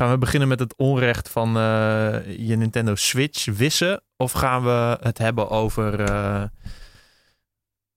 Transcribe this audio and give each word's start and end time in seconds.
Gaan 0.00 0.10
we 0.10 0.18
beginnen 0.18 0.48
met 0.48 0.58
het 0.58 0.76
onrecht 0.76 1.28
van 1.28 1.56
eh, 1.56 2.38
je 2.48 2.56
Nintendo 2.56 2.94
Switch 2.94 3.44
wissen? 3.44 4.02
Of 4.16 4.32
gaan 4.32 4.62
we 4.62 4.98
het 5.00 5.18
hebben 5.18 5.50
over 5.50 6.00
eh, 6.00 6.44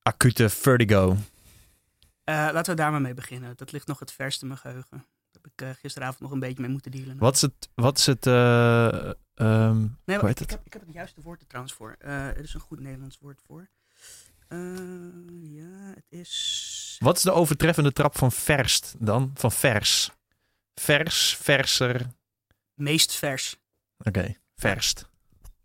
acute 0.01 0.49
vertigo? 0.49 1.17
Eh, 2.23 2.35
laten 2.35 2.75
we 2.75 2.81
daar 2.81 2.91
maar 2.91 3.01
mee 3.01 3.13
beginnen. 3.13 3.53
Dat 3.55 3.71
ligt 3.71 3.87
nog 3.87 3.99
het 3.99 4.11
verst 4.11 4.41
in 4.41 4.47
mijn 4.47 4.59
geheugen. 4.59 5.05
Daar 5.31 5.41
heb 5.41 5.51
ik 5.55 5.77
gisteravond 5.79 6.19
nog 6.19 6.31
een 6.31 6.39
beetje 6.39 6.61
mee 6.61 6.71
moeten 6.71 6.91
dealen. 6.91 7.17
Wat 7.17 7.35
is 7.35 7.41
het, 7.41 7.69
wat 7.75 7.97
is 7.97 8.05
het 8.05 8.27
eh, 8.27 9.09
ehm, 9.33 9.87
Nee, 10.05 10.17
ik, 10.17 10.21
het? 10.27 10.39
heb, 10.49 10.61
ik 10.63 10.73
heb 10.73 10.81
het 10.81 10.93
juiste 10.93 11.21
woord 11.21 11.41
er 11.41 11.47
trouwens 11.47 11.73
voor. 11.73 11.95
Er 11.99 12.43
is 12.43 12.53
een 12.53 12.59
goed 12.59 12.79
Nederlands 12.79 13.17
woord 13.21 13.41
voor. 13.47 13.69
Ja, 15.41 15.93
het 15.95 16.05
is... 16.09 16.97
wat 16.99 17.17
is 17.17 17.23
de 17.23 17.31
overtreffende 17.31 17.91
trap 17.91 18.17
van 18.17 18.31
verst 18.31 18.95
dan? 18.97 19.31
Van 19.33 19.51
vers? 19.51 20.11
Vers, 20.75 21.37
verser. 21.37 21.95
Oké, 21.95 22.11
Meest 22.73 23.13
vers. 23.13 23.57
verst. 24.55 25.09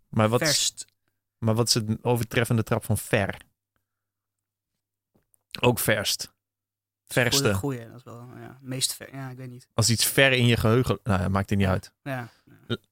Maar 0.09 0.29
wat, 0.29 0.41
is, 0.41 0.47
Verst. 0.49 0.87
maar 1.39 1.55
wat 1.55 1.69
is 1.69 1.75
het 1.75 2.05
overtreffende 2.05 2.63
trap 2.63 2.85
van 2.85 2.99
ver? 2.99 3.37
Ook 5.61 5.79
verst. 5.79 6.33
Verste. 7.07 7.55
Goeie, 7.55 7.87
dat 7.89 7.97
is 7.97 8.03
wel, 8.03 8.29
ja. 8.37 8.59
Meest 8.61 8.95
ver, 8.95 9.15
ja, 9.15 9.31
ik 9.31 9.37
weet 9.37 9.51
niet. 9.51 9.69
Als 9.75 9.91
iets 9.91 10.05
ver 10.07 10.33
in 10.33 10.47
je 10.47 10.57
geheugen... 10.57 10.99
Nou, 11.03 11.21
ja, 11.21 11.29
maakt 11.29 11.51
het 11.51 11.59
niet 11.59 11.69
uit. 11.69 11.93
Ja. 12.03 12.29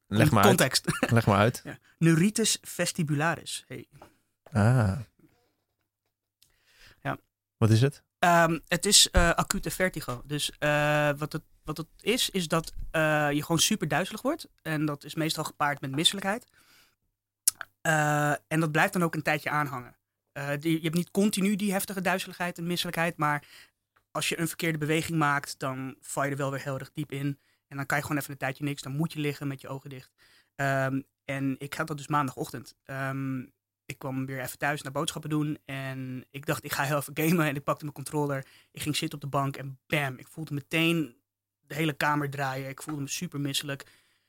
Leg 0.06 0.30
maar 0.30 0.44
uit. 0.44 0.56
Context. 0.56 0.84
Leg 1.12 1.26
maar 1.26 1.38
uit. 1.38 1.60
ja. 1.64 1.78
Neuritis 1.98 2.58
vestibularis. 2.62 3.64
Hey. 3.66 3.88
Ah. 4.52 4.98
Ja. 7.00 7.18
Wat 7.56 7.70
is 7.70 7.80
het? 7.80 8.02
Ehm, 8.18 8.58
het 8.68 8.86
is 8.86 9.10
eh, 9.10 9.30
acute 9.30 9.70
vertigo. 9.70 10.22
Dus 10.24 10.50
eh, 10.58 11.10
wat, 11.16 11.32
het, 11.32 11.42
wat 11.66 11.76
het 11.76 11.86
is, 12.00 12.30
is 12.30 12.48
dat 12.48 12.72
eh, 12.90 13.28
je 13.32 13.40
gewoon 13.42 13.58
super 13.58 13.88
duizelig 13.88 14.22
wordt. 14.22 14.48
En 14.62 14.84
dat 14.84 15.04
is 15.04 15.14
meestal 15.14 15.44
gepaard 15.44 15.80
met 15.80 15.90
misselijkheid. 15.90 16.46
Eh, 17.80 18.30
en 18.30 18.60
dat 18.60 18.72
blijft 18.72 18.92
dan 18.92 19.02
ook 19.02 19.14
een 19.14 19.22
tijdje 19.22 19.50
aanhangen. 19.50 19.96
Eh, 20.32 20.50
die, 20.60 20.76
je 20.76 20.82
hebt 20.82 20.94
niet 20.94 21.10
continu 21.10 21.56
die 21.56 21.72
heftige 21.72 22.00
duizeligheid 22.00 22.58
en 22.58 22.66
misselijkheid. 22.66 23.16
Maar 23.16 23.46
als 24.10 24.28
je 24.28 24.40
een 24.40 24.48
verkeerde 24.48 24.78
beweging 24.78 25.18
maakt, 25.18 25.58
dan 25.58 25.96
val 26.00 26.24
je 26.24 26.30
er 26.30 26.36
wel 26.36 26.50
weer 26.50 26.62
heel 26.62 26.78
erg 26.78 26.90
diep 26.92 27.12
in. 27.12 27.38
En 27.68 27.76
dan 27.76 27.86
kan 27.86 27.96
je 27.96 28.02
gewoon 28.02 28.18
even 28.18 28.32
een 28.32 28.38
tijdje 28.38 28.64
niks. 28.64 28.82
Dan 28.82 28.96
moet 28.96 29.12
je 29.12 29.20
liggen 29.20 29.48
met 29.48 29.60
je 29.60 29.68
ogen 29.68 29.90
dicht. 29.90 30.12
Ehm, 30.54 31.00
en 31.24 31.54
ik 31.58 31.74
had 31.74 31.86
dat 31.86 31.96
dus 31.96 32.08
maandagochtend. 32.08 32.74
Ehm, 32.84 33.40
ik 33.86 33.98
kwam 33.98 34.26
weer 34.26 34.40
even 34.40 34.58
thuis 34.58 34.82
naar 34.82 34.92
boodschappen 34.92 35.30
doen. 35.30 35.58
En 35.64 36.24
ik 36.30 36.46
dacht, 36.46 36.64
ik 36.64 36.72
ga 36.72 36.82
heel 36.82 36.96
even 36.96 37.16
gamen. 37.16 37.46
En 37.46 37.56
ik 37.56 37.64
pakte 37.64 37.82
mijn 37.82 37.96
controller. 37.96 38.46
Ik 38.70 38.82
ging 38.82 38.96
zitten 38.96 39.18
op 39.18 39.24
de 39.24 39.36
bank 39.38 39.56
en 39.56 39.78
bam, 39.86 40.18
ik 40.18 40.28
voelde 40.28 40.54
meteen 40.54 41.16
de 41.66 41.74
hele 41.74 41.92
kamer 41.92 42.30
draaien. 42.30 42.68
Ik 42.68 42.82
voelde 42.82 43.00
me 43.00 43.08
super 43.08 43.40
misselijk. 43.40 43.84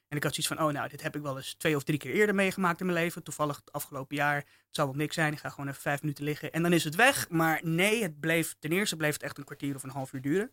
En 0.08 0.18
ik 0.18 0.24
had 0.24 0.34
zoiets 0.34 0.54
van, 0.54 0.68
oh 0.68 0.74
nou, 0.74 0.90
dit 0.90 1.02
heb 1.02 1.16
ik 1.16 1.22
wel 1.22 1.38
eens 1.38 1.54
twee 1.54 1.76
of 1.76 1.84
drie 1.84 1.98
keer 1.98 2.14
eerder 2.14 2.36
meegemaakt 2.36 2.80
in 2.80 2.86
mijn 2.86 2.98
leven. 2.98 3.24
Toevallig 3.24 3.56
het 3.56 3.72
afgelopen 3.72 4.16
jaar. 4.16 4.36
Het 4.36 4.46
zal 4.70 4.86
wel 4.86 4.96
niks 4.96 5.16
zijn. 5.16 5.34
Ik 5.34 5.40
ga 5.40 5.50
gewoon 5.50 5.68
even 5.68 5.82
vijf 5.82 6.02
minuten 6.02 6.24
liggen. 6.24 6.52
En 6.52 6.62
dan 6.62 6.74
is 6.74 6.84
het 6.84 6.96
weg. 6.96 7.30
Maar 7.30 7.60
nee, 7.64 8.04
het 8.04 8.20
bleef, 8.20 8.56
ten 8.60 8.72
eerste 8.72 8.96
bleef 8.96 9.14
het 9.14 9.24
echt 9.24 9.38
een 9.38 9.44
kwartier 9.44 9.76
of 9.76 9.84
een 9.84 9.90
half 9.90 10.14
uur 10.14 10.22
duren. 10.22 10.50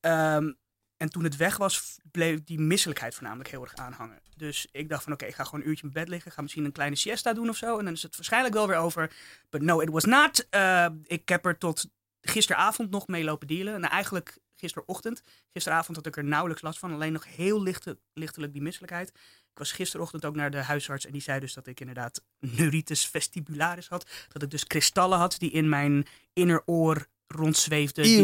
Ehm, 0.00 0.52
en 0.96 1.10
toen 1.10 1.24
het 1.24 1.36
weg 1.36 1.56
was, 1.56 1.98
bleef 2.10 2.44
die 2.44 2.60
misselijkheid 2.60 3.14
voornamelijk 3.14 3.50
heel 3.50 3.62
erg 3.62 3.74
aanhangen. 3.74 4.20
Dus 4.36 4.68
ik 4.72 4.88
dacht 4.88 5.02
van 5.02 5.12
oké, 5.12 5.24
ik 5.24 5.34
ga 5.34 5.44
gewoon 5.44 5.60
een 5.60 5.68
uurtje 5.68 5.86
in 5.86 5.92
bed 5.92 6.08
liggen. 6.08 6.32
Ga 6.32 6.42
misschien 6.42 6.64
een 6.64 6.72
kleine 6.72 6.96
siesta 6.96 7.32
doen 7.32 7.48
of 7.48 7.56
zo. 7.56 7.78
En 7.78 7.84
dan 7.84 7.94
is 7.94 8.02
het 8.02 8.16
waarschijnlijk 8.16 8.54
wel 8.54 8.68
weer 8.68 8.76
over. 8.76 9.12
But 9.50 9.62
no, 9.62 9.80
it 9.80 9.90
was 9.90 10.04
not. 10.04 10.46
Uh, 10.50 10.86
ik 11.02 11.28
heb 11.28 11.46
er 11.46 11.58
tot 11.58 11.88
gisteravond 12.28 12.90
nog 12.90 13.06
mee 13.06 13.24
lopen 13.24 13.46
dealen. 13.46 13.80
Nou, 13.80 13.92
eigenlijk 13.92 14.38
gisterochtend. 14.56 15.22
Gisteravond 15.52 15.96
had 15.96 16.06
ik 16.06 16.16
er 16.16 16.24
nauwelijks 16.24 16.62
last 16.62 16.78
van. 16.78 16.92
Alleen 16.92 17.12
nog 17.12 17.24
heel 17.36 17.62
lichte, 17.62 17.98
lichtelijk 18.14 18.52
die 18.52 18.62
misselijkheid. 18.62 19.08
Ik 19.52 19.58
was 19.62 19.72
gisterochtend 19.72 20.24
ook 20.24 20.34
naar 20.36 20.50
de 20.50 20.62
huisarts. 20.62 21.06
En 21.06 21.12
die 21.12 21.20
zei 21.22 21.40
dus 21.40 21.54
dat 21.54 21.66
ik 21.66 21.80
inderdaad 21.80 22.22
neuritis 22.38 23.06
vestibularis 23.06 23.88
had. 23.88 24.10
Dat 24.32 24.42
ik 24.42 24.50
dus 24.50 24.66
kristallen 24.66 25.18
had 25.18 25.34
die 25.38 25.50
in 25.50 25.68
mijn 25.68 26.06
inneroor 26.32 27.06
rondzweefden. 27.26 28.04
Die- 28.04 28.14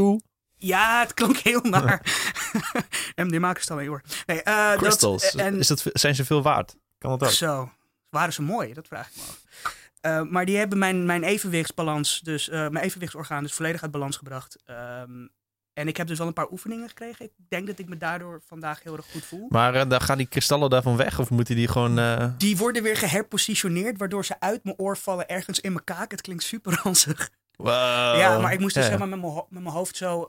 ja, 0.57 1.01
het 1.01 1.15
klonk 1.15 1.37
heel 1.37 1.61
naar. 1.61 2.01
MDMA-kristallen 3.17 3.83
in 3.85 3.89
je 3.91 3.95
oor. 3.97 4.03
Nee, 4.27 4.43
dat- 4.45 4.81
en, 5.41 5.59
is 5.59 5.67
dat, 5.67 5.83
zijn 5.93 6.15
ze 6.15 6.25
veel 6.25 6.43
waard? 6.43 6.77
Kan 6.99 7.11
dat 7.11 7.23
ook? 7.23 7.35
Zo, 7.35 7.73
waren 8.09 8.33
ze 8.33 8.43
mooi? 8.43 8.73
Dat 8.73 8.87
vraag 8.87 9.09
ik 9.09 9.17
me 9.17 9.23
af. 9.23 9.41
Eh, 10.03 10.23
maar 10.23 10.45
die 10.45 10.57
hebben 10.57 10.79
mijn, 10.79 11.07
mijn 11.07 11.23
evenwichtsbalans, 11.23 12.21
dus 12.21 12.49
eh, 12.49 12.69
mijn 12.69 12.85
evenwichtsorgaan, 12.85 13.43
dus 13.43 13.53
volledig 13.53 13.83
uit 13.83 13.91
balans 13.91 14.17
gebracht. 14.17 14.57
Ehm, 14.65 15.27
en 15.73 15.89
ik 15.89 15.97
heb 15.97 16.07
dus 16.07 16.19
wel 16.19 16.27
een 16.27 16.33
paar 16.33 16.51
oefeningen 16.51 16.89
gekregen. 16.89 17.25
Ik 17.25 17.33
denk 17.49 17.67
dat 17.67 17.79
ik 17.79 17.89
me 17.89 17.97
daardoor 17.97 18.43
vandaag 18.47 18.83
heel 18.83 18.97
erg 18.97 19.11
goed 19.11 19.25
voel. 19.25 19.47
Maar 19.49 19.75
eh, 19.75 19.89
dan 19.89 20.01
gaan 20.01 20.19
die 20.19 20.27
kristallen 20.27 20.71
daarvan 20.71 20.97
weg? 20.97 21.19
Of 21.19 21.31
moeten 21.31 21.57
die 21.57 21.69
gewoon... 21.69 22.35
Die 22.39 22.57
worden 22.57 22.83
weer 22.83 22.97
geherpositioneerd, 22.97 23.99
waardoor 23.99 24.25
ze 24.25 24.41
uit 24.41 24.65
mijn 24.65 24.79
oor 24.79 24.97
vallen 24.97 25.29
ergens 25.29 25.61
in 25.61 25.73
mijn 25.73 25.85
kaak. 25.85 26.11
Het 26.11 26.21
klinkt 26.21 26.43
super 26.43 26.81
ranzig. 26.83 27.31
Wow. 27.57 27.69
ja, 28.17 28.39
maar 28.39 28.53
ik 28.53 28.61
moest 28.61 28.75
dus 28.75 28.85
Ja. 28.85 28.91
zeg 28.91 28.99
maar, 28.99 29.09
met, 29.09 29.21
mijn 29.21 29.35
met 29.35 29.63
mijn 29.63 29.75
hoofd 29.75 29.97
zo 29.97 30.21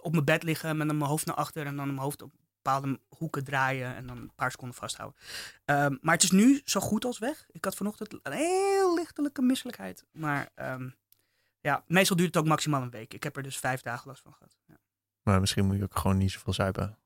op 0.00 0.12
mijn 0.12 0.24
bed 0.24 0.42
liggen, 0.42 0.76
met 0.76 0.86
mijn 0.86 1.00
hoofd 1.02 1.26
naar 1.26 1.36
achter 1.36 1.66
en 1.66 1.76
dan 1.76 1.86
mijn 1.86 1.98
hoofd 1.98 2.22
op 2.22 2.32
bepaalde 2.64 3.00
hoeken 3.08 3.44
draaien 3.44 3.94
en 3.96 4.06
dan 4.06 4.16
een 4.16 4.32
paar 4.34 4.50
seconden 4.50 4.76
vasthouden. 4.76 5.18
Ehm, 5.64 5.96
maar 6.00 6.14
het 6.14 6.22
is 6.22 6.30
nu 6.30 6.60
zo 6.64 6.80
goed 6.80 7.04
als 7.04 7.18
weg. 7.18 7.46
Ik 7.50 7.64
had 7.64 7.74
vanochtend 7.74 8.12
een 8.22 8.32
heel 8.32 8.94
lichtelijke 8.94 9.42
misselijkheid. 9.42 10.04
Maar 10.12 10.48
ehm, 10.54 10.88
ja, 11.60 11.84
meestal 11.86 12.16
duurt 12.16 12.34
het 12.34 12.42
ook 12.42 12.48
maximaal 12.48 12.82
een 12.82 12.90
week. 12.90 13.14
Ik 13.14 13.22
heb 13.22 13.36
er 13.36 13.42
dus 13.42 13.56
vijf 13.56 13.80
dagen 13.82 14.08
last 14.08 14.22
van 14.22 14.32
gehad. 14.32 14.56
Ja. 14.66 14.74
Maar 15.22 15.40
misschien 15.40 15.66
moet 15.66 15.76
je 15.76 15.82
ook 15.82 15.98
gewoon 15.98 16.18
niet 16.18 16.30
zoveel 16.32 16.52
zuipen. 16.52 16.98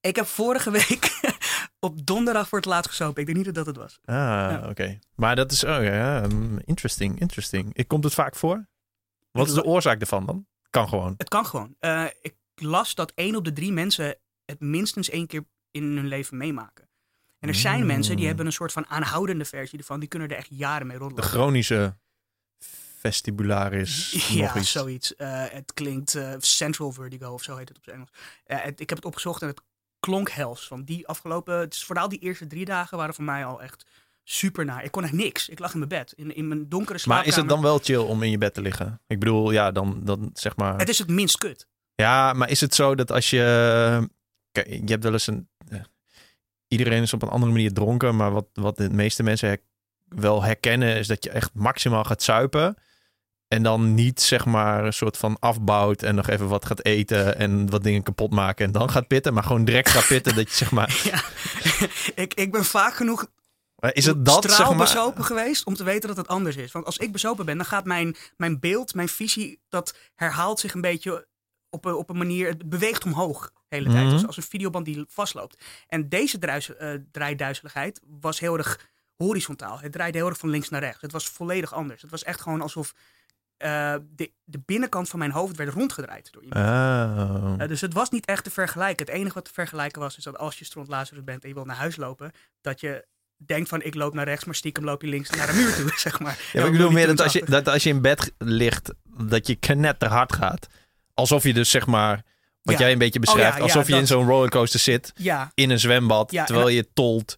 Ik 0.00 0.16
heb 0.16 0.26
vorige 0.26 0.70
week 0.70 1.20
op 1.78 2.06
donderdag 2.06 2.48
voor 2.48 2.58
het 2.58 2.66
laatst 2.66 2.90
gesopen. 2.90 3.20
Ik 3.20 3.26
denk 3.26 3.36
niet 3.38 3.46
dat 3.46 3.54
dat 3.54 3.66
het 3.66 3.76
was. 3.76 3.98
Ah, 4.04 4.14
Ja. 4.16 4.68
oké. 4.68 4.98
Maar 5.14 5.36
dat 5.36 5.52
is... 5.52 5.64
Oh, 5.64 5.82
ja, 5.82 6.26
mm, 6.28 6.58
interesting, 6.64 7.20
interesting. 7.20 7.74
Ik- 7.74 7.88
Komt 7.88 8.04
het 8.04 8.14
vaak 8.14 8.36
voor? 8.36 8.66
Wat 9.30 9.46
is 9.48 9.54
de 9.54 9.64
oorzaak 9.64 10.00
ervan 10.00 10.26
dan? 10.26 10.46
Kan 10.70 10.88
gewoon. 10.88 11.14
Het 11.16 11.28
kan 11.28 11.46
gewoon. 11.46 11.76
Eh, 11.78 12.04
ik 12.20 12.34
las 12.54 12.94
dat 12.94 13.12
één 13.14 13.36
op 13.36 13.44
de 13.44 13.52
drie 13.52 13.72
mensen 13.72 14.16
het 14.50 14.60
minstens 14.60 15.10
één 15.10 15.26
keer 15.26 15.44
in 15.70 15.82
hun 15.82 16.06
leven 16.06 16.36
meemaken. 16.36 16.88
En 17.38 17.48
er 17.48 17.54
zijn 17.54 17.80
Mm. 17.80 17.86
mensen 17.86 18.16
die 18.16 18.26
hebben 18.26 18.46
een 18.46 18.52
soort 18.52 18.72
van 18.72 18.86
aanhoudende 18.86 19.44
versie 19.44 19.78
ervan. 19.78 20.00
Die 20.00 20.08
kunnen 20.08 20.28
er 20.28 20.36
echt 20.36 20.48
jaren 20.50 20.86
mee 20.86 20.96
De 20.96 21.02
roddelen. 21.02 21.30
chronische 21.30 21.96
vestibularis. 22.98 24.12
nog 24.14 24.28
Ja, 24.54 24.56
iets. 24.56 24.70
zoiets. 24.70 25.16
Eh, 25.16 25.44
het 25.48 25.72
klinkt 25.74 26.14
eh, 26.14 26.32
Central 26.38 26.92
Vertigo 26.92 27.32
of 27.32 27.42
zo 27.42 27.56
heet 27.56 27.68
het 27.68 27.76
op 27.78 27.84
zijn 27.84 27.96
Engels. 27.96 28.10
Eh, 28.44 28.62
het- 28.62 28.80
ik 28.80 28.88
heb 28.88 28.98
het 28.98 29.06
opgezocht 29.06 29.42
en 29.42 29.48
het 29.48 29.60
klonk 30.00 30.30
hels. 30.30 30.68
Want 30.68 30.86
die 30.86 31.06
afgelopen, 31.08 31.58
het 31.58 31.74
is 31.74 31.84
vooral 31.84 32.08
die 32.08 32.18
eerste 32.18 32.46
drie 32.46 32.64
dagen 32.64 32.98
waren 32.98 33.14
voor 33.14 33.24
mij 33.24 33.44
al 33.44 33.62
echt 33.62 33.86
super 34.24 34.64
naar. 34.64 34.84
Ik 34.84 34.90
kon 34.90 35.04
echt 35.04 35.12
niks. 35.12 35.48
Ik 35.48 35.58
lag 35.58 35.72
in 35.72 35.78
mijn 35.78 35.90
bed, 35.90 36.12
in, 36.16 36.34
in 36.34 36.48
mijn 36.48 36.68
donkere 36.68 36.92
Maar 36.92 37.00
slaapkamer. 37.00 37.32
is 37.32 37.36
het 37.36 37.48
dan 37.48 37.62
wel 37.62 37.78
chill 37.78 37.96
om 37.96 38.22
in 38.22 38.30
je 38.30 38.38
bed 38.38 38.54
te 38.54 38.60
liggen? 38.60 39.00
Ik 39.06 39.18
bedoel, 39.18 39.50
ja, 39.50 39.70
dan, 39.70 40.00
dan 40.04 40.30
zeg 40.34 40.56
maar... 40.56 40.78
Het 40.78 40.88
is 40.88 40.98
het 40.98 41.08
minst 41.08 41.38
kut. 41.38 41.66
Ja, 41.94 42.32
maar 42.32 42.48
is 42.50 42.60
het 42.60 42.74
zo 42.74 42.94
dat 42.94 43.10
als 43.12 43.30
je... 43.30 44.08
Kijk, 44.52 44.66
je 44.68 44.82
hebt 44.86 45.02
wel 45.02 45.12
eens 45.12 45.26
een... 45.26 45.48
eh, 45.68 45.80
Iedereen 46.68 47.02
is 47.02 47.12
op 47.12 47.22
een 47.22 47.28
andere 47.28 47.52
manier 47.52 47.72
dronken, 47.72 48.16
maar 48.16 48.32
wat, 48.32 48.46
wat 48.52 48.76
de 48.76 48.90
meeste 48.90 49.22
mensen 49.22 49.48
her- 49.48 49.62
wel 50.08 50.42
herkennen 50.42 50.96
is 50.96 51.06
dat 51.06 51.24
je 51.24 51.30
echt 51.30 51.50
maximaal 51.54 52.04
gaat 52.04 52.22
zuipen. 52.22 52.76
En 53.48 53.62
dan 53.62 53.94
niet 53.94 54.20
zeg 54.20 54.44
maar 54.46 54.84
een 54.84 54.92
soort 54.92 55.16
van 55.16 55.36
afbouwt 55.38 56.02
en 56.02 56.14
nog 56.14 56.28
even 56.28 56.48
wat 56.48 56.64
gaat 56.66 56.84
eten 56.84 57.36
en 57.38 57.70
wat 57.70 57.82
dingen 57.82 58.02
kapot 58.02 58.30
maken 58.30 58.64
en 58.66 58.72
dan 58.72 58.90
gaat 58.90 59.06
pitten. 59.06 59.34
Maar 59.34 59.42
gewoon 59.42 59.64
direct 59.64 59.88
gaat 59.88 60.06
pitten 60.06 60.34
dat 60.34 60.48
je 60.48 60.54
zeg 60.56 60.70
maar... 60.70 61.00
Ja. 61.10 61.22
ik, 62.14 62.34
ik 62.34 62.52
ben 62.52 62.64
vaak 62.64 62.94
genoeg 62.94 63.26
Is 63.92 64.06
het 64.06 64.24
dat 64.24 64.42
zeg 64.42 64.52
maar... 64.52 64.58
straalbezopen 64.58 65.24
geweest 65.24 65.64
om 65.64 65.74
te 65.74 65.84
weten 65.84 66.08
dat 66.08 66.16
het 66.16 66.28
anders 66.28 66.56
is. 66.56 66.72
Want 66.72 66.84
als 66.86 66.96
ik 66.98 67.12
bezopen 67.12 67.44
ben, 67.46 67.56
dan 67.56 67.66
gaat 67.66 67.84
mijn, 67.84 68.16
mijn 68.36 68.60
beeld, 68.60 68.94
mijn 68.94 69.08
visie, 69.08 69.60
dat 69.68 69.96
herhaalt 70.14 70.60
zich 70.60 70.74
een 70.74 70.80
beetje 70.80 71.28
op 71.70 71.84
een, 71.84 71.94
op 71.94 72.10
een 72.10 72.16
manier. 72.16 72.48
Het 72.48 72.68
beweegt 72.68 73.04
omhoog 73.04 73.52
de 73.68 73.76
hele 73.76 73.90
tijd. 73.90 74.04
Mhm. 74.04 74.14
Dus 74.14 74.26
als 74.26 74.36
een 74.36 74.42
videoband 74.42 74.84
die 74.84 75.04
vastloopt. 75.08 75.64
En 75.88 76.08
deze 76.08 76.38
druis, 76.38 76.76
eh, 76.76 76.94
draaiduizeligheid 77.12 78.00
was 78.20 78.40
heel 78.40 78.58
erg 78.58 78.88
horizontaal. 79.16 79.80
Het 79.80 79.92
draaide 79.92 80.18
heel 80.18 80.28
erg 80.28 80.38
van 80.38 80.48
links 80.48 80.68
naar 80.68 80.80
rechts. 80.80 81.02
Het 81.02 81.12
was 81.12 81.28
volledig 81.28 81.74
anders. 81.74 82.02
Het 82.02 82.10
was 82.10 82.24
echt 82.24 82.40
gewoon 82.40 82.60
alsof 82.60 82.94
eh, 83.56 83.94
de, 84.16 84.32
de 84.44 84.60
binnenkant 84.66 85.08
van 85.08 85.18
mijn 85.18 85.30
hoofd 85.30 85.56
werd 85.56 85.72
rondgedraaid 85.72 86.32
door 86.32 86.42
iemand. 86.42 86.66
Oh. 86.66 87.54
Eh, 87.58 87.68
dus 87.68 87.80
het 87.80 87.92
was 87.92 88.10
niet 88.10 88.26
echt 88.26 88.44
te 88.44 88.50
vergelijken. 88.50 89.06
Het 89.06 89.14
enige 89.14 89.34
wat 89.34 89.44
te 89.44 89.52
vergelijken 89.52 90.00
was, 90.00 90.16
is 90.16 90.24
dat 90.24 90.38
als 90.38 90.58
je 90.58 90.64
stront 90.64 90.88
Lazarus 90.88 91.24
bent 91.24 91.42
en 91.42 91.48
je 91.48 91.54
wilt 91.54 91.66
naar 91.66 91.76
huis 91.76 91.96
lopen, 91.96 92.32
dat 92.60 92.80
je 92.80 93.06
denkt 93.36 93.68
van 93.68 93.82
ik 93.82 93.94
loop 93.94 94.14
naar 94.14 94.24
rechts, 94.24 94.44
maar 94.44 94.54
stiekem 94.54 94.84
loop 94.84 95.02
je 95.02 95.08
links 95.08 95.30
naar 95.30 95.46
de 95.46 95.52
muur 95.52 95.74
toe, 95.74 95.92
zeg 96.08 96.20
maar. 96.20 96.38
Ja, 96.52 96.60
maar 96.60 96.66
ik 96.66 96.72
bedoel 96.72 96.90
meer 96.90 97.06
dat 97.06 97.20
als, 97.20 97.32
je, 97.32 97.44
dat 97.44 97.68
als 97.68 97.82
je 97.82 97.90
in 97.90 98.00
bed 98.00 98.32
ligt, 98.38 98.92
dat 99.04 99.46
je 99.46 99.54
knetterhard 99.54 100.32
gaat. 100.32 100.66
Alsof 101.20 101.42
je 101.42 101.52
dus 101.54 101.70
zeg 101.70 101.86
maar, 101.86 102.22
wat 102.62 102.74
Ja. 102.74 102.80
jij 102.80 102.92
een 102.92 102.98
beetje 102.98 103.20
beschrijft, 103.20 103.50
Oh 103.52 103.56
ja, 103.58 103.62
alsof 103.62 103.88
je 103.88 103.96
in 103.96 104.06
zo'n 104.06 104.26
rollercoaster 104.26 104.80
zit, 104.80 105.12
Ja, 105.16 105.50
in 105.54 105.70
een 105.70 105.80
zwembad, 105.80 106.32
en 106.32 106.44
terwijl 106.44 106.68
je 106.68 106.92
tolt. 106.92 107.36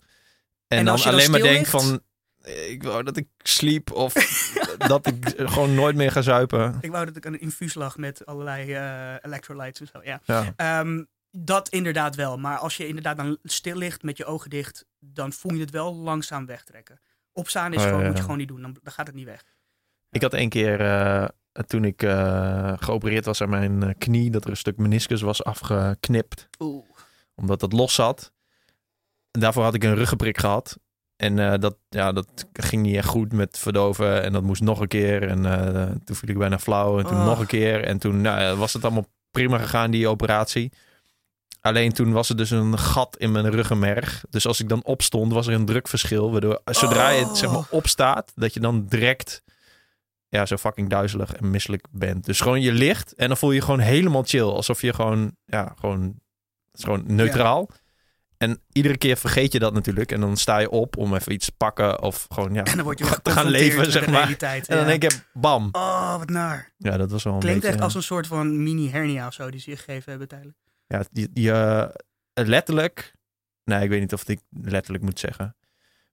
En, 0.68 0.78
En 0.78 0.84
dan 0.84 1.02
alleen 1.04 1.30
maar 1.30 1.40
denkt 1.40 1.68
van, 1.68 2.00
eh, 2.40 2.70
ik 2.70 2.82
wou 2.82 3.02
dat 3.02 3.16
ik 3.16 3.26
sliep 3.38 3.90
of 3.92 4.12
dat 4.92 5.06
ik 5.06 5.32
gewoon 5.36 5.74
nooit 5.74 5.96
meer 5.96 6.10
ga 6.12 6.22
zuipen. 6.22 6.78
ik 6.80 6.90
wou 6.90 7.04
dat 7.06 7.16
ik 7.16 7.24
een 7.24 7.40
infuus 7.40 7.74
lag 7.74 7.96
met 7.96 8.26
allerlei 8.26 8.72
eh, 8.72 9.14
electrolytes 9.20 9.80
en 9.80 9.86
zo, 9.92 10.00
ja. 10.04 10.20
Ja. 10.24 10.52
Ehm, 10.56 11.02
Dat 11.30 11.68
inderdaad 11.68 12.14
wel. 12.14 12.38
Maar 12.38 12.58
als 12.58 12.76
je 12.76 12.86
inderdaad 12.86 13.16
dan 13.16 13.38
stil 13.42 13.76
ligt 13.76 14.02
met 14.02 14.16
je 14.16 14.24
ogen 14.24 14.50
dicht, 14.50 14.84
dan 14.98 15.32
voel 15.32 15.52
je 15.54 15.60
het 15.60 15.70
wel 15.70 15.94
langzaam 15.94 16.46
wegtrekken. 16.46 17.00
Opstaan 17.32 17.72
is 17.72 17.82
Oh, 17.82 17.88
gewoon, 17.88 18.06
moet 18.06 18.16
je 18.16 18.22
gewoon 18.22 18.38
niet 18.38 18.48
doen. 18.48 18.62
Dan, 18.62 18.76
dan 18.82 18.92
gaat 18.92 19.06
het 19.06 19.16
niet 19.16 19.24
weg. 19.26 19.42
Ik 20.10 20.22
had 20.22 20.34
één 20.34 20.48
keer, 20.48 20.80
eh, 20.80 21.28
toen 21.66 21.84
ik 21.84 22.02
eh, 22.02 22.72
geopereerd 22.76 23.24
was 23.24 23.40
aan 23.42 23.48
mijn 23.50 23.82
eh, 23.82 23.90
knie, 23.98 24.30
dat 24.30 24.44
er 24.44 24.50
een 24.50 24.56
stuk 24.56 24.76
meniscus 24.76 25.20
was 25.20 25.44
afgeknipt. 25.44 26.48
Oeh. 26.58 26.84
Omdat 27.34 27.60
dat 27.60 27.72
los 27.72 27.94
zat. 27.94 28.32
En 29.30 29.40
daarvoor 29.40 29.62
had 29.62 29.74
ik 29.74 29.84
een 29.84 29.94
ruggenprik 29.94 30.38
gehad. 30.38 30.78
En 31.16 31.38
eh, 31.38 31.58
dat, 31.58 31.76
ja, 31.88 32.12
dat 32.12 32.46
ging 32.52 32.82
niet 32.82 32.96
echt 32.96 33.08
goed 33.08 33.32
met 33.32 33.58
verdoven. 33.58 34.22
En 34.22 34.32
dat 34.32 34.42
moest 34.42 34.62
nog 34.62 34.80
een 34.80 34.88
keer. 34.88 35.28
En 35.28 35.42
toen 36.04 36.16
viel 36.16 36.28
ik 36.28 36.38
bijna 36.38 36.58
flauw. 36.58 36.98
En 36.98 37.06
toen 37.06 37.18
Oh. 37.18 37.24
nog 37.24 37.38
een 37.40 37.46
keer. 37.46 37.84
En 37.84 37.98
toen 37.98 38.20
nou, 38.20 38.56
was 38.56 38.72
het 38.72 38.84
allemaal 38.84 39.08
prima 39.30 39.58
gegaan, 39.58 39.90
die 39.90 40.08
operatie. 40.08 40.72
Alleen 41.60 41.92
toen 41.92 42.12
was 42.12 42.28
er 42.28 42.36
dus 42.36 42.50
een 42.50 42.78
gat 42.78 43.16
in 43.16 43.32
mijn 43.32 43.50
ruggenmerg. 43.50 44.24
Dus 44.30 44.46
als 44.46 44.60
ik 44.60 44.68
dan 44.68 44.84
opstond, 44.84 45.32
was 45.32 45.46
er 45.46 45.54
een 45.54 45.64
drukverschil. 45.66 46.30
Waardoor 46.32 46.60
zodra 46.64 47.08
je 47.08 47.24
het 47.24 47.36
zeg 47.36 47.50
maar, 47.50 47.58
Oh. 47.58 47.72
opstaat, 47.72 48.32
dat 48.34 48.54
je 48.54 48.60
dan 48.60 48.86
direct 48.86 49.42
ja, 50.32 50.46
zo 50.46 50.56
fucking 50.56 50.88
duizelig 50.88 51.34
en 51.34 51.50
misselijk 51.50 51.86
bent. 51.90 52.24
Dus 52.24 52.40
gewoon 52.40 52.60
je 52.60 52.72
ligt 52.72 53.14
en 53.14 53.28
dan 53.28 53.36
voel 53.36 53.50
je 53.50 53.60
gewoon 53.60 53.78
helemaal 53.78 54.22
chill. 54.22 54.42
Alsof 54.42 54.80
je 54.80 54.92
gewoon, 54.92 55.36
ja, 55.44 55.74
gewoon, 55.78 56.02
het 56.70 56.78
is 56.78 56.84
gewoon 56.84 57.02
neutraal. 57.06 57.68
En 58.36 58.60
iedere 58.72 58.96
keer 58.96 59.16
vergeet 59.16 59.52
je 59.52 59.58
dat 59.58 59.74
natuurlijk. 59.74 60.12
En 60.12 60.20
dan 60.20 60.36
sta 60.36 60.58
je 60.58 60.70
op 60.70 60.96
om 60.96 61.14
even 61.14 61.32
iets 61.32 61.46
te 61.46 61.52
pakken 61.56 62.02
of 62.02 62.26
gewoon, 62.28 62.54
ja, 62.54 62.64
En 62.64 62.76
dan 62.76 62.84
word 62.84 62.98
je 62.98 63.04
te 63.22 63.30
gaan 63.30 63.46
leven, 63.46 63.92
zeg 63.92 64.06
maar. 64.06 64.20
realiteit. 64.20 64.68
En 64.68 64.76
dan 64.76 64.84
ja. 64.84 64.98
denk 64.98 65.12
je, 65.12 65.18
bam. 65.32 65.68
Oh, 65.72 66.18
wat 66.18 66.28
naar. 66.28 66.72
Ja, 66.76 66.96
dat 66.96 67.10
was 67.10 67.22
wel 67.22 67.32
een 67.32 67.38
Klinkt 67.38 67.60
beetje... 67.60 67.74
echt 67.74 67.84
als 67.84 67.94
een 67.94 68.02
soort 68.02 68.26
van 68.26 68.62
mini-hernia 68.62 69.26
of 69.26 69.32
zo 69.32 69.50
die 69.50 69.60
ze 69.60 69.70
je 69.70 69.76
gegeven 69.76 70.10
hebben 70.10 70.28
tijdelijk. 70.28 70.58
Ja, 70.86 71.04
die, 71.10 71.28
die, 71.32 71.52
eh, 71.52 71.88
letterlijk. 72.32 73.14
Nee, 73.64 73.82
ik 73.82 73.88
weet 73.88 74.00
niet 74.00 74.12
of 74.12 74.28
ik 74.28 74.40
letterlijk 74.50 75.04
moet 75.04 75.18
zeggen. 75.18 75.56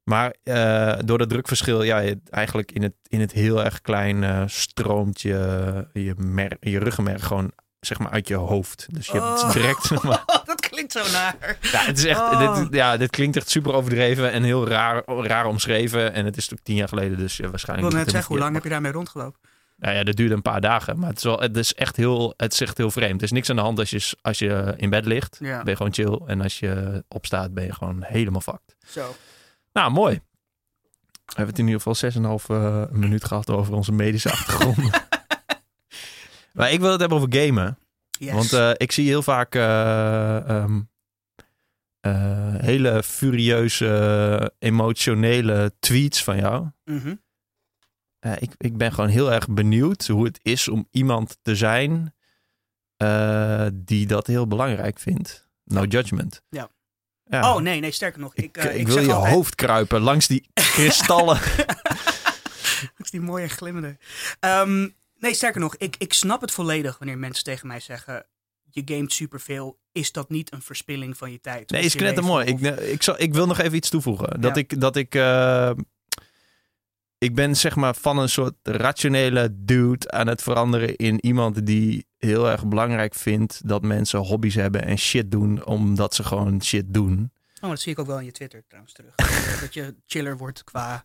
Maar 0.04 0.36
eh, 0.44 0.94
door 1.06 1.18
dat 1.18 1.30
drukverschil, 1.30 1.84
ja, 1.84 1.98
je- 2.00 2.20
eigenlijk 2.30 2.72
in 2.72 2.84
het, 2.84 2.94
in 3.08 3.20
het 3.20 3.32
heel 3.32 3.64
erg 3.64 3.82
klein 3.82 4.24
eh, 4.24 4.44
stroomt 4.46 5.22
je, 5.22 5.88
je, 5.94 6.14
mer, 6.18 6.58
je 6.60 6.80
ruggenmerg 6.80 7.26
gewoon 7.26 7.52
zeg 7.80 8.00
maar 8.00 8.12
uit 8.12 8.28
je 8.28 8.36
hoofd. 8.36 8.88
Dus 8.92 9.06
je 9.06 9.12
hebt 9.12 9.44
Oh. 9.44 9.52
direct. 9.52 10.04
maar- 10.04 10.24
dat 10.46 10.60
klinkt 10.70 10.92
zo 10.92 11.12
naar. 11.12 11.58
ja, 11.62 11.80
het 11.80 11.98
is 11.98 12.06
echt. 12.06 12.20
Oh. 12.20 12.56
Dit, 12.56 12.74
ja, 12.74 12.98
dit 12.98 13.10
klinkt 13.10 13.36
echt 13.38 13.50
super 13.50 13.74
overdreven 13.74 14.32
en 14.32 14.44
heel 14.44 14.68
raar, 14.68 15.04
raar 15.06 15.46
omschreven. 15.46 16.14
En 16.14 16.26
het 16.26 16.34
is 16.38 16.42
natuurlijk 16.42 16.64
tien 16.68 16.76
jaar 16.76 16.88
geleden, 16.88 17.18
dus 17.18 17.38
ja, 17.38 17.44
Ik 17.46 17.50
waarschijnlijk. 17.50 17.88
wil 17.90 17.98
niet 17.98 18.06
net 18.08 18.16
zeggen, 18.16 18.34
hoe 18.36 18.44
lang 18.44 18.54
heb 18.56 18.64
je 18.64 18.70
daarmee 18.70 18.92
rondgelopen? 18.92 19.40
nou 19.78 19.96
ja, 19.96 20.04
dat 20.04 20.16
duurde 20.16 20.34
een 20.34 20.42
paar 20.42 20.62
dagen. 20.62 21.00
Maar 21.00 21.10
het 21.10 21.18
is, 21.18 21.24
wel, 21.24 21.40
het 21.40 21.58
is 21.58 21.74
echt 21.74 21.96
heel, 21.96 22.34
het 22.38 22.54
is 22.54 22.62
echt 22.62 22.78
heel 22.78 22.92
vreemd. 22.92 23.18
Er 23.18 23.24
is 23.24 23.32
niks 23.32 23.50
aan 23.50 23.56
de 23.56 23.62
hand 23.62 23.80
als 23.80 23.90
je, 23.90 24.14
als 24.22 24.40
je 24.40 24.74
in 24.78 24.90
bed 24.90 25.06
ligt. 25.06 25.38
Ja. 25.40 25.58
Ben 25.58 25.70
je 25.70 25.76
gewoon 25.76 25.94
chill. 25.94 26.20
En 26.26 26.42
als 26.42 26.60
je 26.60 27.04
opstaat, 27.08 27.54
ben 27.54 27.64
je 27.66 27.74
gewoon 27.74 28.04
helemaal 28.04 28.42
fucked. 28.42 28.76
Zo. 28.88 29.16
Nou, 29.74 29.92
mooi. 29.92 30.22
We 31.12 31.36
hebben 31.36 31.56
het 31.56 31.60
in 31.60 31.68
ieder 31.68 31.82
geval 31.82 32.40
6,5 32.40 32.46
eh 32.48 32.84
minuut 32.92 33.26
gehad 33.26 33.50
over 33.50 33.74
onze 33.74 33.92
medische 33.92 34.32
achtergrond. 34.32 34.78
maar 36.54 36.72
ik 36.72 36.80
wil 36.80 36.92
het 36.92 37.00
hebben 37.00 37.18
over 37.18 37.34
gamen. 37.36 37.78
Yes. 38.20 38.34
Want 38.34 38.54
eh, 38.54 38.72
ik 38.78 38.92
zie 38.92 39.08
heel 39.08 39.22
vaak 39.22 39.56
eh, 39.56 40.50
ehm, 40.50 40.82
eh, 42.00 42.56
hele 42.56 43.04
furieuze, 43.04 44.54
emotionele 44.60 45.74
tweets 45.80 46.24
van 46.24 46.38
jou. 46.38 46.68
Mhm. 46.86 47.16
Ik, 48.40 48.52
ik 48.58 48.78
ben 48.78 48.94
gewoon 48.94 49.10
heel 49.10 49.32
erg 49.32 49.50
benieuwd 49.50 50.08
hoe 50.08 50.26
het 50.26 50.40
is 50.42 50.68
om 50.68 50.88
iemand 50.92 51.38
te 51.42 51.56
zijn 51.56 52.14
die 53.74 54.08
dat 54.08 54.28
heel 54.28 54.48
belangrijk 54.48 55.00
vindt. 55.00 55.50
No 55.64 55.84
judgment. 55.84 56.42
Ja. 56.50 56.70
Ja. 57.30 57.56
Oh 57.56 57.62
nee, 57.62 57.80
nee, 57.80 57.92
sterker 57.92 58.20
nog. 58.20 58.36
Ik, 58.36 58.44
Ik, 58.44 58.58
eh, 58.58 58.74
ik 58.74 58.80
ik 58.80 58.88
wil 58.88 59.00
je 59.00 59.14
altijd, 59.14 59.34
hoofd 59.34 59.56
kruipen 59.56 60.02
langs 60.02 60.28
die 60.28 60.50
kristallen. 60.74 61.40
Dat 62.98 63.06
is 63.06 63.12
die 63.12 63.22
mooie 63.22 63.48
glimmende. 63.48 63.98
Ehm, 64.40 64.88
nee, 65.20 65.34
sterker 65.34 65.62
nog, 65.62 65.76
ik, 65.76 65.96
ik 65.98 66.14
snap 66.14 66.42
het 66.42 66.52
volledig 66.52 66.98
wanneer 66.98 67.18
mensen 67.18 67.44
tegen 67.44 67.68
mij 67.68 67.80
zeggen... 67.80 68.26
je 68.72 68.82
gamet 68.86 69.14
superveel, 69.14 69.80
is 69.92 70.12
dat 70.12 70.30
niet 70.30 70.54
een 70.54 70.62
verspilling 70.62 71.18
van 71.18 71.32
je 71.32 71.40
tijd? 71.40 71.70
nee, 71.70 71.84
is 71.84 71.96
knettermooi. 71.96 72.46
leven? 72.46 72.74
Ik, 72.74 72.80
Of- 72.80 72.84
ik, 72.86 73.04
zal, 73.04 73.16
ik 73.22 73.34
wil 73.34 73.48
nog 73.48 73.60
even 73.60 73.78
iets 73.78 73.90
toevoegen. 73.90 74.42
Dat 74.42 74.56
Ja. 74.56 74.62
ik, 74.62 74.80
dat 74.82 74.96
ik, 74.96 75.16
eh, 75.16 75.72
ik 77.18 77.36
ben 77.36 77.56
zeg 77.56 77.76
maar 77.76 77.96
van 77.96 78.18
een 78.18 78.30
soort 78.30 78.54
rationele 78.64 79.50
dude 79.52 80.12
aan 80.12 80.28
het 80.28 80.42
veranderen 80.44 80.96
in 80.96 81.26
iemand 81.26 81.66
die 81.66 82.08
heel 82.20 82.50
erg 82.50 82.68
belangrijk 82.68 83.14
vindt 83.14 83.68
dat 83.68 83.82
mensen 83.82 84.20
hobby's 84.20 84.56
hebben 84.56 84.86
en 84.86 84.98
shit 84.98 85.32
doen 85.32 85.66
omdat 85.66 86.16
ze 86.16 86.24
gewoon 86.24 86.64
shit 86.64 86.94
doen. 86.94 87.32
Oh, 87.62 87.70
dat 87.70 87.80
zie 87.80 87.92
ik 87.92 88.00
ook 88.00 88.08
wel 88.08 88.20
in 88.20 88.26
je 88.26 88.32
Twitter 88.32 88.64
trouwens 88.68 88.94
terug. 88.94 89.16
dat 89.62 89.74
je 89.74 89.96
chiller 90.06 90.38
wordt 90.38 90.64
qua 90.64 91.04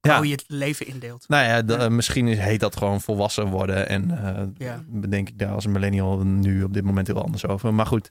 Ja. 0.00 0.16
hoe 0.16 0.26
je 0.26 0.32
het 0.32 0.44
leven 0.46 0.86
indeelt. 0.86 1.28
Nou 1.28 1.44
ja, 1.44 1.76
eh, 1.78 1.88
misschien 1.90 2.28
is, 2.28 2.38
heet 2.38 2.60
dat 2.60 2.76
gewoon 2.76 3.00
volwassen 3.00 3.46
worden. 3.48 3.88
En 3.88 4.10
eh, 4.36 4.42
Ja. 4.56 4.84
bedenk 4.88 5.28
ik 5.28 5.38
daar 5.38 5.52
als 5.52 5.64
een 5.64 5.72
millennial 5.72 6.18
nu 6.24 6.62
op 6.62 6.74
dit 6.74 6.84
moment 6.84 7.06
heel 7.06 7.22
anders 7.22 7.46
over. 7.46 7.74
Maar 7.74 7.86
goed, 7.86 8.10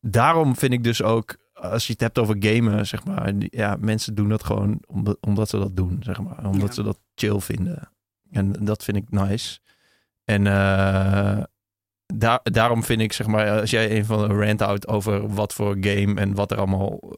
daarom 0.00 0.56
vind 0.56 0.72
ik 0.72 0.84
dus 0.84 1.02
ook, 1.02 1.36
als 1.52 1.86
je 1.86 1.92
het 1.92 2.00
hebt 2.02 2.18
over 2.18 2.36
gamen, 2.38 2.86
zeg 2.86 3.04
maar. 3.04 3.32
Ja, 3.38 3.76
mensen 3.80 4.14
doen 4.14 4.28
dat 4.28 4.44
gewoon 4.44 4.82
omdat, 4.86 5.16
omdat 5.20 5.48
ze 5.48 5.58
dat 5.58 5.76
doen, 5.76 5.96
zeg 6.00 6.20
maar. 6.20 6.46
Omdat 6.46 6.74
ze 6.74 6.82
dat 6.82 6.98
chill 7.14 7.40
vinden. 7.40 7.90
En 8.30 8.52
dat 8.64 8.84
vind 8.84 8.96
ik 8.96 9.10
nice. 9.10 9.58
En 10.24 10.46
eh, 10.46 11.42
daar, 12.06 12.40
daarom 12.42 12.84
vind 12.84 13.00
ik, 13.00 13.12
zeg 13.12 13.26
maar, 13.26 13.60
als 13.60 13.70
jij 13.70 13.96
een 13.96 14.04
van 14.04 14.28
de 14.28 14.34
rant 14.34 14.60
houdt 14.60 14.88
over 14.88 15.34
wat 15.34 15.52
voor 15.52 15.76
game 15.80 16.20
en 16.20 16.34
wat 16.34 16.50
er 16.50 16.58
allemaal 16.58 17.16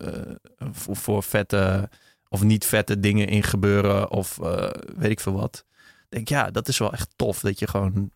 eh, 0.00 0.34
voor, 0.72 0.96
voor 0.96 1.22
vette 1.22 1.88
of 2.28 2.42
niet 2.42 2.66
vette 2.66 3.00
dingen 3.00 3.28
in 3.28 3.42
gebeuren 3.42 4.10
of 4.10 4.38
eh, 4.38 4.70
weet 4.96 5.10
ik 5.10 5.20
veel 5.20 5.32
wat. 5.32 5.64
Denk 6.08 6.28
ja, 6.28 6.50
dat 6.50 6.68
is 6.68 6.78
wel 6.78 6.92
echt 6.92 7.08
tof 7.16 7.40
dat 7.40 7.58
je 7.58 7.66
gewoon 7.66 8.10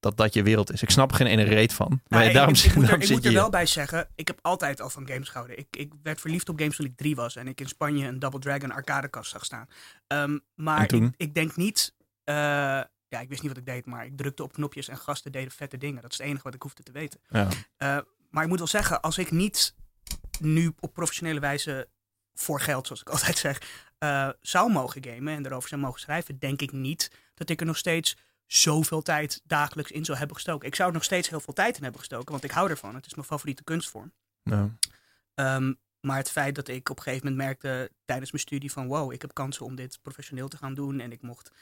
dat 0.00 0.16
dat, 0.16 0.34
je 0.34 0.42
wereld 0.42 0.72
is. 0.72 0.82
Ik 0.82 0.90
snap 0.90 1.10
er 1.10 1.16
geen 1.16 1.26
ene 1.26 1.42
reet 1.42 1.72
van. 1.72 2.02
Maar 2.08 2.24
ja, 2.24 2.32
daarom, 2.32 2.54
ik, 2.54 2.60
ik, 2.60 2.74
moet 2.74 2.88
er, 2.88 3.02
ik 3.02 3.10
moet 3.10 3.24
er 3.24 3.32
wel 3.32 3.50
bij 3.50 3.66
zeggen, 3.66 4.08
ik 4.14 4.26
heb 4.26 4.38
altijd 4.42 4.80
al 4.80 4.90
van 4.90 5.08
games 5.08 5.28
gehouden. 5.28 5.58
Ik, 5.58 5.66
ik 5.70 5.92
werd 6.02 6.20
verliefd 6.20 6.48
op 6.48 6.58
games 6.58 6.76
toen 6.76 6.86
ik 6.86 6.96
drie 6.96 7.16
was 7.16 7.36
en 7.36 7.48
ik 7.48 7.60
in 7.60 7.68
Spanje 7.68 8.06
een 8.06 8.18
Double 8.18 8.40
Dragon 8.40 8.72
arcadekast 8.72 9.30
zag 9.30 9.44
staan. 9.44 9.66
Ehm, 10.06 10.38
maar 10.54 10.94
ik, 10.94 11.10
ik 11.16 11.34
denk 11.34 11.56
niet, 11.56 11.94
ja, 13.08 13.20
ik 13.20 13.28
wist 13.28 13.42
niet 13.42 13.50
wat 13.50 13.60
ik 13.60 13.66
deed, 13.66 13.86
maar 13.86 14.06
ik 14.06 14.16
drukte 14.16 14.42
op 14.42 14.52
knopjes 14.52 14.88
en 14.88 14.96
gasten 14.96 15.32
deden 15.32 15.52
vette 15.52 15.78
dingen. 15.78 16.02
Dat 16.02 16.10
is 16.10 16.18
het 16.18 16.26
enige 16.26 16.42
wat 16.42 16.54
ik 16.54 16.62
hoefde 16.62 16.82
te 16.82 16.92
weten. 16.92 17.20
Ja. 17.28 17.48
Eh, 17.76 17.98
maar 18.30 18.42
ik 18.42 18.48
moet 18.48 18.58
wel 18.58 18.66
zeggen, 18.66 19.00
als 19.00 19.18
ik 19.18 19.30
niet 19.30 19.74
nu 20.40 20.72
op 20.80 20.92
professionele 20.92 21.40
wijze 21.40 21.88
voor 22.34 22.60
geld, 22.60 22.86
zoals 22.86 23.00
ik 23.00 23.08
altijd 23.16 23.38
zeg, 23.38 23.62
eh, 23.98 24.28
zou 24.40 24.72
mogen 24.72 25.04
gamen 25.04 25.34
en 25.34 25.46
erover 25.46 25.68
zou 25.68 25.80
mogen 25.80 26.00
schrijven, 26.00 26.38
denk 26.38 26.62
ik 26.62 26.72
niet 26.72 27.10
dat 27.34 27.48
ik 27.48 27.60
er 27.60 27.66
nog 27.66 27.76
steeds 27.76 28.16
zoveel 28.46 29.02
tijd 29.02 29.40
dagelijks 29.44 29.90
in 29.90 30.04
zou 30.04 30.18
hebben 30.18 30.36
gestoken. 30.36 30.68
Ik 30.68 30.74
zou 30.74 30.88
er 30.88 30.94
nog 30.94 31.04
steeds 31.04 31.28
heel 31.28 31.40
veel 31.40 31.54
tijd 31.54 31.76
in 31.76 31.82
hebben 31.82 32.00
gestoken, 32.00 32.32
want 32.32 32.44
ik 32.44 32.50
hou 32.50 32.70
ervan. 32.70 32.94
Het 32.94 33.06
is 33.06 33.14
mijn 33.14 33.26
favoriete 33.26 33.64
kunstvorm. 33.64 34.12
Ja. 34.42 34.70
Ehm, 35.34 35.72
maar 36.00 36.16
het 36.16 36.30
feit 36.30 36.54
dat 36.54 36.68
ik 36.68 36.88
op 36.88 36.96
een 36.96 37.02
gegeven 37.02 37.28
moment 37.28 37.46
merkte 37.46 37.90
tijdens 38.04 38.32
mijn 38.32 38.42
studie 38.42 38.72
van 38.72 38.86
wow, 38.86 39.12
ik 39.12 39.22
heb 39.22 39.34
kansen 39.34 39.64
om 39.64 39.74
dit 39.74 39.98
professioneel 40.02 40.48
te 40.48 40.56
gaan 40.56 40.74
doen. 40.74 41.00
En 41.00 41.12
ik 41.12 41.22
mocht 41.22 41.52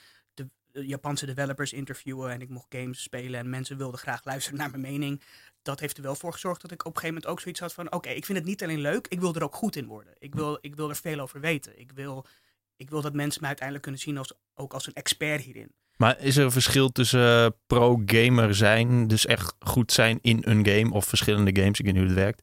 Japanse 0.82 1.26
developers 1.26 1.72
interviewen 1.72 2.30
en 2.30 2.40
ik 2.40 2.48
mocht 2.48 2.66
games 2.68 3.02
spelen 3.02 3.40
en 3.40 3.50
mensen 3.50 3.76
wilden 3.76 3.98
graag 3.98 4.24
luisteren 4.24 4.58
naar 4.58 4.70
mijn 4.70 4.82
mening. 4.82 5.22
Dat 5.62 5.80
heeft 5.80 5.96
er 5.96 6.02
wel 6.02 6.14
voor 6.14 6.32
gezorgd 6.32 6.60
dat 6.62 6.70
ik 6.70 6.80
op 6.80 6.86
een 6.86 7.00
gegeven 7.00 7.14
moment 7.14 7.32
ook 7.32 7.40
zoiets 7.40 7.60
had 7.60 7.74
van 7.74 7.92
oké, 7.92 8.08
ik 8.08 8.24
vind 8.24 8.38
het 8.38 8.46
niet 8.46 8.62
alleen 8.62 8.80
leuk, 8.80 9.06
ik 9.08 9.20
wil 9.20 9.34
er 9.34 9.42
ook 9.42 9.54
goed 9.54 9.76
in 9.76 9.86
worden. 9.86 10.14
Ik 10.18 10.34
wil, 10.34 10.58
ik 10.60 10.74
wil 10.74 10.88
er 10.88 10.96
veel 10.96 11.20
over 11.20 11.40
weten. 11.40 11.80
Ik 11.80 11.92
wil, 11.92 12.26
ik 12.76 12.90
wil 12.90 13.00
dat 13.00 13.12
mensen 13.12 13.40
mij 13.40 13.48
uiteindelijk 13.48 13.86
kunnen 13.86 14.04
zien 14.04 14.18
als, 14.18 14.32
ook 14.54 14.72
als 14.72 14.86
een 14.86 14.94
expert 14.94 15.42
hierin. 15.42 15.72
Maar 15.96 16.20
is 16.20 16.36
er 16.36 16.44
een 16.44 16.50
verschil 16.50 16.88
tussen 16.88 17.44
eh, 17.44 17.50
pro-gamer 17.66 18.54
zijn, 18.54 19.06
dus 19.06 19.26
echt 19.26 19.54
goed 19.58 19.92
zijn 19.92 20.18
in 20.22 20.42
een 20.44 20.66
game 20.66 20.92
of 20.92 21.06
verschillende 21.06 21.60
games, 21.60 21.78
ik 21.78 21.84
weet 21.84 21.94
niet 21.94 22.02
hoe 22.02 22.12
het 22.12 22.22
werkt, 22.22 22.42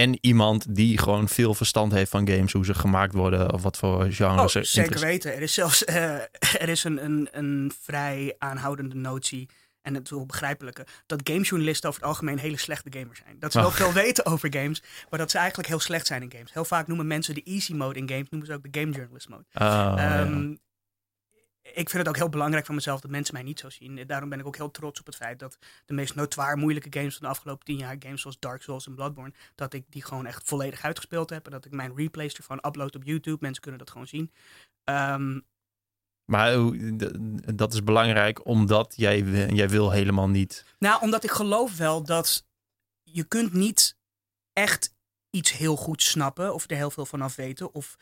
en 0.00 0.18
iemand 0.20 0.74
die 0.74 0.98
gewoon 0.98 1.28
veel 1.28 1.54
verstand 1.54 1.92
heeft 1.92 2.10
van 2.10 2.28
games, 2.28 2.52
hoe 2.52 2.64
ze 2.64 2.74
gemaakt 2.74 3.14
worden 3.14 3.52
of 3.52 3.62
wat 3.62 3.76
voor 3.76 4.04
Oh, 4.04 4.06
genres 4.10 4.54
er 4.54 4.64
zeker 4.64 5.00
weten. 5.00 5.34
Er 5.34 5.42
is 5.42 5.54
zelfs 5.54 5.84
eh, 5.84 6.14
er 6.62 6.68
is 6.68 6.84
een, 6.84 7.04
een, 7.04 7.28
een 7.32 7.72
vrij 7.82 8.34
aanhoudende 8.38 8.94
notie. 8.94 9.48
En 9.82 9.94
het 9.94 10.10
wel 10.10 10.26
begrijpelijke. 10.26 10.86
Dat 11.06 11.20
gamejournalisten 11.24 11.88
over 11.88 12.00
het 12.00 12.10
algemeen 12.10 12.38
hele 12.38 12.56
slechte 12.58 12.98
gamers 12.98 13.18
zijn. 13.18 13.36
Dat 13.38 13.52
ze 13.52 13.58
wel 13.58 13.66
Oh. 13.68 13.74
veel 13.74 13.92
weten 13.92 14.26
over 14.26 14.52
games. 14.52 14.82
Maar 15.10 15.18
dat 15.18 15.30
ze 15.30 15.38
eigenlijk 15.38 15.68
heel 15.68 15.80
slecht 15.80 16.06
zijn 16.06 16.22
in 16.22 16.32
games. 16.32 16.52
Heel 16.52 16.64
vaak 16.64 16.86
noemen 16.86 17.06
mensen 17.06 17.34
de 17.34 17.42
easy 17.42 17.72
mode 17.72 17.98
in 17.98 18.08
games. 18.08 18.28
Noemen 18.30 18.48
ze 18.48 18.54
ook 18.54 18.72
de 18.72 18.80
game 18.80 18.92
journalist 18.92 19.28
mode. 19.28 19.44
Oh, 19.54 19.92
ja. 19.96 20.26
Ik 21.74 21.90
vind 21.90 21.92
het 21.92 22.08
ook 22.08 22.16
heel 22.16 22.28
belangrijk 22.28 22.66
van 22.66 22.74
mezelf 22.74 23.00
dat 23.00 23.10
mensen 23.10 23.34
mij 23.34 23.42
niet 23.42 23.58
zo 23.60 23.70
zien. 23.70 24.06
Daarom 24.06 24.28
ben 24.28 24.38
ik 24.38 24.46
ook 24.46 24.56
heel 24.56 24.70
trots 24.70 25.00
op 25.00 25.06
het 25.06 25.16
feit 25.16 25.38
dat 25.38 25.58
de 25.86 25.94
meest 25.94 26.14
notoir 26.14 26.56
moeilijke 26.56 26.98
games 26.98 27.16
van 27.16 27.26
de 27.26 27.32
afgelopen 27.32 27.64
tien 27.64 27.76
jaar, 27.78 27.96
games 27.98 28.20
zoals 28.20 28.38
Dark 28.38 28.62
Souls 28.62 28.86
en 28.86 28.94
Bloodborne, 28.94 29.32
dat 29.54 29.72
ik 29.74 29.84
die 29.88 30.04
gewoon 30.04 30.26
echt 30.26 30.42
volledig 30.48 30.82
uitgespeeld 30.82 31.30
heb. 31.30 31.44
En 31.46 31.50
dat 31.50 31.64
ik 31.64 31.72
mijn 31.72 31.96
replays 31.96 32.34
ervan 32.34 32.58
upload 32.66 32.96
op 32.96 33.04
YouTube. 33.04 33.36
Mensen 33.40 33.62
kunnen 33.62 33.80
dat 33.80 33.90
gewoon 33.90 34.06
zien. 34.06 34.32
Ehm, 34.84 35.40
Maar 36.24 36.52
d- 36.96 37.58
dat 37.58 37.72
is 37.72 37.84
belangrijk 37.84 38.46
omdat 38.46 38.92
jij, 38.96 39.20
jij 39.54 39.68
wil 39.68 39.90
helemaal 39.90 40.28
niet. 40.28 40.64
Nou, 40.78 41.00
omdat 41.02 41.24
ik 41.24 41.30
geloof 41.30 41.76
wel 41.76 42.02
dat 42.04 42.46
je 43.02 43.24
kunt 43.24 43.52
niet 43.52 43.96
echt 44.52 44.94
iets 45.30 45.52
heel 45.52 45.76
goed 45.76 46.02
snappen 46.02 46.54
of 46.54 46.70
er 46.70 46.76
heel 46.76 46.90
veel 46.90 47.06
vanaf 47.06 47.36
weten 47.36 47.74
of 47.74 47.96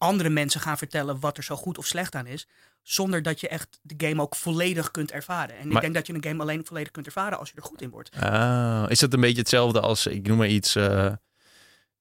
andere 0.00 0.28
mensen 0.28 0.60
gaan 0.60 0.78
vertellen 0.78 1.20
wat 1.20 1.36
er 1.36 1.42
zo 1.44 1.56
goed 1.56 1.78
of 1.78 1.86
slecht 1.86 2.14
aan 2.14 2.26
is, 2.26 2.48
zonder 2.82 3.22
dat 3.22 3.40
je 3.40 3.48
echt 3.48 3.78
de 3.82 4.06
game 4.06 4.22
ook 4.22 4.34
volledig 4.36 4.90
kunt 4.90 5.10
ervaren. 5.10 5.56
En 5.58 5.66
Maar- 5.66 5.76
ik 5.76 5.80
denk 5.82 5.94
dat 5.94 6.06
je 6.06 6.14
een 6.14 6.24
game 6.24 6.42
alleen 6.42 6.66
volledig 6.66 6.90
kunt 6.90 7.06
ervaren 7.06 7.38
als 7.38 7.48
je 7.50 7.56
er 7.56 7.62
goed 7.62 7.82
in 7.82 7.90
wordt. 7.90 8.10
Ah, 8.20 8.84
is 8.88 8.98
dat 8.98 9.12
een 9.12 9.20
beetje 9.20 9.38
hetzelfde 9.40 9.80
als, 9.80 10.06
ik 10.06 10.26
noem 10.26 10.38
maar 10.38 10.48
iets, 10.48 10.76
eh, 10.76 11.12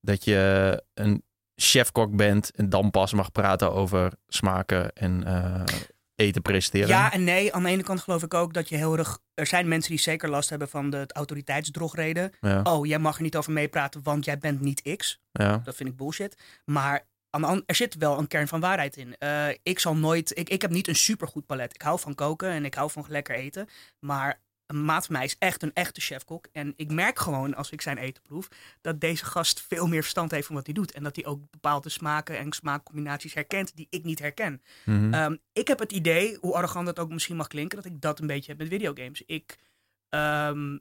dat 0.02 0.24
je 0.24 0.84
een 0.94 1.24
chefkok 1.56 2.16
bent 2.16 2.52
en 2.56 2.70
dan 2.70 2.92
pas 2.92 3.14
mag 3.14 3.32
praten 3.32 3.74
over 3.74 4.12
smaken 4.28 4.94
en 4.94 5.24
eh, 5.24 5.64
eten 6.16 6.42
presenteren? 6.42 6.88
Ja 6.88 7.12
en 7.12 7.24
nee. 7.24 7.54
Aan 7.54 7.64
de 7.64 7.70
ene 7.70 7.84
kant 7.84 8.02
geloof 8.02 8.24
ik 8.24 8.34
ook 8.34 8.54
dat 8.54 8.70
je 8.70 8.76
heel 8.76 8.98
erg. 8.98 9.20
Er 9.34 9.48
zijn 9.48 9.68
mensen 9.68 9.92
die 9.92 10.00
zeker 10.00 10.30
last 10.30 10.50
hebben 10.50 10.70
van 10.70 10.90
de 10.90 11.06
autoriteitsdrogreden. 11.08 12.32
Ja, 12.42 12.62
Oh, 12.64 12.86
jij 12.86 13.00
mag 13.00 13.16
er 13.18 13.22
niet 13.24 13.36
over 13.36 13.52
meepraten, 13.52 14.04
want 14.04 14.26
jij 14.26 14.38
bent 14.38 14.62
niet 14.62 14.96
X. 14.98 15.20
ja. 15.32 15.62
Dat 15.64 15.76
vind 15.76 15.90
ik 15.90 15.96
bullshit. 15.98 16.38
Maar 16.66 17.08
er 17.66 17.76
zit 17.76 17.96
wel 17.96 18.18
een 18.18 18.28
kern 18.28 18.48
van 18.48 18.60
waarheid 18.60 18.98
in. 18.98 19.18
Eh, 19.18 19.48
ik 19.64 19.80
zal 19.80 19.96
nooit. 19.96 20.38
Ik, 20.38 20.50
ik 20.50 20.62
heb 20.62 20.72
niet 20.72 20.88
een 20.88 20.96
supergoed 20.96 21.46
palet. 21.46 21.74
Ik 21.74 21.82
hou 21.82 22.00
van 22.00 22.16
koken 22.16 22.50
en 22.50 22.66
ik 22.66 22.74
hou 22.74 22.92
van 22.92 23.06
lekker 23.08 23.36
eten. 23.36 23.68
Maar 24.00 24.42
een 24.66 24.86
maat 24.86 25.06
van 25.06 25.16
mij 25.16 25.26
is 25.26 25.36
echt 25.40 25.64
een 25.64 25.74
echte 25.74 26.02
chefkok. 26.02 26.48
En 26.52 26.74
ik 26.76 26.92
merk 26.92 27.20
gewoon 27.20 27.56
als 27.56 27.70
ik 27.70 27.82
zijn 27.82 27.98
eten 27.98 28.24
proef. 28.24 28.48
dat 28.82 29.02
deze 29.02 29.26
gast 29.26 29.62
veel 29.68 29.88
meer 29.88 30.02
verstand 30.02 30.32
heeft 30.32 30.46
van 30.48 30.56
wat 30.56 30.66
hij 30.66 30.74
doet. 30.74 30.92
En 30.92 31.04
dat 31.04 31.16
hij 31.16 31.26
ook 31.26 31.40
bepaalde 31.52 31.90
smaken 31.90 32.38
en 32.38 32.52
smaakcombinaties 32.52 33.34
herkent 33.34 33.76
die 33.76 33.88
ik 33.90 34.04
niet 34.04 34.20
herken. 34.20 34.62
Mhm. 34.86 35.14
Ehm, 35.14 35.36
ik 35.54 35.68
heb 35.68 35.80
het 35.80 35.92
idee, 35.92 36.38
hoe 36.42 36.54
arrogant 36.54 36.86
dat 36.86 37.00
ook 37.00 37.10
misschien 37.10 37.36
mag 37.36 37.48
klinken, 37.48 37.78
dat 37.78 37.86
ik 37.92 38.02
dat 38.02 38.20
een 38.20 38.28
beetje 38.28 38.52
heb 38.52 38.60
met 38.60 38.70
videogames. 38.70 39.24
Ik, 39.26 39.58
ehm, 40.10 40.78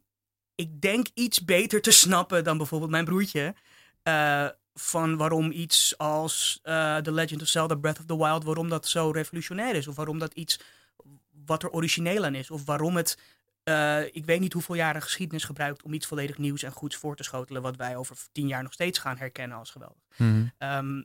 ik 0.55 0.81
denk 0.81 1.07
iets 1.15 1.45
beter 1.45 1.81
te 1.81 1.91
snappen 1.91 2.45
dan 2.45 2.57
bijvoorbeeld 2.57 2.91
mijn 2.91 3.05
broertje. 3.05 3.55
eh, 4.03 4.49
van 4.81 5.17
waarom 5.17 5.51
iets 5.51 5.99
als 5.99 6.59
eh, 6.63 6.97
The 6.97 7.13
Legend 7.13 7.43
of 7.43 7.49
Zelda 7.49 7.75
Breath 7.75 7.99
of 7.99 8.05
the 8.05 8.17
Wild, 8.17 8.45
waarom 8.45 8.69
dat 8.69 8.89
zo 8.89 9.11
revolutionair 9.11 9.75
is. 9.75 9.89
Of 9.89 9.97
waarom 9.97 10.19
dat 10.19 10.35
iets 10.35 10.61
wat 11.47 11.63
er 11.63 11.71
origineel 11.71 12.25
aan 12.25 12.35
is. 12.35 12.51
Of 12.51 12.65
waarom 12.65 12.97
het, 12.97 13.19
eh, 13.63 14.05
ik 14.05 14.25
weet 14.25 14.41
niet 14.41 14.53
hoeveel 14.53 14.75
jaren 14.75 15.03
geschiedenis 15.03 15.45
gebruikt 15.45 15.83
om 15.83 15.93
iets 15.93 16.07
volledig 16.07 16.39
nieuws 16.39 16.63
en 16.63 16.73
goeds 16.73 16.97
voor 16.97 17.17
te 17.17 17.23
schotelen. 17.23 17.63
Wat 17.63 17.77
wij 17.77 17.97
over 17.97 18.17
tien 18.33 18.49
jaar 18.49 18.63
nog 18.63 18.73
steeds 18.73 18.99
gaan 18.99 19.17
herkennen 19.19 19.59
als 19.59 19.71
geweldig. 19.71 20.03
Mhm. 20.17 20.47
Ehm, 20.59 21.03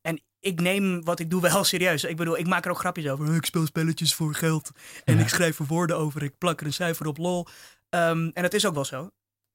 en 0.00 0.20
ik 0.40 0.60
neem 0.60 1.04
wat 1.04 1.20
ik 1.20 1.30
doe 1.30 1.40
wel 1.40 1.64
serieus. 1.74 2.04
Ik 2.04 2.16
bedoel, 2.16 2.38
ik 2.38 2.46
maak 2.46 2.64
er 2.64 2.70
ook 2.70 2.78
grapjes 2.78 3.08
over. 3.08 3.34
Ik 3.34 3.44
speel 3.44 3.66
spelletjes 3.66 4.14
voor 4.14 4.34
geld. 4.34 4.70
En 5.04 5.14
Ja. 5.16 5.20
ik 5.22 5.28
schrijf 5.28 5.58
er 5.58 5.66
woorden 5.66 5.96
over. 5.96 6.22
Ik 6.22 6.38
plak 6.38 6.60
er 6.60 6.66
een 6.66 6.72
cijfer 6.72 7.06
op 7.06 7.16
lol. 7.18 7.46
Ehm, 7.88 8.30
en 8.34 8.42
dat 8.42 8.54
is 8.54 8.66
ook 8.66 8.74
wel 8.74 8.84
zo. 8.84 9.10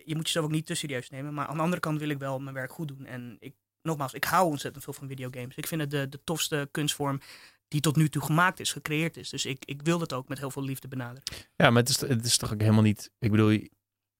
Je 0.05 0.15
moet 0.15 0.25
jezelf 0.25 0.45
ook 0.45 0.51
niet 0.51 0.65
te 0.65 0.75
serieus 0.75 1.09
nemen. 1.09 1.33
Maar 1.33 1.47
aan 1.47 1.55
de 1.55 1.61
andere 1.61 1.81
kant 1.81 1.99
wil 1.99 2.09
ik 2.09 2.19
wel 2.19 2.39
mijn 2.39 2.55
werk 2.55 2.71
goed 2.71 2.87
doen. 2.87 3.05
En 3.05 3.37
ik, 3.39 3.53
nogmaals, 3.81 4.13
ik 4.13 4.23
hou 4.23 4.49
ontzettend 4.49 4.83
veel 4.83 4.93
van 4.93 5.07
videogames. 5.07 5.55
Ik 5.55 5.67
vind 5.67 5.81
het 5.81 5.91
de, 5.91 6.09
de 6.09 6.19
tofste 6.23 6.69
kunstvorm 6.71 7.19
die 7.67 7.81
tot 7.81 7.95
nu 7.95 8.09
toe 8.09 8.21
gemaakt 8.21 8.59
is, 8.59 8.71
gecreëerd 8.71 9.17
is. 9.17 9.29
Dus 9.29 9.45
ik, 9.45 9.65
ik 9.65 9.81
wil 9.81 9.97
dat 9.97 10.13
ook 10.13 10.27
met 10.27 10.37
heel 10.37 10.51
veel 10.51 10.63
liefde 10.63 10.87
benaderen. 10.87 11.23
Ja, 11.55 11.69
maar 11.69 11.81
het 11.81 11.89
is, 11.89 11.99
het 11.99 12.25
is 12.25 12.37
toch 12.37 12.53
ook 12.53 12.61
helemaal 12.61 12.81
niet. 12.81 13.11
Ik 13.19 13.31
bedoel, 13.31 13.49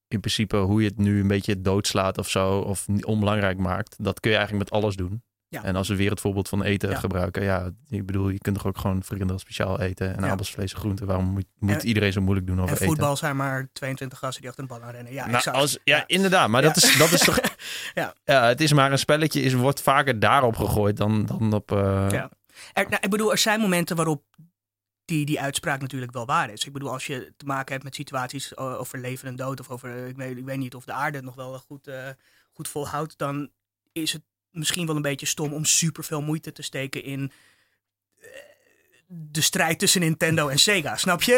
in 0.08 0.20
principe 0.20 0.56
hoe 0.56 0.82
je 0.82 0.88
het 0.88 0.98
nu 0.98 1.20
een 1.20 1.28
beetje 1.28 1.60
doodslaat 1.60 2.18
of 2.18 2.28
zo, 2.30 2.58
of 2.58 2.86
onbelangrijk 3.00 3.58
maakt, 3.58 4.04
dat 4.04 4.20
kun 4.20 4.30
je 4.30 4.36
eigenlijk 4.36 4.70
met 4.70 4.80
alles 4.80 4.96
doen. 4.96 5.22
Ja. 5.52 5.62
En 5.64 5.76
als 5.76 5.88
we 5.88 5.96
weer 5.96 6.10
het 6.10 6.20
voorbeeld 6.20 6.48
van 6.48 6.62
eten 6.62 6.90
Ja. 6.90 6.98
gebruiken, 6.98 7.42
ja, 7.42 7.70
ik 7.88 8.06
bedoel, 8.06 8.28
je 8.28 8.38
kunt 8.38 8.56
toch 8.56 8.66
ook 8.66 8.78
gewoon 8.78 9.02
frikandel 9.04 9.38
speciaal 9.38 9.80
eten 9.80 10.16
en 10.16 10.24
Ja. 10.24 10.30
appels, 10.30 10.50
vlees 10.50 10.72
en 10.72 10.78
groenten. 10.78 11.06
Waarom 11.06 11.24
moet, 11.24 11.44
moet 11.58 11.70
En- 11.82 11.86
iedereen 11.86 12.12
zo 12.12 12.20
moeilijk 12.20 12.46
doen 12.46 12.56
over 12.56 12.68
En 12.70 12.74
eten? 12.74 12.86
voetbal 12.86 13.16
zijn 13.16 13.36
maar 13.36 13.68
22 13.72 14.18
gasten 14.18 14.40
die 14.40 14.50
achter 14.50 14.64
een 14.64 14.70
bal 14.70 14.82
aan 14.82 14.90
rennen. 14.94 15.12
Ja, 15.12 15.24
Nou, 15.24 15.36
exact. 15.36 15.56
als, 15.56 15.78
ja, 15.84 16.04
inderdaad. 16.06 16.48
Maar 16.48 16.62
dat, 16.62 16.76
is, 16.76 16.96
dat 16.98 17.12
is 17.12 17.20
toch... 17.20 17.38
Ja. 17.94 18.14
het 18.24 18.60
is 18.60 18.72
maar 18.72 18.92
een 18.92 18.98
spelletje. 18.98 19.40
Is, 19.42 19.52
wordt 19.52 19.82
vaker 19.82 20.18
daarop 20.18 20.56
gegooid 20.56 20.96
dan, 20.96 21.26
dan 21.26 21.52
op... 21.52 21.72
eh, 21.72 22.06
Ja. 22.10 22.30
Er, 22.72 22.88
nou, 22.88 22.98
ik 23.02 23.10
bedoel, 23.10 23.30
er 23.30 23.38
zijn 23.38 23.60
momenten 23.60 23.96
waarop 23.96 24.22
die, 25.04 25.24
die 25.26 25.40
uitspraak 25.40 25.80
natuurlijk 25.80 26.12
wel 26.12 26.26
waar 26.26 26.50
is. 26.52 26.64
Ik 26.64 26.72
bedoel, 26.72 26.90
als 26.90 27.06
je 27.06 27.32
te 27.36 27.44
maken 27.46 27.72
hebt 27.72 27.84
met 27.84 27.94
situaties 27.94 28.56
o- 28.56 28.74
over 28.76 28.98
leven 28.98 29.28
en 29.28 29.36
dood... 29.36 29.60
of 29.60 29.70
over, 29.70 29.96
eh, 29.96 30.08
ik 30.08 30.16
weet, 30.16 30.36
ik 30.36 30.44
weet 30.44 30.58
niet 30.58 30.74
of 30.74 30.84
de 30.84 30.92
aarde 30.92 31.16
het 31.16 31.26
nog 31.26 31.34
wel 31.34 31.58
goed, 31.58 31.86
eh, 31.86 32.08
goed 32.52 32.68
volhoudt... 32.68 33.18
dan 33.18 33.50
is 33.92 34.12
het 34.12 34.22
misschien 34.52 34.86
wel 34.86 34.96
een 34.96 35.02
beetje 35.02 35.26
stom 35.26 35.52
om 35.52 35.64
superveel 35.64 36.22
moeite 36.22 36.52
te 36.52 36.62
steken 36.62 37.02
in... 37.02 37.32
eh, 38.20 38.26
de 39.06 39.40
strijd 39.40 39.78
tussen 39.78 40.00
Nintendo 40.00 40.48
en 40.48 40.58
Sega, 40.58 40.96
snap 40.96 41.22
je? 41.22 41.34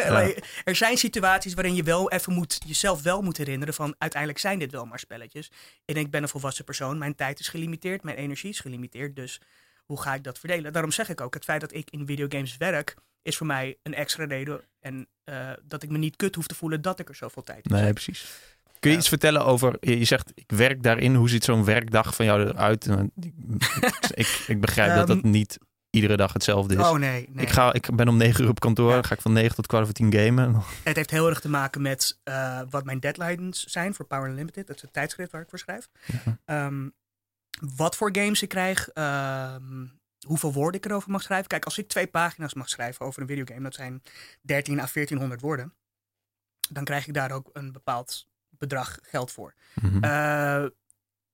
Er 0.65 0.77
zijn 0.77 0.97
situaties 0.97 1.55
waarin 1.55 1.75
je 1.75 1.83
wel 1.83 2.11
even 2.11 2.33
moet, 2.33 2.61
jezelf 2.67 3.03
wel 3.03 3.23
moet 3.23 3.37
herinneren 3.37 3.75
van 3.75 3.95
uiteindelijk 3.99 4.41
zijn 4.41 4.59
dit 4.59 4.71
wel 4.71 4.85
maar 4.85 4.99
spelletjes. 4.99 5.51
En 5.85 5.97
ik 5.97 6.11
ben 6.11 6.23
een 6.23 6.29
volwassen 6.29 6.65
persoon, 6.65 6.99
mijn 6.99 7.15
tijd 7.15 7.41
is 7.41 7.49
gelimiteerd, 7.49 8.03
mijn 8.03 8.17
energie 8.17 8.51
is 8.51 8.61
gelimiteerd, 8.61 9.17
dus 9.17 9.41
hoe 9.85 10.01
ga 10.01 10.15
ik 10.15 10.25
dat 10.25 10.39
verdelen? 10.39 10.73
Daarom 10.73 10.91
zeg 10.91 11.09
ik 11.09 11.21
ook, 11.21 11.35
het 11.35 11.45
feit 11.45 11.61
dat 11.61 11.75
ik 11.75 11.91
in 11.91 12.07
videogames 12.07 12.57
werk, 12.57 12.95
is 13.23 13.37
voor 13.37 13.47
mij 13.47 13.79
een 13.83 13.95
extra 13.95 14.25
reden. 14.25 14.61
En 14.81 15.09
eh, 15.25 15.51
dat 15.63 15.83
ik 15.83 15.91
me 15.91 15.99
niet 15.99 16.17
kut 16.17 16.35
hoef 16.35 16.47
te 16.47 16.55
voelen 16.55 16.83
dat 16.83 16.99
ik 16.99 17.09
er 17.09 17.15
zoveel 17.15 17.43
tijd 17.43 17.67
in 17.67 17.77
Nee, 17.77 17.93
precies. 17.93 18.27
Kun 18.85 18.93
je 18.93 18.99
Ja. 18.99 19.03
iets 19.03 19.09
vertellen 19.09 19.45
over... 19.45 19.77
Je 19.81 20.05
zegt, 20.05 20.33
ik 20.35 20.51
werk 20.53 20.83
daarin. 20.83 21.15
Hoe 21.15 21.29
ziet 21.29 21.45
zo'n 21.45 21.65
werkdag 21.65 22.15
van 22.15 22.25
jou 22.25 22.41
eruit? 22.49 22.87
Ik, 24.15 24.45
ik, 24.47 24.61
begrijp 24.61 24.95
dat 24.95 25.09
Ehm, 25.09 25.15
dat 25.23 25.23
niet 25.31 25.59
iedere 25.91 26.17
dag 26.17 26.33
hetzelfde 26.33 26.75
is. 26.75 26.81
Oh 26.81 26.93
nee, 26.99 27.29
nee. 27.31 27.45
Ik, 27.45 27.51
ga, 27.51 27.73
ik 27.73 27.97
ben 27.97 28.09
om 28.09 28.17
negen 28.17 28.45
uur 28.45 28.51
op 28.51 28.61
kantoor. 28.61 28.93
Ja. 28.93 29.03
Ga 29.03 29.15
ik 29.15 29.21
van 29.21 29.33
negen 29.33 29.55
tot 29.55 29.67
kwart 29.67 29.85
voor 29.85 29.95
tien 29.95 30.13
gamen. 30.13 30.55
Het 30.85 30.97
heeft 30.97 31.11
heel 31.11 31.29
erg 31.29 31.41
te 31.41 31.49
maken 31.49 31.83
met 31.83 32.21
eh, 32.25 32.61
wat 32.71 32.85
mijn 32.85 33.01
deadlines 33.01 33.65
zijn 33.65 33.95
voor 33.95 34.05
Power 34.07 34.29
Unlimited. 34.29 34.67
Dat 34.67 34.77
is 34.77 34.83
het 34.83 34.93
tijdschrift 34.93 35.33
waar 35.33 35.41
ik 35.41 35.49
voor 35.49 35.59
schrijf. 35.59 35.89
Ja. 36.25 36.39
Ehm, 36.45 36.89
wat 37.77 37.97
voor 37.97 38.09
games 38.13 38.43
ik 38.43 38.49
krijg. 38.49 38.89
ehm, 38.89 39.87
hoeveel 40.27 40.53
woorden 40.53 40.81
ik 40.81 40.87
erover 40.87 41.11
mag 41.11 41.23
schrijven. 41.23 41.49
Kijk, 41.49 41.65
als 41.65 41.79
ik 41.79 41.89
twee 41.89 42.07
pagina's 42.07 42.55
mag 42.55 42.69
schrijven 42.69 43.07
over 43.07 43.23
een 43.23 43.29
videogame. 43.29 43.63
Dat 43.63 43.75
zijn 43.75 44.03
13 44.43 44.81
à 44.81 44.87
1400 44.93 45.41
woorden. 45.41 45.75
Dan 46.71 46.85
krijg 46.85 47.07
ik 47.07 47.15
daar 47.15 47.31
ook 47.33 47.51
een 47.53 47.73
bepaald 47.73 48.27
bedrag 48.59 48.99
geld 49.03 49.31
voor. 49.31 49.55
Mhm. 49.75 50.05
Eh, 50.05 50.63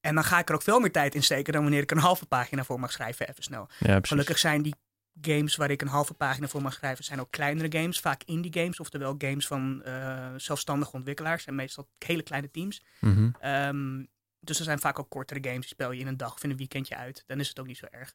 en 0.01 0.15
dan 0.15 0.25
ga 0.25 0.39
ik 0.39 0.49
er 0.49 0.55
ook 0.55 0.63
veel 0.63 0.81
meer 0.81 0.93
tijd 0.93 1.15
in 1.15 1.23
steken 1.23 1.53
dan 1.53 1.63
wanneer 1.63 1.83
ik 1.83 1.91
een 1.91 1.99
halve 1.99 2.27
pagina 2.27 2.65
voor 2.65 2.81
mag 2.81 2.93
schrijven, 2.93 3.29
even 3.29 3.43
snel. 3.43 3.69
ja. 3.79 3.99
Gelukkig 4.03 4.39
zijn 4.39 4.63
die 4.63 4.75
games 5.21 5.57
waar 5.57 5.71
ik 5.71 5.83
een 5.83 5.89
halve 5.89 6.15
pagina 6.15 6.47
voor 6.47 6.63
mag 6.63 6.73
schrijven, 6.73 7.05
zijn 7.05 7.21
ook 7.21 7.31
kleinere 7.31 7.79
games, 7.79 8.01
vaak 8.01 8.23
indie 8.25 8.53
games, 8.53 8.81
oftewel 8.81 9.15
games 9.19 9.47
van 9.47 9.83
eh, 9.83 10.29
zelfstandige 10.37 10.93
ontwikkelaars 10.93 11.47
en 11.47 11.55
meestal 11.55 11.89
hele 11.99 12.23
kleine 12.23 12.51
teams. 12.51 12.83
Mhm. 13.01 13.31
Ehm, 13.41 14.05
dus 14.41 14.59
er 14.59 14.65
zijn 14.65 14.79
vaak 14.79 14.99
ook 14.99 15.11
kortere 15.11 15.41
games, 15.43 15.61
die 15.61 15.69
speel 15.69 15.93
je 15.93 16.01
in 16.01 16.07
een 16.07 16.17
dag 16.17 16.35
of 16.35 16.45
in 16.45 16.51
een 16.51 16.57
weekendje 16.57 16.97
uit. 16.97 17.25
Dan 17.27 17.41
is 17.41 17.49
het 17.49 17.61
ook 17.61 17.67
niet 17.67 17.77
zo 17.77 17.87
erg. 17.91 18.15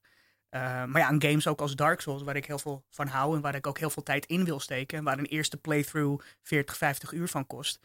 Eh, 0.50 0.62
maar 0.86 1.02
ja, 1.02 1.30
games 1.30 1.48
ook 1.48 1.62
als 1.62 1.76
Dark 1.76 2.02
Souls, 2.02 2.24
waar 2.24 2.36
ik 2.36 2.46
heel 2.46 2.60
veel 2.60 2.86
van 2.90 3.08
hou 3.08 3.36
en 3.36 3.42
waar 3.42 3.56
ik 3.56 3.68
ook 3.68 3.80
heel 3.80 3.90
veel 3.90 4.04
tijd 4.04 4.26
in 4.26 4.46
wil 4.46 4.60
steken. 4.60 4.98
En 4.98 5.04
waar 5.04 5.20
een 5.20 5.26
eerste 5.26 5.58
playthrough 5.58 6.26
40, 6.42 6.78
50 6.78 7.12
uur 7.12 7.28
van 7.28 7.48
kost. 7.48 7.80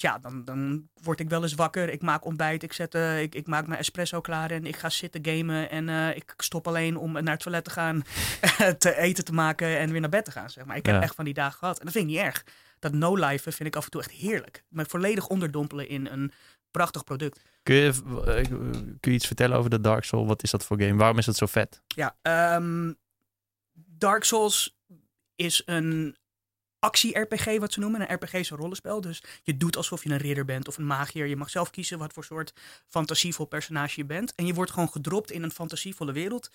Ja, 0.00 0.18
dan, 0.18 0.44
dan 0.44 0.88
word 1.02 1.20
ik 1.20 1.28
wel 1.28 1.42
eens 1.42 1.54
wakker. 1.54 1.88
Ik 1.88 2.02
maak 2.02 2.24
ontbijt, 2.24 2.62
ik, 2.62 2.72
zet, 2.72 2.94
eh, 2.94 3.22
ik, 3.22 3.34
ik 3.34 3.46
maak 3.46 3.66
mijn 3.66 3.80
espresso 3.80 4.20
klaar 4.20 4.50
en 4.50 4.66
ik 4.66 4.76
ga 4.76 4.90
zitten 4.90 5.26
gamen. 5.26 5.70
En 5.70 5.88
eh, 5.88 6.16
ik 6.16 6.34
stop 6.36 6.66
alleen 6.66 6.96
om 6.96 7.12
naar 7.12 7.32
het 7.32 7.40
toilet 7.40 7.64
te 7.64 7.70
gaan, 7.70 8.02
te 8.78 8.96
eten 8.96 9.24
te 9.24 9.32
maken 9.32 9.78
en 9.78 9.90
weer 9.90 10.00
naar 10.00 10.10
bed 10.10 10.24
te 10.24 10.30
gaan. 10.30 10.50
Zeg 10.50 10.64
maar. 10.64 10.76
Ik 10.76 10.86
heb 10.86 11.02
echt 11.02 11.14
van 11.14 11.24
die 11.24 11.34
dagen 11.34 11.58
gehad. 11.58 11.78
En 11.78 11.84
dat 11.84 11.94
vind 11.94 12.04
ik 12.04 12.10
niet 12.10 12.20
erg. 12.20 12.44
Dat 12.78 12.92
no-life 12.92 13.52
vind 13.52 13.68
ik 13.68 13.76
af 13.76 13.84
en 13.84 13.90
toe 13.90 14.00
echt 14.00 14.10
heerlijk. 14.10 14.64
Me 14.68 14.84
volledig 14.84 15.26
onderdompelen 15.26 15.88
in 15.88 16.06
een 16.06 16.32
prachtig 16.70 17.04
product. 17.04 17.40
Kun, 17.62 17.74
je, 17.74 17.92
eh, 18.26 18.48
kun 19.00 19.12
je 19.12 19.16
iets 19.16 19.26
vertellen 19.26 19.56
over 19.56 19.70
de 19.70 19.80
Dark 19.80 20.04
Souls? 20.04 20.28
Wat 20.28 20.42
is 20.42 20.50
dat 20.50 20.64
voor 20.64 20.80
game? 20.80 20.96
Waarom 20.96 21.18
is 21.18 21.26
dat 21.26 21.36
zo 21.36 21.46
vet? 21.46 21.82
Ja, 21.86 22.16
ehm, 22.22 22.92
Dark 23.72 24.24
Souls 24.24 24.78
is 25.36 25.62
een 25.66 26.16
actie-RPG, 26.80 27.58
wat 27.58 27.72
ze 27.72 27.80
noemen. 27.80 28.00
Een 28.00 28.14
RPG 28.14 28.32
is 28.32 28.50
een 28.50 28.56
rollenspel. 28.56 29.00
Dus 29.00 29.22
je 29.42 29.56
doet 29.56 29.76
alsof 29.76 30.04
je 30.04 30.10
een 30.10 30.16
ridder 30.16 30.44
bent 30.44 30.68
of 30.68 30.78
een 30.78 30.86
magier. 30.86 31.26
Je 31.26 31.36
mag 31.36 31.50
zelf 31.50 31.70
kiezen 31.70 31.98
wat 31.98 32.12
voor 32.12 32.24
soort 32.24 32.52
fantasievol 32.88 33.44
personage 33.46 34.00
je 34.00 34.04
bent. 34.06 34.34
En 34.34 34.46
je 34.46 34.54
wordt 34.54 34.70
gewoon 34.70 34.88
gedropt 34.90 35.30
in 35.30 35.42
een 35.42 35.50
fantasievolle 35.50 36.12
wereld. 36.12 36.50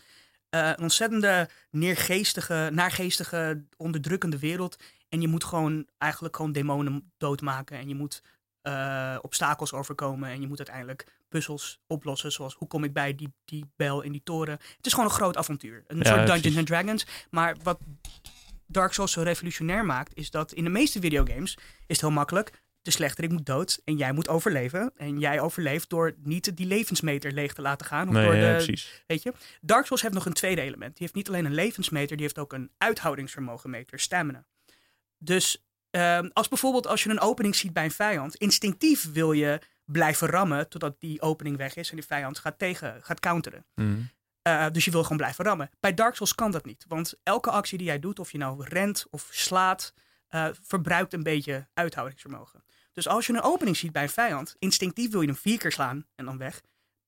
Eh, 0.49 0.67
een 0.67 0.79
ontzettende 0.81 1.49
neergeestige, 1.71 2.69
naargeestige, 2.73 3.63
onderdrukkende 3.77 4.39
wereld. 4.39 4.75
En 5.09 5.21
je 5.21 5.27
moet 5.27 5.43
gewoon 5.43 5.87
eigenlijk 5.97 6.35
gewoon 6.35 6.51
demonen 6.51 7.11
doodmaken. 7.17 7.77
En 7.77 7.87
je 7.87 7.95
moet 7.95 8.21
eh, 8.61 9.17
obstakels 9.21 9.73
overkomen. 9.73 10.29
En 10.29 10.41
je 10.41 10.47
moet 10.47 10.57
uiteindelijk 10.57 11.05
puzzels 11.29 11.79
oplossen. 11.87 12.31
Zoals 12.31 12.53
hoe 12.55 12.67
kom 12.67 12.83
ik 12.83 12.93
bij 12.93 13.15
die, 13.15 13.33
die 13.45 13.65
bel 13.75 14.01
in 14.01 14.11
die 14.11 14.23
toren. 14.23 14.53
Het 14.77 14.85
is 14.85 14.93
gewoon 14.93 15.09
een 15.09 15.15
groot 15.15 15.37
avontuur. 15.37 15.83
Een 15.87 15.97
Ja, 15.97 16.03
soort 16.03 16.27
Dungeons 16.27 16.57
and 16.57 16.67
Dragons. 16.67 17.05
Maar 17.29 17.55
wat 17.63 17.79
Dark 18.75 18.93
Souls 18.93 19.11
zo 19.11 19.21
revolutionair 19.21 19.85
maakt, 19.85 20.15
is 20.15 20.31
dat 20.31 20.53
in 20.53 20.63
de 20.63 20.69
meeste 20.69 20.99
videogames 20.99 21.57
is 21.57 21.61
het 21.87 22.01
heel 22.01 22.11
makkelijk. 22.11 22.51
De 22.81 22.91
slechterik 22.91 23.31
moet 23.31 23.45
dood 23.45 23.81
en 23.83 23.97
jij 23.97 24.11
moet 24.11 24.27
overleven. 24.27 24.93
En 24.95 25.19
jij 25.19 25.39
overleeft 25.39 25.89
door 25.89 26.15
niet 26.23 26.57
die 26.57 26.65
levensmeter 26.65 27.31
leeg 27.31 27.53
te 27.53 27.61
laten 27.61 27.85
gaan. 27.85 28.07
Of 28.07 28.13
Nee, 28.13 28.25
door 28.25 28.35
ja, 28.35 28.49
de, 28.49 28.55
precies. 28.55 29.03
Weet 29.07 29.23
je? 29.23 29.33
Dark 29.61 29.85
Souls 29.85 30.01
heeft 30.01 30.13
nog 30.13 30.25
een 30.25 30.33
tweede 30.33 30.61
element. 30.61 30.91
Die 30.91 31.01
heeft 31.01 31.13
niet 31.13 31.27
alleen 31.27 31.45
een 31.45 31.53
levensmeter, 31.53 32.15
die 32.15 32.25
heeft 32.25 32.39
ook 32.39 32.53
een 32.53 32.71
uithoudingsvermogenmeter, 32.77 33.99
stamina. 33.99 34.45
Dus 35.17 35.65
Ehm, 35.95 36.29
als 36.33 36.47
bijvoorbeeld 36.47 36.87
als 36.87 37.03
je 37.03 37.09
een 37.09 37.19
opening 37.19 37.55
ziet 37.55 37.73
bij 37.73 37.83
een 37.83 37.91
vijand, 37.91 38.35
instinctief 38.35 39.11
wil 39.11 39.31
je 39.31 39.61
blijven 39.85 40.27
rammen 40.27 40.69
totdat 40.69 40.99
die 40.99 41.21
opening 41.21 41.57
weg 41.57 41.75
is 41.75 41.89
en 41.89 41.95
die 41.95 42.05
vijand 42.05 42.39
gaat 42.39 42.59
tegen, 42.59 42.99
gaat 43.01 43.19
counteren. 43.19 43.65
Mhm. 43.75 44.01
Uh, 44.47 44.65
dus 44.71 44.85
je 44.85 44.91
wil 44.91 45.01
gewoon 45.01 45.17
blijven 45.17 45.45
rammen. 45.45 45.69
Bij 45.79 45.93
Dark 45.93 46.15
Souls 46.15 46.35
kan 46.35 46.51
dat 46.51 46.65
niet. 46.65 46.85
Want 46.87 47.13
elke 47.23 47.49
actie 47.49 47.77
die 47.77 47.87
jij 47.87 47.99
doet, 47.99 48.19
of 48.19 48.31
je 48.31 48.37
nou 48.37 48.63
rent 48.67 49.05
of 49.09 49.27
slaat, 49.31 49.93
uh, 50.29 50.47
verbruikt 50.61 51.13
een 51.13 51.23
beetje 51.23 51.67
uithoudingsvermogen. 51.73 52.63
Dus 52.93 53.07
als 53.07 53.27
je 53.27 53.33
een 53.33 53.41
opening 53.41 53.77
ziet 53.77 53.91
bij 53.91 54.03
een 54.03 54.09
vijand, 54.09 54.55
instinctief 54.59 55.11
wil 55.11 55.21
je 55.21 55.27
hem 55.27 55.35
vier 55.35 55.57
keer 55.57 55.71
slaan 55.71 56.05
en 56.15 56.25
dan 56.25 56.37
weg. 56.37 56.61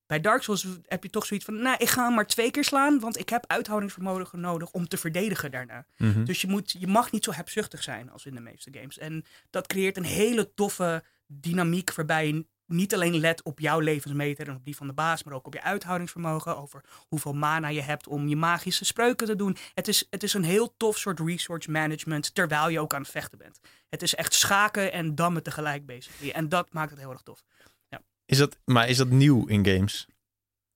Bij 0.05 0.21
Dark 0.21 0.43
Souls 0.43 0.67
heb 0.85 1.03
je 1.03 1.09
toch 1.09 1.25
zoiets 1.25 1.45
van, 1.45 1.61
nou, 1.61 1.77
ik 1.79 1.89
ga 1.89 2.05
hem 2.05 2.13
maar 2.13 2.27
twee 2.27 2.51
keer 2.51 2.63
slaan, 2.63 2.99
want 2.99 3.19
ik 3.19 3.29
heb 3.29 3.43
uithoudingsvermogen 3.47 4.39
nodig 4.39 4.71
om 4.71 4.87
te 4.87 4.97
verdedigen 4.97 5.51
daarna. 5.51 5.85
Mm 5.97 6.13
-hmm. 6.13 6.25
Dus 6.25 6.41
je, 6.41 6.47
moet, 6.47 6.75
je 6.79 6.87
mag 6.87 7.11
niet 7.11 7.23
zo 7.23 7.31
hebzuchtig 7.31 7.83
zijn 7.83 8.11
als 8.11 8.25
in 8.25 8.35
de 8.35 8.41
meeste 8.41 8.69
games. 8.73 8.97
En 8.97 9.25
dat 9.49 9.67
creëert 9.67 9.97
een 9.97 10.03
hele 10.03 10.53
toffe 10.53 11.03
dynamiek 11.25 11.93
waarbij 11.93 12.27
je 12.27 12.45
niet 12.67 12.93
alleen 12.93 13.19
let 13.19 13.43
op 13.43 13.59
jouw 13.59 13.79
levensmeter 13.79 14.47
en 14.47 14.55
op 14.55 14.65
die 14.65 14.75
van 14.75 14.87
de 14.87 14.93
baas, 14.93 15.23
maar 15.23 15.33
ook 15.33 15.47
op 15.47 15.53
je 15.53 15.61
uithoudingsvermogen, 15.61 16.57
over 16.57 16.83
hoeveel 17.07 17.33
mana 17.33 17.67
je 17.67 17.81
hebt 17.81 18.07
om 18.07 18.27
je 18.27 18.35
magische 18.35 18.85
spreuken 18.85 19.27
te 19.27 19.35
doen. 19.35 19.57
Het 19.73 19.87
is, 19.87 20.07
het 20.09 20.23
is 20.23 20.33
een 20.33 20.43
heel 20.43 20.73
tof 20.77 20.97
soort 20.97 21.19
resource 21.19 21.71
management, 21.71 22.35
terwijl 22.35 22.69
je 22.69 22.79
ook 22.79 22.93
aan 22.93 23.01
het 23.01 23.11
vechten 23.11 23.37
bent. 23.37 23.59
Het 23.89 24.01
is 24.01 24.15
echt 24.15 24.33
schaken 24.33 24.91
en 24.91 25.15
dammen 25.15 25.43
tegelijk 25.43 25.85
bezig. 25.85 26.27
En 26.27 26.49
dat 26.49 26.73
maakt 26.73 26.89
het 26.89 26.99
heel 26.99 27.11
erg 27.11 27.21
tof. 27.21 27.43
Ja. 27.89 28.01
Is 28.25 28.37
dat, 28.37 28.57
maar 28.65 28.89
is 28.89 28.97
dat 28.97 29.09
nieuw 29.09 29.45
in 29.45 29.65
games? 29.65 30.07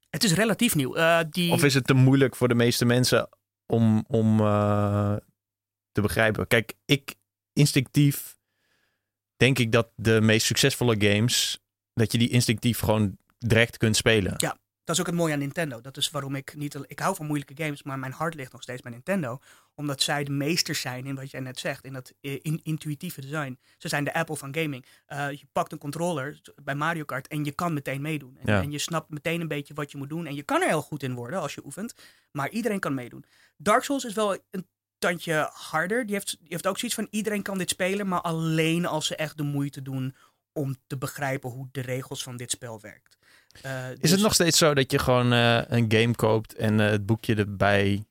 Het 0.10 0.24
is 0.24 0.33
relatief 0.33 0.75
nieuw. 0.75 0.98
Uh, 0.98 1.19
die... 1.29 1.51
Of 1.51 1.63
is 1.63 1.74
het 1.74 1.88
te 1.88 1.93
moeilijk 1.93 2.36
voor 2.36 2.48
de 2.48 2.55
meeste 2.55 2.86
mensen 2.86 3.29
om, 3.65 4.05
om 4.07 4.39
uh, 4.39 5.15
te 5.91 6.01
begrijpen? 6.01 6.48
Kijk, 6.48 6.74
ik 6.86 7.15
instinctief 7.53 8.39
denk 9.36 9.60
ik 9.60 9.71
dat 9.71 9.91
de 9.95 10.21
meest 10.21 10.45
succesvolle 10.45 10.95
games 11.00 11.60
dat 11.93 12.12
je 12.12 12.17
die 12.17 12.29
instinctief 12.29 12.79
gewoon 12.79 13.17
direct 13.38 13.77
kunt 13.77 13.95
spelen. 13.95 14.33
Ja, 14.38 14.57
dat 14.83 14.95
is 14.95 15.01
ook 15.01 15.07
het 15.07 15.15
mooie 15.15 15.33
aan 15.33 15.39
Nintendo. 15.39 15.81
Dat 15.81 15.98
is 15.98 16.10
waarom 16.10 16.36
ik 16.36 16.55
niet... 16.55 16.77
Ik 16.86 17.00
hou 17.00 17.15
van 17.15 17.25
moeilijke 17.25 17.63
games, 17.63 17.83
maar 17.83 18.00
mijn 18.00 18.12
hart 18.12 18.36
ligt 18.36 18.51
nog 18.51 18.62
steeds 18.62 18.81
bij 18.81 18.91
Nintendo. 18.91 19.39
Omdat 19.75 20.01
zij 20.01 20.24
de 20.24 20.31
meesters 20.31 20.81
zijn 20.81 21.05
in 21.05 21.15
wat 21.15 21.31
jij 21.31 21.39
net 21.39 21.60
zegt, 21.60 21.86
in 21.86 21.93
dat 21.93 22.13
in, 22.21 22.60
intuïtieve 22.63 23.21
design. 23.21 23.60
Ze 23.77 23.88
zijn 23.88 24.03
de 24.03 24.13
Apple 24.13 24.36
van 24.36 24.55
gaming. 24.55 24.86
Uh, 25.07 25.31
je 25.31 25.45
pakt 25.51 25.71
een 25.71 25.77
controller 25.77 26.41
bij 26.63 26.75
Mario 26.75 27.03
Kart 27.03 27.27
en 27.27 27.43
je 27.45 27.51
kan 27.51 27.74
meteen 27.74 28.01
meedoen. 28.01 28.38
En, 28.38 28.53
Ja. 28.53 28.62
en 28.62 28.71
je 28.71 28.77
snapt 28.77 29.10
meteen 29.10 29.41
een 29.41 29.48
beetje 29.48 29.74
wat 29.74 29.91
je 29.91 29.98
moet 29.98 30.10
doen. 30.10 30.25
En 30.25 30.36
je 30.36 30.43
kan 30.43 30.62
er 30.62 30.67
heel 30.67 30.81
goed 30.81 31.03
in 31.03 31.13
worden 31.13 31.39
als 31.39 31.53
je 31.53 31.65
oefent. 31.65 31.93
Maar 32.31 32.50
iedereen 32.50 32.79
kan 32.79 32.93
meedoen. 32.93 33.25
Dark 33.57 33.83
Souls 33.83 34.03
is 34.05 34.13
wel 34.13 34.38
een 34.50 34.67
tandje 34.98 35.50
harder. 35.53 36.05
Die 36.05 36.15
heeft, 36.15 36.29
die 36.39 36.48
heeft 36.50 36.67
ook 36.67 36.77
zoiets 36.77 36.98
van 36.98 37.07
iedereen 37.10 37.41
kan 37.41 37.57
dit 37.57 37.69
spelen, 37.69 38.07
maar 38.07 38.21
alleen 38.21 38.86
als 38.86 39.07
ze 39.07 39.15
echt 39.15 39.38
de 39.38 39.43
moeite 39.43 39.81
doen 39.81 40.15
om 40.53 40.75
te 40.88 40.98
begrijpen 40.98 41.50
hoe 41.50 41.67
de 41.72 41.81
regels 41.81 42.24
van 42.24 42.38
dit 42.38 42.51
spel 42.51 42.81
werkt. 42.81 43.17
Uh, 43.65 43.91
Is 43.91 44.00
dus- 44.00 44.12
het 44.12 44.20
nog 44.20 44.34
steeds 44.34 44.58
zo 44.58 44.74
dat 44.74 44.91
je 44.91 45.00
gewoon 45.00 45.34
eh, 45.34 45.62
een 45.67 45.86
game 45.91 46.15
koopt 46.15 46.55
en 46.55 46.79
eh, 46.79 46.89
het 46.89 47.05
boekje 47.05 47.36
erbij 47.36 48.05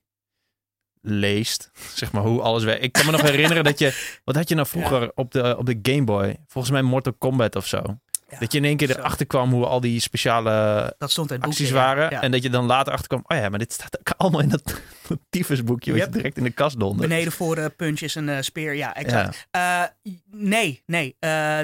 leest? 1.01 1.71
Zeg 1.95 2.11
maar 2.11 2.23
hoe 2.23 2.41
alles 2.41 2.63
werkt. 2.63 2.83
Ik 2.83 2.91
kan 2.91 3.05
me 3.05 3.11
nog 3.11 3.21
herinneren 3.21 3.63
dat 3.63 3.79
je... 3.79 3.93
Wat 4.25 4.35
had 4.35 4.49
je 4.49 4.55
nou 4.55 4.67
vroeger 4.67 5.11
op, 5.15 5.31
de, 5.31 5.57
op 5.57 5.65
de 5.65 5.79
Game 5.81 6.03
Boy? 6.03 6.37
Volgens 6.47 6.73
mij 6.73 6.81
Mortal 6.81 7.13
Kombat 7.13 7.55
of 7.55 7.67
zo. 7.67 7.99
Dat 8.39 8.51
je 8.51 8.57
in 8.57 8.65
één 8.65 8.77
keer 8.77 8.87
zo. 8.87 8.93
erachter 8.93 9.25
kwam 9.25 9.51
hoe 9.51 9.65
al 9.65 9.79
die 9.81 9.99
speciale 9.99 10.95
dat 10.97 11.11
stond 11.11 11.31
acties 11.31 11.57
boekje, 11.57 11.65
ja. 11.65 11.73
waren. 11.73 12.09
Ja. 12.09 12.21
En 12.21 12.31
dat 12.31 12.43
je 12.43 12.49
dan 12.49 12.65
later 12.65 12.93
achterkwam... 12.93 13.23
Oh 13.27 13.37
ja, 13.37 13.49
maar 13.49 13.59
dit 13.59 13.73
staat 13.73 13.99
ook 13.99 14.09
allemaal 14.17 14.41
in 14.41 14.49
dat, 14.49 14.81
dat 15.07 15.19
tyfusboekje. 15.29 15.91
Wat 15.91 16.01
je 16.01 16.09
direct 16.09 16.37
in 16.37 16.43
de 16.43 16.51
kast 16.51 16.79
dondert. 16.79 17.09
Beneden 17.09 17.31
voor 17.31 17.57
eh, 17.57 17.65
punch 17.75 17.99
is 17.99 18.15
een 18.15 18.29
eh, 18.29 18.41
speer, 18.41 18.73
ja, 18.73 18.95
exact. 18.95 19.47
Eh, 19.51 19.83
nee, 20.31 20.83
nee. 20.85 21.15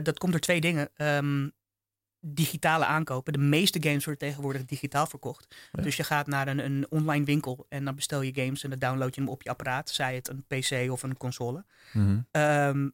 dat 0.04 0.18
komt 0.18 0.32
door 0.32 0.42
twee 0.42 0.62
dingen. 0.62 0.90
Ehm, 0.96 1.48
digitale 2.20 2.86
aankopen. 2.86 3.34
De 3.34 3.40
meeste 3.40 3.80
games 3.82 4.06
worden 4.06 4.28
tegenwoordig 4.28 4.66
digitaal 4.66 5.08
verkocht. 5.08 5.56
Ja. 5.72 5.84
Dus 5.84 5.96
je 5.96 6.04
gaat 6.04 6.28
naar 6.28 6.48
een, 6.48 6.66
een 6.66 6.86
online 6.90 7.26
winkel 7.26 7.66
en 7.70 7.86
dan 7.86 7.96
bestel 7.96 8.22
je 8.22 8.32
games 8.34 8.64
en 8.64 8.70
dan 8.70 8.80
download 8.80 9.16
je 9.16 9.22
hem 9.22 9.30
op 9.30 9.44
je 9.44 9.50
apparaat. 9.50 9.90
Zij 9.90 10.16
het 10.16 10.30
een 10.30 10.46
PC 10.48 10.92
of 10.92 11.04
een 11.04 11.18
console. 11.18 11.66
Ehm, 12.32 12.88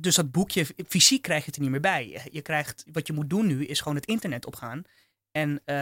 dus 0.00 0.14
dat 0.14 0.30
boekje, 0.30 0.66
fysiek 0.88 1.22
krijg 1.22 1.40
je 1.40 1.46
het 1.46 1.56
er 1.56 1.62
niet 1.62 1.70
meer 1.70 1.80
bij. 1.80 2.20
Je- 2.30 2.42
krijgt, 2.42 2.84
wat 2.92 3.06
je 3.06 3.12
moet 3.12 3.30
doen 3.30 3.46
nu, 3.46 3.64
is 3.66 3.80
gewoon 3.80 3.94
het 3.94 4.06
internet 4.06 4.46
opgaan. 4.46 4.82
En 5.32 5.60
eh, 5.64 5.74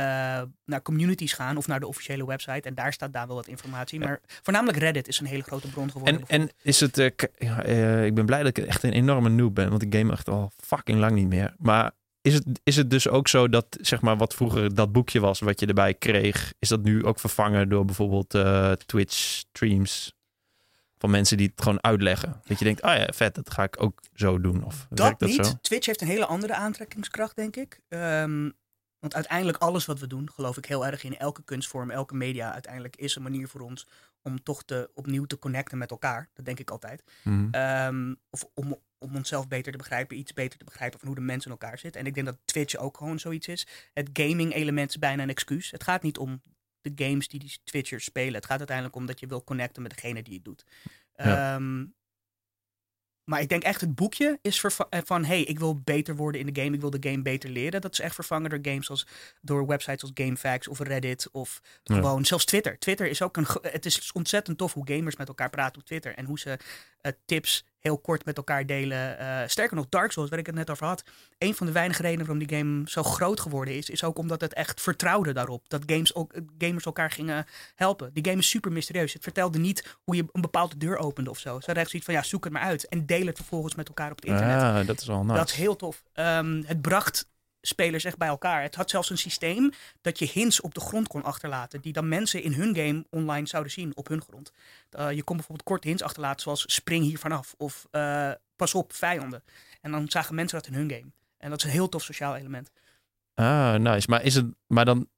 naar 0.64 0.82
communities 0.82 1.32
gaan 1.32 1.56
of 1.56 1.66
naar 1.66 1.80
de 1.80 1.86
officiële 1.86 2.26
website. 2.26 2.68
En 2.68 2.74
daar 2.74 2.92
staat 2.92 3.12
daar 3.12 3.26
wel 3.26 3.36
wat 3.36 3.46
informatie. 3.46 4.00
Maar 4.00 4.20
voornamelijk 4.42 4.78
Reddit 4.78 5.08
is 5.08 5.20
een 5.20 5.26
hele 5.26 5.42
grote 5.42 5.68
bron 5.70 5.90
geworden. 5.90 6.20
En, 6.26 6.40
en 6.40 6.50
is 6.62 6.80
het... 6.80 6.98
eh, 6.98 7.10
ja, 7.38 7.62
eh, 7.62 8.04
ik 8.04 8.14
ben 8.14 8.26
blij 8.26 8.42
dat 8.42 8.56
ik 8.56 8.64
echt 8.66 8.82
een 8.82 8.92
enorme 8.92 9.28
noob 9.28 9.54
ben. 9.54 9.70
Want 9.70 9.82
ik 9.82 9.94
game 9.94 10.12
echt 10.12 10.28
al 10.28 10.52
fucking 10.56 10.98
lang 10.98 11.12
niet 11.12 11.28
meer. 11.28 11.54
Maar 11.58 11.90
is 12.20 12.34
het, 12.34 12.44
is 12.64 12.76
het 12.76 12.90
dus 12.90 13.08
ook 13.08 13.28
zo 13.28 13.48
dat, 13.48 13.78
zeg 13.80 14.00
maar, 14.00 14.16
wat 14.16 14.34
vroeger 14.34 14.74
dat 14.74 14.92
boekje 14.92 15.20
was, 15.20 15.40
wat 15.40 15.60
je 15.60 15.66
erbij 15.66 15.94
kreeg, 15.94 16.52
is 16.58 16.68
dat 16.68 16.82
nu 16.82 17.04
ook 17.04 17.20
vervangen 17.20 17.68
door 17.68 17.84
bijvoorbeeld 17.84 18.30
Twitch 18.86 19.14
streams 19.14 20.12
van 20.98 21.10
mensen 21.10 21.36
die 21.36 21.46
het 21.46 21.62
gewoon 21.62 21.82
uitleggen? 21.82 22.40
Dat 22.44 22.58
je 22.58 22.64
denkt, 22.64 22.82
ah 22.82 22.96
ja, 22.96 23.08
vet, 23.14 23.34
dat 23.34 23.50
ga 23.50 23.62
ik 23.62 23.82
ook 23.82 24.00
zo 24.14 24.40
doen. 24.40 24.64
Of 24.64 24.86
dat 24.90 25.18
dat 25.18 25.28
niet. 25.28 25.46
zo? 25.46 25.52
Twitch 25.60 25.86
heeft 25.86 26.00
een 26.00 26.06
hele 26.06 26.26
andere 26.26 26.54
aantrekkingskracht, 26.54 27.36
denk 27.36 27.56
ik. 27.56 27.80
Ehm, 27.88 28.50
want 28.98 29.14
uiteindelijk 29.14 29.58
alles 29.58 29.86
wat 29.86 29.98
we 29.98 30.06
doen, 30.06 30.30
geloof 30.30 30.56
ik 30.56 30.64
heel 30.64 30.86
erg 30.86 31.04
in 31.04 31.18
elke 31.18 31.42
kunstvorm, 31.42 31.90
elke 31.90 32.14
media, 32.14 32.52
uiteindelijk 32.52 32.96
is 32.96 33.16
een 33.16 33.22
manier 33.22 33.48
voor 33.48 33.60
ons 33.60 33.86
om 34.22 34.42
toch 34.42 34.64
te, 34.64 34.90
opnieuw 34.94 35.24
te 35.24 35.38
connecten 35.38 35.78
met 35.78 35.90
elkaar. 35.90 36.28
Dat 36.34 36.44
denk 36.44 36.58
ik 36.58 36.70
altijd. 36.70 37.02
Ehm, 37.50 38.14
of 38.30 38.48
om, 38.54 38.78
om 38.98 39.16
onszelf 39.16 39.48
beter 39.48 39.72
te 39.72 39.78
begrijpen, 39.78 40.18
iets 40.18 40.32
beter 40.32 40.58
te 40.58 40.64
begrijpen 40.64 40.98
van 40.98 41.08
hoe 41.08 41.16
de 41.16 41.22
mensen 41.22 41.50
in 41.50 41.58
elkaar 41.58 41.78
zitten. 41.78 42.00
En 42.00 42.06
ik 42.06 42.14
denk 42.14 42.26
dat 42.26 42.38
Twitch 42.44 42.76
ook 42.76 42.96
gewoon 42.96 43.18
zoiets 43.18 43.48
is. 43.48 43.66
Het 43.92 44.10
gaming 44.12 44.54
element 44.54 44.88
is 44.88 44.98
bijna 44.98 45.22
een 45.22 45.28
excuus. 45.28 45.70
Het 45.70 45.82
gaat 45.82 46.02
niet 46.02 46.18
om 46.18 46.42
de 46.80 46.92
games 47.04 47.28
die 47.28 47.40
die 47.40 47.58
Twitchers 47.64 48.04
spelen. 48.04 48.34
Het 48.34 48.46
gaat 48.46 48.58
uiteindelijk 48.58 48.96
om 48.96 49.06
dat 49.06 49.20
je 49.20 49.26
wil 49.26 49.44
connecten 49.44 49.82
met 49.82 49.94
degene 49.94 50.22
die 50.22 50.34
het 50.34 50.44
doet. 50.44 50.64
Ja. 51.14 51.54
Ehm, 51.54 51.84
maar 53.24 53.40
ik 53.40 53.48
denk 53.48 53.62
echt 53.62 53.80
het 53.80 53.94
boekje 53.94 54.38
is 54.42 54.64
eh, 54.64 55.00
van 55.04 55.24
hey, 55.24 55.42
ik 55.42 55.58
wil 55.58 55.80
beter 55.80 56.16
worden 56.16 56.40
in 56.40 56.52
de 56.52 56.60
game. 56.62 56.74
Ik 56.74 56.80
wil 56.80 56.90
de 56.90 57.08
game 57.10 57.22
beter 57.22 57.50
leren. 57.50 57.80
Dat 57.80 57.92
is 57.92 58.00
echt 58.00 58.14
vervangen 58.14 58.50
door 58.50 58.58
games 58.62 58.90
als 58.90 59.06
door 59.40 59.66
websites 59.66 60.02
als 60.02 60.10
GameFAQs 60.14 60.68
of 60.68 60.78
Reddit 60.78 61.28
of 61.32 61.60
Ja. 61.82 61.94
gewoon 61.94 62.24
zelfs 62.24 62.44
Twitter. 62.44 62.78
Twitter 62.78 63.06
is 63.06 63.22
ook 63.22 63.36
een 63.36 63.46
het 63.62 63.86
is 63.86 64.12
ontzettend 64.12 64.58
tof 64.58 64.72
hoe 64.72 64.88
gamers 64.92 65.16
met 65.16 65.28
elkaar 65.28 65.50
praten 65.50 65.80
op 65.80 65.86
Twitter 65.86 66.14
en 66.14 66.24
hoe 66.24 66.38
ze 66.38 66.58
eh, 67.00 67.12
tips 67.24 67.64
heel 67.80 67.98
kort 67.98 68.24
met 68.24 68.36
elkaar 68.36 68.66
delen. 68.66 69.18
Eh, 69.18 69.38
sterker 69.46 69.76
nog, 69.76 69.86
Dark 69.88 70.12
Souls, 70.12 70.30
waar 70.30 70.38
ik 70.38 70.46
het 70.46 70.54
net 70.54 70.70
over 70.70 70.86
had. 70.86 71.02
Een 71.38 71.54
van 71.54 71.66
de 71.66 71.72
weinige 71.72 72.02
redenen 72.02 72.26
waarom 72.26 72.46
die 72.46 72.58
game 72.58 72.82
zo 72.84 73.02
groot 73.02 73.40
geworden 73.40 73.74
is, 73.74 73.90
is 73.90 74.04
ook 74.04 74.18
omdat 74.18 74.40
het 74.40 74.54
echt 74.54 74.80
vertrouwde 74.80 75.32
daarop. 75.32 75.68
Dat 75.68 75.82
games 75.86 76.14
ook, 76.14 76.32
eh, 76.32 76.42
gamers 76.58 76.84
elkaar 76.84 77.10
gingen 77.10 77.46
helpen. 77.74 78.10
Die 78.12 78.24
game 78.24 78.38
is 78.38 78.48
super 78.48 78.72
mysterieus. 78.72 79.12
Het 79.12 79.22
vertelde 79.22 79.58
niet 79.58 79.96
hoe 80.04 80.16
je 80.16 80.24
een 80.32 80.40
bepaalde 80.40 80.76
deur 80.76 80.96
opende 80.96 81.30
of 81.30 81.38
zo. 81.38 81.48
Ze 81.48 81.66
hadden 81.66 81.76
echt 81.76 81.90
zoiets 81.90 82.08
van, 82.08 82.18
ja, 82.18 82.22
zoek 82.22 82.44
het 82.44 82.52
maar 82.52 82.62
uit. 82.62 82.88
En 82.88 83.06
deel 83.06 83.26
het 83.26 83.36
vervolgens 83.36 83.74
met 83.74 83.88
elkaar 83.88 84.10
op 84.10 84.16
het 84.16 84.24
internet. 84.24 84.62
Ah, 84.62 84.86
dat 84.86 85.00
is 85.00 85.06
wel 85.06 85.24
nice. 85.24 85.36
Dat 85.36 85.48
is 85.48 85.54
heel 85.54 85.76
tof. 85.76 86.02
Ehm, 86.12 86.62
het 86.66 86.80
bracht 86.80 87.28
spelers 87.60 88.04
echt 88.04 88.18
bij 88.18 88.28
elkaar. 88.28 88.62
Het 88.62 88.74
had 88.74 88.90
zelfs 88.90 89.10
een 89.10 89.18
systeem 89.18 89.70
dat 90.00 90.18
je 90.18 90.30
hints 90.32 90.60
op 90.60 90.74
de 90.74 90.80
grond 90.80 91.08
kon 91.08 91.22
achterlaten. 91.22 91.80
Die 91.80 91.92
dan 91.92 92.08
mensen 92.08 92.42
in 92.42 92.52
hun 92.52 92.76
game 92.76 93.06
online 93.10 93.46
zouden 93.46 93.72
zien 93.72 93.96
op 93.96 94.08
hun 94.08 94.22
grond. 94.22 94.52
Eh, 94.90 95.12
je 95.12 95.22
kon 95.22 95.36
bijvoorbeeld 95.36 95.68
kort 95.68 95.84
hints 95.84 96.02
achterlaten 96.02 96.40
zoals 96.40 96.74
spring 96.74 97.04
hier 97.04 97.18
vanaf. 97.18 97.54
Of 97.56 97.86
eh, 97.90 98.30
pas 98.56 98.74
op, 98.74 98.92
vijanden. 98.92 99.42
En 99.80 99.90
dan 99.90 100.08
zagen 100.08 100.34
mensen 100.34 100.58
dat 100.58 100.66
in 100.66 100.74
hun 100.74 100.90
game. 100.90 101.10
En 101.38 101.50
dat 101.50 101.58
is 101.58 101.64
een 101.64 101.70
heel 101.70 101.88
tof 101.88 102.02
sociaal 102.02 102.36
element. 102.36 102.70
Ah, 103.34 103.74
nice. 103.74 104.10
Maar 104.10 104.22
is 104.22 104.34
het, 104.34 104.46
maar 104.66 104.84
dan, 104.84 105.08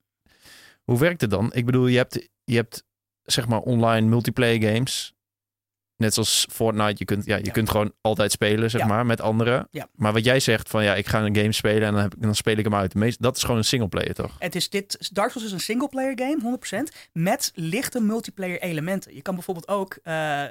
hoe 0.84 0.98
werkt 0.98 1.20
het 1.20 1.30
dan? 1.30 1.52
Ik 1.52 1.66
bedoel, 1.66 1.86
je 1.86 1.96
hebt, 1.96 2.28
je 2.44 2.56
hebt 2.56 2.84
zeg 3.22 3.48
maar 3.48 3.60
online 3.60 4.08
multiplayer 4.08 4.72
games. 4.72 5.14
Net 6.00 6.14
zoals 6.14 6.46
Fortnite, 6.52 6.94
je 6.96 7.04
kunt, 7.04 7.24
ja, 7.24 7.36
je 7.36 7.44
Ja. 7.44 7.50
kunt 7.52 7.70
gewoon 7.70 7.92
altijd 8.00 8.32
spelen, 8.32 8.70
zeg 8.70 8.80
Ja. 8.80 8.86
maar, 8.86 9.06
met 9.06 9.20
anderen. 9.20 9.68
Ja. 9.70 9.88
Maar 9.94 10.12
wat 10.12 10.24
jij 10.24 10.40
zegt 10.40 10.68
van, 10.68 10.84
ja, 10.84 10.94
ik 10.94 11.06
ga 11.06 11.20
een 11.24 11.36
game 11.36 11.52
spelen 11.52 11.82
en 11.88 11.92
dan, 11.92 12.02
heb, 12.02 12.14
ik- 12.14 12.22
dan 12.22 12.34
speel 12.34 12.56
ik 12.56 12.64
hem 12.64 12.74
uit. 12.74 12.94
Meest, 12.94 13.22
dat 13.22 13.36
is 13.36 13.42
gewoon 13.42 13.56
een 13.56 13.64
singleplayer, 13.64 14.14
toch? 14.14 14.36
Het 14.38 14.54
is 14.54 14.70
dit, 14.70 15.08
Dark 15.12 15.30
Souls 15.30 15.46
is 15.46 15.52
een 15.52 15.60
singleplayer 15.60 16.12
game, 16.18 16.40
100%, 16.42 16.90
met 17.12 17.52
lichte 17.54 18.00
multiplayer 18.00 18.60
elementen. 18.62 19.14
Je 19.14 19.22
kan 19.22 19.34
bijvoorbeeld 19.34 19.68
ook, 19.68 19.98
eh, 20.02 20.42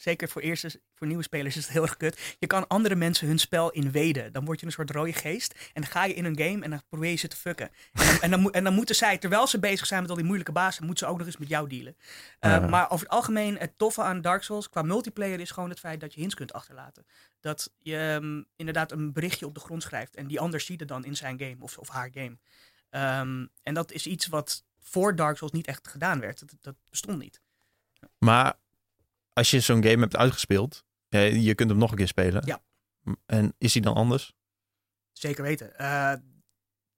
zeker 0.00 0.28
voor, 0.28 0.42
eerste, 0.42 0.80
voor 0.94 1.06
nieuwe 1.06 1.22
spelers 1.22 1.56
is 1.56 1.62
het 1.62 1.72
heel 1.72 1.82
erg 1.82 1.96
kut, 1.96 2.36
je 2.38 2.46
kan 2.46 2.66
andere 2.66 2.94
mensen 2.94 3.26
hun 3.26 3.38
spel 3.38 3.70
inweden. 3.70 4.32
Dan 4.32 4.44
word 4.44 4.60
je 4.60 4.66
een 4.66 4.72
soort 4.72 4.90
rode 4.90 5.12
geest 5.12 5.70
en 5.72 5.82
dan 5.82 5.90
ga 5.90 6.04
je 6.04 6.14
in 6.14 6.24
een 6.24 6.38
game 6.38 6.64
en 6.64 6.70
dan 6.70 6.82
probeer 6.88 7.10
je 7.10 7.16
ze 7.16 7.28
te 7.28 7.36
fucken. 7.36 7.70
En 7.92 8.06
dan, 8.06 8.20
en 8.20 8.30
dan, 8.30 8.52
en 8.52 8.64
dan 8.64 8.74
moeten 8.74 8.94
zij, 8.94 9.18
terwijl 9.18 9.46
ze 9.46 9.58
bezig 9.58 9.86
zijn 9.86 10.00
met 10.00 10.10
al 10.10 10.16
die 10.16 10.24
moeilijke 10.24 10.52
bazen, 10.52 10.84
moeten 10.84 11.06
ze 11.06 11.12
ook 11.12 11.18
nog 11.18 11.26
eens 11.26 11.36
met 11.36 11.48
jou 11.48 11.68
dealen. 11.68 11.96
Eh. 12.38 12.68
Maar 12.68 12.90
over 12.90 13.06
het 13.06 13.14
algemeen, 13.14 13.58
het 13.58 13.78
toffe 13.78 14.02
aan 14.02 14.20
Dark 14.20 14.42
Souls 14.42 14.68
qua 14.68 14.82
multiplayer 14.82 15.40
is 15.40 15.50
gewoon 15.50 15.70
het 15.70 15.78
feit 15.78 16.00
dat 16.00 16.14
je 16.14 16.20
hints 16.20 16.34
kunt 16.34 16.52
achterlaten. 16.52 17.06
Dat 17.40 17.72
je 17.78 17.96
ehm, 17.96 18.42
inderdaad 18.56 18.92
een 18.92 19.12
berichtje 19.12 19.46
op 19.46 19.54
de 19.54 19.60
grond 19.60 19.82
schrijft 19.82 20.16
en 20.16 20.26
die 20.26 20.40
ander 20.40 20.60
ziet 20.60 20.80
het 20.80 20.88
dan 20.88 21.04
in 21.04 21.16
zijn 21.16 21.38
game 21.38 21.56
of, 21.58 21.78
of 21.78 21.88
haar 21.88 22.10
game. 22.14 22.36
Ehm, 22.90 23.46
en 23.62 23.74
dat 23.74 23.92
is 23.92 24.06
iets 24.06 24.26
wat 24.26 24.64
voor 24.78 25.16
Dark 25.16 25.36
Souls 25.36 25.52
niet 25.52 25.66
echt 25.66 25.88
gedaan 25.88 26.20
werd. 26.20 26.40
Dat, 26.40 26.54
dat 26.60 26.74
bestond 26.90 27.18
niet. 27.18 27.40
Maar 28.18 28.54
als 29.32 29.50
je 29.50 29.60
zo'n 29.60 29.84
game 29.84 30.00
hebt 30.00 30.16
uitgespeeld, 30.16 30.84
je 31.08 31.54
kunt 31.54 31.70
hem 31.70 31.78
nog 31.78 31.90
een 31.90 31.96
keer 31.96 32.08
spelen. 32.08 32.46
Ja. 32.46 32.62
En 33.26 33.54
is 33.58 33.72
hij 33.72 33.82
dan 33.82 33.94
anders? 33.94 34.32
Zeker 35.12 35.42
weten. 35.42 35.78
Eh, 35.78 36.14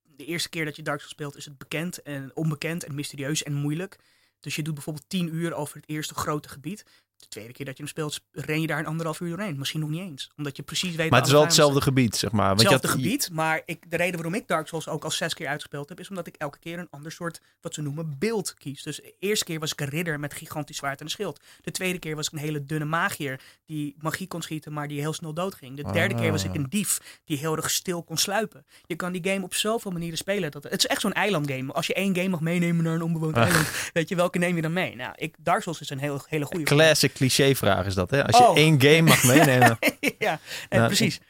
de 0.03 0.25
eerste 0.25 0.49
keer 0.49 0.65
dat 0.65 0.77
je 0.77 0.83
Dark 0.83 0.99
Souls 0.99 1.13
speelt 1.13 1.37
is 1.37 1.45
het 1.45 1.59
bekend 1.59 2.03
en 2.03 2.31
onbekend 2.37 2.85
en 2.85 2.95
mysterieus 2.95 3.43
en 3.43 3.53
moeilijk. 3.53 3.99
Dus 4.41 4.57
je 4.57 4.63
doet 4.63 4.75
bijvoorbeeld 4.75 5.09
10 5.09 5.35
uur 5.35 5.55
over 5.55 5.77
het 5.77 5.89
eerste 5.89 6.15
grote 6.15 6.49
gebied. 6.49 6.85
De 7.23 7.29
tweede 7.29 7.53
keer 7.53 7.65
dat 7.67 7.77
je 7.77 7.83
hem 7.83 7.93
speelt, 7.93 8.21
ren 8.33 8.61
je 8.61 8.67
daar 8.67 8.79
een 8.79 8.87
anderhalf 8.87 9.21
uur 9.21 9.29
doorheen. 9.29 9.59
Misschien 9.59 9.81
nog 9.81 9.89
niet 9.89 10.01
eens. 10.01 10.31
Omdat 10.37 10.57
je 10.57 10.63
precies 10.63 10.95
weet... 10.95 11.11
Maar 11.11 11.19
het 11.19 11.29
is 11.29 11.35
wel 11.35 11.43
hetzelfde 11.45 11.81
gebied, 11.81 12.17
zeg 12.17 12.31
maar. 12.33 12.47
Want 12.47 12.61
je 12.61 12.69
hetzelfde 12.69 12.89
had- 12.89 12.97
gebied, 13.07 13.31
maar 13.33 13.63
ik, 13.67 13.91
de 13.91 13.97
reden 13.97 14.15
waarom 14.15 14.35
ik 14.35 14.49
Dark 14.49 14.69
Souls 14.69 14.89
ook 14.89 15.05
al 15.05 15.11
zes 15.11 15.35
keer 15.35 15.47
uitgespeeld 15.47 15.89
heb, 15.89 16.01
is 16.01 16.09
omdat 16.09 16.27
ik 16.27 16.35
elke 16.37 16.59
keer 16.59 16.79
een 16.79 16.89
ander 16.91 17.13
soort, 17.13 17.41
wat 17.61 17.75
ze 17.75 17.83
noemen, 17.83 18.17
beeld 18.19 18.55
kies. 18.55 18.83
Dus 18.83 18.97
de 18.97 19.15
eerste 19.19 19.45
keer 19.45 19.59
was 19.59 19.73
ik 19.73 19.81
een 19.81 19.89
ridder 19.89 20.21
met 20.21 20.35
gigantisch 20.35 20.77
zwaard 20.77 20.99
en 20.99 21.05
een 21.05 21.11
schild. 21.11 21.41
De 21.61 21.71
tweede 21.71 21.99
keer 21.99 22.17
was 22.17 22.27
ik 22.27 22.33
een 22.33 22.39
hele 22.39 22.65
dunne 22.65 22.85
magier 22.85 23.41
die 23.67 23.95
magie 23.99 24.27
kon 24.27 24.43
schieten, 24.43 24.73
maar 24.73 24.89
die 24.89 25.01
heel 25.01 25.13
snel 25.13 25.35
doodging. 25.35 25.77
De 25.77 25.93
derde 25.93 26.15
keer 26.15 26.31
was 26.31 26.45
ik 26.45 26.51
Ah. 26.51 26.57
een 26.57 26.67
dief 26.69 27.21
die 27.25 27.39
heel 27.39 27.57
erg 27.57 27.71
stil 27.71 28.03
kon 28.03 28.17
sluipen. 28.17 28.67
Je 28.87 28.97
kan 28.97 29.13
die 29.13 29.33
game 29.33 29.45
op 29.45 29.55
zoveel 29.55 29.91
manieren 29.91 30.19
spelen. 30.19 30.51
Dat, 30.51 30.63
het 30.63 30.73
is 30.79 30.87
echt 30.87 31.01
zo'n 31.01 31.13
eilandgame. 31.13 31.73
Als 31.73 31.87
je 31.87 31.95
één 31.95 32.15
game 32.17 32.29
mag 32.29 32.41
meenemen 32.41 32.85
naar 32.85 32.95
een 32.95 33.03
onbewoond 33.03 33.37
Ah. 33.37 33.43
eiland, 33.45 33.69
weet 33.93 34.09
je, 34.09 34.17
welke 34.17 34.39
neem 34.39 34.57
je 34.57 34.63
dan 34.63 34.73
mee? 34.73 34.97
Nou, 34.97 35.13
ik, 35.17 35.35
Dark 35.39 35.63
Souls 35.63 35.81
is 35.81 35.91
een 35.91 35.99
hele, 35.99 36.21
hele 36.27 36.45
goede. 36.45 36.65
Classic 36.65 37.12
cliché-vraag 37.13 37.87
is 37.87 37.95
dat, 37.95 38.11
hè? 38.11 38.27
Als 38.27 38.39
je 38.39 38.45
Oh. 38.49 38.57
één 38.57 38.81
game 38.81 39.03
mag 39.03 39.25
meenemen. 39.35 39.79
ja, 40.19 40.39
eh, 40.69 40.79
Nou, 40.79 40.87
precies. 40.87 41.21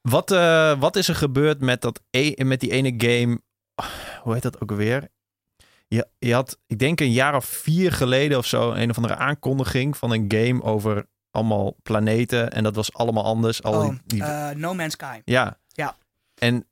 Wat, 0.00 0.30
eh, 0.30 0.78
wat 0.80 0.96
is 0.96 1.08
er 1.08 1.14
gebeurd 1.14 1.60
met, 1.60 1.80
dat 1.80 2.00
e 2.10 2.44
met 2.44 2.60
die 2.60 2.70
ene 2.70 2.94
game? 2.96 3.40
Oh, 3.74 3.86
hoe 4.22 4.32
heet 4.32 4.42
dat 4.42 4.60
ook 4.60 4.70
alweer? 4.70 5.08
Je, 5.88 6.06
je 6.18 6.34
had, 6.34 6.58
ik 6.66 6.78
denk 6.78 7.00
een 7.00 7.12
jaar 7.12 7.36
of 7.36 7.44
vier 7.44 7.92
geleden 7.92 8.38
of 8.38 8.46
zo, 8.46 8.72
een 8.72 8.90
of 8.90 8.96
andere 8.96 9.16
aankondiging 9.16 9.96
van 9.96 10.10
een 10.12 10.24
game 10.28 10.62
over 10.62 11.06
allemaal 11.30 11.76
planeten. 11.82 12.50
En 12.52 12.62
dat 12.62 12.74
was 12.74 12.92
allemaal 12.92 13.24
anders. 13.24 13.62
Al 13.62 13.84
Oh, 13.84 13.94
die, 14.04 14.22
eh, 14.22 14.50
no 14.56 14.74
Man's 14.74 14.92
Sky. 14.92 15.20
ja. 15.24 15.58
ja. 15.68 15.96
En 16.34 16.66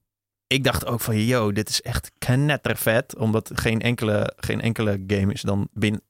ik 0.46 0.64
dacht 0.64 0.86
ook 0.86 1.00
van, 1.00 1.16
yo, 1.24 1.52
dit 1.52 1.68
is 1.68 1.82
echt 1.82 2.10
knettervet. 2.18 3.16
Omdat 3.16 3.50
geen 3.54 3.80
enkele, 3.80 4.32
geen 4.36 4.60
enkele 4.60 5.04
game 5.06 5.32
is 5.32 5.40
dan 5.42 5.68
binnen... 5.72 6.02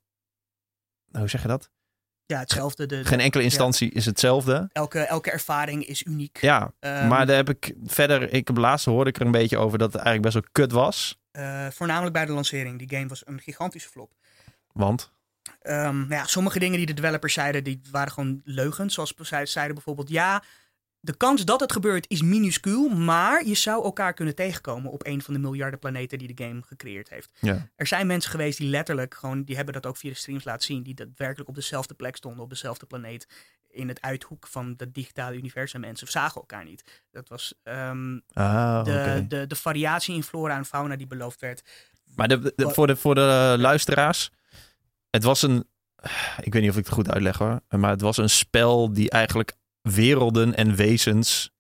Hoe 1.11 1.28
zeg 1.28 1.42
je 1.42 1.48
dat? 1.48 1.70
Ja, 2.26 2.38
hetzelfde. 2.38 2.87
De, 2.87 3.04
Geen 3.04 3.20
enkele 3.20 3.42
instantie 3.42 3.90
is 3.90 4.04
hetzelfde. 4.06 4.68
elke, 4.72 4.98
elke 5.00 5.30
ervaring 5.30 5.87
is 5.87 6.02
uniek. 6.04 6.38
Ja, 6.40 6.72
Ehm, 6.80 7.08
maar 7.08 7.26
daar 7.26 7.37
heb 7.37 7.48
ik 7.48 7.74
verder... 7.84 8.32
Ik 8.32 8.46
heb 8.46 8.56
laatst 8.56 8.87
hoorde 8.87 9.10
ik 9.10 9.16
er 9.20 9.26
een 9.26 9.32
beetje 9.32 9.58
over 9.58 9.78
dat 9.78 9.92
het 9.92 10.02
eigenlijk 10.02 10.34
best 10.34 10.44
wel 10.46 10.52
kut 10.66 10.72
was. 10.72 11.18
eh, 11.30 11.66
voornamelijk 11.70 12.12
bij 12.12 12.26
de 12.26 12.32
lancering. 12.32 12.78
Die 12.78 12.96
game 12.96 13.08
was 13.08 13.22
een 13.26 13.40
gigantische 13.40 13.88
flop. 13.88 14.12
Want? 14.72 15.12
Ehm, 15.60 15.96
nou 15.96 16.08
ja, 16.14 16.26
sommige 16.26 16.58
dingen 16.58 16.76
die 16.76 16.87
de 16.87 16.94
developers 16.94 17.32
zeiden, 17.34 17.64
die 17.64 17.80
waren 17.90 18.12
gewoon 18.12 18.40
leugens. 18.44 18.94
Zoals 18.94 19.14
ze 19.22 19.40
zeiden 19.44 19.74
bijvoorbeeld, 19.74 20.08
ja, 20.08 20.42
de 21.04 21.16
kans 21.16 21.44
dat 21.44 21.60
het 21.60 21.72
gebeurt 21.72 22.04
is 22.08 22.22
minuscuul, 22.22 22.88
maar 22.88 23.46
je 23.46 23.54
zou 23.54 23.84
elkaar 23.84 24.14
kunnen 24.14 24.34
tegenkomen 24.34 24.90
op 24.90 25.06
een 25.06 25.22
van 25.22 25.34
de 25.34 25.40
miljarden 25.40 25.78
planeten 25.78 26.18
die 26.18 26.34
de 26.34 26.44
game 26.44 26.62
gecreëerd 26.66 27.08
heeft. 27.08 27.30
Ja. 27.40 27.68
Er 27.76 27.86
zijn 27.86 28.06
mensen 28.06 28.30
geweest 28.30 28.58
die 28.58 28.68
letterlijk 28.68 29.14
gewoon, 29.14 29.42
die 29.44 29.56
hebben 29.56 29.74
dat 29.74 29.86
ook 29.86 29.96
via 29.96 30.10
de 30.10 30.16
streams 30.16 30.44
laten 30.44 30.62
zien, 30.66 30.82
die 30.82 30.94
daadwerkelijk 30.94 31.48
op 31.48 31.54
dezelfde 31.54 31.94
plek 31.94 32.16
stonden, 32.16 32.42
op 32.42 32.50
dezelfde 32.50 32.86
planeet, 32.86 33.26
in 33.70 33.88
het 33.88 34.00
uithoek 34.00 34.46
van 34.46 34.74
het 34.76 34.94
digitale 34.94 35.36
universum. 35.36 35.80
Mensen 35.80 36.06
zagen 36.10 36.40
elkaar 36.40 36.64
niet. 36.64 37.02
Dat 37.10 37.28
was 37.28 37.54
ehm, 37.62 38.18
Ah, 38.32 38.84
de, 38.84 39.24
de, 39.28 39.46
de 39.46 39.56
variatie 39.56 40.14
in 40.14 40.22
flora 40.22 40.56
en 40.56 40.64
fauna 40.64 40.96
die 40.96 41.06
beloofd 41.06 41.40
werd. 41.40 41.62
Maar 42.16 42.28
de, 42.28 42.52
de- 42.56 42.70
voor, 42.70 42.86
de, 42.86 42.96
voor 42.96 43.14
de 43.14 43.54
luisteraars, 43.58 44.30
het 45.10 45.22
was 45.22 45.42
een... 45.42 45.68
Ik 46.40 46.52
weet 46.52 46.62
niet 46.62 46.70
of 46.70 46.76
ik 46.76 46.84
het 46.84 46.94
goed 46.94 47.10
uitleg 47.10 47.38
hoor. 47.38 47.60
Maar 47.68 47.90
het 47.90 48.00
was 48.00 48.16
een 48.16 48.30
spel 48.30 48.92
die 48.92 49.10
eigenlijk 49.10 49.52
werelden 49.90 50.54
en 50.54 50.74
wezens 50.74 51.52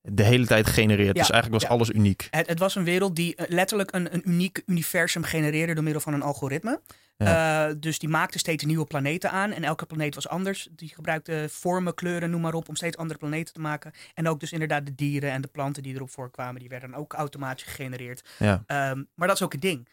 de 0.00 0.22
hele 0.22 0.46
tijd 0.46 0.66
genereert. 0.66 1.16
Ja, 1.16 1.22
dus 1.22 1.30
eigenlijk 1.30 1.62
was 1.62 1.70
ja. 1.70 1.76
alles 1.76 1.90
uniek. 1.90 2.28
Het, 2.30 2.46
het 2.46 2.58
was 2.58 2.74
een 2.74 2.84
wereld 2.84 3.16
die 3.16 3.34
eh, 3.34 3.48
letterlijk 3.48 3.94
een, 3.94 4.14
een 4.14 4.28
uniek 4.30 4.62
universum 4.66 5.22
genereerde 5.22 5.74
door 5.74 5.82
middel 5.82 6.02
van 6.02 6.14
een 6.14 6.22
algoritme. 6.22 6.80
Eh, 7.16 7.66
dus 7.78 7.98
die 7.98 8.08
maakte 8.08 8.38
steeds 8.38 8.64
nieuwe 8.64 8.84
planeten 8.84 9.30
aan. 9.30 9.52
En 9.52 9.64
elke 9.64 9.86
planeet 9.86 10.14
was 10.14 10.28
anders. 10.28 10.68
Die 10.70 10.88
gebruikte 10.94 11.46
vormen, 11.50 11.94
kleuren, 11.94 12.30
noem 12.30 12.40
maar 12.40 12.54
op, 12.54 12.68
om 12.68 12.76
steeds 12.76 12.96
andere 12.96 13.18
planeten 13.18 13.54
te 13.54 13.60
maken. 13.60 13.92
En 14.14 14.28
ook 14.28 14.40
dus 14.40 14.52
inderdaad 14.52 14.86
de 14.86 14.94
dieren 14.94 15.30
en 15.30 15.40
de 15.40 15.48
planten 15.48 15.82
die 15.82 15.94
erop 15.94 16.10
voorkwamen, 16.10 16.60
die 16.60 16.68
werden 16.68 16.94
ook 16.94 17.12
automatisch 17.12 17.64
gegenereerd. 17.64 18.28
Ehm, 18.38 19.02
maar 19.14 19.28
dat 19.28 19.36
is 19.36 19.42
ook 19.42 19.52
het 19.52 19.60
ding. 19.60 19.88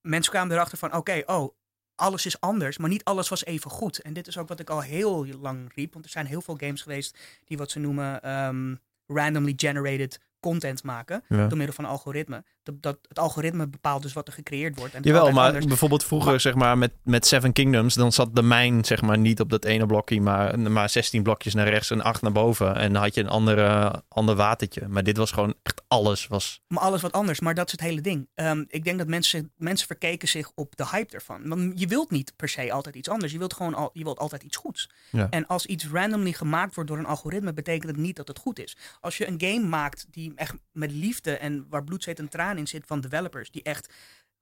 Mensen 0.00 0.32
kwamen 0.32 0.52
erachter 0.52 0.78
van, 0.78 0.94
oké, 0.94 1.22
oh, 1.26 1.54
alles 2.00 2.26
is 2.26 2.40
anders, 2.40 2.78
maar 2.78 2.88
niet 2.90 3.04
alles 3.04 3.28
was 3.28 3.44
even 3.44 3.70
goed. 3.70 3.98
En 4.02 4.12
dit 4.12 4.26
is 4.26 4.38
ook 4.38 4.48
wat 4.48 4.60
ik 4.60 4.70
al 4.70 4.80
heel 4.82 5.26
lang 5.40 5.72
riep, 5.74 5.92
want 5.92 6.04
er 6.04 6.10
zijn 6.10 6.26
heel 6.26 6.40
veel 6.42 6.56
games 6.56 6.82
geweest 6.82 7.18
die 7.44 7.56
wat 7.56 7.70
ze 7.70 7.78
noemen 7.78 8.22
ehm, 8.22 8.74
randomly 9.06 9.52
generated 9.56 10.20
content 10.40 10.82
maken 10.82 11.24
Ja. 11.28 11.46
door 11.46 11.56
middel 11.56 11.74
van 11.74 11.84
algoritme. 11.84 12.44
Dat, 12.80 12.98
het 13.08 13.18
algoritme 13.18 13.68
bepaalt 13.68 14.02
dus 14.02 14.12
wat 14.12 14.26
er 14.26 14.32
gecreëerd 14.32 14.78
wordt. 14.78 14.94
En 14.94 15.02
Jawel, 15.02 15.30
maar 15.30 15.46
anders. 15.46 15.66
bijvoorbeeld 15.66 16.04
vroeger 16.04 16.40
zeg 16.40 16.54
maar 16.54 16.78
met, 16.78 16.92
met 17.02 17.26
Seven 17.26 17.52
Kingdoms, 17.52 17.94
dan 17.94 18.12
zat 18.12 18.36
de 18.36 18.42
mijn 18.42 18.84
zeg 18.84 19.02
maar 19.02 19.18
niet 19.18 19.40
op 19.40 19.50
dat 19.50 19.64
ene 19.64 19.86
blokje, 19.86 20.20
maar, 20.20 20.58
maar 20.58 20.90
16 20.90 21.22
blokjes 21.22 21.54
naar 21.54 21.68
rechts 21.68 21.90
en 21.90 22.02
8 22.02 22.22
naar 22.22 22.32
boven. 22.32 22.76
En 22.76 22.92
dan 22.92 23.02
had 23.02 23.14
je 23.14 23.20
een 23.20 23.28
andere, 23.28 24.02
ander 24.08 24.34
watertje. 24.34 24.88
Maar 24.88 25.02
dit 25.02 25.16
was 25.16 25.30
gewoon 25.30 25.54
echt 25.62 25.82
alles 25.88 26.26
was... 26.26 26.60
Maar 26.66 26.82
alles 26.82 27.02
wat 27.02 27.12
anders, 27.12 27.40
maar 27.40 27.54
dat 27.54 27.66
is 27.66 27.72
het 27.72 27.80
hele 27.80 28.00
ding. 28.00 28.28
Ehm, 28.34 28.64
ik 28.68 28.84
denk 28.84 28.98
dat 28.98 29.06
mensen, 29.06 29.52
mensen 29.56 29.86
verkeken 29.86 30.28
zich 30.28 30.50
op 30.54 30.76
de 30.76 30.86
hype 30.88 31.14
ervan. 31.14 31.48
Want 31.48 31.80
je 31.80 31.86
wilt 31.86 32.10
niet 32.10 32.32
per 32.36 32.48
se 32.48 32.72
altijd 32.72 32.94
iets 32.94 33.08
anders. 33.08 33.32
Je 33.32 33.38
wilt 33.38 33.54
gewoon 33.54 33.74
al, 33.74 33.90
je 33.92 34.04
wilt 34.04 34.18
altijd 34.18 34.42
iets 34.42 34.56
goeds. 34.56 34.90
Ja. 35.10 35.26
En 35.30 35.46
als 35.46 35.66
iets 35.66 35.88
randomly 35.88 36.32
gemaakt 36.32 36.74
wordt 36.74 36.90
door 36.90 36.98
een 36.98 37.06
algoritme, 37.06 37.52
betekent 37.52 37.90
het 37.90 37.96
niet 37.96 38.16
dat 38.16 38.28
het 38.28 38.38
goed 38.38 38.58
is. 38.58 38.76
Als 39.00 39.16
je 39.16 39.26
een 39.28 39.40
game 39.40 39.66
maakt 39.66 40.06
die 40.10 40.32
echt 40.34 40.54
met 40.72 40.92
liefde 40.92 41.36
en 41.36 41.66
waar 41.68 41.84
bloed, 41.84 42.02
zweet 42.02 42.18
en 42.18 42.28
traan 42.28 42.58
in 42.60 42.68
zit 42.68 42.86
van 42.86 43.00
developers, 43.00 43.50
die 43.50 43.62
echt 43.62 43.92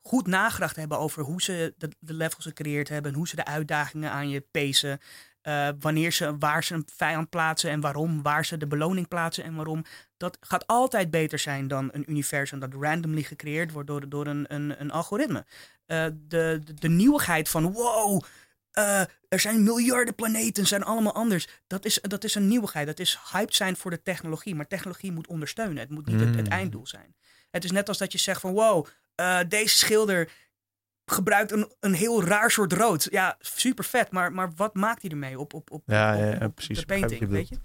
goed 0.00 0.26
nagedacht 0.26 0.76
hebben 0.76 0.98
over 0.98 1.22
hoe 1.22 1.42
ze 1.42 1.74
de, 1.76 1.88
de 1.98 2.14
levels 2.14 2.44
gecreëerd 2.44 2.88
hebben, 2.88 3.10
en 3.10 3.16
hoe 3.16 3.28
ze 3.28 3.36
de 3.36 3.44
uitdagingen 3.44 4.10
aan 4.10 4.28
je 4.28 4.40
pacen, 4.40 5.00
eh, 5.40 5.68
wanneer 5.80 6.12
ze, 6.12 6.38
waar 6.38 6.64
ze 6.64 6.74
een 6.74 6.88
vijand 6.94 7.30
plaatsen 7.30 7.70
en 7.70 7.80
waarom, 7.80 8.22
waar 8.22 8.44
ze 8.44 8.56
de 8.56 8.66
beloning 8.66 9.08
plaatsen 9.08 9.44
en 9.44 9.54
waarom. 9.54 9.84
Dat 10.16 10.38
gaat 10.40 10.66
altijd 10.66 11.10
beter 11.10 11.38
zijn 11.38 11.68
dan 11.68 11.88
een 11.92 12.10
universum 12.10 12.58
dat 12.58 12.74
randomly 12.74 13.22
gecreëerd 13.22 13.72
wordt 13.72 13.88
door, 13.88 14.08
door 14.08 14.26
een, 14.26 14.44
een, 14.54 14.80
een 14.80 14.90
algoritme. 14.90 15.46
Eh, 15.86 16.04
de, 16.04 16.60
de, 16.64 16.74
de 16.74 16.88
nieuwigheid 16.88 17.48
van 17.48 17.72
wow, 17.72 18.22
eh, 18.70 19.00
er 19.28 19.40
zijn 19.40 19.62
miljarden 19.62 20.14
planeten, 20.14 20.66
zijn 20.66 20.82
allemaal 20.82 21.14
anders. 21.14 21.48
Dat 21.66 21.84
is, 21.84 21.98
dat 22.02 22.24
is 22.24 22.34
een 22.34 22.48
nieuwigheid. 22.48 22.86
Dat 22.86 22.98
is 22.98 23.18
hyped 23.32 23.54
zijn 23.54 23.76
voor 23.76 23.90
de 23.90 24.02
technologie. 24.02 24.54
Maar 24.54 24.66
technologie 24.66 25.12
moet 25.12 25.26
ondersteunen. 25.26 25.76
Het 25.76 25.90
moet 25.90 26.06
niet 26.06 26.20
het, 26.20 26.34
het 26.34 26.44
Mm. 26.46 26.52
einddoel 26.52 26.86
zijn. 26.86 27.14
Het 27.50 27.64
is 27.64 27.70
net 27.70 27.88
als 27.88 27.98
dat 27.98 28.12
je 28.12 28.18
zegt 28.18 28.40
van 28.40 28.52
wow, 28.52 28.86
eh, 29.14 29.38
deze 29.48 29.76
schilder 29.76 30.30
gebruikt 31.10 31.52
een, 31.52 31.72
een 31.80 31.94
heel 31.94 32.24
raar 32.24 32.50
soort 32.50 32.72
rood. 32.72 33.08
Ja, 33.10 33.36
super 33.40 33.84
vet. 33.84 34.10
Maar, 34.10 34.32
maar 34.32 34.52
wat 34.56 34.74
maakt 34.74 35.02
hij 35.02 35.10
ermee 35.10 35.38
op, 35.38 35.54
op, 35.54 35.70
op, 35.70 35.82
Ja, 35.86 36.14
op, 36.14 36.40
ja, 36.40 36.48
precies. 36.48 36.78
de 36.78 36.86
painting, 36.86 37.20
je 37.20 37.26
weet 37.26 37.48
je? 37.48 37.56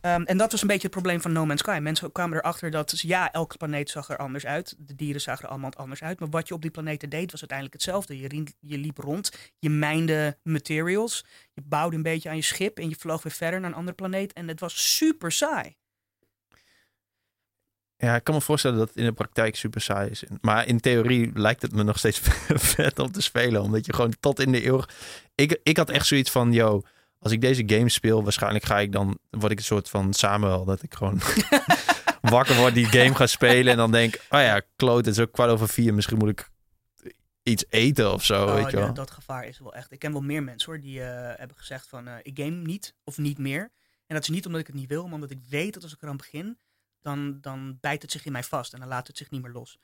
Ehm, 0.00 0.22
en 0.22 0.36
dat 0.36 0.50
was 0.50 0.60
een 0.60 0.66
beetje 0.66 0.82
het 0.82 0.90
probleem 0.90 1.20
van 1.20 1.32
No 1.32 1.46
Man's 1.46 1.60
Sky. 1.60 1.78
Mensen 1.82 2.12
kwamen 2.12 2.38
erachter 2.38 2.70
dat, 2.70 3.00
ja, 3.00 3.32
elke 3.32 3.56
planeet 3.56 3.90
zag 3.90 4.08
er 4.08 4.16
anders 4.16 4.46
uit. 4.46 4.74
De 4.78 4.94
dieren 4.94 5.20
zagen 5.20 5.44
er 5.44 5.50
allemaal 5.50 5.72
anders 5.72 6.02
uit. 6.02 6.20
Maar 6.20 6.28
wat 6.28 6.48
je 6.48 6.54
op 6.54 6.62
die 6.62 6.70
planeten 6.70 7.08
deed, 7.08 7.30
was 7.30 7.40
uiteindelijk 7.40 7.72
hetzelfde. 7.72 8.18
Je, 8.18 8.46
je 8.60 8.78
liep 8.78 8.98
rond, 8.98 9.52
je 9.58 9.70
mijnde 9.70 10.38
materials, 10.42 11.24
je 11.52 11.62
bouwde 11.64 11.96
een 11.96 12.02
beetje 12.02 12.28
aan 12.28 12.36
je 12.36 12.42
schip 12.42 12.78
en 12.78 12.88
je 12.88 12.96
vloog 12.98 13.22
weer 13.22 13.32
verder 13.32 13.60
naar 13.60 13.70
een 13.70 13.76
andere 13.76 13.96
planeet. 13.96 14.32
En 14.32 14.48
het 14.48 14.60
was 14.60 14.96
super 14.96 15.32
saai. 15.32 15.76
Ja, 18.00 18.14
ik 18.14 18.24
kan 18.24 18.34
me 18.34 18.40
voorstellen 18.40 18.78
dat 18.78 18.88
het 18.88 18.96
in 18.96 19.04
de 19.04 19.12
praktijk 19.12 19.56
super 19.56 19.80
saai 19.80 20.10
is. 20.10 20.24
Maar 20.40 20.66
in 20.66 20.80
theorie 20.80 21.30
lijkt 21.34 21.62
het 21.62 21.72
me 21.72 21.82
nog 21.82 21.98
steeds 21.98 22.20
vet 22.74 22.98
om 22.98 23.12
te 23.12 23.22
spelen. 23.22 23.62
Omdat 23.62 23.86
je 23.86 23.92
gewoon 23.92 24.14
tot 24.20 24.40
in 24.40 24.52
de 24.52 24.66
eeuw... 24.66 24.82
Ik, 25.34 25.60
ik 25.62 25.76
had 25.76 25.90
echt 25.90 26.06
zoiets 26.06 26.30
van, 26.30 26.52
yo, 26.52 26.82
als 27.18 27.32
ik 27.32 27.40
deze 27.40 27.62
game 27.66 27.88
speel, 27.88 28.22
waarschijnlijk 28.22 28.64
ga 28.64 28.78
ik 28.80 28.92
dan... 28.92 29.18
Word 29.30 29.52
ik 29.52 29.58
een 29.58 29.64
soort 29.64 29.88
van 29.88 30.12
Samuel, 30.12 30.64
dat 30.64 30.82
ik 30.82 30.94
gewoon 30.94 31.20
wakker 32.20 32.56
word, 32.56 32.74
die 32.74 32.86
game 32.86 33.14
ga 33.14 33.26
spelen. 33.26 33.72
En 33.72 33.78
dan 33.78 33.90
denk, 33.90 34.14
oh 34.14 34.40
ja, 34.40 34.62
kloot, 34.76 35.04
het 35.04 35.16
is 35.16 35.22
ook 35.22 35.32
kwart 35.32 35.50
over 35.50 35.68
vier. 35.68 35.94
Misschien 35.94 36.18
moet 36.18 36.28
ik 36.28 36.50
iets 37.42 37.64
eten 37.68 38.12
of 38.12 38.24
zo, 38.24 38.46
Oh, 38.46 38.54
weet 38.54 38.70
je 38.70 38.76
wel. 38.76 38.94
dat 38.94 39.10
gevaar 39.10 39.46
is 39.46 39.58
wel 39.58 39.74
echt. 39.74 39.92
Ik 39.92 39.98
ken 39.98 40.12
wel 40.12 40.20
meer 40.20 40.42
mensen 40.42 40.72
hoor, 40.72 40.80
die 40.80 41.02
eh, 41.02 41.38
hebben 41.38 41.56
gezegd 41.56 41.86
van, 41.88 42.08
eh, 42.08 42.14
ik 42.22 42.38
game 42.38 42.50
niet 42.50 42.94
of 43.04 43.18
niet 43.18 43.38
meer. 43.38 43.70
En 44.06 44.14
dat 44.14 44.22
is 44.22 44.28
niet 44.28 44.46
omdat 44.46 44.60
ik 44.60 44.66
het 44.66 44.76
niet 44.76 44.88
wil, 44.88 45.04
maar 45.04 45.14
omdat 45.14 45.30
ik 45.30 45.40
weet 45.48 45.74
dat 45.74 45.82
als 45.82 45.92
ik 45.92 46.02
eraan 46.02 46.16
begin, 46.16 46.58
dan, 47.00 47.40
dan 47.40 47.78
bijt 47.80 48.02
het 48.02 48.10
zich 48.10 48.24
in 48.24 48.32
mij 48.32 48.42
vast 48.42 48.72
en 48.72 48.80
dan 48.80 48.88
laat 48.88 49.06
het 49.06 49.16
zich 49.16 49.30
niet 49.30 49.42
meer 49.42 49.52
los. 49.52 49.78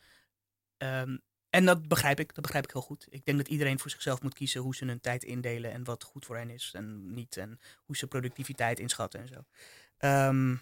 Ehm, 0.76 1.16
en 1.50 1.64
dat 1.64 1.88
begrijp 1.88 2.20
ik, 2.20 2.34
dat 2.34 2.42
begrijp 2.42 2.64
ik 2.64 2.70
heel 2.70 2.82
goed. 2.82 3.06
Ik 3.10 3.24
denk 3.24 3.38
dat 3.38 3.48
iedereen 3.48 3.78
voor 3.78 3.90
zichzelf 3.90 4.22
moet 4.22 4.34
kiezen 4.34 4.60
hoe 4.60 4.74
ze 4.74 4.84
hun 4.84 5.00
tijd 5.00 5.24
indelen 5.24 5.72
en 5.72 5.84
wat 5.84 6.02
goed 6.02 6.24
voor 6.24 6.36
hen 6.36 6.50
is 6.50 6.70
en 6.74 7.14
niet. 7.14 7.36
En 7.36 7.60
hoe 7.84 7.96
ze 7.96 8.06
productiviteit 8.06 8.78
inschatten 8.78 9.20
en 9.20 9.28
zo. 9.28 9.44
Ehm, 9.96 10.56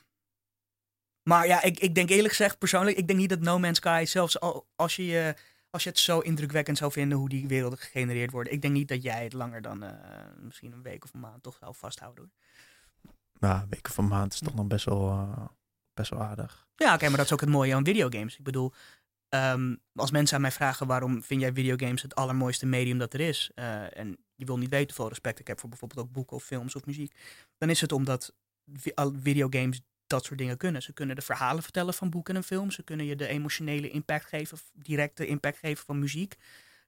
maar 1.23 1.47
ja, 1.47 1.63
ik, 1.63 1.79
ik 1.79 1.95
denk 1.95 2.09
eerlijk 2.09 2.35
gezegd, 2.35 2.59
persoonlijk, 2.59 2.97
ik 2.97 3.07
denk 3.07 3.19
niet 3.19 3.29
dat 3.29 3.41
No 3.41 3.59
Man's 3.59 3.79
Sky, 3.79 4.05
zelfs 4.07 4.41
al, 4.41 4.67
als 4.77 4.97
je 4.97 5.35
als 5.73 5.83
je 5.83 5.89
het 5.89 5.99
zo 5.99 6.19
indrukwekkend 6.19 6.79
zou 6.79 6.93
vinden 6.93 7.19
hoe 7.19 7.29
die 7.29 7.47
werelden 7.47 7.79
gegenereerd 7.79 8.31
worden. 8.31 8.53
Ik 8.53 8.63
denk 8.63 8.75
niet 8.75 8.89
dat 8.89 9.03
jij 9.03 9.25
het 9.25 9.33
langer 9.33 9.63
dan 9.63 9.83
eh, 9.83 9.91
misschien 10.41 10.73
een 10.73 10.83
week 10.83 11.05
of 11.05 11.15
een 11.15 11.21
maand 11.21 11.43
toch 11.43 11.57
zou 11.61 11.75
vasthouden. 11.75 12.33
Hoor. 12.33 13.13
nou, 13.39 13.67
weken 13.71 13.93
van 13.93 14.09
maand 14.09 14.33
is 14.33 14.39
toch 14.39 14.55
nog 14.55 14.67
best 14.67 14.85
wel, 14.85 15.09
eh, 15.09 15.45
best 15.95 16.11
wel 16.11 16.23
aardig. 16.23 16.67
Ja, 16.77 16.95
oké, 16.95 17.09
maar 17.09 17.17
dat 17.17 17.27
is 17.27 17.33
ook 17.33 17.41
het 17.41 17.49
mooie 17.49 17.75
aan 17.75 17.85
videogames. 17.85 18.37
Ik 18.37 18.45
bedoel, 18.45 18.73
ehm, 19.29 19.77
als 19.95 20.11
mensen 20.11 20.37
aan 20.37 20.43
mij 20.43 20.53
vragen 20.53 20.87
waarom 20.87 21.23
vind 21.23 21.41
jij 21.41 21.53
videogames 21.53 22.03
het 22.03 22.15
allermooiste 22.15 22.67
medium 22.67 22.99
dat 22.99 23.15
er 23.15 23.21
is, 23.21 23.51
eh, 23.55 23.97
en 23.99 24.17
je 24.35 24.45
wil 24.45 24.59
niet 24.59 24.71
weten 24.71 24.87
hoeveel 24.87 25.09
respect 25.09 25.39
ik 25.39 25.47
heb 25.47 25.61
voor 25.61 25.69
bijvoorbeeld 25.69 26.07
ook 26.07 26.13
boeken 26.13 26.37
of 26.37 26.45
films 26.45 26.77
of 26.77 26.87
muziek, 26.87 27.15
dan 27.59 27.71
is 27.71 27.81
het 27.81 27.93
omdat 27.93 28.35
videogames 29.23 29.81
dat 30.07 30.25
soort 30.25 30.39
dingen 30.39 30.57
kunnen. 30.57 30.83
Ze 30.83 30.93
kunnen 30.93 31.17
de 31.17 31.23
verhalen 31.23 31.63
vertellen 31.63 31.95
van 31.95 32.11
boeken 32.11 32.37
en 32.37 32.45
films. 32.45 32.75
Ze 32.75 32.83
kunnen 32.83 33.07
je 33.07 33.17
de 33.17 33.27
emotionele 33.27 33.91
impact 33.91 34.27
geven, 34.27 34.59
directe 34.73 35.27
impact 35.27 35.59
geven 35.59 35.85
van 35.85 35.99
muziek. 35.99 36.37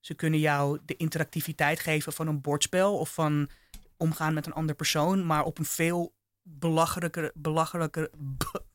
Ze 0.01 0.15
kunnen 0.15 0.41
jou 0.41 0.79
de 0.85 0.97
interactiviteit 0.97 1.81
geven 1.81 2.13
van 2.13 2.27
een 2.27 2.41
bordspel 2.41 2.99
of 2.99 3.15
van 3.15 3.49
omgaan 3.97 4.35
met 4.35 4.47
een 4.47 4.53
ander 4.53 4.75
persoon, 4.75 5.27
maar 5.27 5.45
op 5.45 5.59
een 5.59 5.65
veel 5.65 6.15
belachelijker, 6.47 7.31
belachelijker, 7.35 8.11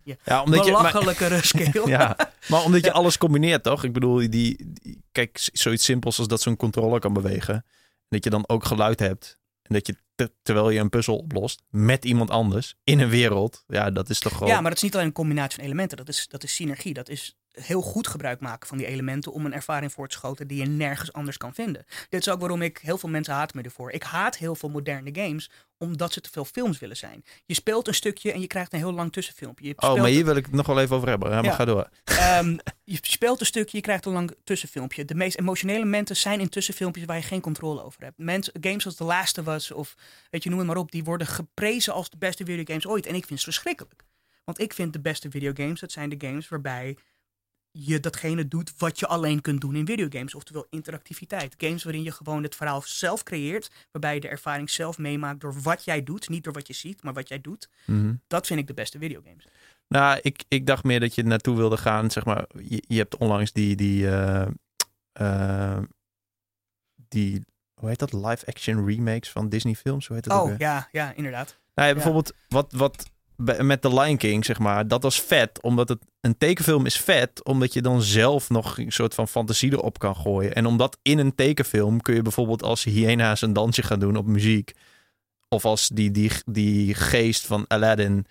ja, 0.03 0.15
Ja, 0.23 0.43
omdat 0.43 0.65
je, 0.65 0.71
maar, 0.71 0.81
belachelijkere 0.81 1.41
scale. 1.71 1.87
ja, 1.89 2.17
maar 2.47 2.63
omdat 2.63 2.81
je 2.81 2.87
Ja. 2.87 2.93
alles 2.93 3.17
combineert, 3.17 3.63
toch? 3.63 3.83
Ik 3.83 3.93
bedoel, 3.93 4.15
die, 4.17 4.29
die- 4.73 5.03
kijk, 5.11 5.49
zoiets 5.53 5.83
simpels 5.85 6.17
als 6.19 6.27
dat 6.27 6.41
zo'n 6.41 6.55
controller 6.55 6.99
kan 6.99 7.13
bewegen. 7.13 7.65
Dat 8.09 8.23
je 8.23 8.29
dan 8.29 8.43
ook 8.49 8.65
geluid 8.65 8.99
hebt. 8.99 9.37
En 9.61 9.73
dat 9.73 9.87
je, 9.87 9.95
te- 10.15 10.31
terwijl 10.41 10.69
je 10.69 10.79
een 10.79 10.89
puzzel 10.89 11.17
oplost, 11.17 11.61
met 11.69 12.05
iemand 12.05 12.29
anders, 12.29 12.75
in 12.83 12.99
een 12.99 13.09
wereld. 13.09 13.63
Ja, 13.67 13.91
dat 13.91 14.09
is 14.09 14.19
toch 14.19 14.33
gewoon... 14.33 14.47
Ja, 14.49 14.53
maar 14.61 14.69
dat 14.69 14.75
is 14.77 14.83
niet 14.83 14.93
alleen 14.93 15.05
een 15.05 15.11
combinatie 15.13 15.55
van 15.55 15.63
elementen. 15.65 15.97
Dat 15.97 16.07
is, 16.07 16.27
dat 16.27 16.43
is 16.43 16.55
synergie. 16.55 16.93
Dat 16.93 17.09
is 17.09 17.37
heel 17.51 17.81
goed 17.81 18.07
gebruik 18.07 18.39
maken 18.39 18.67
van 18.67 18.77
die 18.77 18.87
elementen 18.87 19.31
om 19.31 19.45
een 19.45 19.53
ervaring 19.53 19.91
voor 19.91 20.07
te 20.07 20.15
schoten 20.15 20.47
die 20.47 20.59
je 20.59 20.65
nergens 20.65 21.13
anders 21.13 21.37
kan 21.37 21.53
vinden. 21.53 21.85
Dit 22.09 22.19
is 22.19 22.29
ook 22.29 22.39
waarom 22.39 22.61
ik 22.61 22.77
heel 22.77 22.97
veel 22.97 23.09
mensen 23.09 23.33
haat 23.33 23.53
me 23.53 23.61
ervoor. 23.61 23.91
Ik 23.91 24.03
haat 24.03 24.37
heel 24.37 24.55
veel 24.55 24.69
moderne 24.69 25.09
games 25.13 25.49
omdat 25.77 26.13
ze 26.13 26.21
te 26.21 26.29
veel 26.31 26.45
films 26.45 26.79
willen 26.79 26.97
zijn. 26.97 27.23
Je 27.45 27.53
speelt 27.53 27.87
een 27.87 27.93
stukje 27.93 28.31
en 28.31 28.41
je 28.41 28.47
krijgt 28.47 28.73
een 28.73 28.79
heel 28.79 28.93
lang 28.93 29.11
tussenfilmpje. 29.11 29.67
Je 29.67 29.73
Oh, 29.77 29.95
maar 29.95 30.09
hier 30.09 30.25
wil 30.25 30.35
ik 30.35 30.45
het 30.45 30.53
nog 30.53 30.65
wel 30.65 30.79
even 30.79 30.95
over 30.95 31.07
hebben. 31.07 31.31
Ja, 31.31 31.41
maar 31.41 31.53
ga 31.53 31.65
door. 31.65 31.89
ehm, 32.03 32.57
je 32.83 32.97
speelt 33.01 33.39
een 33.39 33.45
stukje, 33.45 33.77
je 33.77 33.83
krijgt 33.83 34.05
een 34.05 34.11
lang 34.11 34.35
tussenfilmpje. 34.43 35.05
De 35.05 35.15
meest 35.15 35.37
emotionele 35.37 35.83
momenten 35.83 36.15
zijn 36.15 36.39
in 36.39 36.49
tussenfilmpjes 36.49 37.05
waar 37.05 37.15
je 37.15 37.21
geen 37.21 37.41
controle 37.41 37.83
over 37.83 38.03
hebt. 38.03 38.17
Mensen, 38.17 38.53
games 38.61 38.85
als 38.85 38.95
The 38.95 39.03
Last 39.03 39.37
of 39.37 39.47
Us 39.47 39.71
of 39.71 39.95
weet 40.29 40.43
je, 40.43 40.49
noem 40.49 40.59
het 40.59 40.67
maar 40.67 40.77
op, 40.77 40.91
die 40.91 41.03
worden 41.03 41.27
geprezen 41.27 41.93
als 41.93 42.09
de 42.09 42.17
beste 42.17 42.45
videogames 42.45 42.87
ooit. 42.87 43.05
En 43.05 43.15
ik 43.15 43.25
vind 43.25 43.39
ze 43.39 43.45
verschrikkelijk. 43.45 44.03
Want 44.43 44.61
ik 44.61 44.73
vind 44.73 44.93
de 44.93 44.99
beste 44.99 45.29
videogames, 45.29 45.79
dat 45.79 45.91
zijn 45.91 46.09
de 46.09 46.27
games 46.27 46.47
waarbij 46.47 46.97
je 47.71 47.99
datgene 47.99 48.47
doet 48.47 48.73
wat 48.77 48.99
je 48.99 49.07
alleen 49.07 49.41
kunt 49.41 49.61
doen 49.61 49.75
in 49.75 49.85
videogames. 49.85 50.35
Oftewel 50.35 50.67
interactiviteit. 50.69 51.55
Games 51.57 51.83
waarin 51.83 52.03
je 52.03 52.11
gewoon 52.11 52.43
het 52.43 52.55
verhaal 52.55 52.81
zelf 52.85 53.23
creëert. 53.23 53.69
Waarbij 53.91 54.13
je 54.13 54.19
de 54.19 54.27
ervaring 54.27 54.69
zelf 54.69 54.97
meemaakt 54.97 55.41
door 55.41 55.61
wat 55.61 55.83
jij 55.83 56.03
doet. 56.03 56.29
Niet 56.29 56.43
door 56.43 56.53
wat 56.53 56.67
je 56.67 56.73
ziet, 56.73 57.03
maar 57.03 57.13
wat 57.13 57.27
jij 57.27 57.41
doet. 57.41 57.69
Mhm. 57.85 58.13
Dat 58.27 58.47
vind 58.47 58.59
ik 58.59 58.67
de 58.67 58.73
beste 58.73 58.97
videogames. 58.97 59.47
Nou, 59.87 60.19
ik, 60.21 60.43
ik 60.47 60.65
dacht 60.65 60.83
meer 60.83 60.99
dat 60.99 61.15
je 61.15 61.23
naartoe 61.23 61.55
wilde 61.55 61.77
gaan. 61.77 62.11
Zeg 62.11 62.25
maar, 62.25 62.45
je, 62.63 62.83
je 62.87 62.97
hebt 62.97 63.17
onlangs 63.17 63.51
die, 63.51 63.75
die, 63.75 64.07
eh, 64.09 64.47
eh, 65.11 65.83
die, 67.07 67.45
hoe 67.73 67.89
heet 67.89 67.99
dat? 67.99 68.13
Live 68.13 68.45
action 68.45 68.87
remakes 68.87 69.29
van 69.31 69.49
Disney 69.49 69.75
films. 69.75 70.07
Hoe 70.07 70.15
heet 70.15 70.25
dat 70.25 70.37
ook 70.37 70.43
Oh, 70.43 70.47
weer? 70.49 70.59
ja, 70.59 70.87
ja, 70.91 71.13
inderdaad. 71.13 71.57
Nou 71.75 71.87
ja, 71.87 71.93
bijvoorbeeld 71.93 72.33
wat, 72.47 72.71
wat 72.71 73.09
met 73.61 73.81
The 73.81 73.93
Lion 73.93 74.17
King, 74.17 74.45
zeg 74.45 74.59
maar, 74.59 74.87
dat 74.87 75.03
was 75.03 75.21
vet. 75.21 75.61
Omdat 75.61 75.89
het 75.89 75.99
een 76.21 76.37
tekenfilm 76.37 76.85
is 76.85 76.97
vet, 76.97 77.43
omdat 77.45 77.73
je 77.73 77.81
dan 77.81 78.01
zelf 78.01 78.49
nog 78.49 78.77
een 78.77 78.91
soort 78.91 79.13
van 79.13 79.27
fantasie 79.27 79.71
erop 79.71 79.99
kan 79.99 80.15
gooien. 80.15 80.53
En 80.55 80.65
omdat 80.65 80.97
in 81.01 81.17
een 81.17 81.35
tekenfilm 81.35 82.01
kun 82.01 82.15
je 82.15 82.21
bijvoorbeeld 82.21 82.63
als 82.63 82.83
hyena's 82.83 83.41
een 83.41 83.53
dansje 83.53 83.83
gaan 83.83 83.99
doen 83.99 84.15
op 84.17 84.25
muziek. 84.25 84.71
Of 85.49 85.65
als 85.65 85.87
die, 85.87 86.11
die, 86.11 86.31
die 86.45 86.93
geest 86.93 87.45
van 87.45 87.65
Aladdin 87.67 88.25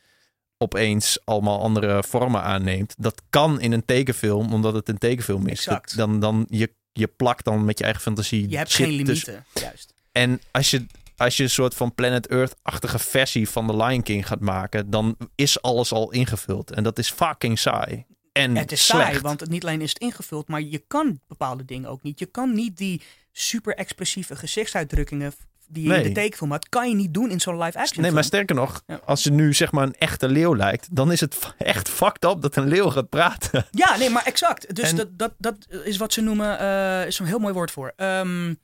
opeens 0.59 1.19
allemaal 1.25 1.61
andere 1.63 2.03
vormen 2.07 2.43
aanneemt. 2.43 2.95
Dat 2.99 3.23
kan 3.31 3.61
in 3.61 3.73
een 3.73 3.85
tekenfilm, 3.85 4.53
omdat 4.53 4.75
het 4.75 4.89
een 4.89 4.99
tekenfilm 4.99 5.47
is. 5.47 5.65
Dat- 5.65 5.93
Dan, 5.97 6.21
dan, 6.21 6.47
je, 6.51 6.73
je 6.93 7.07
plakt 7.07 7.45
dan 7.45 7.65
met 7.65 7.79
je 7.79 7.85
eigen 7.85 8.03
fantasie. 8.03 8.49
Je 8.51 8.57
hebt 8.57 8.75
geen 8.75 9.05
tussen- 9.05 9.33
limieten, 9.33 9.63
juist. 9.63 9.95
en 10.13 10.41
als 10.51 10.71
je, 10.71 10.87
als 11.19 11.37
je 11.37 11.43
een 11.43 11.51
soort 11.51 11.75
van 11.75 11.95
Planet 11.95 12.27
Earth-achtige 12.27 12.99
versie 12.99 13.49
van 13.49 13.67
The 13.67 13.77
Lion 13.77 14.03
King 14.03 14.27
gaat 14.27 14.41
maken, 14.41 14.91
dan 14.91 15.17
is 15.35 15.63
alles 15.63 15.93
al 15.93 16.11
ingevuld. 16.13 16.71
En 16.71 16.83
dat 16.83 16.99
is 16.99 17.11
fucking 17.11 17.59
saai. 17.59 18.05
En 18.33 18.57
Het 18.57 18.73
is 18.73 18.87
slecht. 18.87 19.05
saai, 19.07 19.21
want 19.21 19.41
het 19.41 19.51
niet 19.51 19.63
alleen 19.65 19.81
is 19.81 19.89
het 19.89 19.99
ingevuld, 19.99 20.49
maar 20.49 20.63
je 20.63 20.85
kan 20.87 21.21
bepaalde 21.29 21.65
dingen 21.65 21.91
ook 21.91 22.03
niet. 22.03 22.19
Je 22.19 22.27
kan 22.27 22.55
niet 22.55 22.77
die 22.77 23.03
super 23.33 23.75
expressieve 23.75 24.37
gezichtsuitdrukkingen 24.37 25.33
die 25.71 25.89
je 25.89 25.95
in 25.97 26.03
de 26.03 26.13
tekenfilm 26.13 26.51
had, 26.51 26.69
kan 26.69 26.89
je 26.89 26.95
niet 26.95 27.15
doen 27.15 27.31
in 27.31 27.41
zo'n 27.41 27.59
live 27.63 27.79
action 27.79 28.03
Nee, 28.03 28.11
maar 28.13 28.25
sterker 28.25 28.55
nog, 28.55 28.83
Ja. 28.87 29.01
als 29.05 29.23
je 29.23 29.31
nu 29.31 29.55
zeg 29.55 29.73
maar 29.73 29.87
een 29.87 29.95
echte 29.95 30.29
leeuw 30.29 30.57
lijkt, 30.57 30.89
dan 30.97 31.13
is 31.13 31.21
het 31.21 31.55
echt 31.59 31.89
fucked 31.89 32.25
up 32.25 32.41
dat 32.41 32.57
een 32.57 32.69
leeuw 32.69 32.89
gaat 32.91 33.09
praten. 33.09 33.67
Ja, 33.71 33.97
nee, 33.97 34.11
maar 34.11 34.25
exact. 34.25 34.75
Dus 34.75 34.91
En- 34.91 34.97
dat, 34.97 35.09
dat, 35.19 35.33
dat 35.39 35.57
is 35.85 35.97
wat 35.97 36.13
ze 36.13 36.21
noemen, 36.21 36.59
eh 36.59 37.07
is 37.07 37.19
een 37.19 37.27
heel 37.27 37.39
mooi 37.39 37.55
woord 37.55 37.71
voor. 37.71 37.93
Ehm, 37.97 38.55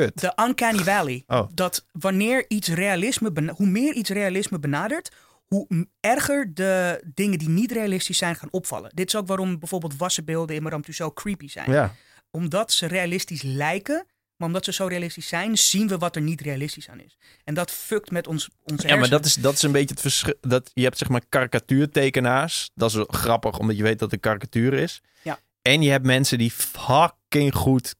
Kut. 0.00 0.20
de 0.20 0.32
uncanny 0.46 0.82
valley. 0.82 1.24
Oh. 1.26 1.48
Dat 1.54 1.84
wanneer 1.92 2.44
iets 2.48 2.68
realisme, 2.68 3.52
hoe 3.54 3.66
meer 3.66 3.94
iets 3.94 4.10
realisme 4.10 4.58
benadert, 4.58 5.10
hoe 5.46 5.86
erger 6.00 6.54
de 6.54 7.02
dingen 7.14 7.38
die 7.38 7.48
niet 7.48 7.72
realistisch 7.72 8.18
zijn 8.18 8.36
gaan 8.36 8.50
opvallen. 8.50 8.90
Dit 8.94 9.06
is 9.06 9.16
ook 9.16 9.26
waarom 9.26 9.58
bijvoorbeeld 9.58 9.96
wassenbeelden 9.96 10.56
in 10.56 10.62
Madame 10.62 10.82
Tussauds 10.82 11.22
creepy 11.22 11.48
zijn. 11.48 11.70
Ja. 11.70 11.94
Omdat 12.30 12.72
ze 12.72 12.86
realistisch 12.86 13.42
lijken, 13.42 14.06
maar 14.36 14.48
omdat 14.48 14.64
ze 14.64 14.72
zo 14.72 14.86
realistisch 14.86 15.28
zijn, 15.28 15.58
zien 15.58 15.88
we 15.88 15.98
wat 15.98 16.16
er 16.16 16.22
niet 16.22 16.40
realistisch 16.40 16.88
aan 16.88 17.00
is. 17.00 17.18
En 17.44 17.54
dat 17.54 17.70
fuckt 17.70 18.10
met 18.10 18.26
ons, 18.26 18.48
onze 18.62 18.88
Ja, 18.88 18.96
maar 18.96 19.08
dat 19.08 19.24
is, 19.24 19.34
dat 19.34 19.54
is 19.54 19.62
een 19.62 19.72
beetje 19.72 19.94
het 19.94 20.00
verschil. 20.00 20.34
Dat, 20.40 20.70
je 20.74 20.82
hebt 20.82 20.98
zeg 20.98 21.08
maar 21.08 21.22
karikatuurtekenaars. 21.28 22.70
Dat 22.74 22.94
is 22.94 23.04
grappig, 23.06 23.58
omdat 23.58 23.76
je 23.76 23.82
weet 23.82 23.98
dat 23.98 24.10
het 24.10 24.12
een 24.12 24.30
karikatuur 24.30 24.72
is. 24.72 25.02
Ja. 25.22 25.38
En 25.62 25.82
je 25.82 25.90
hebt 25.90 26.06
mensen 26.06 26.38
die 26.38 26.50
fucking 26.50 27.54
goed 27.54 27.94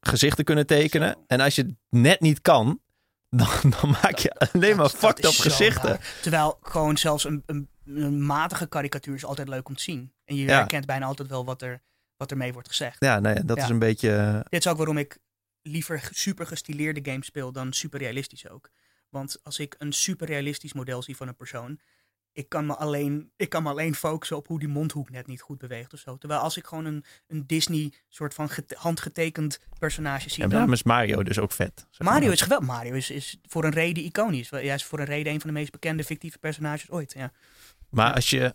gezichten 0.00 0.44
kunnen 0.44 0.66
tekenen. 0.66 1.16
En 1.26 1.40
als 1.40 1.54
je 1.54 1.62
het 1.62 1.74
net 1.88 2.20
niet 2.20 2.40
kan, 2.42 2.80
dan, 3.30 3.48
dan 3.80 3.90
maak 3.90 4.18
je 4.18 4.32
alleen 4.34 4.76
maar 4.76 4.84
Dat- 4.90 5.00
dat 5.00 5.00
fucked 5.00 5.24
up 5.24 5.30
gezichten. 5.32 5.88
raar. 5.88 6.14
Terwijl 6.22 6.58
gewoon 6.62 6.96
zelfs 6.98 7.24
een, 7.24 7.42
een, 7.46 7.68
een 7.84 8.22
matige 8.26 8.66
karikatuur 8.66 9.14
is 9.14 9.24
altijd 9.24 9.48
leuk 9.48 9.68
om 9.68 9.76
te 9.76 9.82
zien. 9.82 10.12
En 10.24 10.36
je 10.36 10.44
Ja. 10.44 10.58
herkent 10.58 10.86
bijna 10.86 11.06
altijd 11.06 11.28
wel 11.28 11.44
wat 11.44 11.62
er, 11.62 11.82
wat 12.16 12.30
ermee 12.30 12.52
wordt 12.52 12.68
gezegd. 12.68 12.96
Ja, 13.04 13.18
nee, 13.20 13.44
dat 13.44 13.56
Ja. 13.56 13.62
is 13.62 13.68
een 13.68 13.78
beetje... 13.78 14.16
eh, 14.16 14.40
Dit 14.48 14.64
is 14.64 14.66
ook 14.66 14.76
waarom 14.76 14.98
ik 14.98 15.18
liever 15.62 16.08
super 16.12 16.46
gestileerde 16.46 17.10
games 17.10 17.26
speel 17.26 17.52
dan 17.52 17.72
super 17.72 17.98
realistisch 18.00 18.48
ook. 18.48 18.70
Want 19.08 19.38
als 19.42 19.58
ik 19.58 19.74
een 19.78 19.92
super 19.92 20.26
realistisch 20.26 20.72
model 20.72 21.02
zie 21.02 21.16
van 21.16 21.28
een 21.28 21.36
persoon, 21.36 21.80
ik 22.32 22.48
kan 22.48 22.66
me 22.66 22.76
alleen, 22.76 23.30
ik 23.36 23.48
kan 23.48 23.62
me 23.62 23.68
alleen 23.68 23.94
focussen 23.94 24.36
op 24.36 24.46
hoe 24.46 24.58
die 24.58 24.68
mondhoek 24.68 25.10
net 25.10 25.26
niet 25.26 25.40
goed 25.40 25.58
beweegt 25.58 25.92
of 25.92 25.98
zo. 25.98 26.18
Terwijl 26.18 26.40
als 26.40 26.56
ik 26.56 26.66
gewoon 26.66 26.84
een, 26.84 27.04
een 27.26 27.46
Disney 27.46 27.92
soort 28.08 28.34
van 28.34 28.48
gete- 28.48 28.76
handgetekend 28.78 29.60
personage 29.78 30.30
zie, 30.30 30.40
dan, 30.40 30.50
daarom 30.50 30.72
is 30.72 30.82
Mario 30.82 31.22
dus 31.22 31.38
ook 31.38 31.52
vet. 31.52 31.86
Mario 31.98 32.24
maar. 32.24 32.32
is 32.32 32.40
geweldig. 32.40 32.68
Mario 32.68 32.92
is, 32.92 33.10
is 33.10 33.38
voor 33.48 33.64
een 33.64 33.70
reden 33.70 34.04
iconisch. 34.04 34.50
Hij 34.50 34.64
is 34.64 34.84
voor 34.84 34.98
een 34.98 35.04
reden 35.04 35.32
een 35.32 35.40
van 35.40 35.50
de 35.50 35.56
meest 35.56 35.70
bekende 35.70 36.04
fictieve 36.04 36.38
personages 36.38 36.90
ooit. 36.90 37.12
Ja. 37.12 37.32
Maar 37.90 38.14
als 38.14 38.30
je... 38.30 38.54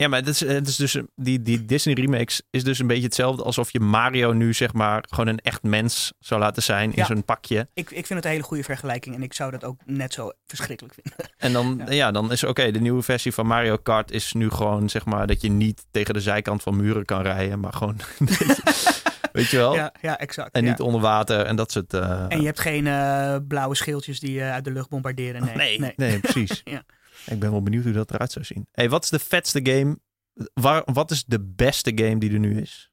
Ja, 0.00 0.08
maar 0.08 0.18
het 0.18 0.28
is, 0.28 0.40
het 0.40 0.68
is 0.68 0.76
dus, 0.76 0.98
die, 1.16 1.42
die 1.42 1.64
Disney 1.64 1.94
remakes 1.94 2.42
is 2.50 2.64
dus 2.64 2.78
een 2.78 2.86
beetje 2.86 3.02
hetzelfde 3.04 3.42
alsof 3.42 3.70
je 3.72 3.80
Mario 3.80 4.32
nu 4.32 4.54
zeg 4.54 4.72
maar 4.72 5.04
gewoon 5.08 5.26
een 5.26 5.38
echt 5.38 5.62
mens 5.62 6.12
zou 6.18 6.40
laten 6.40 6.62
zijn 6.62 6.90
in 6.90 6.96
Ja. 6.96 7.04
zo'n 7.04 7.24
pakje. 7.24 7.68
Ik, 7.74 7.90
ik 7.90 8.06
vind 8.06 8.08
het 8.08 8.24
een 8.24 8.30
hele 8.30 8.42
goede 8.42 8.62
vergelijking 8.62 9.14
en 9.14 9.22
ik 9.22 9.32
zou 9.34 9.50
dat 9.50 9.64
ook 9.64 9.80
net 9.84 10.12
zo 10.12 10.30
verschrikkelijk 10.46 10.94
vinden. 11.02 11.30
En 11.36 11.52
dan, 11.52 11.82
ja. 11.86 11.92
Ja. 11.92 12.10
dan 12.10 12.32
is 12.32 12.44
oké, 12.44 12.70
de 12.70 12.80
nieuwe 12.80 13.02
versie 13.02 13.32
van 13.34 13.46
Mario 13.46 13.76
Kart 13.76 14.10
is 14.10 14.32
nu 14.32 14.50
gewoon 14.50 14.88
zeg 14.88 15.04
maar 15.04 15.26
dat 15.26 15.40
je 15.40 15.50
niet 15.50 15.84
tegen 15.90 16.14
de 16.14 16.20
zijkant 16.20 16.62
van 16.62 16.76
muren 16.76 17.04
kan 17.04 17.22
rijden, 17.22 17.60
maar 17.60 17.72
gewoon, 17.72 17.96
weet 19.32 19.48
je, 19.48 19.56
wel? 19.56 19.74
Ja, 19.74 19.92
ja 20.00 20.18
exact. 20.18 20.54
En 20.54 20.64
ja. 20.64 20.70
niet 20.70 20.80
onder 20.80 21.00
water 21.00 21.44
en 21.46 21.56
dat 21.56 21.72
soort... 21.72 21.94
eh, 21.94 22.24
En 22.28 22.40
je 22.40 22.46
hebt 22.46 22.60
geen 22.60 22.86
eh, 22.86 23.36
blauwe 23.48 23.74
schildjes 23.76 24.20
die 24.20 24.32
je 24.32 24.42
uit 24.42 24.64
de 24.64 24.70
lucht 24.72 24.88
bombarderen. 24.88 25.44
Nee, 25.44 25.54
nee, 25.56 25.78
nee. 25.78 25.92
nee, 25.96 26.18
precies. 26.20 26.60
Ja. 26.70 26.82
Ik 27.26 27.38
ben 27.38 27.50
wel 27.50 27.62
benieuwd 27.62 27.84
hoe 27.84 27.92
dat 27.92 28.10
eruit 28.10 28.32
zou 28.32 28.44
zien. 28.44 28.68
Hey, 28.70 28.88
wat 28.88 29.04
is 29.04 29.10
de 29.10 29.18
vetste 29.18 29.60
game? 29.62 29.98
Waar, 30.54 30.82
wat 30.84 31.10
is 31.10 31.24
de 31.24 31.40
beste 31.40 31.92
game 31.94 32.18
die 32.18 32.32
er 32.32 32.38
nu 32.38 32.60
is? 32.60 32.92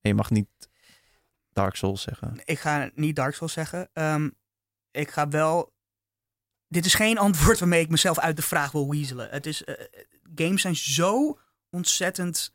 En 0.00 0.10
je 0.10 0.14
mag 0.14 0.30
niet 0.30 0.48
Dark 1.52 1.74
Souls 1.74 2.02
zeggen. 2.02 2.40
Ik 2.44 2.58
ga 2.58 2.90
niet 2.94 3.16
Dark 3.16 3.34
Souls 3.34 3.52
zeggen. 3.52 3.90
Ehm, 3.92 4.30
ik 4.90 5.10
ga 5.10 5.28
wel... 5.28 5.74
Dit 6.68 6.84
is 6.84 6.94
geen 6.94 7.18
antwoord 7.26 7.58
waarmee 7.58 7.80
ik 7.80 7.88
mezelf 7.88 8.18
uit 8.18 8.36
de 8.36 8.42
vraag 8.42 8.72
wil 8.72 8.90
weaselen. 8.90 9.30
Het 9.30 9.46
is, 9.46 9.64
eh, 9.64 9.84
games 10.34 10.62
zijn 10.62 10.76
zo 10.76 11.38
ontzettend 11.70 12.54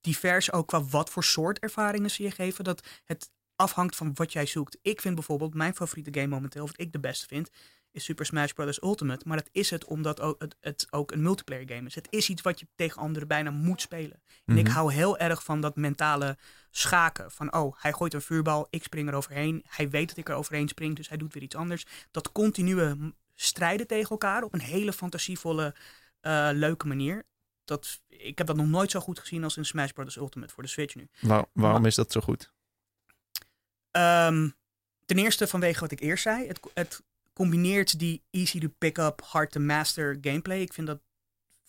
divers, 0.00 0.52
ook 0.52 0.68
qua 0.68 0.84
wat 0.84 1.10
voor 1.10 1.24
soort 1.24 1.58
ervaringen 1.58 2.10
ze 2.10 2.22
je 2.22 2.30
geven, 2.30 2.64
dat 2.64 2.86
het 3.04 3.30
afhangt 3.56 3.96
van 3.96 4.10
wat 4.14 4.32
jij 4.32 4.46
zoekt. 4.46 4.78
Ik 4.82 5.00
vind 5.00 5.14
bijvoorbeeld, 5.14 5.54
mijn 5.54 5.74
favoriete 5.74 6.20
game 6.20 6.34
momenteel, 6.34 6.62
of 6.62 6.70
wat 6.70 6.80
ik 6.80 6.92
de 6.92 7.00
beste 7.00 7.26
vind, 7.26 7.50
is 7.94 8.04
Super 8.04 8.26
Smash 8.26 8.52
Bros. 8.52 8.82
Ultimate. 8.82 9.28
Maar 9.28 9.36
dat 9.36 9.48
is 9.52 9.70
het 9.70 9.84
omdat 9.84 10.20
ook, 10.20 10.40
het, 10.42 10.56
het 10.60 10.86
ook 10.90 11.12
een 11.12 11.22
multiplayer 11.22 11.68
game 11.68 11.86
is. 11.86 11.94
Het 11.94 12.06
is 12.10 12.28
iets 12.28 12.42
wat 12.42 12.60
je 12.60 12.66
tegen 12.74 13.00
anderen 13.00 13.28
bijna 13.28 13.50
moet 13.50 13.80
spelen. 13.80 14.22
En 14.44 14.56
ik 14.58 14.64
Mhm. 14.64 14.74
hou 14.74 14.92
heel 14.92 15.18
erg 15.18 15.44
van 15.44 15.60
dat 15.60 15.76
mentale 15.76 16.38
schaken. 16.70 17.30
Van, 17.30 17.54
oh, 17.54 17.76
hij 17.82 17.92
gooit 17.92 18.14
een 18.14 18.22
vuurbal, 18.22 18.66
ik 18.70 18.82
spring 18.82 19.08
er 19.08 19.14
overheen. 19.14 19.64
Hij 19.68 19.90
weet 19.90 20.08
dat 20.08 20.16
ik 20.16 20.28
er 20.28 20.34
overheen 20.34 20.68
spring, 20.68 20.96
dus 20.96 21.08
hij 21.08 21.16
doet 21.16 21.34
weer 21.34 21.42
iets 21.42 21.56
anders. 21.56 21.84
Dat 22.10 22.32
continue 22.32 23.12
strijden 23.34 23.86
tegen 23.86 24.10
elkaar 24.10 24.42
op 24.42 24.54
een 24.54 24.60
hele 24.60 24.92
fantasievolle, 24.92 25.74
eh, 26.20 26.48
leuke 26.52 26.86
manier. 26.86 27.24
Dat, 27.64 28.00
ik 28.08 28.38
heb 28.38 28.46
dat 28.46 28.56
nog 28.56 28.66
nooit 28.66 28.90
zo 28.90 29.00
goed 29.00 29.18
gezien 29.18 29.44
als 29.44 29.56
in 29.56 29.64
Smash 29.64 29.90
Bros. 29.90 30.16
Ultimate 30.16 30.52
voor 30.54 30.62
de 30.62 30.68
Switch 30.68 30.94
nu. 30.94 31.08
Waar- 31.20 31.46
waarom 31.52 31.86
is 31.86 31.94
dat 31.94 32.12
zo 32.12 32.20
goed? 32.20 32.52
Ehm, 33.90 34.48
ten 35.04 35.18
eerste 35.18 35.46
vanwege 35.46 35.80
wat 35.80 35.90
ik 35.90 36.00
eerst 36.00 36.22
zei. 36.22 36.46
Het, 36.46 36.60
het 36.74 37.02
combineert 37.34 37.98
die 37.98 38.22
easy 38.30 38.58
to 38.58 38.68
pick 38.78 38.98
up, 38.98 39.22
hard 39.24 39.50
to 39.50 39.60
master 39.60 40.18
gameplay. 40.20 40.60
Ik 40.60 40.72
vind 40.72 40.86
dat 40.86 41.00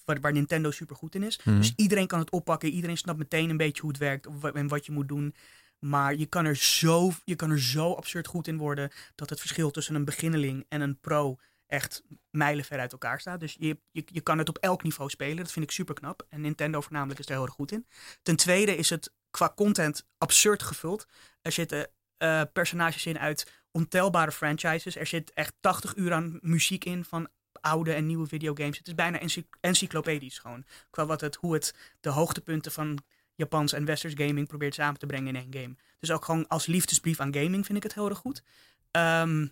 waar, 0.05 0.19
waar 0.19 0.31
Nintendo 0.31 0.71
super 0.71 0.95
goed 0.95 1.15
in 1.15 1.23
is. 1.23 1.39
Mhm. 1.43 1.57
Dus 1.57 1.73
iedereen 1.75 2.07
kan 2.07 2.19
het 2.19 2.31
oppakken. 2.31 2.69
Iedereen 2.69 2.97
snapt 2.97 3.17
meteen 3.17 3.49
een 3.49 3.57
beetje 3.57 3.81
hoe 3.81 3.89
het 3.89 3.99
werkt 3.99 4.27
en 4.53 4.67
wat 4.67 4.85
je 4.85 4.91
moet 4.91 5.07
doen. 5.07 5.35
Maar 5.79 6.15
je 6.15 6.25
kan, 6.25 6.45
er 6.45 6.55
zo, 6.55 7.11
je 7.23 7.35
kan 7.35 7.51
er 7.51 7.61
zo 7.61 7.93
absurd 7.93 8.27
goed 8.27 8.47
in 8.47 8.57
worden 8.57 8.91
dat 9.15 9.29
het 9.29 9.39
verschil 9.39 9.71
tussen 9.71 9.95
een 9.95 10.05
beginneling 10.05 10.65
en 10.69 10.81
een 10.81 10.99
pro 10.99 11.37
echt 11.67 12.03
mijlenver 12.29 12.79
uit 12.79 12.91
elkaar 12.91 13.19
staat. 13.19 13.39
Dus 13.39 13.55
je, 13.59 13.79
je, 13.91 14.03
je 14.05 14.21
kan 14.21 14.37
het 14.37 14.49
op 14.49 14.57
elk 14.57 14.83
niveau 14.83 15.09
spelen. 15.09 15.37
Dat 15.37 15.51
vind 15.51 15.65
ik 15.65 15.71
super 15.71 15.95
knap. 15.95 16.25
En 16.29 16.41
Nintendo 16.41 16.81
voornamelijk 16.81 17.19
is 17.19 17.25
daar 17.25 17.37
heel 17.37 17.45
erg 17.45 17.55
goed 17.55 17.71
in. 17.71 17.87
Ten 18.21 18.35
tweede 18.35 18.75
is 18.75 18.89
het 18.89 19.11
qua 19.29 19.53
content 19.55 20.07
absurd 20.17 20.63
gevuld. 20.63 21.07
Er 21.41 21.51
zitten 21.51 21.89
eh, 22.17 22.41
personages 22.53 23.05
in 23.05 23.19
uit 23.19 23.63
ontelbare 23.75 24.31
franchises. 24.31 24.95
Er 24.95 25.07
zit 25.07 25.33
echt 25.33 25.53
80 25.59 25.95
uur 25.95 26.13
aan 26.13 26.39
muziek 26.41 26.85
in 26.85 27.03
van 27.05 27.27
oude 27.61 27.93
en 27.93 28.05
nieuwe 28.05 28.27
videogames. 28.27 28.77
Het 28.77 28.87
is 28.87 28.95
bijna 28.95 29.19
ency- 29.19 29.47
encyclopedisch 29.59 30.39
gewoon. 30.39 30.65
Qua 30.89 31.05
wat 31.05 31.21
het, 31.21 31.35
hoe 31.35 31.53
het 31.53 31.73
de 31.99 32.09
hoogtepunten 32.09 32.71
van 32.71 32.97
Japans 33.35 33.73
en 33.73 33.85
Westers 33.85 34.13
gaming 34.17 34.47
probeert 34.47 34.73
samen 34.73 34.99
te 34.99 35.05
brengen 35.05 35.35
in 35.35 35.41
één 35.51 35.61
game. 35.61 35.75
Dus 35.99 36.11
ook 36.11 36.25
gewoon 36.25 36.47
als 36.47 36.65
liefdesbrief 36.65 37.19
aan 37.19 37.33
gaming 37.33 37.65
vind 37.65 37.77
ik 37.77 37.83
het 37.83 37.93
heel 37.93 38.09
erg 38.09 38.17
goed. 38.17 38.43
Ehm, 38.91 39.47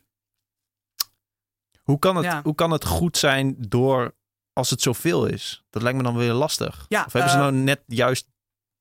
Hoe 1.83 1.99
kan, 1.99 2.15
het, 2.15 2.25
Ja. 2.25 2.41
hoe 2.43 2.55
kan 2.55 2.71
het 2.71 2.85
goed 2.85 3.17
zijn 3.17 3.55
door 3.59 4.15
als 4.53 4.69
het 4.69 4.81
zoveel 4.81 5.25
is? 5.25 5.63
Dat 5.69 5.81
lijkt 5.81 5.97
me 5.97 6.03
dan 6.03 6.15
weer 6.17 6.33
lastig. 6.33 6.85
Ja, 6.89 7.03
of 7.05 7.13
hebben 7.13 7.31
ze 7.31 7.37
eh, 7.37 7.43
nou 7.43 7.53
net 7.55 7.81
juist 7.87 8.27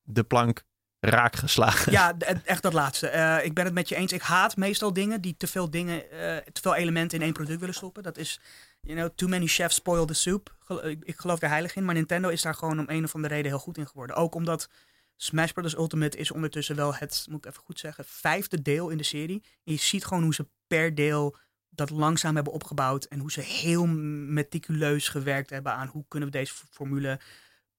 de 0.02 0.22
plank 0.24 0.64
raak 1.10 1.36
geslagen? 1.36 1.92
Ja, 1.92 2.16
echt 2.44 2.62
dat 2.62 2.72
laatste. 2.72 3.08
Eh, 3.08 3.44
ik 3.44 3.54
ben 3.54 3.64
het 3.64 3.74
met 3.74 3.88
je 3.88 3.94
eens. 3.94 4.12
Ik 4.12 4.22
haat 4.22 4.56
meestal 4.56 4.92
dingen 4.92 5.20
die 5.20 5.36
te 5.36 5.46
veel 5.46 5.70
dingen, 5.70 6.10
eh, 6.10 6.36
te 6.52 6.60
veel 6.60 6.74
elementen 6.74 7.18
in 7.18 7.24
één 7.24 7.32
product 7.32 7.60
willen 7.60 7.74
stoppen. 7.74 8.02
Dat 8.02 8.18
is, 8.18 8.40
you 8.80 8.96
know, 8.96 9.10
too 9.14 9.28
many 9.28 9.46
chefs 9.46 9.74
spoil 9.74 10.06
the 10.06 10.14
soup. 10.14 10.56
Ik, 11.00 11.20
geloof 11.20 11.42
er 11.42 11.48
heilig 11.48 11.76
in. 11.76 11.84
Maar 11.84 11.94
Nintendo 11.94 12.28
is 12.28 12.42
daar 12.42 12.54
gewoon 12.54 12.78
om 12.78 12.84
een 12.88 13.04
of 13.04 13.14
andere 13.14 13.34
reden 13.34 13.50
heel 13.50 13.60
goed 13.60 13.78
in 13.78 13.86
geworden. 13.86 14.16
Ook 14.16 14.34
omdat 14.34 14.68
Smash 15.16 15.50
Bros. 15.50 15.74
Ultimate 15.76 16.16
is 16.16 16.30
ondertussen 16.30 16.76
wel 16.76 16.94
het, 16.94 17.26
moet 17.30 17.44
ik 17.44 17.50
even 17.50 17.64
goed 17.64 17.78
zeggen, 17.78 18.04
vijfde 18.06 18.62
deel 18.62 18.88
in 18.88 18.96
de 18.96 19.02
serie. 19.02 19.42
Je 19.62 19.76
ziet 19.76 20.04
gewoon 20.04 20.22
hoe 20.22 20.34
ze 20.34 20.48
per 20.66 20.94
deel 20.94 21.36
dat 21.68 21.90
langzaam 21.90 22.34
hebben 22.34 22.52
opgebouwd. 22.52 23.04
En 23.04 23.18
hoe 23.18 23.32
ze 23.32 23.40
heel 23.40 23.86
meticuleus 23.86 25.08
gewerkt 25.08 25.50
hebben 25.50 25.72
aan 25.72 25.86
hoe 25.86 26.04
kunnen 26.08 26.28
we 26.30 26.38
deze 26.38 26.54
formule 26.70 27.20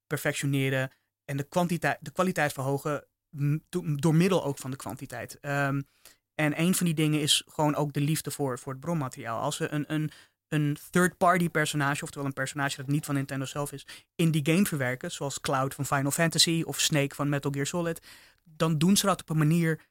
perfectioneren. 0.07 0.91
En 1.25 1.37
de, 1.37 1.47
de 1.99 2.11
kwaliteit 2.11 2.53
verhogen 2.53 3.05
door 3.95 4.15
middel 4.15 4.43
ook 4.43 4.57
van 4.57 4.71
de 4.71 4.77
kwantiteit. 4.77 5.39
Ehm, 5.39 5.81
en 6.35 6.59
een 6.59 6.75
van 6.75 6.85
die 6.85 6.95
dingen 6.95 7.21
is 7.21 7.43
gewoon 7.47 7.75
ook 7.75 7.93
de 7.93 8.01
liefde 8.01 8.31
voor, 8.31 8.59
voor 8.59 8.71
het 8.71 8.81
bronmateriaal. 8.81 9.41
Als 9.41 9.55
ze 9.55 9.71
een, 9.71 9.93
een, 9.93 10.11
een 10.47 10.77
third-party 10.89 11.49
personage, 11.49 12.03
oftewel 12.03 12.27
een 12.27 12.33
personage 12.33 12.75
dat 12.75 12.87
niet 12.87 13.05
van 13.05 13.15
Nintendo 13.15 13.45
zelf 13.45 13.71
is, 13.71 13.85
in 14.15 14.31
die 14.31 14.45
game 14.45 14.65
verwerken, 14.65 15.11
zoals 15.11 15.41
Cloud 15.41 15.73
van 15.73 15.85
Final 15.85 16.11
Fantasy 16.11 16.63
of 16.65 16.79
Snake 16.79 17.15
van 17.15 17.29
Metal 17.29 17.51
Gear 17.51 17.65
Solid, 17.65 18.01
dan 18.43 18.77
doen 18.77 18.97
ze 18.97 19.05
dat 19.05 19.21
op 19.21 19.29
een 19.29 19.37
manier 19.37 19.81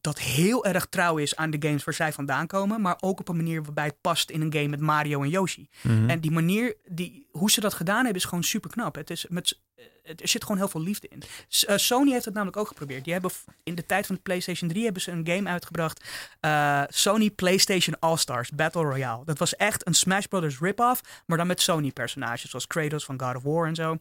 dat 0.00 0.18
heel 0.18 0.64
erg 0.64 0.86
trouw 0.86 1.16
is 1.16 1.36
aan 1.36 1.50
de 1.50 1.68
games 1.68 1.84
waar 1.84 1.94
zij 1.94 2.12
vandaan 2.12 2.46
komen, 2.46 2.80
maar 2.80 2.96
ook 3.00 3.20
op 3.20 3.28
een 3.28 3.36
manier 3.36 3.62
waarbij 3.62 3.84
het 3.84 4.00
past 4.00 4.30
in 4.30 4.40
een 4.40 4.52
game 4.52 4.68
met 4.68 4.80
Mario 4.80 5.22
en 5.22 5.28
Yoshi. 5.28 5.68
Mhm. 5.80 6.10
En 6.10 6.20
die 6.20 6.30
manier, 6.30 6.76
die, 6.88 7.26
hoe 7.30 7.50
ze 7.50 7.60
dat 7.60 7.74
gedaan 7.74 8.04
hebben, 8.04 8.14
is 8.14 8.24
gewoon 8.24 8.44
super 8.44 8.70
knap. 8.70 8.94
Het 8.94 9.10
is 9.10 9.26
met, 9.28 9.58
eh, 9.74 9.84
er 10.04 10.28
zit 10.28 10.42
gewoon 10.42 10.56
heel 10.56 10.68
veel 10.68 10.80
liefde 10.80 11.08
in. 11.08 11.22
Eh, 11.66 11.76
Sony 11.76 12.10
heeft 12.10 12.24
het 12.24 12.34
namelijk 12.34 12.56
ook 12.56 12.68
geprobeerd. 12.68 13.04
Die 13.04 13.12
hebben 13.12 13.30
in 13.62 13.74
de 13.74 13.86
tijd 13.86 14.06
van 14.06 14.14
de 14.14 14.20
PlayStation 14.20 14.68
3 14.68 14.84
hebben 14.84 15.02
ze 15.02 15.10
een 15.10 15.26
game 15.26 15.48
uitgebracht. 15.48 16.04
eh, 16.40 16.82
Sony 16.88 17.30
PlayStation 17.30 17.98
All-Stars 17.98 18.50
Battle 18.50 18.82
Royale. 18.82 19.24
Dat 19.24 19.38
was 19.38 19.56
echt 19.56 19.86
een 19.86 19.94
Smash 19.94 20.24
Brothers 20.24 20.58
rip-off, 20.60 21.00
maar 21.26 21.38
dan 21.38 21.46
met 21.46 21.60
Sony-personages 21.60 22.50
zoals 22.50 22.66
Kratos 22.66 23.04
van 23.04 23.20
God 23.20 23.36
of 23.36 23.42
War 23.42 23.66
en 23.66 23.74
zo. 23.74 23.96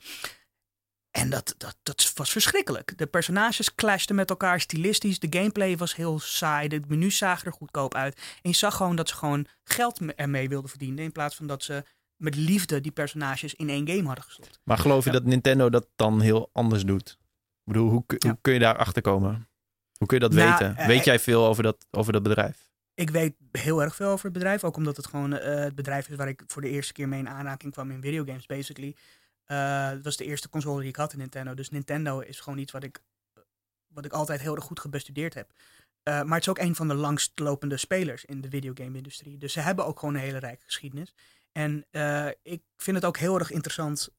En 1.12 1.30
dat, 1.30 1.56
dat, 1.58 1.76
dat 1.84 2.12
was 2.16 2.32
verschrikkelijk. 2.32 2.98
De 2.98 3.06
personages 3.06 3.76
clashten 3.76 4.16
met 4.16 4.30
elkaar 4.30 4.60
stilistisch. 4.60 5.20
De 5.20 5.28
gameplay 5.30 5.78
was 5.78 5.96
heel 5.96 6.20
saai. 6.20 6.68
De 6.68 6.82
menus 6.88 7.18
zagen 7.18 7.46
er 7.46 7.54
goedkoop 7.54 7.96
uit. 7.96 8.16
En 8.42 8.50
je 8.50 8.56
zag 8.56 8.76
gewoon 8.76 8.96
dat 8.96 9.10
ze 9.10 9.16
gewoon 9.16 9.46
geld 9.64 10.00
me- 10.00 10.14
ermee 10.14 10.50
wilden 10.50 10.70
verdienen. 10.70 11.04
In 11.04 11.12
plaats 11.12 11.36
van 11.36 11.48
dat 11.48 11.64
ze 11.64 11.84
met 12.16 12.36
liefde 12.36 12.82
die 12.82 12.92
personages 12.92 13.54
in 13.54 13.70
één 13.70 13.88
game 13.88 14.06
hadden 14.06 14.24
gestopt. 14.24 14.60
Maar 14.64 14.78
geloof 14.78 15.04
je 15.04 15.12
Ja. 15.12 15.18
dat 15.18 15.26
Nintendo 15.28 15.70
dat 15.70 15.88
dan 15.96 16.22
heel 16.22 16.50
anders 16.54 16.84
doet? 16.86 17.10
Ik 17.10 17.18
bedoel, 17.74 17.90
hoe, 17.90 18.04
Ja. 18.08 18.30
hoe 18.30 18.38
kun 18.42 18.54
je 18.54 18.60
daar 18.60 18.78
achter 18.78 19.02
komen? 19.02 19.48
Hoe 19.98 20.08
kun 20.08 20.18
je 20.20 20.24
dat 20.28 20.34
Nou, 20.34 20.50
weten? 20.52 20.78
eh, 20.78 20.88
Weet 20.88 21.00
eh, 21.00 21.06
jij 21.06 21.20
veel 21.20 21.46
over 21.46 21.64
dat, 21.64 21.88
over 21.92 22.14
dat 22.14 22.24
bedrijf? 22.24 22.70
Ik 22.94 23.10
weet 23.10 23.34
heel 23.52 23.82
erg 23.84 23.96
veel 23.96 24.10
over 24.10 24.24
het 24.26 24.34
bedrijf. 24.34 24.64
Ook 24.64 24.76
omdat 24.78 24.98
het 24.98 25.08
gewoon 25.08 25.34
eh, 25.38 25.56
het 25.64 25.76
bedrijf 25.76 26.10
is 26.10 26.16
waar 26.16 26.28
ik 26.28 26.44
voor 26.48 26.62
de 26.62 26.70
eerste 26.70 26.94
keer 26.94 27.08
mee 27.08 27.20
in 27.20 27.30
aanraking 27.30 27.74
kwam 27.74 27.92
in 27.92 28.02
videogames, 28.02 28.46
basically. 28.46 28.96
Eh, 29.52 29.90
het 29.90 30.04
was 30.04 30.18
de 30.18 30.26
eerste 30.26 30.50
console 30.50 30.80
die 30.80 30.90
ik 30.90 30.96
had 30.96 31.14
in 31.14 31.20
Nintendo. 31.20 31.54
Dus 31.54 31.70
Nintendo 31.70 32.20
is 32.20 32.40
gewoon 32.40 32.60
iets 32.60 32.72
wat 32.72 32.84
ik, 32.84 33.02
wat 33.88 34.06
ik 34.06 34.14
altijd 34.14 34.42
heel 34.42 34.56
erg 34.56 34.64
goed 34.64 34.80
gebestudeerd 34.80 35.34
heb. 35.34 35.54
Eh, 36.04 36.14
maar 36.14 36.34
het 36.34 36.42
is 36.42 36.50
ook 36.50 36.58
een 36.58 36.76
van 36.76 36.88
de 36.88 36.94
langstlopende 36.94 37.78
spelers 37.78 38.26
in 38.26 38.42
de 38.42 38.50
videogame-industrie. 38.50 39.38
Dus 39.38 39.54
ze 39.54 39.60
hebben 39.60 39.86
ook 39.86 40.00
gewoon 40.00 40.16
een 40.16 40.22
hele 40.22 40.38
rijke 40.38 40.66
geschiedenis. 40.66 41.14
En 41.52 41.86
eh, 41.92 42.28
ik 42.42 42.64
vind 42.78 42.96
het 42.96 43.06
ook 43.06 43.18
heel 43.18 43.40
erg 43.40 43.52
interessant, 43.52 44.10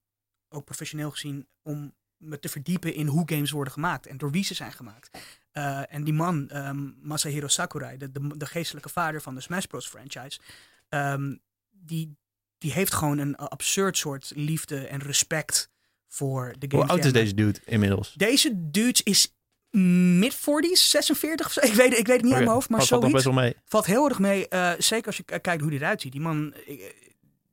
ook 0.49 0.65
professioneel 0.65 1.11
gezien, 1.11 1.47
om 1.63 1.95
me 2.17 2.39
te 2.39 2.49
verdiepen 2.49 2.95
in 2.95 3.07
hoe 3.07 3.23
games 3.27 3.51
worden 3.51 3.73
gemaakt 3.73 4.07
en 4.07 4.19
door 4.19 4.31
wie 4.31 4.45
ze 4.45 4.55
zijn 4.55 4.73
gemaakt. 4.73 5.19
Eh, 5.51 5.95
en 5.95 6.05
die 6.05 6.15
man, 6.15 6.49
ehm, 6.49 6.91
Masahiro 7.01 7.49
Sakurai, 7.49 7.97
de, 7.97 8.13
de, 8.13 8.37
de 8.37 8.47
geestelijke 8.47 8.89
vader 8.89 9.23
van 9.23 9.35
de 9.35 9.41
Smash 9.41 9.65
Bros. 9.65 9.89
franchise, 9.89 10.41
ehm, 10.89 11.37
die, 11.71 12.17
die 12.63 12.73
heeft 12.73 12.95
gewoon 12.95 13.19
een 13.19 13.37
absurd 13.37 13.97
soort 13.97 14.33
liefde 14.35 14.87
en 14.87 15.01
respect 15.01 15.71
voor 16.09 16.55
de 16.59 16.67
game. 16.69 16.83
Hoe 16.83 16.93
oud 16.93 17.05
is 17.05 17.13
deze 17.13 17.35
dude 17.35 17.59
inmiddels? 17.65 18.13
Deze 18.17 18.51
dude 18.71 19.01
is 19.05 19.35
mid-40s, 19.71 20.73
46 20.73 21.47
of 21.47 21.53
zo. 21.53 21.61
Ik 21.67 21.73
weet, 21.73 21.99
ik 21.99 22.07
weet 22.07 22.17
het 22.17 22.25
niet 22.25 22.33
uit 22.33 22.43
mijn 22.43 22.55
hoofd, 22.55 22.69
maar 22.69 22.81
Oh, 22.81 22.87
valt 22.87 23.23
wel 23.25 23.33
mee. 23.33 23.57
Valt 23.65 23.87
heel 23.87 24.09
erg 24.09 24.19
mee. 24.19 24.49
eh, 24.49 24.73
zeker 24.79 25.07
als 25.07 25.17
je 25.17 25.23
kijkt 25.23 25.61
hoe 25.61 25.71
hij 25.71 25.79
eruit 25.79 26.01
ziet. 26.01 26.13
Die 26.13 26.21
man 26.21 26.55
eh, 26.67 26.83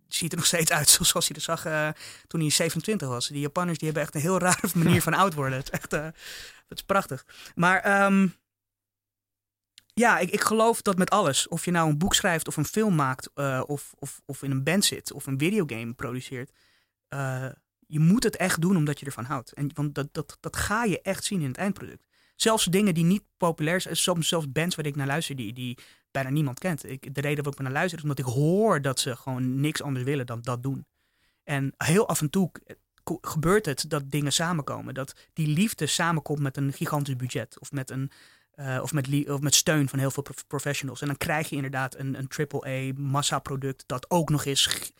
ziet 0.07 0.31
er 0.31 0.37
nog 0.37 0.47
steeds 0.47 0.71
uit 0.71 0.89
zoals 1.01 1.27
hij 1.27 1.35
er 1.35 1.41
zag 1.41 1.65
eh, 1.65 1.89
toen 2.27 2.39
hij 2.39 2.49
27 2.49 3.07
was. 3.07 3.27
Die 3.27 3.39
Japanners 3.39 3.77
die 3.77 3.85
hebben 3.87 4.03
echt 4.05 4.15
een 4.15 4.21
heel 4.21 4.39
rare 4.39 4.67
manier 4.83 5.01
van 5.01 5.13
oud 5.13 5.33
worden. 5.33 5.57
Het 5.57 5.69
is 5.73 5.79
echt 5.79 5.91
het 5.91 6.77
is 6.77 6.83
prachtig. 6.83 7.25
Maar 7.55 7.79
ehm, 7.79 8.27
ja, 9.99 10.19
ik, 10.19 10.29
ik 10.29 10.41
geloof 10.41 10.81
dat 10.81 10.97
met 10.97 11.09
alles. 11.09 11.47
Of 11.47 11.65
je 11.65 11.71
nou 11.71 11.89
een 11.89 11.97
boek 11.97 12.13
schrijft 12.13 12.47
of 12.47 12.57
een 12.57 12.65
film 12.65 12.95
maakt. 12.95 13.29
eh, 13.33 13.63
of, 13.65 13.93
of, 13.99 14.21
of 14.25 14.43
in 14.43 14.51
een 14.51 14.63
band 14.63 14.85
zit. 14.85 15.11
Of 15.13 15.25
een 15.25 15.39
videogame 15.39 15.93
produceert. 15.93 16.51
eh, 17.07 17.45
je 17.87 17.99
moet 17.99 18.23
het 18.23 18.35
echt 18.35 18.61
doen 18.61 18.75
omdat 18.77 18.99
je 18.99 19.05
ervan 19.05 19.23
houdt. 19.23 19.53
En, 19.53 19.71
want 19.73 19.95
dat, 19.95 20.07
dat, 20.11 20.37
dat 20.39 20.55
ga 20.55 20.83
je 20.83 21.01
echt 21.01 21.23
zien 21.23 21.41
in 21.41 21.47
het 21.47 21.57
eindproduct. 21.57 22.07
Zelfs 22.35 22.65
dingen 22.65 22.93
die 22.93 23.03
niet 23.03 23.23
populair 23.37 23.81
zijn. 23.81 23.95
Soms 23.95 24.27
zelfs 24.27 24.51
bands 24.51 24.75
waar 24.75 24.85
ik 24.85 24.95
naar 24.95 25.07
luister 25.07 25.35
die, 25.35 25.53
die 25.53 25.77
bijna 26.11 26.29
niemand 26.29 26.59
kent. 26.59 26.89
Ik, 26.89 27.15
de 27.15 27.21
reden 27.21 27.43
waarom 27.43 27.53
ik 27.53 27.59
naar 27.59 27.71
luister 27.71 27.97
is 27.97 28.03
omdat 28.03 28.19
ik 28.19 28.25
hoor 28.33 28.81
dat 28.81 28.99
ze 28.99 29.15
gewoon 29.15 29.59
niks 29.59 29.81
anders 29.81 30.05
willen 30.05 30.25
dan 30.25 30.41
dat 30.41 30.63
doen. 30.63 30.85
En 31.43 31.73
heel 31.77 32.07
af 32.07 32.21
en 32.21 32.29
toe 32.29 32.51
gebeurt 33.21 33.65
het 33.65 33.85
dat 33.87 34.11
dingen 34.11 34.33
samenkomen. 34.33 34.93
Dat 34.93 35.13
die 35.33 35.47
liefde 35.47 35.85
samenkomt 35.85 36.39
met 36.39 36.57
een 36.57 36.73
gigantisch 36.73 37.15
budget. 37.15 37.59
Of 37.59 37.71
met, 37.71 37.89
een, 37.89 38.11
eh, 38.59 38.79
of 38.81 38.93
met, 38.93 39.29
of 39.29 39.41
met 39.41 39.55
steun 39.55 39.89
van 39.89 39.99
heel 39.99 40.11
veel 40.11 40.23
prof- 40.23 40.47
professionals. 40.47 41.01
En 41.01 41.07
dan 41.07 41.17
krijg 41.17 41.49
je 41.49 41.55
inderdaad 41.55 41.95
een, 41.95 42.15
een 42.15 42.49
AAA 42.49 42.93
massaproduct 43.01 43.83
dat 43.87 44.09
ook 44.09 44.29
nog 44.29 44.45
eens 44.45 44.91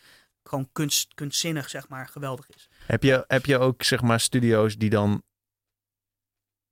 gewoon 0.42 0.68
kunst, 0.72 1.14
kunstzinnig, 1.14 1.68
zeg 1.68 1.88
maar, 1.88 2.08
geweldig 2.08 2.48
is. 2.48 2.68
Heb 2.86 3.02
je, 3.02 3.24
heb 3.26 3.46
je 3.46 3.58
ook 3.58 3.82
zeg 3.82 4.02
maar 4.02 4.20
studio's 4.20 4.76
die 4.76 4.90
dan 4.90 5.22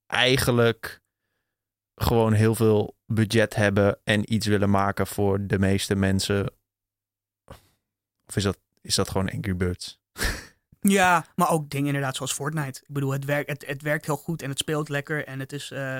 eigenlijk 0.07 1.01
gewoon 1.95 2.33
heel 2.33 2.55
veel 2.55 2.97
budget 3.07 3.55
hebben 3.55 4.01
en 4.05 4.33
iets 4.33 4.47
willen 4.47 4.71
maken 4.71 5.07
voor 5.07 5.47
de 5.47 5.59
meeste 5.59 5.95
mensen? 5.95 6.53
Of 8.27 8.37
is 8.37 8.43
dat, 8.43 8.59
is 8.81 8.95
dat 8.95 9.11
gewoon 9.11 9.31
Angry 9.31 9.57
Birds? 9.57 9.99
Ja, 10.81 11.27
maar 11.35 11.51
ook 11.51 11.71
dingen 11.71 11.87
inderdaad 11.87 12.17
zoals 12.17 12.33
Fortnite. 12.33 12.81
Ik 12.81 12.95
bedoel, 12.95 13.11
het, 13.11 13.25
werkt 13.25 13.51
het, 13.51 13.67
het 13.67 13.83
werkt 13.83 14.07
heel 14.07 14.17
goed 14.17 14.43
en 14.43 14.49
het 14.49 14.59
speelt 14.59 14.89
lekker. 14.89 15.27
En 15.27 15.41
het 15.41 15.53
is... 15.53 15.71
eh, 15.71 15.99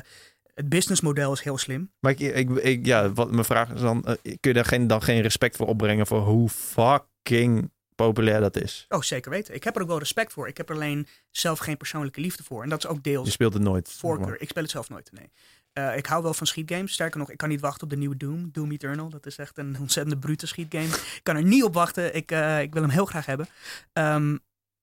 het 0.59 0.69
businessmodel 0.69 1.33
is 1.33 1.41
heel 1.41 1.59
slim. 1.59 1.91
Maar 2.01 2.13
ik, 2.13 2.19
ik, 2.21 2.51
ik- 2.51 2.87
ja, 2.87 3.13
wat 3.13 3.31
mijn 3.31 3.45
vraag 3.45 3.71
is 3.75 3.81
dan, 3.81 4.05
eh, 4.05 4.15
kun 4.23 4.39
je 4.41 4.53
daar 4.53 4.65
geen, 4.65 4.87
dan 4.87 5.03
geen 5.03 5.21
respect 5.21 5.57
voor 5.57 5.67
opbrengen 5.67 6.07
voor 6.07 6.21
hoe 6.21 6.49
fucking 6.49 7.71
populair 7.95 8.41
dat 8.41 8.57
is? 8.57 8.85
Oh, 8.89 9.03
zeker 9.03 9.31
weten. 9.31 9.55
Ik 9.55 9.65
heb 9.65 9.77
er 9.77 9.83
ook 9.83 9.89
wel 9.89 9.99
respect 9.99 10.33
voor. 10.33 10.49
Ik 10.49 10.57
heb 10.57 10.69
er 10.69 10.75
alleen 10.75 11.07
zelf 11.31 11.59
geen 11.59 11.77
persoonlijke 11.77 12.21
liefde 12.21 12.43
voor. 12.43 12.63
En 12.63 12.69
dat 12.69 12.79
is 12.85 12.87
ook 12.91 12.97
Je 12.97 13.03
deels 13.03 13.33
speelt 13.33 13.53
het 13.55 13.63
nooit. 13.63 13.93
voorkeur. 13.99 14.41
Ik 14.41 14.49
speel 14.49 14.63
het 14.63 14.73
zelf 14.73 14.89
nooit, 14.89 15.11
nee. 15.13 15.31
Eh, 15.73 15.97
ik 15.97 16.07
hou 16.07 16.23
wel 16.23 16.35
van 16.35 16.47
schietgames. 16.47 16.93
Sterker 16.93 17.19
nog, 17.19 17.31
ik 17.31 17.37
kan 17.37 17.49
niet 17.49 17.61
wachten 17.61 17.83
op 17.83 17.91
de 17.91 17.97
nieuwe 17.97 18.17
Doom. 18.17 18.49
Doom 18.53 18.71
Eternal. 18.73 19.09
Dat 19.09 19.27
is 19.27 19.37
echt 19.39 19.59
een 19.59 19.77
ontzettende 19.81 20.19
brute 20.21 20.47
schietgame. 20.47 20.85
Ik 20.87 21.21
kan 21.23 21.37
er 21.37 21.43
niet 21.45 21.65
op 21.65 21.75
wachten. 21.75 22.15
Ik, 22.15 22.31
eh, 22.31 22.61
ik 22.61 22.73
wil 22.73 22.83
hem 22.83 22.91
heel 22.91 23.05
graag 23.07 23.27
hebben. 23.27 23.47
Ehm, 23.93 24.37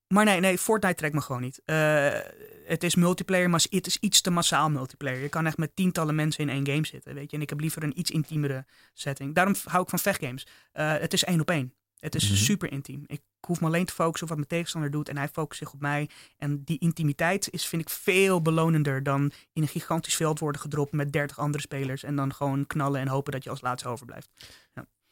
maar 0.07 0.25
nee, 0.25 0.39
nee, 0.39 0.57
Fortnite 0.57 0.95
trekt 0.95 1.13
me 1.13 1.21
gewoon 1.21 1.41
niet. 1.41 1.61
Eh, 1.65 2.19
het 2.65 2.83
is 2.83 2.95
multiplayer, 2.95 3.49
maar 3.49 3.65
het 3.69 3.87
is 3.87 3.97
iets 3.99 4.21
te 4.21 4.29
massaal 4.29 4.69
multiplayer. 4.69 5.21
Je 5.21 5.29
kan 5.29 5.45
echt 5.45 5.57
met 5.57 5.75
tientallen 5.75 6.15
mensen 6.15 6.43
in 6.43 6.49
één 6.49 6.67
game 6.67 6.85
zitten, 6.85 7.13
weet 7.13 7.31
je. 7.31 7.35
En 7.37 7.43
ik 7.43 7.49
heb 7.49 7.59
liever 7.59 7.83
een 7.83 7.99
iets 7.99 8.11
intiemere 8.11 8.65
setting. 8.93 9.35
Daarom 9.35 9.55
hou 9.63 9.83
ik 9.83 9.89
van 9.89 9.99
vechtgames. 9.99 10.47
Uh, 10.73 10.97
het 10.97 11.13
is 11.13 11.23
één 11.23 11.39
op 11.41 11.49
één. 11.49 11.73
Het 11.99 12.15
is 12.15 12.29
Mhm. 12.29 12.35
super 12.39 12.71
intiem. 12.71 13.03
Ik 13.07 13.21
hoef 13.47 13.59
me 13.61 13.67
alleen 13.67 13.85
te 13.85 13.93
focussen 13.93 14.21
op 14.23 14.27
wat 14.27 14.37
mijn 14.37 14.49
tegenstander 14.49 14.91
doet 14.91 15.09
en 15.09 15.17
hij 15.17 15.27
focust 15.27 15.59
zich 15.59 15.73
op 15.73 15.81
mij. 15.81 16.09
En 16.37 16.63
die 16.63 16.79
intimiteit 16.79 17.47
is, 17.51 17.65
vind 17.67 17.81
ik, 17.81 17.89
veel 17.89 18.41
belonender 18.41 19.03
dan 19.03 19.31
in 19.53 19.61
een 19.61 19.67
gigantisch 19.67 20.15
veld 20.15 20.39
worden 20.39 20.61
gedropt 20.61 20.91
met 20.91 21.11
30 21.13 21.39
andere 21.39 21.61
spelers 21.63 22.03
en 22.03 22.15
dan 22.15 22.33
gewoon 22.33 22.67
knallen 22.67 23.01
en 23.01 23.07
hopen 23.07 23.31
dat 23.31 23.43
je 23.43 23.49
als 23.49 23.61
laatste 23.61 23.87
overblijft. 23.89 24.29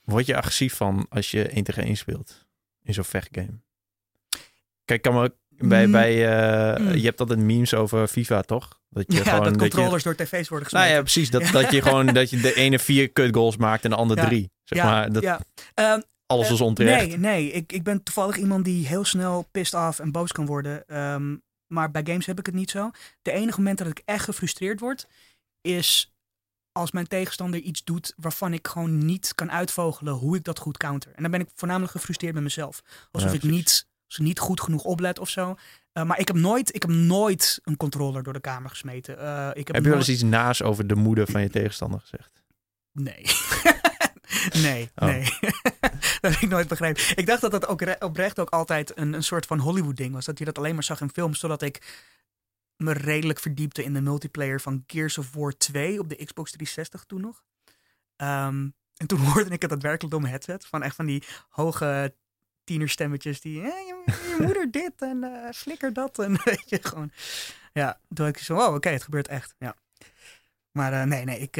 Word 0.03 0.25
je 0.25 0.35
agressief 0.37 0.73
van 0.75 1.05
als 1.09 1.31
je 1.31 1.47
1 1.49 1.63
tegen 1.63 1.83
1 1.83 1.97
speelt 1.97 2.45
in 2.83 2.93
zo'n 2.93 3.03
vechtgame? 3.03 3.59
Kijk, 4.85 5.01
kan 5.01 5.13
maar 5.13 5.29
bij, 5.49 5.85
Mm. 5.85 5.91
bij 5.91 6.27
eh, 6.73 6.79
Mm. 6.81 6.93
je 6.93 7.05
hebt 7.05 7.19
altijd 7.19 7.39
memes 7.39 7.73
over 7.73 8.07
FIFA, 8.07 8.41
toch? 8.41 8.81
Dat 8.89 9.03
je 9.07 9.17
Ja, 9.17 9.23
gewoon 9.23 9.43
dat 9.43 9.53
je- 9.53 9.59
controllers 9.59 10.03
door 10.03 10.15
tv's 10.15 10.31
worden 10.49 10.67
gesmeten. 10.69 10.79
nou 10.79 10.91
ja, 10.93 11.01
precies. 11.01 11.29
Dat, 11.29 11.47
dat 11.51 11.71
je 11.71 11.81
gewoon 11.87 12.05
dat 12.05 12.29
je 12.29 12.39
de 12.41 12.53
ene 12.53 12.79
vier 12.79 13.09
kut 13.11 13.35
goals 13.35 13.57
maakt 13.57 13.83
en 13.83 13.89
de 13.89 13.95
andere 13.95 14.21
Ja. 14.21 14.27
drie. 14.27 14.51
Zeg 14.63 14.83
maar, 14.83 15.11
dat 15.11 15.23
ja. 15.23 15.39
Ehm, 15.73 16.01
alles 16.25 16.45
Eh, 16.45 16.51
was 16.51 16.61
onterecht. 16.61 17.07
Nee, 17.07 17.17
nee. 17.17 17.51
Ik, 17.51 17.71
ik 17.71 17.83
ben 17.83 18.03
toevallig 18.03 18.37
iemand 18.37 18.65
die 18.65 18.87
heel 18.87 19.05
snel 19.05 19.47
pissed 19.51 19.79
af 19.79 19.99
en 19.99 20.11
boos 20.11 20.31
kan 20.31 20.45
worden. 20.45 20.87
Ehm, 20.87 21.35
maar 21.67 21.91
bij 21.91 22.01
games 22.05 22.25
heb 22.25 22.39
ik 22.39 22.45
het 22.45 22.55
niet 22.55 22.69
zo. 22.71 22.89
De 23.21 23.31
enige 23.31 23.57
moment 23.57 23.77
dat 23.77 23.87
ik 23.87 24.01
echt 24.05 24.23
gefrustreerd 24.23 24.79
word, 24.79 25.07
is 25.61 26.13
als 26.71 26.91
mijn 26.91 27.07
tegenstander 27.07 27.59
iets 27.59 27.83
doet 27.83 28.13
waarvan 28.17 28.53
ik 28.53 28.67
gewoon 28.67 29.05
niet 29.05 29.35
kan 29.35 29.51
uitvogelen 29.51 30.13
hoe 30.13 30.35
ik 30.35 30.43
dat 30.43 30.59
goed 30.59 30.77
counter. 30.77 31.11
En 31.15 31.21
dan 31.21 31.31
ben 31.31 31.39
ik 31.39 31.49
voornamelijk 31.55 31.91
gefrustreerd 31.91 32.33
met 32.33 32.43
mezelf. 32.43 32.81
Alsof 33.11 33.29
Ja, 33.29 33.35
ik 33.35 33.43
niet, 33.43 33.87
ik 34.17 34.23
niet 34.23 34.39
goed 34.39 34.61
genoeg 34.61 34.83
oplet 34.83 35.19
of 35.19 35.29
zo. 35.29 35.55
Eh, 35.91 36.03
maar 36.03 36.19
ik 36.19 36.27
heb, 36.27 36.37
nooit, 36.37 36.75
ik 36.75 36.81
heb 36.81 36.91
nooit 36.91 37.59
een 37.63 37.77
controller 37.77 38.23
door 38.23 38.33
de 38.33 38.39
kamer 38.39 38.69
gesmeten. 38.69 39.19
Eh, 39.19 39.49
ik 39.53 39.67
heb 39.67 39.75
Heb 39.75 39.75
je 39.75 39.81
wel 39.81 39.81
nooit- 39.97 40.07
eens 40.07 40.09
iets 40.21 40.29
naas 40.29 40.61
over 40.61 40.87
de 40.87 40.95
moeder 40.95 41.27
van 41.27 41.41
je 41.41 41.49
tegenstander 41.49 41.99
gezegd? 41.99 42.43
Nee. 42.91 43.25
nee, 44.69 44.91
Oh. 44.95 45.07
nee. 45.07 45.23
dat 46.21 46.31
heb 46.31 46.41
ik 46.41 46.49
nooit 46.49 46.67
begrepen. 46.67 47.03
Ik 47.17 47.25
dacht 47.25 47.41
dat 47.41 47.51
dat 47.51 47.67
ook 47.67 47.81
re- 47.81 47.95
oprecht 47.99 48.39
ook 48.39 48.49
altijd 48.49 48.97
een, 48.97 49.13
een 49.13 49.23
soort 49.23 49.45
van 49.45 49.59
Hollywood-ding 49.59 50.13
was. 50.13 50.25
Dat 50.25 50.39
je 50.39 50.45
dat 50.45 50.57
alleen 50.57 50.73
maar 50.73 50.83
zag 50.83 51.01
in 51.01 51.09
films, 51.13 51.39
zodat 51.39 51.61
ik 51.61 52.03
me 52.77 52.93
redelijk 52.93 53.39
verdiepte 53.39 53.83
in 53.83 53.93
de 53.93 54.01
multiplayer 54.01 54.61
van 54.61 54.83
Gears 54.87 55.17
of 55.17 55.33
War 55.33 55.57
2 55.57 55.99
op 55.99 56.09
de 56.09 56.15
Xbox 56.15 56.51
360 56.51 57.03
toen 57.03 57.21
nog. 57.21 57.43
Ehm, 58.15 58.67
en 58.97 59.07
toen 59.07 59.19
hoorde 59.25 59.49
ik 59.49 59.61
het 59.61 59.69
daadwerkelijk 59.69 60.11
door 60.11 60.21
mijn 60.21 60.33
headset. 60.33 60.65
Van 60.65 60.83
echt 60.83 60.95
van 60.95 61.05
die 61.05 61.23
hoge 61.49 62.15
tienerstemmetjes 62.63 63.41
die... 63.41 63.61
"Eh, 63.61 63.67
je, 63.67 64.03
je 64.05 64.37
moeder 64.39 64.71
dit 64.81 64.93
en 64.97 65.23
eh, 65.23 65.51
flikker 65.53 65.93
dat. 65.93 66.19
En 66.19 66.31
weet 66.43 66.69
je, 66.69 66.79
gewoon... 66.81 67.11
Ja, 67.73 67.91
toen 67.91 68.25
dacht 68.25 68.29
ik 68.29 68.43
zo, 68.43 68.57
oh 68.57 68.73
oké, 68.73 68.89
het 68.89 69.03
gebeurt 69.03 69.27
echt. 69.27 69.55
Ja. 69.57 69.75
Maar 70.71 70.93
eh, 70.93 71.03
nee, 71.03 71.25
nee, 71.25 71.39
ik, 71.39 71.55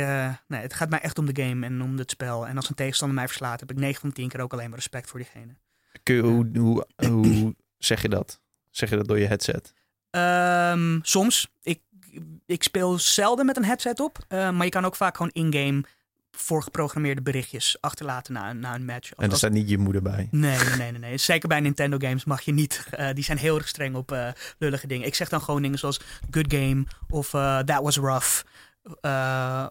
nee, 0.47 0.62
het 0.62 0.74
gaat 0.74 0.89
mij 0.89 0.99
echt 0.99 1.18
om 1.18 1.34
de 1.34 1.43
game 1.43 1.66
en 1.66 1.82
om 1.82 1.97
het 1.97 2.12
spel. 2.12 2.47
En 2.47 2.56
als 2.56 2.70
een 2.70 2.76
tegenstander 2.76 3.18
mij 3.18 3.28
verslaat, 3.28 3.60
heb 3.60 3.72
ik 3.72 3.78
9 3.78 3.99
van 3.99 4.10
de 4.10 4.16
10 4.16 4.30
keer 4.30 4.41
ook 4.41 4.54
alleen 4.54 4.70
maar 4.70 4.78
respect 4.78 5.10
voor 5.10 5.20
diegene. 5.20 5.56
Kun 6.04 6.16
je, 6.16 6.22
hoe, 6.22 6.49
hoe, 6.58 6.86
hoe 7.12 7.56
zeg 7.78 8.01
je 8.01 8.10
dat? 8.10 8.41
Zeg 8.70 8.89
je 8.89 8.95
dat 8.95 9.08
door 9.08 9.20
je 9.20 9.28
headset? 9.28 9.74
Ehm, 10.10 10.99
soms. 11.01 11.51
Ik, 11.62 11.82
ik 12.45 12.64
speel 12.64 12.99
zelden 12.99 13.45
met 13.45 13.58
een 13.58 13.66
headset 13.66 13.99
op. 13.99 14.18
maar 14.30 14.64
je 14.64 14.70
kan 14.70 14.86
ook 14.86 14.95
vaak 14.95 15.18
gewoon 15.18 15.32
in-game 15.32 15.84
voorgeprogrammeerde 16.38 17.21
berichtjes 17.21 17.77
achterlaten 17.81 18.34
na, 18.34 18.53
na 18.53 18.75
een 18.75 18.86
match. 18.86 19.11
En 19.11 19.23
er 19.23 19.29
Als- 19.29 19.38
staat 19.38 19.51
niet 19.51 19.69
je 19.69 19.77
moeder 19.77 20.01
bij. 20.01 20.27
Nee, 20.31 20.57
nee, 20.57 20.75
nee, 20.77 20.91
nee, 20.91 20.99
nee. 20.99 21.17
Zeker 21.17 21.47
bij 21.49 21.59
Nintendo 21.59 21.97
games 21.99 22.23
mag 22.25 22.41
je 22.41 22.51
niet. 22.53 22.86
eh, 22.91 23.13
die 23.13 23.23
zijn 23.23 23.38
heel 23.38 23.55
erg 23.57 23.67
streng 23.67 23.95
op 23.95 24.11
eh, 24.11 24.27
lullige 24.57 24.88
dingen. 24.88 25.07
Ik 25.07 25.15
zeg 25.15 25.29
dan 25.29 25.41
gewoon 25.41 25.61
dingen 25.61 25.79
zoals 25.79 25.99
good 26.31 26.53
game 26.53 26.86
of 27.09 27.34
eh, 27.34 27.59
that 27.59 27.81
was 27.84 27.97
rough. 27.97 28.41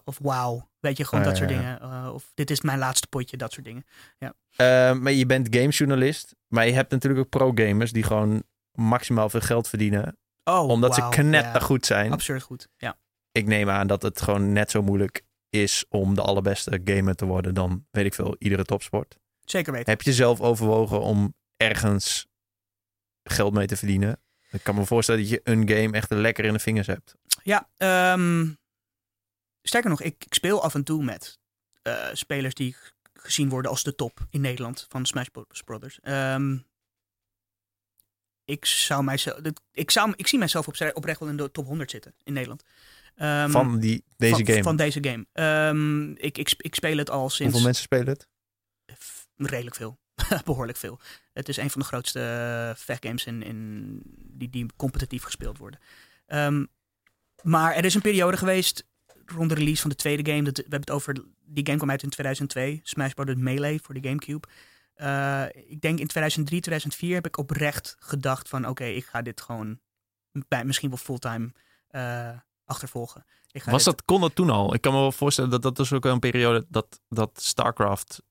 of 0.05 0.17
wow. 0.21 0.61
Weet 0.79 0.97
je, 0.97 1.05
gewoon 1.05 1.23
Ja, 1.23 1.29
dat 1.29 1.37
soort 1.37 1.49
ja, 1.49 1.61
ja. 1.61 1.77
dingen. 1.79 2.13
Of 2.13 2.31
dit 2.33 2.51
is 2.51 2.61
mijn 2.61 2.79
laatste 2.79 3.07
potje, 3.07 3.37
dat 3.37 3.51
soort 3.53 3.65
dingen. 3.65 3.85
Eh, 4.55 4.93
maar 4.93 5.11
je 5.11 5.25
bent 5.25 5.47
gamejournalist. 5.55 6.35
Maar 6.47 6.67
je 6.67 6.73
hebt 6.73 6.91
natuurlijk 6.91 7.21
ook 7.21 7.29
pro-gamers 7.29 7.91
die 7.91 8.03
gewoon 8.03 8.43
maximaal 8.71 9.29
veel 9.29 9.39
geld 9.41 9.67
verdienen. 9.67 10.17
Oh, 10.43 10.67
omdat 10.69 10.95
ze 10.95 11.07
knettergoed 11.09 11.53
ja. 11.59 11.65
goed 11.65 11.85
zijn. 11.85 12.11
Absurd 12.11 12.41
goed. 12.43 12.67
Ja. 12.77 12.97
Ik 13.31 13.45
neem 13.45 13.69
aan 13.69 13.87
dat 13.87 14.01
het 14.01 14.21
gewoon 14.21 14.51
net 14.53 14.71
zo 14.71 14.81
moeilijk 14.81 15.21
is 15.53 15.85
om 15.89 16.15
de 16.15 16.21
allerbeste 16.21 16.81
gamer 16.83 17.15
te 17.15 17.25
worden 17.25 17.53
dan, 17.53 17.85
weet 17.91 18.05
ik 18.05 18.13
veel, 18.13 18.35
iedere 18.39 18.63
topsport. 18.63 19.17
Zeker 19.45 19.73
weten. 19.73 19.89
Heb 19.89 20.01
je 20.01 20.13
zelf 20.13 20.41
overwogen 20.41 21.01
om 21.01 21.33
ergens 21.57 22.27
geld 23.23 23.53
mee 23.53 23.67
te 23.67 23.77
verdienen? 23.77 24.21
Ik 24.51 24.63
kan 24.63 24.75
me 24.75 24.85
voorstellen 24.85 25.21
dat 25.21 25.29
je 25.29 25.41
een 25.43 25.69
game 25.69 25.91
echt 25.91 26.11
lekker 26.11 26.45
in 26.45 26.53
de 26.53 26.59
vingers 26.59 26.87
hebt. 26.87 27.15
Ja, 27.43 27.69
ehm, 27.77 28.49
sterker 29.61 29.89
nog, 29.89 30.01
ik, 30.01 30.25
ik 30.25 30.33
speel 30.33 30.63
af 30.63 30.75
en 30.75 30.83
toe 30.83 31.03
met 31.03 31.39
eh, 31.81 32.09
spelers 32.13 32.53
die 32.53 32.75
gezien 33.13 33.49
worden 33.49 33.71
als 33.71 33.83
de 33.83 33.95
top 33.95 34.25
in 34.29 34.41
Nederland 34.41 34.85
van 34.89 35.05
Smash 35.05 35.27
Bros. 35.27 35.61
Brothers. 35.65 35.99
Ehm, 35.99 36.57
ik, 38.45 38.65
zou 38.65 39.03
mijzelf, 39.03 39.39
ik, 39.71 39.91
zou, 39.91 40.13
ik 40.15 40.27
zie 40.27 40.39
mijzelf 40.39 40.67
op, 40.67 40.91
oprecht 40.93 41.19
wel 41.19 41.29
in 41.29 41.37
de 41.37 41.51
top 41.51 41.65
100 41.65 41.91
zitten 41.91 42.15
in 42.23 42.33
Nederland. 42.33 42.63
Ehm, 43.15 43.49
van 43.49 43.79
die, 43.79 44.03
deze 44.17 44.35
van, 44.35 44.45
game. 44.45 44.63
Van 44.63 44.75
deze 44.75 45.03
game. 45.03 45.25
Ehm, 45.33 46.11
ik, 46.11 46.37
ik, 46.37 46.53
ik 46.57 46.75
speel 46.75 46.97
het 46.97 47.09
al 47.09 47.29
sinds 47.29 47.41
Hoeveel 47.41 47.61
mensen 47.63 47.83
spelen 47.83 48.07
het? 48.07 48.27
redelijk 49.35 49.75
veel. 49.75 49.99
Behoorlijk 50.45 50.77
veel. 50.77 50.99
Het 51.33 51.49
is 51.49 51.57
een 51.57 51.69
van 51.69 51.81
de 51.81 51.87
grootste 51.87 52.19
eh, 52.19 52.83
vechtgames 52.83 53.25
in, 53.25 53.43
in, 53.43 53.99
die, 54.15 54.49
die 54.49 54.65
competitief 54.75 55.23
gespeeld 55.23 55.57
worden. 55.57 55.79
Ehm, 56.25 56.65
maar 57.41 57.75
er 57.75 57.85
is 57.85 57.95
een 57.95 58.01
periode 58.01 58.37
geweest 58.37 58.85
rond 59.25 59.49
de 59.49 59.55
release 59.55 59.81
van 59.81 59.89
de 59.89 59.95
tweede 59.95 60.31
game. 60.31 60.43
Dat, 60.43 60.57
we 60.57 60.61
hebben 60.61 60.79
het 60.79 60.91
over, 60.91 61.23
die 61.45 61.65
game 61.65 61.77
kwam 61.77 61.89
uit 61.89 62.03
in 62.03 62.09
2002. 62.09 62.79
Smash 62.83 63.11
Bros. 63.13 63.35
Melee 63.35 63.81
voor 63.81 63.93
de 63.93 64.07
Gamecube. 64.07 64.47
Eh, 64.93 65.45
ik 65.53 65.81
denk 65.81 65.99
in 65.99 66.07
2003, 66.07 66.61
2004 66.61 67.13
heb 67.13 67.25
ik 67.25 67.37
oprecht 67.37 67.95
gedacht 67.99 68.49
van... 68.49 68.67
Oké, 68.67 68.83
ik 68.83 69.05
ga 69.05 69.21
dit 69.21 69.41
gewoon 69.41 69.79
bij, 70.47 70.65
misschien 70.65 70.89
wel 70.89 70.97
fulltime 70.97 71.51
eh, 71.87 72.37
achtervolgen. 72.65 73.25
Ik 73.51 73.63
ga 73.63 73.71
Was 73.71 73.83
dat, 73.83 74.05
kon 74.05 74.21
dat 74.21 74.35
toen 74.35 74.49
al? 74.49 74.73
Ik 74.73 74.81
kan 74.81 74.93
me 74.93 74.99
wel 74.99 75.11
voorstellen 75.11 75.49
dat 75.49 75.61
dat 75.61 75.75
dus 75.75 75.93
ook 75.93 76.05
een 76.05 76.19
periode 76.19 76.65
dat, 76.69 77.01
dat 77.09 77.31
StarCraft 77.41 78.21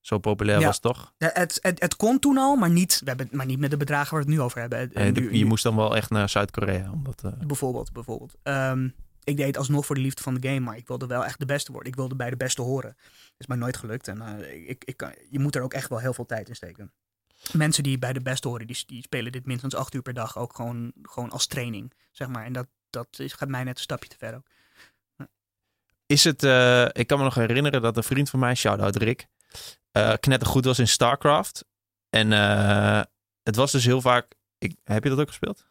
zo 0.00 0.18
populair 0.18 0.60
Ja. 0.60 0.66
was, 0.66 0.78
toch? 0.78 1.12
Ja, 1.18 1.30
het, 1.32 1.58
het, 1.62 1.80
het 1.80 1.96
kon 1.96 2.18
toen 2.18 2.36
al, 2.38 2.56
maar 2.56 2.70
niet, 2.70 2.98
we 3.00 3.08
hebben, 3.08 3.28
maar 3.30 3.46
niet 3.46 3.58
met 3.58 3.70
de 3.70 3.76
bedragen 3.76 4.10
waar 4.14 4.24
we 4.24 4.30
het 4.30 4.38
nu 4.38 4.44
over 4.44 4.60
hebben. 4.60 4.92
En 4.92 5.12
Nu- 5.12 5.32
je 5.34 5.44
moest 5.44 5.62
dan 5.62 5.76
wel 5.76 5.96
echt 5.96 6.10
naar 6.10 6.28
Zuid-Korea. 6.28 6.90
Omdat, 6.92 7.22
eh, 7.24 7.32
Bijvoorbeeld, 7.46 7.92
bijvoorbeeld. 7.92 8.34
Ehm, 8.42 8.88
ik 9.24 9.36
deed 9.36 9.46
het 9.46 9.56
alsnog 9.56 9.86
voor 9.86 9.94
de 9.94 10.00
liefde 10.00 10.22
van 10.22 10.34
de 10.34 10.48
game, 10.48 10.60
maar 10.60 10.76
ik 10.76 10.86
wilde 10.88 11.06
wel 11.06 11.24
echt 11.24 11.38
de 11.38 11.46
beste 11.46 11.72
worden. 11.72 11.90
Ik 11.90 11.96
wilde 11.96 12.16
bij 12.16 12.30
de 12.30 12.36
beste 12.36 12.62
horen. 12.62 12.96
Is 13.36 13.46
mij 13.46 13.56
nooit 13.56 13.76
gelukt 13.76 14.08
en 14.08 14.20
eh, 14.20 14.68
ik, 14.68 14.84
ik 14.84 14.96
kan, 14.96 15.12
je 15.30 15.38
moet 15.38 15.54
er 15.56 15.62
ook 15.62 15.72
echt 15.74 15.88
wel 15.88 15.98
heel 15.98 16.14
veel 16.14 16.26
tijd 16.26 16.48
in 16.48 16.56
steken. 16.56 16.92
Mensen 17.52 17.82
die 17.82 17.98
bij 17.98 18.12
de 18.12 18.22
beste 18.22 18.48
horen, 18.48 18.66
die, 18.66 18.82
die 18.86 19.02
spelen 19.02 19.32
dit 19.32 19.46
minstens 19.46 19.74
acht 19.74 19.94
uur 19.94 20.02
per 20.02 20.14
dag 20.14 20.38
ook 20.38 20.54
gewoon, 20.56 20.92
gewoon 21.02 21.30
als 21.30 21.46
training, 21.46 21.92
zeg 22.10 22.28
maar. 22.28 22.44
En 22.44 22.52
dat, 22.52 22.66
dat 22.90 23.18
is, 23.18 23.32
gaat 23.32 23.48
mij 23.48 23.64
net 23.64 23.76
een 23.76 23.82
stapje 23.82 24.08
te 24.08 24.16
ver 24.18 24.34
ook. 24.34 24.46
is 26.06 26.24
het, 26.24 26.42
eh, 26.42 26.84
ik 26.92 27.06
kan 27.06 27.18
me 27.18 27.24
nog 27.24 27.34
herinneren 27.34 27.82
dat 27.82 27.96
een 27.96 28.02
vriend 28.02 28.30
van 28.30 28.38
mij, 28.38 28.54
shout-out 28.54 28.96
Rick, 28.96 29.26
eh 29.90 30.12
knettergoed 30.20 30.64
was 30.64 30.78
in 30.78 30.88
StarCraft. 30.88 31.64
En 32.10 32.32
eh, 32.32 33.02
het 33.42 33.56
was 33.56 33.72
dus 33.72 33.84
heel 33.84 34.00
vaak, 34.00 34.34
ik, 34.58 34.76
heb 34.84 35.02
je 35.02 35.10
dat 35.10 35.18
ook 35.18 35.28
gespeeld? 35.28 35.66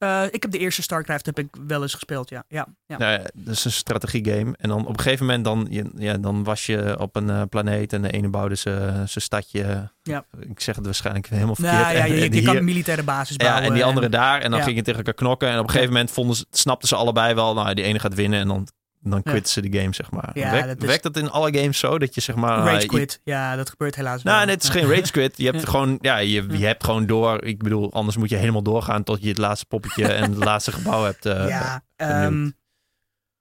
Eh, 0.00 0.22
ik 0.30 0.42
heb 0.42 0.50
de 0.50 0.58
eerste 0.58 0.82
StarCraft 0.82 1.26
heb 1.26 1.38
ik 1.38 1.48
wel 1.66 1.82
eens 1.82 1.94
gespeeld, 1.94 2.28
ja. 2.30 2.44
ja, 2.48 2.66
ja. 2.86 2.98
Nou 2.98 3.12
ja, 3.12 3.18
dat 3.34 3.54
is 3.54 3.64
een 3.64 3.72
strategiegame. 3.72 4.54
En 4.58 4.68
dan 4.68 4.86
op 4.86 4.96
een 4.96 5.00
gegeven 5.00 5.26
moment 5.26 5.44
dan, 5.44 5.66
je- 5.70 5.90
ja, 5.96 6.16
dan 6.18 6.44
was 6.44 6.66
je 6.66 6.96
op 6.98 7.16
een 7.16 7.30
eh, 7.30 7.42
planeet 7.48 7.92
en 7.92 8.02
de 8.02 8.10
ene 8.10 8.28
bouwde 8.28 8.54
zijn 8.54 9.08
stadje. 9.08 9.90
Ja. 10.02 10.24
Ik 10.38 10.60
zeg 10.60 10.76
het 10.76 10.84
waarschijnlijk 10.84 11.26
helemaal 11.28 11.54
verkeerd. 11.54 11.76
Nou, 11.76 11.94
ja, 11.96 12.04
En- 12.04 12.14
je, 12.14 12.32
je, 12.32 12.42
kan 12.42 12.56
een 12.56 12.64
militaire 12.64 13.02
basis 13.02 13.36
ja, 13.36 13.44
bouwen. 13.44 13.64
en 13.68 13.72
die 13.74 13.84
andere 13.84 14.08
daar. 14.08 14.40
En 14.40 14.50
dan 14.50 14.58
ja. 14.58 14.64
ging 14.64 14.76
je 14.76 14.82
tegen 14.82 14.98
elkaar 14.98 15.14
knokken. 15.14 15.48
En 15.48 15.58
op 15.58 15.64
een 15.64 15.70
gegeven 15.70 15.92
moment 15.92 16.10
vonden 16.10 16.36
ze, 16.36 16.46
snapten 16.50 16.88
ze 16.88 16.96
allebei 16.96 17.34
wel, 17.34 17.54
nou, 17.54 17.74
die 17.74 17.84
ene 17.84 17.98
gaat 17.98 18.14
winnen. 18.14 18.40
En 18.40 18.48
dan, 18.48 18.68
dan 19.02 19.20
Ja. 19.24 19.30
quitten 19.30 19.52
ze 19.52 19.60
de 19.70 19.78
game, 19.78 19.94
zeg 19.94 20.10
maar. 20.10 20.30
Ja, 20.34 20.66
dat 20.66 20.78
is- 20.80 20.86
werkt 20.86 21.02
dat 21.02 21.16
in 21.16 21.30
alle 21.30 21.58
games 21.58 21.78
zo? 21.78 21.98
Dat 21.98 22.14
je 22.14 22.20
zeg 22.20 22.36
maar... 22.36 22.58
Rage 22.58 22.80
je- 22.80 22.86
quit, 22.86 23.20
ja, 23.24 23.56
dat 23.56 23.70
gebeurt 23.70 23.94
helaas 23.94 24.22
wel. 24.22 24.32
nou, 24.32 24.46
nee, 24.46 24.54
het 24.54 24.64
is 24.64 24.70
geen 24.70 24.88
rage 24.88 25.10
quit. 25.16 25.36
Je 25.36 25.50
hebt 25.50 25.68
gewoon, 25.68 25.98
ja, 26.00 26.16
je, 26.16 26.46
je 26.58 26.66
hebt 26.66 26.84
gewoon 26.84 27.06
door. 27.06 27.44
Ik 27.44 27.58
bedoel, 27.62 27.92
anders 27.92 28.16
moet 28.16 28.28
je 28.28 28.36
helemaal 28.36 28.62
doorgaan 28.62 29.02
tot 29.02 29.22
je 29.22 29.28
het 29.28 29.38
laatste 29.38 29.66
poppetje 29.66 30.12
en 30.12 30.22
het 30.30 30.44
laatste 30.44 30.72
gebouw 30.72 31.04
hebt. 31.04 31.26
eh, 31.26 31.48
ja, 31.48 31.82
ehm, 31.96 32.50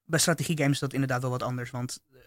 bij 0.06 0.20
strategiegames 0.20 0.74
is 0.74 0.80
dat 0.80 0.94
inderdaad 0.94 1.22
wel 1.22 1.32
wat 1.32 1.44
anders. 1.44 1.72
Want 1.72 2.00
eh, 2.12 2.18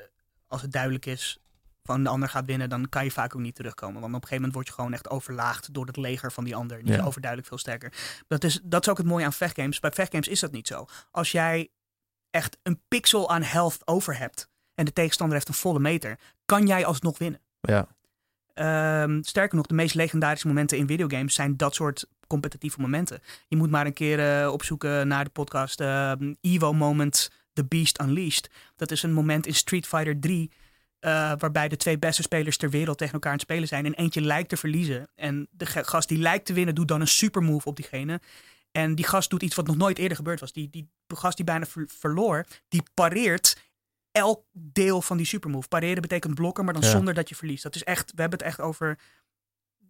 als 0.46 0.62
het 0.62 0.72
duidelijk 0.72 1.06
is 1.06 1.38
van 1.84 2.02
de 2.02 2.08
ander 2.08 2.28
gaat 2.28 2.44
winnen, 2.46 2.68
dan 2.68 2.88
kan 2.88 3.04
je 3.04 3.10
vaak 3.10 3.34
ook 3.34 3.40
niet 3.40 3.54
terugkomen. 3.54 4.00
Want 4.00 4.14
op 4.14 4.22
een 4.22 4.28
gegeven 4.28 4.36
moment 4.36 4.54
word 4.54 4.66
je 4.66 4.72
gewoon 4.72 4.92
echt 4.92 5.10
overlaagd 5.10 5.74
door 5.74 5.86
het 5.86 5.96
leger 5.96 6.32
van 6.32 6.44
die 6.44 6.56
ander. 6.56 6.78
Die 6.82 6.92
Ja. 6.92 6.98
is 6.98 7.04
overduidelijk 7.04 7.48
veel 7.48 7.58
sterker. 7.58 7.92
Dat 8.28 8.44
is, 8.44 8.60
dat 8.62 8.82
is 8.82 8.88
ook 8.88 8.98
het 8.98 9.06
mooie 9.06 9.24
aan 9.24 9.32
vechtgames. 9.32 9.80
Bij 9.80 9.90
vechtgames 9.90 10.28
is 10.28 10.40
dat 10.40 10.52
niet 10.52 10.66
zo. 10.66 10.86
Als 11.10 11.32
jij 11.32 11.68
echt 12.32 12.58
een 12.62 12.80
pixel 12.88 13.30
aan 13.30 13.42
health 13.42 13.78
over 13.84 14.18
hebt 14.18 14.50
en 14.74 14.84
de 14.84 14.92
tegenstander 14.92 15.36
heeft 15.36 15.48
een 15.48 15.54
volle 15.54 15.80
meter, 15.80 16.18
kan 16.44 16.66
jij 16.66 16.84
alsnog 16.84 17.18
winnen. 17.18 17.40
Ja. 17.60 17.88
Ehm, 18.54 19.22
sterker 19.22 19.56
nog, 19.56 19.66
de 19.66 19.74
meest 19.74 19.94
legendarische 19.94 20.46
momenten 20.46 20.78
in 20.78 20.86
videogames 20.86 21.34
zijn 21.34 21.56
dat 21.56 21.74
soort 21.74 22.06
competitieve 22.26 22.80
momenten. 22.80 23.20
Je 23.48 23.56
moet 23.56 23.70
maar 23.70 23.86
een 23.86 23.92
keer 23.92 24.40
eh, 24.40 24.52
opzoeken 24.52 25.08
naar 25.08 25.24
de 25.24 25.30
podcast 25.30 25.80
ehm, 25.80 26.34
Evo 26.40 26.72
Moment 26.72 27.30
The 27.52 27.64
Beast 27.64 28.00
Unleashed. 28.00 28.50
Dat 28.76 28.90
is 28.90 29.02
een 29.02 29.12
moment 29.12 29.46
in 29.46 29.54
Street 29.54 29.86
Fighter 29.86 30.20
3 30.20 30.50
eh, 30.98 31.32
waarbij 31.38 31.68
de 31.68 31.76
twee 31.76 31.98
beste 31.98 32.22
spelers 32.22 32.56
ter 32.56 32.70
wereld 32.70 32.98
tegen 32.98 33.12
elkaar 33.12 33.30
aan 33.30 33.38
het 33.38 33.46
spelen 33.46 33.68
zijn. 33.68 33.86
En 33.86 33.94
eentje 33.94 34.20
lijkt 34.20 34.48
te 34.48 34.56
verliezen. 34.56 35.08
En 35.14 35.48
de 35.50 35.66
gast 35.66 36.08
die 36.08 36.18
lijkt 36.18 36.46
te 36.46 36.52
winnen 36.52 36.74
doet 36.74 36.88
dan 36.88 37.00
een 37.00 37.08
supermove 37.08 37.68
op 37.68 37.76
diegene. 37.76 38.20
En 38.72 38.94
die 38.94 39.06
gast 39.06 39.30
doet 39.30 39.42
iets 39.42 39.54
wat 39.54 39.66
nog 39.66 39.76
nooit 39.76 39.98
eerder 39.98 40.16
gebeurd 40.16 40.40
was. 40.40 40.52
Die, 40.52 40.70
die 40.70 40.90
gast 41.06 41.36
die 41.36 41.44
bijna 41.44 41.66
verloor, 41.86 42.46
die 42.68 42.82
pareert 42.94 43.60
elk 44.12 44.44
deel 44.52 45.02
van 45.02 45.16
die 45.16 45.26
supermove. 45.26 45.68
Pareren 45.68 46.02
betekent 46.02 46.34
blokken, 46.34 46.64
maar 46.64 46.74
dan 46.74 46.82
zonder 46.82 47.14
dat 47.14 47.28
je 47.28 47.34
verliest. 47.34 47.62
Dat 47.62 47.74
is 47.74 47.84
echt, 47.84 48.12
we 48.14 48.20
hebben 48.20 48.38
het 48.38 48.48
echt 48.48 48.60
over 48.60 48.98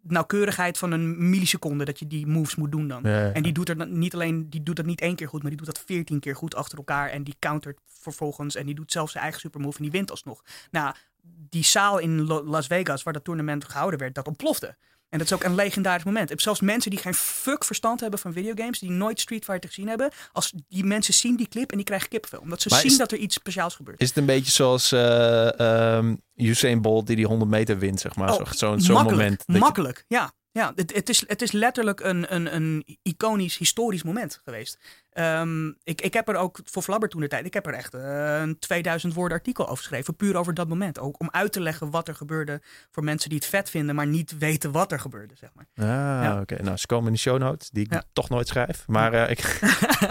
nauwkeurigheid 0.02 0.78
van 0.78 0.92
een 0.92 1.30
milliseconde 1.30 1.84
dat 1.84 1.98
je 1.98 2.06
die 2.06 2.26
moves 2.26 2.54
moet 2.54 2.72
doen 2.72 2.88
dan. 2.88 3.04
En 3.04 3.42
die 3.42 3.52
doet 3.52 3.68
er 3.68 3.88
niet 3.88 4.14
alleen, 4.14 4.50
die 4.50 4.62
doet 4.62 4.76
dat 4.76 4.86
niet 4.86 5.00
één 5.00 5.16
keer 5.16 5.28
goed, 5.28 5.40
maar 5.40 5.50
die 5.50 5.58
doet 5.58 5.74
dat 5.74 5.84
veertien 5.86 6.20
keer 6.20 6.36
goed 6.36 6.54
achter 6.54 6.78
elkaar 6.78 7.08
en 7.08 7.24
die 7.24 7.36
countert 7.38 7.78
vervolgens 7.86 8.54
en 8.54 8.66
die 8.66 8.74
doet 8.74 8.92
zelfs 8.92 9.12
zijn 9.12 9.24
eigen 9.24 9.40
supermove 9.40 9.76
en 9.76 9.82
die 9.82 9.92
wint 9.92 10.10
alsnog. 10.10 10.44
Nou, 10.70 10.94
die 11.24 11.64
zaal 11.64 11.98
in 11.98 12.22
Las 12.26 12.66
Vegas 12.66 13.02
waar 13.02 13.12
dat 13.12 13.24
toernooi 13.24 13.60
gehouden 13.60 13.98
werd, 13.98 14.14
dat 14.14 14.26
ontplofte. 14.26 14.76
En 15.12 15.18
dat 15.18 15.26
is 15.26 15.32
ook 15.32 15.44
een 15.44 15.54
legendarisch 15.54 16.04
moment. 16.04 16.24
Ik 16.24 16.30
heb 16.30 16.40
zelfs 16.40 16.60
mensen 16.60 16.90
die 16.90 17.00
geen 17.00 17.14
fuck 17.14 17.64
verstand 17.64 18.00
hebben 18.00 18.18
van 18.18 18.32
videogames, 18.32 18.78
die 18.78 18.90
nooit 18.90 19.20
Street 19.20 19.44
Fighter 19.44 19.68
gezien 19.68 19.88
hebben, 19.88 20.10
als 20.32 20.52
die 20.68 20.84
mensen 20.84 21.14
zien 21.14 21.36
die 21.36 21.48
clip 21.48 21.70
en 21.70 21.76
die 21.76 21.86
krijgen 21.86 22.08
kippenvel. 22.08 22.40
Omdat 22.40 22.62
ze 22.62 22.74
zien 22.74 22.98
dat 22.98 23.12
er 23.12 23.18
iets 23.18 23.34
speciaals 23.34 23.74
gebeurt. 23.74 24.00
Is 24.00 24.08
het 24.08 24.16
een 24.16 24.26
beetje 24.26 24.50
zoals 24.50 24.92
uh, 24.92 25.98
Usain 26.34 26.82
Bolt 26.82 27.06
die 27.06 27.16
die 27.16 27.26
100 27.26 27.50
meter 27.50 27.78
wint, 27.78 28.00
zeg 28.00 28.16
maar? 28.16 28.32
Oh, 28.34 28.46
Zo'n 28.50 28.80
zo 28.80 29.02
moment. 29.02 29.46
Makkelijk, 29.46 30.04
ja. 30.08 30.32
Ja, 30.52 30.72
het, 30.74 30.94
het, 30.94 31.08
is, 31.08 31.24
het 31.26 31.42
is 31.42 31.52
letterlijk 31.52 32.00
een, 32.00 32.34
een, 32.34 32.54
een 32.54 32.98
iconisch, 33.02 33.58
historisch 33.58 34.02
moment 34.02 34.40
geweest. 34.44 34.78
Ehm, 35.12 35.68
ik, 35.68 36.00
ik 36.00 36.12
heb 36.12 36.28
er 36.28 36.36
ook 36.36 36.60
voor 36.64 36.82
Flabber 36.82 37.08
toen 37.08 37.20
de 37.20 37.28
tijd, 37.28 37.46
ik 37.46 37.54
heb 37.54 37.66
er 37.66 37.74
echt 37.74 37.94
uh, 37.94 38.40
een 38.40 38.58
2000 38.58 39.14
woorden 39.14 39.36
artikel 39.36 39.64
over 39.64 39.76
geschreven. 39.76 40.16
Puur 40.16 40.36
over 40.36 40.54
dat 40.54 40.68
moment. 40.68 40.98
Ook 40.98 41.20
om 41.20 41.28
uit 41.30 41.52
te 41.52 41.60
leggen 41.60 41.90
wat 41.90 42.08
er 42.08 42.14
gebeurde 42.14 42.62
voor 42.90 43.04
mensen 43.04 43.28
die 43.28 43.38
het 43.38 43.48
vet 43.48 43.70
vinden, 43.70 43.94
maar 43.94 44.06
niet 44.06 44.38
weten 44.38 44.72
wat 44.72 44.92
er 44.92 45.00
gebeurde, 45.00 45.34
zeg 45.36 45.50
maar. 45.54 45.66
Ah, 45.74 46.24
ja. 46.24 46.40
oké. 46.40 46.62
Nou, 46.62 46.76
ze 46.76 46.86
komen 46.86 47.06
in 47.06 47.12
de 47.12 47.18
show 47.18 47.38
notes, 47.38 47.70
die 47.70 47.84
ik 47.90 48.02
toch 48.12 48.28
nooit 48.28 48.48
schrijf. 48.48 48.84
Maar 48.86 49.14
uh, 49.14 49.30
ik... 49.30 49.60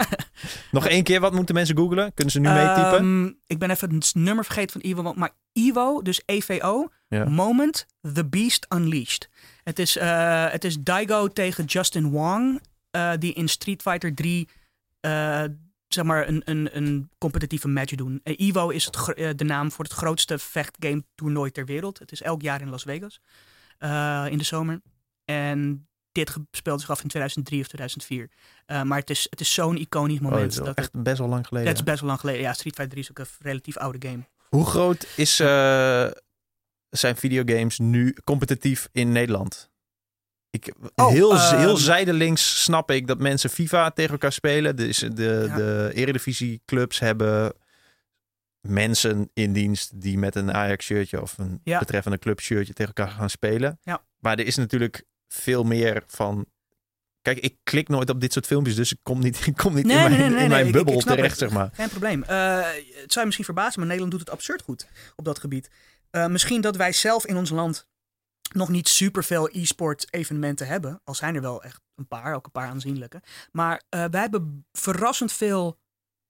Nog 0.70 0.86
één 0.86 1.02
keer, 1.02 1.20
wat 1.20 1.32
moeten 1.32 1.54
mensen 1.54 1.76
googlen? 1.76 2.14
Kunnen 2.14 2.32
ze 2.32 2.40
nu 2.40 2.48
meetypen? 2.48 3.04
Um, 3.04 3.38
ik 3.46 3.58
ben 3.58 3.70
even 3.70 3.94
het 3.94 4.14
nummer 4.14 4.44
vergeten 4.44 4.80
van 4.80 4.90
Ivo, 4.90 5.12
maar 5.12 5.30
Ivo, 5.52 6.02
dus 6.02 6.22
EVO, 6.26 6.88
Moment, 7.08 7.86
The 8.12 8.28
Beast 8.28 8.66
Unleashed. 8.74 9.28
Het 9.62 9.78
is, 9.78 9.96
uh, 9.96 10.50
het 10.50 10.64
is 10.64 10.76
Daigo 10.80 11.28
tegen 11.28 11.64
Justin 11.64 12.10
Wong, 12.10 12.62
uh, 12.96 13.12
die 13.18 13.32
in 13.32 13.48
Street 13.48 13.82
Fighter 13.82 14.14
3 14.14 14.48
uh, 15.00 15.44
zeg 15.88 16.04
maar 16.04 16.28
een, 16.28 16.42
een, 16.44 16.76
een 16.76 17.10
competitieve 17.18 17.68
match 17.68 17.94
doen. 17.94 18.20
Evo 18.22 18.68
is 18.68 18.84
het, 18.84 19.38
de 19.38 19.44
naam 19.44 19.72
voor 19.72 19.84
het 19.84 19.92
grootste 19.94 20.38
vechtgame 20.38 21.04
toernooi 21.14 21.50
ter 21.50 21.64
wereld. 21.64 21.98
Het 21.98 22.12
is 22.12 22.22
elk 22.22 22.42
jaar 22.42 22.60
in 22.60 22.70
Las 22.70 22.82
Vegas 22.82 23.20
in 24.30 24.38
de 24.38 24.44
zomer. 24.44 24.80
En 25.24 25.88
dit 26.12 26.36
speelde 26.50 26.80
zich 26.80 26.90
af 26.90 27.02
in 27.02 27.08
2003 27.08 27.60
of 27.60 27.66
2004. 27.66 28.30
maar 28.84 28.98
het 28.98 29.10
is, 29.10 29.26
het 29.30 29.40
is 29.40 29.54
zo'n 29.54 29.76
iconisch 29.76 30.18
oh, 30.18 30.22
moment. 30.22 30.58
Oh, 30.58 30.64
dat 30.64 30.76
echt 30.76 31.02
best 31.02 31.18
wel 31.18 31.28
lang 31.28 31.46
geleden. 31.46 31.68
Het 31.68 31.78
is 31.78 31.84
best 31.84 32.00
wel 32.00 32.08
lang 32.08 32.20
geleden. 32.20 32.40
Ja, 32.40 32.52
Street 32.52 32.74
Fighter 32.74 32.90
3 32.90 33.02
is 33.02 33.10
ook 33.10 33.18
een 33.18 33.26
relatief 33.38 33.76
oude 33.76 34.08
game. 34.08 34.24
Hoe 34.48 34.66
groot 34.66 35.06
is 35.16 35.38
zijn 36.98 37.16
videogames 37.16 37.78
nu 37.78 38.16
competitief 38.24 38.88
in 38.92 39.12
Nederland? 39.12 39.70
Ik, 40.50 40.74
oh, 40.94 41.08
heel, 41.08 41.32
um, 41.32 41.58
heel 41.58 41.76
zijdelings 41.76 42.62
snap 42.62 42.90
ik 42.90 43.06
dat 43.06 43.18
mensen 43.18 43.50
FIFA 43.50 43.90
tegen 43.90 44.12
elkaar 44.12 44.32
spelen. 44.32 44.76
Dus 44.76 44.98
de, 44.98 45.10
de 45.56 45.90
Eredivisie 45.94 46.62
clubs 46.64 46.98
hebben 46.98 47.52
mensen 48.60 49.30
in 49.34 49.52
dienst 49.52 50.00
die 50.00 50.18
met 50.18 50.34
een 50.34 50.52
Ajax 50.52 50.84
shirtje 50.84 51.22
of 51.22 51.38
een 51.38 51.60
betreffende 51.64 52.18
club 52.18 52.40
shirtje 52.40 52.72
tegen 52.72 52.94
elkaar 52.94 53.14
gaan 53.14 53.30
spelen. 53.30 53.78
Ja. 53.82 54.04
Maar 54.18 54.38
er 54.38 54.46
is 54.46 54.56
natuurlijk 54.56 55.04
veel 55.28 55.64
meer 55.64 56.02
van. 56.06 56.46
Kijk, 57.22 57.38
ik 57.38 57.56
klik 57.62 57.88
nooit 57.88 58.10
op 58.10 58.20
dit 58.20 58.32
soort 58.32 58.46
filmpjes, 58.46 58.76
dus 58.76 58.92
ik 58.92 58.98
kom 59.02 59.20
niet, 59.20 59.46
ik 59.46 59.56
kom 59.56 59.74
niet 59.74 59.88
in 59.88 59.96
mijn, 59.96 60.36
in 60.36 60.48
mijn 60.48 60.72
bubbel 60.72 61.00
terecht, 61.00 61.38
zeg 61.38 61.50
maar. 61.50 61.70
Geen 61.72 61.88
probleem. 61.88 62.24
Uh, 62.30 62.56
het 62.56 63.12
zou 63.12 63.20
je 63.20 63.24
misschien 63.24 63.44
verbazen, 63.44 63.78
maar 63.78 63.88
Nederland 63.88 64.10
doet 64.10 64.20
het 64.20 64.30
absurd 64.30 64.62
goed 64.62 64.86
op 65.16 65.24
dat 65.24 65.38
gebied. 65.38 65.70
Uh, 66.12 66.26
misschien 66.26 66.60
dat 66.60 66.76
wij 66.76 66.92
zelf 66.92 67.26
in 67.26 67.36
ons 67.36 67.50
land 67.50 67.86
nog 68.52 68.68
niet 68.68 68.88
superveel 68.88 69.48
e-sport 69.52 70.06
evenementen 70.10 70.66
hebben. 70.66 71.00
Al 71.04 71.14
zijn 71.14 71.34
er 71.34 71.40
wel 71.40 71.62
echt 71.62 71.80
een 71.94 72.08
paar, 72.08 72.34
ook 72.34 72.44
een 72.44 72.52
paar 72.52 72.68
aanzienlijke. 72.68 73.22
Maar 73.52 73.82
uh, 73.90 74.04
wij 74.10 74.20
hebben 74.20 74.66
verrassend 74.72 75.32
veel 75.32 75.78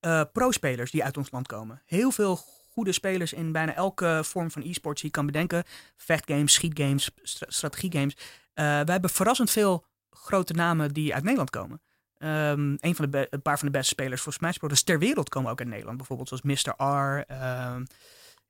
uh, 0.00 0.22
pro-spelers 0.32 0.90
die 0.90 1.04
uit 1.04 1.16
ons 1.16 1.30
land 1.30 1.46
komen. 1.46 1.82
Heel 1.84 2.10
veel 2.10 2.36
goede 2.70 2.92
spelers 2.92 3.32
in 3.32 3.52
bijna 3.52 3.74
elke 3.74 4.20
vorm 4.24 4.50
van 4.50 4.62
e-sports 4.62 5.00
die 5.00 5.10
je 5.10 5.16
kan 5.16 5.26
bedenken. 5.26 5.64
Vechtgames, 5.96 6.52
schietgames, 6.52 7.10
st 7.22 7.44
strategiegames. 7.46 8.16
wij 8.54 8.84
hebben 8.84 9.10
verrassend 9.10 9.50
veel 9.50 9.84
grote 10.10 10.52
namen 10.52 10.92
die 10.92 11.14
uit 11.14 11.22
Nederland 11.22 11.50
komen. 11.50 11.82
Um, 12.18 12.76
een, 12.80 12.94
van 12.94 13.10
de 13.10 13.26
een 13.30 13.42
paar 13.42 13.58
van 13.58 13.66
de 13.66 13.78
beste 13.78 13.88
spelers 13.88 14.22
voor 14.22 14.32
Smash 14.32 14.56
Bros. 14.56 14.82
ter 14.82 14.98
wereld 14.98 15.28
komen 15.28 15.50
ook 15.50 15.58
uit 15.58 15.68
Nederland. 15.68 15.96
Bijvoorbeeld 15.96 16.28
zoals 16.28 16.42
Mr. 16.42 16.84
R. 16.84 17.24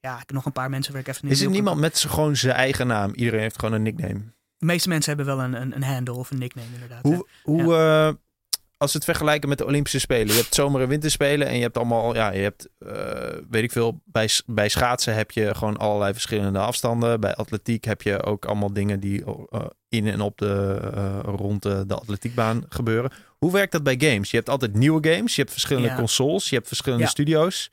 Ja, 0.02 0.12
ik 0.12 0.18
heb 0.18 0.32
nog 0.32 0.44
een 0.44 0.52
paar 0.52 0.70
mensen 0.70 0.92
waar 0.92 1.00
ik 1.00 1.08
even. 1.08 1.28
Is 1.28 1.40
er 1.40 1.50
niemand 1.50 1.80
met 1.80 1.98
gewoon 1.98 2.36
zijn 2.36 2.54
eigen 2.54 2.86
naam? 2.86 3.12
Iedereen 3.14 3.40
heeft 3.40 3.58
gewoon 3.58 3.74
een 3.74 3.82
nickname. 3.82 4.20
De 4.58 4.66
meeste 4.66 4.88
mensen 4.88 5.16
hebben 5.16 5.36
wel 5.36 5.44
een, 5.44 5.60
een, 5.60 5.74
een 5.74 5.82
handle 5.82 6.14
of 6.14 6.30
een 6.30 6.38
nickname 6.38 6.68
inderdaad. 6.72 7.02
Hoe, 7.02 7.26
hoe 7.42 7.62
uh, 7.62 8.08
als 8.76 8.92
we 8.92 8.98
het 8.98 9.04
vergelijken 9.04 9.48
met 9.48 9.58
de 9.58 9.66
Olympische 9.66 9.98
Spelen. 9.98 10.34
Je 10.34 10.40
hebt 10.40 10.54
zomer- 10.54 10.80
en 10.80 10.88
winterspelen 10.88 11.46
en 11.46 11.56
je 11.56 11.62
hebt 11.62 11.76
allemaal, 11.76 12.14
ja, 12.14 12.32
je 12.32 12.42
hebt, 12.42 12.68
uh, 12.78 12.92
weet 13.50 13.62
ik 13.62 13.72
veel, 13.72 14.00
bij, 14.04 14.28
bij 14.46 14.68
schaatsen 14.68 15.14
heb 15.14 15.30
je 15.30 15.54
gewoon 15.54 15.76
allerlei 15.76 16.12
verschillende 16.12 16.58
afstanden. 16.58 17.20
Bij 17.20 17.34
atletiek 17.34 17.84
heb 17.84 18.02
je 18.02 18.22
ook 18.22 18.44
allemaal 18.44 18.72
dingen 18.72 19.00
die 19.00 19.24
uh, 19.24 19.60
in 19.88 20.06
en 20.06 20.20
op 20.20 20.38
de, 20.38 20.74
rond 21.22 21.62
de, 21.62 21.84
de, 21.86 21.94
atletiekbaan 21.94 22.64
gebeuren. 22.68 23.12
Hoe 23.38 23.52
werkt 23.52 23.72
dat 23.72 23.82
bij 23.82 23.96
games? 23.98 24.30
Je 24.30 24.36
hebt 24.36 24.48
altijd 24.48 24.74
nieuwe 24.74 25.14
games, 25.14 25.34
je 25.34 25.40
hebt 25.40 25.52
verschillende 25.52 25.94
consoles, 25.94 26.48
je 26.48 26.54
hebt 26.54 26.68
verschillende 26.68 27.06
studio's. 27.06 27.70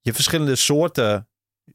Je 0.00 0.12
hebt 0.12 0.16
verschillende 0.16 0.56
soorten 0.56 1.26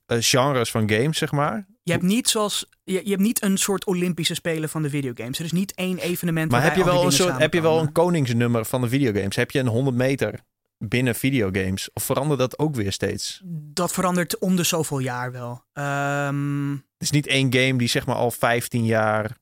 genres 0.07 0.71
van 0.71 0.89
games, 0.89 1.17
zeg 1.17 1.31
maar. 1.31 1.65
Je 1.83 1.91
hebt 1.91 2.03
niet 2.03 2.29
zoals 2.29 2.69
je, 2.83 3.01
je 3.03 3.09
hebt 3.09 3.21
niet 3.21 3.43
een 3.43 3.57
soort 3.57 3.85
Olympische 3.85 4.33
spelen 4.33 4.69
van 4.69 4.81
de 4.81 4.89
videogames. 4.89 5.39
Er 5.39 5.45
is 5.45 5.51
niet 5.51 5.73
één 5.73 5.97
evenement. 5.97 6.51
Maar 6.51 6.63
heb 6.63 6.75
je 6.75 6.83
wel 6.83 7.05
een 7.05 7.11
soort, 7.11 7.37
heb 7.37 7.53
je 7.53 7.61
wel 7.61 7.79
een 7.79 7.91
koningsnummer 7.91 8.65
van 8.65 8.81
de 8.81 8.89
videogames? 8.89 9.35
Heb 9.35 9.51
je 9.51 9.59
een 9.59 9.67
100 9.67 9.95
meter 9.95 10.39
binnen 10.77 11.15
videogames? 11.15 11.89
Of 11.93 12.03
verandert 12.03 12.39
dat 12.39 12.59
ook 12.59 12.75
weer 12.75 12.91
steeds? 12.91 13.41
Dat 13.45 13.91
verandert 13.91 14.37
om 14.37 14.55
de 14.55 14.63
zoveel 14.63 14.99
jaar 14.99 15.31
wel. 15.31 15.63
Um... 15.73 16.71
Het 16.73 17.09
is 17.09 17.11
niet 17.11 17.27
één 17.27 17.53
game 17.53 17.77
die 17.77 17.87
zeg 17.87 18.05
maar 18.05 18.15
al 18.15 18.31
15 18.31 18.85
jaar. 18.85 19.37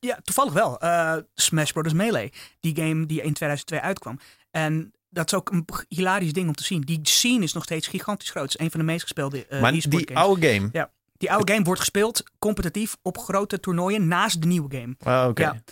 Ja, 0.00 0.18
toevallig 0.22 0.52
wel. 0.52 0.84
Uh, 0.84 1.16
Smash 1.34 1.70
Bros. 1.70 1.92
Melee. 1.92 2.32
Die 2.60 2.76
game 2.76 3.06
die 3.06 3.22
in 3.22 3.32
2002 3.32 3.80
uitkwam. 3.80 4.18
En 4.50 4.92
dat 5.14 5.26
is 5.26 5.34
ook 5.34 5.50
een 5.50 5.64
hilarisch 5.88 6.32
ding 6.32 6.46
om 6.48 6.54
te 6.54 6.64
zien. 6.64 6.80
Die 6.80 7.00
scene 7.02 7.42
is 7.42 7.52
nog 7.52 7.62
steeds 7.62 7.86
gigantisch 7.86 8.30
groot. 8.30 8.52
Het 8.52 8.54
is 8.54 8.64
een 8.64 8.70
van 8.70 8.80
de 8.80 8.86
meest 8.86 9.02
gespeelde 9.02 9.46
uh, 9.50 9.60
Maar 9.60 9.72
die 9.72 10.16
oude 10.16 10.52
game? 10.52 10.68
Ja. 10.72 10.90
Die 11.16 11.32
oude 11.32 11.52
game 11.52 11.64
wordt 11.64 11.80
gespeeld 11.80 12.22
competitief 12.38 12.96
op 13.02 13.18
grote 13.18 13.60
toernooien 13.60 14.08
naast 14.08 14.40
de 14.40 14.46
nieuwe 14.46 14.76
game. 14.76 14.96
Ah, 14.98 15.28
oké. 15.28 15.42
Ja. 15.42 15.62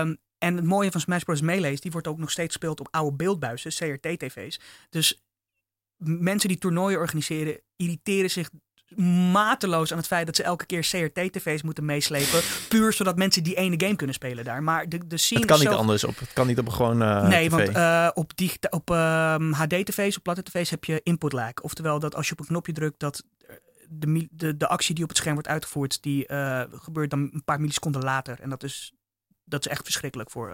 Ehm, 0.00 0.14
en 0.38 0.56
het 0.56 0.64
mooie 0.64 0.90
van 0.90 1.00
Smash 1.00 1.22
Bros. 1.22 1.40
Melee 1.40 1.72
is, 1.72 1.80
die 1.80 1.90
wordt 1.90 2.06
ook 2.06 2.18
nog 2.18 2.30
steeds 2.30 2.52
gespeeld 2.52 2.80
op 2.80 2.88
oude 2.90 3.16
beeldbuizen, 3.16 3.70
CRT-tv's. 3.70 4.60
Dus 4.90 5.22
mensen 6.04 6.48
die 6.48 6.58
toernooien 6.58 6.98
organiseren, 6.98 7.60
irriteren 7.76 8.30
zich 8.30 8.50
mateloos 8.96 9.92
aan 9.92 9.98
het 9.98 10.06
feit 10.06 10.26
dat 10.26 10.36
ze 10.36 10.42
elke 10.42 10.66
keer 10.66 10.80
CRT-tv's 10.80 11.62
moeten 11.62 11.84
meeslepen. 11.84 12.40
puur 12.68 12.92
zodat 12.92 13.16
mensen 13.16 13.42
die 13.42 13.54
ene 13.54 13.74
game 13.80 13.96
kunnen 13.96 14.14
spelen 14.14 14.44
daar. 14.44 14.62
Maar 14.62 14.88
de, 14.88 15.06
de 15.06 15.16
scene 15.16 15.40
Het 15.40 15.50
kan 15.50 15.58
niet 15.58 15.68
anders 15.68 16.04
op. 16.04 16.18
Het 16.18 16.32
kan 16.32 16.46
niet 16.46 16.58
op 16.58 16.68
gewoon. 16.68 17.02
Uh, 17.02 17.28
nee, 17.28 17.50
want 17.50 17.68
uh, 17.68 18.08
op, 18.14 18.32
op 18.70 18.90
uh, 18.90 19.34
ehm, 19.34 19.52
HD-tv's, 19.52 20.16
op 20.16 20.22
platte 20.22 20.42
tv's 20.42 20.70
heb 20.70 20.84
je 20.84 21.00
input 21.02 21.32
lag. 21.32 21.52
Oftewel 21.62 21.98
dat 21.98 22.14
als 22.14 22.26
je 22.26 22.32
op 22.32 22.40
een 22.40 22.46
knopje 22.46 22.72
drukt, 22.72 23.00
dat 23.00 23.24
de, 23.88 24.28
de, 24.30 24.56
de 24.56 24.68
actie 24.68 24.94
die 24.94 25.04
op 25.04 25.08
het 25.08 25.18
scherm 25.18 25.34
wordt 25.34 25.48
uitgevoerd, 25.48 26.02
die 26.02 26.24
gebeurt 26.72 27.10
dan 27.10 27.30
een 27.32 27.44
paar 27.44 27.60
milliseconden 27.60 28.02
later. 28.02 28.40
En 28.40 28.50
dat 28.50 28.62
is, 28.62 28.92
dat 29.44 29.60
is 29.66 29.70
echt 29.70 29.82
verschrikkelijk 29.82 30.30
voor 30.30 30.52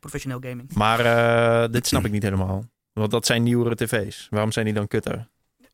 professioneel 0.00 0.40
gaming. 0.40 0.74
Maar 0.74 1.70
dit 1.70 1.86
snap 1.86 2.04
ik 2.04 2.12
niet 2.12 2.22
helemaal. 2.22 2.64
Want 2.92 3.10
dat 3.10 3.26
zijn 3.26 3.42
nieuwere 3.42 3.74
tv's. 3.74 4.26
Waarom 4.30 4.52
zijn 4.52 4.64
die 4.64 4.74
dan 4.74 4.88
kutter? 4.88 5.28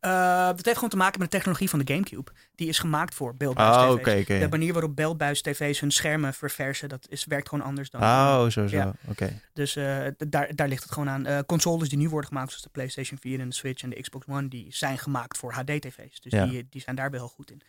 Uh, 0.04 0.46
dat 0.46 0.64
heeft 0.64 0.74
gewoon 0.76 0.90
te 0.90 0.96
maken 0.96 1.20
met 1.20 1.30
de 1.30 1.36
technologie 1.36 1.68
van 1.68 1.78
de 1.78 1.92
GameCube. 1.92 2.30
Die 2.54 2.68
is 2.68 2.78
gemaakt 2.78 3.14
voor 3.14 3.34
beeldbuis 3.34 3.76
Oh, 3.76 3.90
oké. 3.90 4.24
De 4.24 4.46
manier 4.50 4.72
waarop 4.72 4.96
beeldbuis 4.96 5.42
tv's 5.42 5.80
hun 5.80 5.90
schermen 5.90 6.34
verversen, 6.34 6.88
dat 6.88 7.06
is, 7.08 7.24
werkt 7.24 7.48
gewoon 7.48 7.64
anders 7.64 7.90
dan. 7.90 8.00
Oh, 8.02 8.42
zo, 8.42 8.48
zo. 8.66 8.76
Ja. 8.76 8.92
Oké. 9.08 9.40
Dus 9.52 9.76
eh, 9.76 10.06
daar, 10.28 10.54
daar 10.54 10.68
ligt 10.68 10.82
het 10.82 10.92
gewoon 10.92 11.08
aan. 11.08 11.26
Eh, 11.26 11.38
consoles 11.46 11.88
die 11.88 11.98
nu 11.98 12.08
worden 12.08 12.28
gemaakt, 12.28 12.48
zoals 12.48 12.62
de 12.64 12.70
PlayStation 12.72 13.18
4 13.18 13.40
en 13.40 13.48
de 13.48 13.54
Switch 13.54 13.82
en 13.82 13.90
de 13.90 14.00
Xbox 14.00 14.26
One, 14.28 14.48
die 14.48 14.66
zijn 14.70 14.98
gemaakt 14.98 15.38
voor 15.38 15.52
HD-tv's. 15.52 16.20
Dus 16.20 16.32
Ja. 16.32 16.46
die, 16.46 16.66
die 16.70 16.80
zijn 16.80 16.96
daar 16.96 17.10
wel 17.10 17.20
heel 17.20 17.28
goed 17.34 17.50
in. 17.50 17.60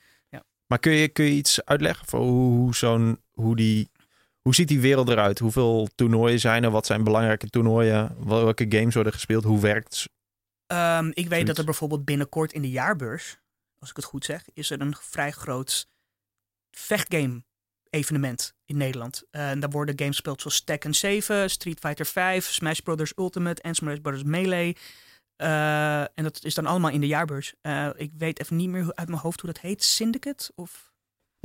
Maar 0.67 0.79
kun 0.79 0.91
je, 0.91 1.07
kun 1.07 1.25
je 1.25 1.31
iets 1.31 1.65
uitleggen 1.65 2.07
voor 2.07 2.19
hoe, 2.19 2.75
zo'n, 2.75 3.19
hoe 3.31 3.55
die, 3.55 3.89
hoe 4.41 4.55
ziet 4.55 4.67
die 4.67 4.79
wereld 4.79 5.09
eruit? 5.09 5.39
Hoeveel 5.39 5.87
toernooien 5.95 6.39
zijn 6.39 6.63
er? 6.63 6.69
Wat 6.71 6.85
zijn 6.85 7.03
belangrijke 7.03 7.49
toernooien? 7.49 8.15
Wel- 8.25 8.43
Welke 8.43 8.65
games 8.69 8.93
worden 8.93 9.13
gespeeld? 9.13 9.43
Hoe 9.43 9.59
werkt? 9.61 10.05
Ehm, 10.67 11.07
ik 11.07 11.13
weet 11.15 11.27
Zoiets. 11.29 11.47
dat 11.47 11.57
er 11.57 11.65
bijvoorbeeld 11.65 12.05
binnenkort 12.05 12.53
in 12.53 12.61
de 12.61 12.69
jaarbeurs, 12.69 13.37
als 13.79 13.89
ik 13.89 13.95
het 13.95 14.05
goed 14.05 14.25
zeg, 14.25 14.43
is 14.53 14.69
er 14.69 14.81
een 14.81 14.95
vrij 14.95 15.31
groot 15.31 15.87
vechtgame 16.71 17.43
evenement 17.89 18.53
in 18.65 18.77
Nederland. 18.77 19.23
Eh, 19.31 19.49
en 19.49 19.59
daar 19.59 19.69
worden 19.69 19.97
games 19.97 20.15
gespeeld 20.15 20.41
zoals 20.41 20.63
Tekken 20.63 20.93
7, 20.93 21.49
Street 21.49 21.79
Fighter 21.79 22.05
5, 22.05 22.45
Smash 22.45 22.79
Brothers 22.79 23.13
Ultimate 23.17 23.61
en 23.61 23.75
Smash 23.75 23.97
Brothers 23.99 24.23
Melee. 24.23 24.77
Eh, 25.35 25.99
en 26.01 26.23
dat 26.23 26.43
is 26.43 26.53
dan 26.53 26.65
allemaal 26.65 26.91
in 26.91 27.01
de 27.01 27.07
jaarbeurs. 27.07 27.53
Eh, 27.61 27.89
ik 27.95 28.11
weet 28.17 28.39
even 28.39 28.55
niet 28.55 28.69
meer 28.69 28.83
hoe- 28.83 28.95
uit 28.95 29.07
mijn 29.07 29.21
hoofd 29.21 29.41
hoe 29.41 29.51
dat 29.53 29.61
heet. 29.61 29.83
Syndicate? 29.83 30.51
Of... 30.55 30.93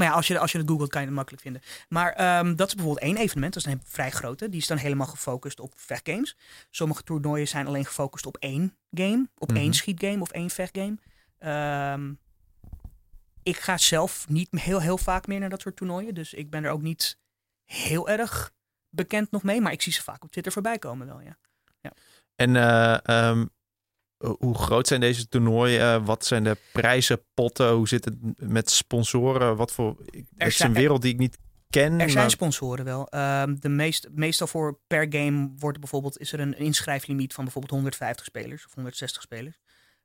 Maar 0.01 0.09
ja, 0.09 0.15
als 0.15 0.27
je, 0.27 0.39
als 0.39 0.53
je 0.53 0.59
het 0.59 0.69
googelt 0.69 0.91
kan 0.91 1.01
je 1.01 1.07
het 1.07 1.17
makkelijk 1.17 1.43
vinden. 1.43 1.63
Maar 1.89 2.13
ehm, 2.13 2.55
dat 2.57 2.69
is 2.69 2.75
bijvoorbeeld 2.75 3.05
één 3.07 3.17
evenement. 3.17 3.55
Dat 3.55 3.67
is 3.67 3.73
een 3.73 3.81
vrij 3.85 4.11
grote. 4.11 4.49
Die 4.49 4.61
is 4.61 4.67
dan 4.67 4.77
helemaal 4.77 5.07
gefocust 5.07 5.61
op 5.61 5.73
vechtgames. 5.77 6.37
Sommige 6.71 7.03
toernooien 7.03 7.49
zijn 7.49 7.67
alleen 7.67 7.85
gefocust 7.85 8.27
op 8.27 8.37
één 8.37 8.77
game. 8.91 9.29
Op 9.39 9.49
Mhm. 9.49 9.59
één 9.59 9.75
schietgame 9.75 10.21
of 10.21 10.31
één 10.31 10.51
vechtgame. 10.51 10.97
Ehm, 11.39 12.13
ik 13.43 13.57
ga 13.57 13.77
zelf 13.79 14.29
niet 14.29 14.49
heel, 14.51 14.81
heel 14.81 14.99
vaak 14.99 15.27
meer 15.27 15.41
naar 15.41 15.49
dat 15.51 15.61
soort 15.61 15.77
toernooien. 15.77 16.15
Dus 16.15 16.35
ik 16.35 16.51
ben 16.51 16.65
er 16.65 16.71
ook 16.71 16.83
niet 16.83 17.19
heel 17.65 18.09
erg 18.09 18.53
bekend 18.89 19.31
nog 19.31 19.43
mee. 19.43 19.61
Maar 19.61 19.73
ik 19.73 19.83
zie 19.83 19.93
ze 19.93 20.03
vaak 20.03 20.25
op 20.25 20.31
Twitter 20.31 20.53
voorbij 20.53 20.79
komen 20.79 21.07
wel, 21.07 21.21
ja. 21.21 21.37
En 22.35 22.57
eh, 22.57 22.99
ehm, 23.03 23.47
hoe 24.39 24.55
groot 24.55 24.87
zijn 24.87 25.01
deze 25.01 25.29
toernooien? 25.29 25.81
Eh, 25.81 26.05
wat 26.07 26.25
zijn 26.25 26.45
de 26.45 26.57
prijzen, 26.73 27.21
potten? 27.35 27.71
Hoe 27.73 27.89
zit 27.89 28.05
het 28.05 28.15
met 28.37 28.71
sponsoren? 28.71 29.57
Wat 29.57 29.73
voor? 29.73 29.97
Het 30.37 30.49
is 30.49 30.57
zijn- 30.57 30.69
een 30.71 30.77
wereld 30.77 31.03
die 31.03 31.13
ik 31.13 31.19
niet 31.19 31.39
ken. 31.71 32.01
Er 32.01 32.11
zijn 32.11 32.31
sponsoren 32.31 32.85
wel. 32.85 33.09
Ehm, 33.09 33.57
de 33.59 33.69
meest, 33.69 34.09
meestal 34.11 34.47
voor 34.47 34.79
per 34.87 35.07
game 35.09 35.49
wordt 35.59 35.75
er 35.75 35.81
bijvoorbeeld, 35.81 36.19
is 36.19 36.33
er 36.33 36.41
een 36.41 36.57
inschrijflimiet 36.59 37.35
van 37.35 37.45
bijvoorbeeld 37.45 37.73
150 37.75 38.25
spelers 38.25 38.67
of 38.67 38.75
160 38.75 39.23
spelers. 39.23 39.59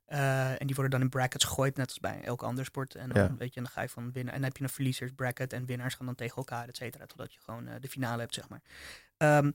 Eh, 0.06 0.50
en 0.60 0.66
die 0.66 0.74
worden 0.74 0.90
dan 0.92 1.00
in 1.00 1.08
brackets 1.08 1.44
gegooid, 1.44 1.76
net 1.76 1.88
als 1.88 1.98
bij 2.00 2.20
elke 2.24 2.44
andere 2.44 2.66
sport. 2.66 2.94
En 2.94 3.08
dan, 3.08 3.22
Ja. 3.22 3.34
weet 3.38 3.54
je, 3.54 3.60
dan 3.60 3.70
ga 3.70 3.82
je 3.82 3.88
van 3.88 4.12
winnen. 4.12 4.32
En 4.32 4.40
dan 4.40 4.48
heb 4.48 4.56
je 4.56 4.62
een 4.64 4.68
verliezersbracket 4.70 5.52
en 5.52 5.66
winnaars 5.66 5.94
gaan 5.94 6.06
dan 6.06 6.14
tegen 6.14 6.36
elkaar, 6.36 6.68
et 6.68 6.76
cetera. 6.76 7.06
Totdat 7.06 7.32
je 7.32 7.38
gewoon 7.44 7.66
eh, 7.68 7.74
de 7.80 7.88
finale 7.88 8.20
hebt, 8.20 8.34
zeg 8.34 8.48
maar. 8.48 8.62
Ehm, 9.16 9.50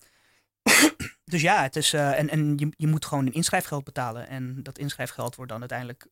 dus 1.32 1.42
ja, 1.42 1.62
het 1.62 1.76
is. 1.76 1.94
eh, 1.94 2.20
en 2.20 2.30
en 2.30 2.58
je, 2.58 2.68
je 2.78 2.88
moet 2.88 3.06
gewoon 3.06 3.26
een 3.26 3.34
inschrijfgeld 3.34 3.84
betalen. 3.84 4.28
En 4.28 4.64
dat 4.64 4.78
inschrijfgeld 4.78 5.36
wordt 5.36 5.52
dan 5.52 5.60
uiteindelijk 5.60 6.08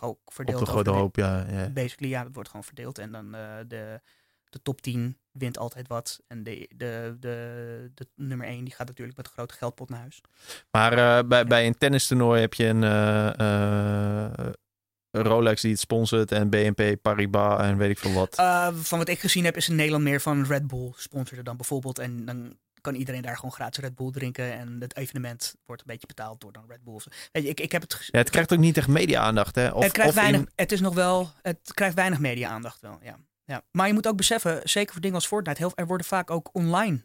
ook 0.00 0.18
op 0.24 0.34
verdeeld. 0.34 0.58
de 0.58 0.62
over 0.62 0.74
grote 0.74 0.90
de- 0.90 0.96
hoop, 0.96 1.16
ja. 1.16 1.46
ja. 1.50 1.68
Basically, 1.68 2.10
ja, 2.12 2.22
dat 2.22 2.34
wordt 2.34 2.48
gewoon 2.48 2.64
verdeeld. 2.64 2.98
En 2.98 3.12
dan 3.12 3.34
eh, 3.34 3.56
de, 3.68 4.00
de 4.44 4.62
top 4.62 4.80
10 4.80 5.18
wint 5.32 5.58
altijd 5.58 5.88
wat. 5.88 6.20
En 6.26 6.42
de, 6.42 6.70
de, 6.76 7.16
de, 7.20 7.90
de 7.94 8.08
nummer 8.16 8.46
1 8.46 8.64
die 8.64 8.74
gaat 8.74 8.86
natuurlijk 8.86 9.16
met 9.16 9.26
een 9.26 9.32
grote 9.32 9.54
geldpot 9.54 9.88
naar 9.88 10.00
huis. 10.00 10.20
Maar 10.70 10.92
eh, 11.18 11.28
bij, 11.28 11.44
bij 11.44 11.66
een 11.66 11.78
tennistoernooi 11.78 12.40
heb 12.40 12.54
je 12.54 12.66
een 12.66 12.82
Rolex 15.10 15.60
die 15.60 15.70
het 15.70 15.80
sponsort 15.80 16.32
en 16.32 16.50
BNP 16.50 16.96
Paribas 17.02 17.60
en 17.60 17.76
weet 17.76 17.90
ik 17.90 17.98
veel 17.98 18.12
wat. 18.12 18.34
Van 18.74 18.98
wat 18.98 19.08
ik 19.08 19.18
gezien 19.20 19.44
heb, 19.44 19.56
is 19.56 19.68
in 19.68 19.74
Nederland 19.74 20.04
meer 20.04 20.20
van 20.20 20.44
Red 20.44 20.66
Bull 20.66 20.92
sponsorde 20.96 21.42
dan 21.42 21.56
bijvoorbeeld. 21.56 21.98
En 21.98 22.24
dan 22.24 22.56
kan 22.84 22.94
iedereen 22.94 23.22
daar 23.22 23.36
gewoon 23.36 23.52
gratis 23.52 23.82
Red 23.82 23.94
Bull 23.94 24.10
drinken. 24.10 24.52
En 24.52 24.76
het 24.80 24.96
evenement 24.96 25.54
wordt 25.66 25.82
een 25.82 25.88
beetje 25.90 26.06
betaald 26.06 26.40
door 26.40 26.52
dan 26.52 26.64
Red 26.68 26.84
Bull. 26.84 27.00
Weet 27.32 27.42
je, 27.42 27.48
ik, 27.48 27.60
ik 27.60 27.72
heb 27.72 27.82
het. 27.82 28.08
Ja, 28.10 28.18
het 28.18 28.30
krijgt 28.30 28.52
ook 28.52 28.58
niet 28.58 28.76
echt 28.76 28.88
media-aandacht, 28.88 29.54
hè? 29.54 29.68
Of, 29.70 29.82
het 29.82 29.92
krijgt 29.92 30.10
of 30.16 30.16
in- 30.16 30.22
weinig, 30.30 30.50
het 30.54 30.72
is 30.72 30.80
nog 30.80 30.94
wel, 30.94 31.30
het 31.42 31.58
krijgt 31.74 31.94
weinig 31.94 32.18
media-aandacht 32.18 32.80
wel, 32.80 32.98
ja. 33.02 33.16
ja. 33.44 33.62
Maar 33.70 33.86
je 33.86 33.92
moet 33.92 34.06
ook 34.08 34.16
beseffen, 34.16 34.60
zeker 34.64 34.92
voor 34.92 35.00
dingen 35.00 35.16
als 35.16 35.26
Fortnite, 35.26 35.60
heel, 35.60 35.72
er 35.74 35.86
worden 35.86 36.06
vaak 36.06 36.30
ook 36.30 36.50
online 36.52 37.04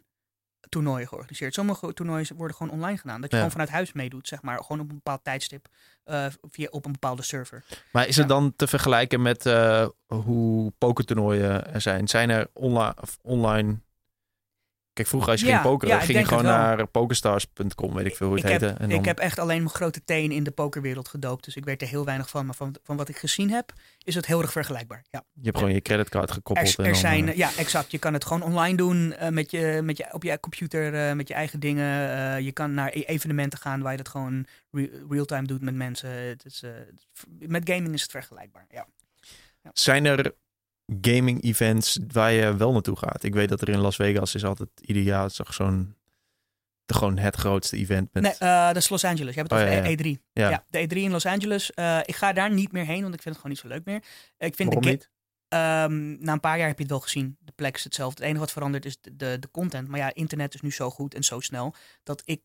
toernooien 0.68 1.08
georganiseerd. 1.08 1.54
Sommige 1.54 1.92
toernooien 1.92 2.36
worden 2.36 2.56
gewoon 2.56 2.72
online 2.72 2.98
gedaan. 2.98 3.20
Dat 3.20 3.30
je 3.30 3.36
Ja. 3.36 3.42
gewoon 3.42 3.50
vanuit 3.50 3.70
huis 3.70 3.92
meedoet, 3.92 4.28
zeg 4.28 4.42
maar. 4.42 4.62
Gewoon 4.62 4.80
op 4.80 4.88
een 4.88 4.94
bepaald 4.94 5.24
tijdstip, 5.24 5.68
eh, 6.04 6.26
via, 6.50 6.68
op 6.70 6.84
een 6.84 6.92
bepaalde 6.92 7.22
server. 7.22 7.64
Maar 7.92 8.08
is 8.08 8.16
het 8.16 8.28
dan 8.28 8.52
te 8.56 8.66
vergelijken 8.66 9.22
met 9.22 9.46
eh, 9.46 9.86
hoe 10.06 10.72
pokertoernooien 10.78 11.72
er 11.74 11.80
zijn? 11.80 12.08
Zijn 12.08 12.30
er 12.30 12.48
online... 13.22 13.80
Kijk, 14.92 15.08
vroeger 15.08 15.30
als 15.30 15.40
je 15.40 15.46
Ja, 15.46 15.52
ging 15.52 15.70
pokeren, 15.70 15.94
ja, 15.94 16.00
ging 16.00 16.18
je 16.18 16.24
gewoon 16.24 16.44
naar 16.44 16.86
pokerstars.com, 16.86 17.94
weet 17.94 18.06
ik 18.06 18.16
veel 18.16 18.26
hoe 18.26 18.36
het 18.36 18.44
Ik 18.44 18.50
heb, 18.50 18.60
heette. 18.60 18.76
En 18.82 18.88
dan, 18.88 18.98
ik 18.98 19.04
heb 19.04 19.18
echt 19.18 19.38
alleen 19.38 19.62
mijn 19.62 19.74
grote 19.74 20.04
teen 20.04 20.30
in 20.32 20.44
de 20.44 20.50
pokerwereld 20.50 21.08
gedoopt. 21.08 21.44
Dus 21.44 21.56
ik 21.56 21.64
weet 21.64 21.82
er 21.82 21.88
heel 21.88 22.04
weinig 22.04 22.28
van. 22.30 22.46
Maar 22.46 22.54
van, 22.54 22.74
van 22.82 22.96
wat 22.96 23.08
ik 23.08 23.16
gezien 23.16 23.50
heb, 23.50 23.72
is 24.04 24.14
het 24.14 24.26
heel 24.26 24.42
erg 24.42 24.52
vergelijkbaar. 24.52 25.04
Ja. 25.10 25.24
Je 25.32 25.44
hebt 25.44 25.58
gewoon 25.58 25.72
je 25.72 25.80
creditcard 25.80 26.30
gekoppeld. 26.30 26.68
Er, 26.78 26.84
en 26.84 26.90
dan, 26.90 27.00
zijn, 27.00 27.28
eh, 27.28 27.36
ja, 27.36 27.50
exact. 27.56 27.90
Je 27.90 27.98
kan 27.98 28.12
het 28.12 28.24
gewoon 28.24 28.42
online 28.42 28.76
doen 28.76 29.12
eh, 29.12 29.28
met 29.28 29.50
je, 29.50 29.80
met 29.82 29.96
je, 29.96 30.06
op 30.12 30.22
je 30.22 30.40
computer, 30.40 31.08
eh, 31.08 31.14
met 31.14 31.28
je 31.28 31.34
eigen 31.34 31.60
dingen. 31.60 31.88
Je 32.44 32.52
kan 32.52 32.74
naar 32.74 32.90
e- 32.92 33.00
evenementen 33.00 33.58
gaan 33.58 33.82
waar 33.82 33.90
je 33.90 33.96
dat 33.96 34.08
gewoon 34.08 34.46
re- 34.70 34.90
real-time 35.08 35.46
doet 35.46 35.60
met 35.62 35.74
mensen. 35.74 36.10
Het 36.10 36.44
is, 36.44 36.64
met 37.38 37.70
gaming 37.70 37.94
is 37.94 38.02
het 38.02 38.10
vergelijkbaar. 38.10 38.66
Ja. 38.70 38.86
Zijn 39.72 40.04
er 40.04 40.34
gaming 41.00 41.42
events 41.42 41.98
waar 42.12 42.32
je 42.32 42.56
wel 42.56 42.72
naartoe 42.72 42.96
gaat? 42.96 43.22
Ik 43.22 43.34
weet 43.34 43.48
dat 43.48 43.60
er 43.60 43.68
in 43.68 43.78
Las 43.78 43.96
Vegas 43.96 44.34
is 44.34 44.44
altijd 44.44 44.70
ieder 44.80 45.02
jaar 45.02 45.30
toch 45.30 45.54
zo'n 45.54 45.94
de, 46.84 46.94
gewoon 46.94 47.18
het 47.18 47.36
grootste 47.36 47.76
event 47.76 48.08
met 48.12 48.22
Nee, 48.22 48.32
eh, 48.32 48.66
dat 48.66 48.76
is 48.76 48.88
Los 48.88 49.04
Angeles. 49.04 49.34
Je 49.34 49.40
hebt 49.40 49.50
het 49.50 49.60
Oh, 49.60 49.66
over 49.66 49.82
ja, 49.82 49.88
ja. 49.88 50.16
E3. 50.16 50.20
Ja. 50.32 50.50
Ja. 50.50 50.64
de 50.70 50.86
E3 50.86 50.96
in 50.96 51.10
Los 51.10 51.26
Angeles. 51.26 51.72
Eh, 51.72 51.98
ik 52.04 52.16
ga 52.16 52.32
daar 52.32 52.52
niet 52.52 52.72
meer 52.72 52.84
heen, 52.84 53.02
want 53.02 53.14
ik 53.14 53.22
vind 53.22 53.34
het 53.34 53.44
gewoon 53.44 53.50
niet 53.50 53.60
zo 53.60 53.68
leuk 53.68 53.84
meer. 53.84 54.02
Ik 54.38 54.54
vind 54.54 54.74
Waarom 54.74 54.82
de 54.82 54.90
niet? 54.90 55.10
Ehm, 55.48 56.24
na 56.24 56.32
een 56.32 56.40
paar 56.40 56.58
jaar 56.58 56.66
heb 56.66 56.76
je 56.76 56.82
het 56.82 56.92
wel 56.92 57.00
gezien. 57.00 57.36
De 57.40 57.52
plek 57.52 57.76
is 57.76 57.84
hetzelfde. 57.84 58.16
Het 58.16 58.24
enige 58.24 58.40
wat 58.40 58.52
verandert 58.52 58.84
is 58.84 59.00
de, 59.00 59.16
de, 59.16 59.36
de 59.38 59.50
content. 59.50 59.88
Maar 59.88 59.98
ja, 59.98 60.14
internet 60.14 60.54
is 60.54 60.60
nu 60.60 60.72
zo 60.72 60.90
goed 60.90 61.14
en 61.14 61.22
zo 61.22 61.40
snel 61.40 61.74
dat 62.02 62.22
ik, 62.24 62.40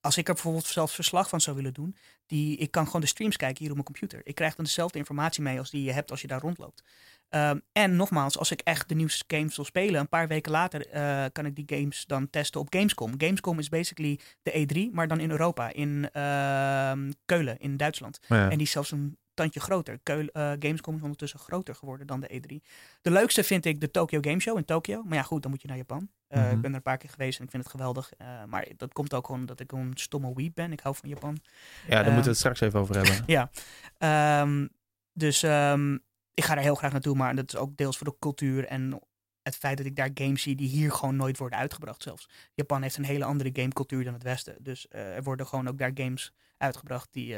als 0.00 0.16
ik 0.16 0.28
er 0.28 0.34
bijvoorbeeld 0.34 0.66
zelfs 0.66 0.94
verslag 0.94 1.28
van 1.28 1.40
zou 1.40 1.56
willen 1.56 1.74
doen, 1.74 1.96
die, 2.26 2.56
ik 2.56 2.70
kan 2.70 2.86
gewoon 2.86 3.00
de 3.00 3.06
streams 3.06 3.36
kijken 3.36 3.58
hier 3.58 3.68
op 3.68 3.74
mijn 3.74 3.86
computer. 3.86 4.20
Ik 4.24 4.34
krijg 4.34 4.54
dan 4.54 4.64
dezelfde 4.64 4.98
informatie 4.98 5.42
mee 5.42 5.58
als 5.58 5.70
die 5.70 5.82
je 5.82 5.92
hebt 5.92 6.10
als 6.10 6.20
je 6.20 6.26
daar 6.26 6.40
rondloopt. 6.40 6.82
Ehm, 7.28 7.58
en 7.72 7.96
nogmaals, 7.96 8.38
als 8.38 8.50
ik 8.50 8.60
echt 8.60 8.88
de 8.88 8.94
nieuwste 8.94 9.24
games 9.26 9.56
wil 9.56 9.64
spelen, 9.64 10.00
een 10.00 10.08
paar 10.08 10.28
weken 10.28 10.52
later 10.52 10.86
eh, 10.86 11.24
kan 11.32 11.46
ik 11.46 11.56
die 11.56 11.78
games 11.78 12.04
dan 12.06 12.30
testen 12.30 12.60
op 12.60 12.74
Gamescom. 12.74 13.14
Gamescom 13.16 13.58
is 13.58 13.68
basically 13.68 14.18
de 14.42 14.66
E3, 14.66 14.94
maar 14.94 15.08
dan 15.08 15.20
in 15.20 15.30
Europa, 15.30 15.72
in 15.72 16.08
ehm, 16.12 17.10
Keulen, 17.24 17.58
in 17.58 17.76
Duitsland. 17.76 18.20
Ja. 18.28 18.42
En 18.42 18.56
die 18.56 18.66
is 18.66 18.70
zelfs 18.70 18.90
een 18.90 19.18
tandje 19.34 19.60
groter. 19.60 19.98
Keul, 20.02 20.26
eh, 20.26 20.50
Gamescom 20.58 20.96
is 20.96 21.02
ondertussen 21.02 21.38
groter 21.38 21.74
geworden 21.74 22.06
dan 22.06 22.20
de 22.20 22.28
E3. 22.34 22.62
De 23.02 23.10
leukste 23.10 23.44
vind 23.44 23.64
ik 23.64 23.80
de 23.80 23.90
Tokyo 23.90 24.18
Game 24.20 24.40
Show 24.40 24.56
in 24.56 24.64
Tokyo. 24.64 25.02
Maar 25.02 25.16
ja, 25.16 25.22
goed, 25.22 25.42
dan 25.42 25.50
moet 25.50 25.62
je 25.62 25.68
naar 25.68 25.76
Japan. 25.76 26.10
Eh, 26.26 26.42
Mhm. 26.42 26.54
Ik 26.54 26.60
ben 26.60 26.70
er 26.70 26.76
een 26.76 26.82
paar 26.82 26.96
keer 26.96 27.10
geweest 27.10 27.38
en 27.38 27.44
ik 27.44 27.50
vind 27.50 27.62
het 27.62 27.72
geweldig. 27.72 28.12
Eh, 28.12 28.44
maar 28.44 28.68
dat 28.76 28.92
komt 28.92 29.14
ook 29.14 29.26
gewoon 29.26 29.46
dat 29.46 29.60
ik 29.60 29.72
een 29.72 29.92
stomme 29.94 30.32
weep 30.34 30.54
ben. 30.54 30.72
Ik 30.72 30.80
hou 30.80 30.94
van 30.94 31.08
Japan. 31.08 31.38
ja, 31.86 31.94
daar 31.94 32.04
moeten 32.04 32.22
we 32.22 32.28
het 32.28 32.38
straks 32.38 32.60
even 32.60 32.80
over 32.80 32.94
hebben. 32.96 33.24
Ja. 33.36 33.50
Ehm, 33.98 34.66
dus 35.12 35.42
ehm, 35.42 35.94
ik 36.34 36.44
ga 36.44 36.56
er 36.56 36.62
heel 36.62 36.74
graag 36.74 36.92
naartoe. 36.92 37.16
Maar 37.16 37.34
dat 37.34 37.52
is 37.52 37.56
ook 37.58 37.76
deels 37.76 37.96
voor 37.98 38.06
de 38.06 38.16
cultuur 38.18 38.64
en 38.66 39.00
het 39.42 39.56
feit 39.56 39.76
dat 39.76 39.86
ik 39.86 39.96
daar 39.96 40.10
games 40.14 40.42
zie 40.42 40.56
die 40.56 40.68
hier 40.68 40.92
gewoon 40.92 41.16
nooit 41.16 41.38
worden 41.38 41.58
uitgebracht 41.58 42.02
zelfs. 42.02 42.28
Japan 42.54 42.82
heeft 42.82 42.96
een 42.96 43.04
hele 43.04 43.24
andere 43.24 43.50
gamecultuur 43.52 44.04
dan 44.04 44.12
het 44.12 44.22
Westen. 44.22 44.56
Dus 44.60 44.86
er 44.88 45.22
worden 45.22 45.46
gewoon 45.46 45.68
ook 45.68 45.78
daar 45.78 45.90
games 45.94 46.32
uitgebracht 46.56 47.08
die 47.12 47.36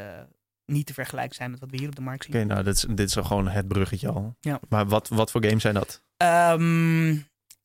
niet 0.72 0.86
te 0.86 0.94
vergelijken 0.94 1.34
zijn 1.34 1.50
met 1.50 1.60
wat 1.60 1.70
we 1.70 1.76
hier 1.76 1.88
op 1.88 1.94
de 1.94 2.00
markt 2.02 2.24
zien. 2.24 2.34
Oké, 2.34 2.44
nou, 2.44 2.62
dit 2.62 2.74
is, 2.76 2.80
dit 2.88 3.08
is 3.08 3.16
al 3.16 3.24
gewoon 3.24 3.48
het 3.48 3.68
bruggetje 3.68 4.08
al. 4.08 4.36
Ja. 4.40 4.60
Maar 4.68 4.86
wat, 4.86 5.08
wat 5.08 5.30
voor 5.30 5.44
games 5.44 5.62
zijn 5.62 5.74
dat? 5.74 6.02
Ehm, 6.16 7.16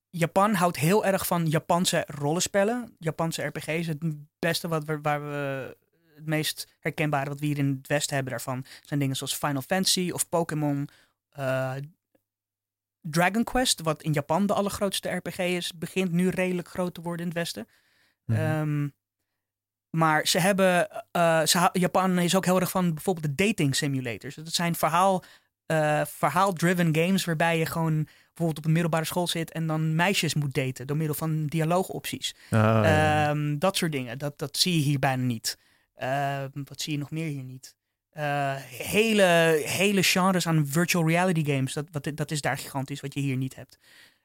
Japan 0.10 0.53
houdt 0.53 0.78
heel 0.78 1.05
erg 1.05 1.28
van 1.28 1.45
Japanse 1.47 2.03
rollenspellen. 2.08 2.95
Japanse 2.99 3.43
RPG's. 3.43 3.88
Het 3.88 4.03
beste 4.39 4.68
wat 4.68 4.84
we, 4.84 4.99
waar 5.01 5.22
we 5.22 5.76
het 6.16 6.26
meest 6.26 6.68
herkenbare 6.80 7.30
wat 7.30 7.39
we 7.39 7.45
hier 7.45 7.58
in 7.58 7.76
het 7.78 7.88
Westen 7.88 8.16
hebben 8.16 8.34
daarvan 8.34 8.66
zijn 8.84 8.99
dingen 8.99 9.16
zoals 9.16 9.36
Final 9.36 9.62
Fantasy 9.62 10.10
of 10.14 10.30
Pokémon. 10.30 10.89
eh, 11.30 11.74
Dragon 13.01 13.43
Quest, 13.43 13.82
wat 13.82 14.03
in 14.03 14.14
Japan 14.14 14.45
de 14.45 14.53
allergrootste 14.53 15.10
RPG 15.10 15.38
is, 15.38 15.78
begint 15.78 16.12
nu 16.12 16.30
redelijk 16.30 16.68
groot 16.68 16.93
te 16.93 17.01
worden 17.01 17.22
in 17.22 17.28
het 17.28 17.38
Westen. 17.38 17.68
Mhm. 18.26 18.39
Ehm, 18.39 18.88
maar 19.90 20.28
ze 20.28 20.40
hebben. 20.40 20.90
eh, 21.12 21.46
ze, 21.46 21.58
hou- 21.58 21.80
Japan 21.80 22.20
is 22.20 22.36
ook 22.36 22.46
heel 22.46 22.60
erg 22.60 22.70
van 22.70 22.94
bijvoorbeeld 22.94 23.38
de 23.38 23.46
dating 23.46 23.76
simulators. 23.76 24.36
Dat 24.36 24.54
zijn 24.54 24.76
verhaal, 24.76 25.24
eh, 25.66 26.02
verhaal-driven 26.06 26.96
games 26.96 27.26
waarbij 27.26 27.58
je 27.58 27.66
gewoon 27.66 28.04
bijvoorbeeld 28.04 28.58
op 28.58 28.66
een 28.66 28.72
middelbare 28.72 29.06
school 29.06 29.28
zit 29.28 29.52
en 29.52 29.68
dan 29.68 29.96
meisjes 29.96 30.34
moet 30.34 30.54
daten 30.54 30.88
door 30.88 30.98
middel 30.98 31.16
van 31.16 31.46
dialoogopties. 31.46 32.36
Ah, 32.50 32.60
ja. 32.60 33.30
Ehm, 33.30 33.58
dat 33.58 33.78
soort 33.78 33.92
dingen. 33.92 34.18
Dat, 34.18 34.40
dat 34.40 34.58
zie 34.58 34.74
je 34.76 34.82
hier 34.84 35.00
bijna 35.00 35.24
niet. 35.24 35.58
Ehm, 35.96 36.50
wat 36.54 36.82
zie 36.82 36.94
je 36.94 37.00
nog 37.00 37.12
meer 37.12 37.28
hier 37.28 37.44
niet? 37.44 37.76
Eh, 38.10 38.56
hele, 38.70 39.62
hele 39.66 40.04
genres 40.04 40.48
aan 40.48 40.68
virtual 40.68 41.08
reality 41.08 41.46
games. 41.46 41.74
Dat, 41.74 41.86
wat, 41.92 42.12
dat 42.14 42.32
is 42.32 42.42
daar 42.42 42.58
gigantisch, 42.58 43.02
wat 43.02 43.14
je 43.14 43.20
hier 43.20 43.38
niet 43.38 43.56
hebt. 43.56 43.78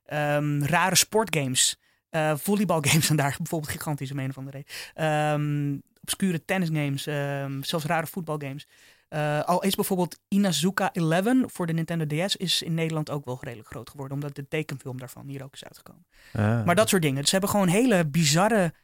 Ehm, 0.04 0.62
rare 0.64 0.94
sportgames. 0.96 1.76
Uh, 2.14 2.36
volleybalgames 2.36 3.06
zijn 3.10 3.18
daar 3.18 3.34
bijvoorbeeld 3.38 3.72
gigantisch 3.72 4.10
om 4.10 4.18
een 4.18 4.30
of 4.30 4.38
andere 4.38 4.64
reden. 4.94 5.32
Um, 5.32 5.82
obscure 6.02 6.44
tennisgames. 6.44 7.06
Um, 7.06 7.64
zelfs 7.64 7.84
rare 7.84 8.06
voetbalgames. 8.06 8.66
Uh, 9.10 9.42
al 9.44 9.62
is 9.62 9.74
bijvoorbeeld 9.74 10.18
Inazuka 10.28 10.92
11 10.92 11.52
voor 11.52 11.66
de 11.66 11.72
Nintendo 11.72 12.06
DS 12.06 12.36
is 12.36 12.62
in 12.62 12.74
Nederland 12.74 13.10
ook 13.10 13.24
wel 13.24 13.38
redelijk 13.40 13.68
groot 13.68 13.90
geworden. 13.90 14.14
Omdat 14.14 14.34
de 14.34 14.48
tekenfilm 14.48 14.98
daarvan 14.98 15.26
hier 15.26 15.44
ook 15.44 15.54
is 15.54 15.64
uitgekomen. 15.64 16.06
Ah. 16.32 16.64
Maar 16.64 16.74
dat 16.74 16.88
soort 16.88 17.02
dingen. 17.02 17.16
Dus 17.16 17.26
ze 17.26 17.32
hebben 17.32 17.50
gewoon 17.50 17.68
hele 17.68 18.06
bizarre, 18.06 18.74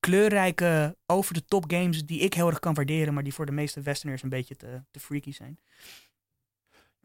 kleurrijke, 0.00 0.96
over-de-top 1.06 1.64
games 1.70 2.04
die 2.04 2.20
ik 2.20 2.34
heel 2.34 2.48
erg 2.48 2.58
kan 2.58 2.74
waarderen. 2.74 3.14
Maar 3.14 3.22
die 3.22 3.34
voor 3.34 3.46
de 3.46 3.52
meeste 3.52 3.80
westerners 3.80 4.22
een 4.22 4.28
beetje 4.28 4.56
te, 4.56 4.82
te 4.90 5.00
freaky 5.00 5.32
zijn. 5.32 5.58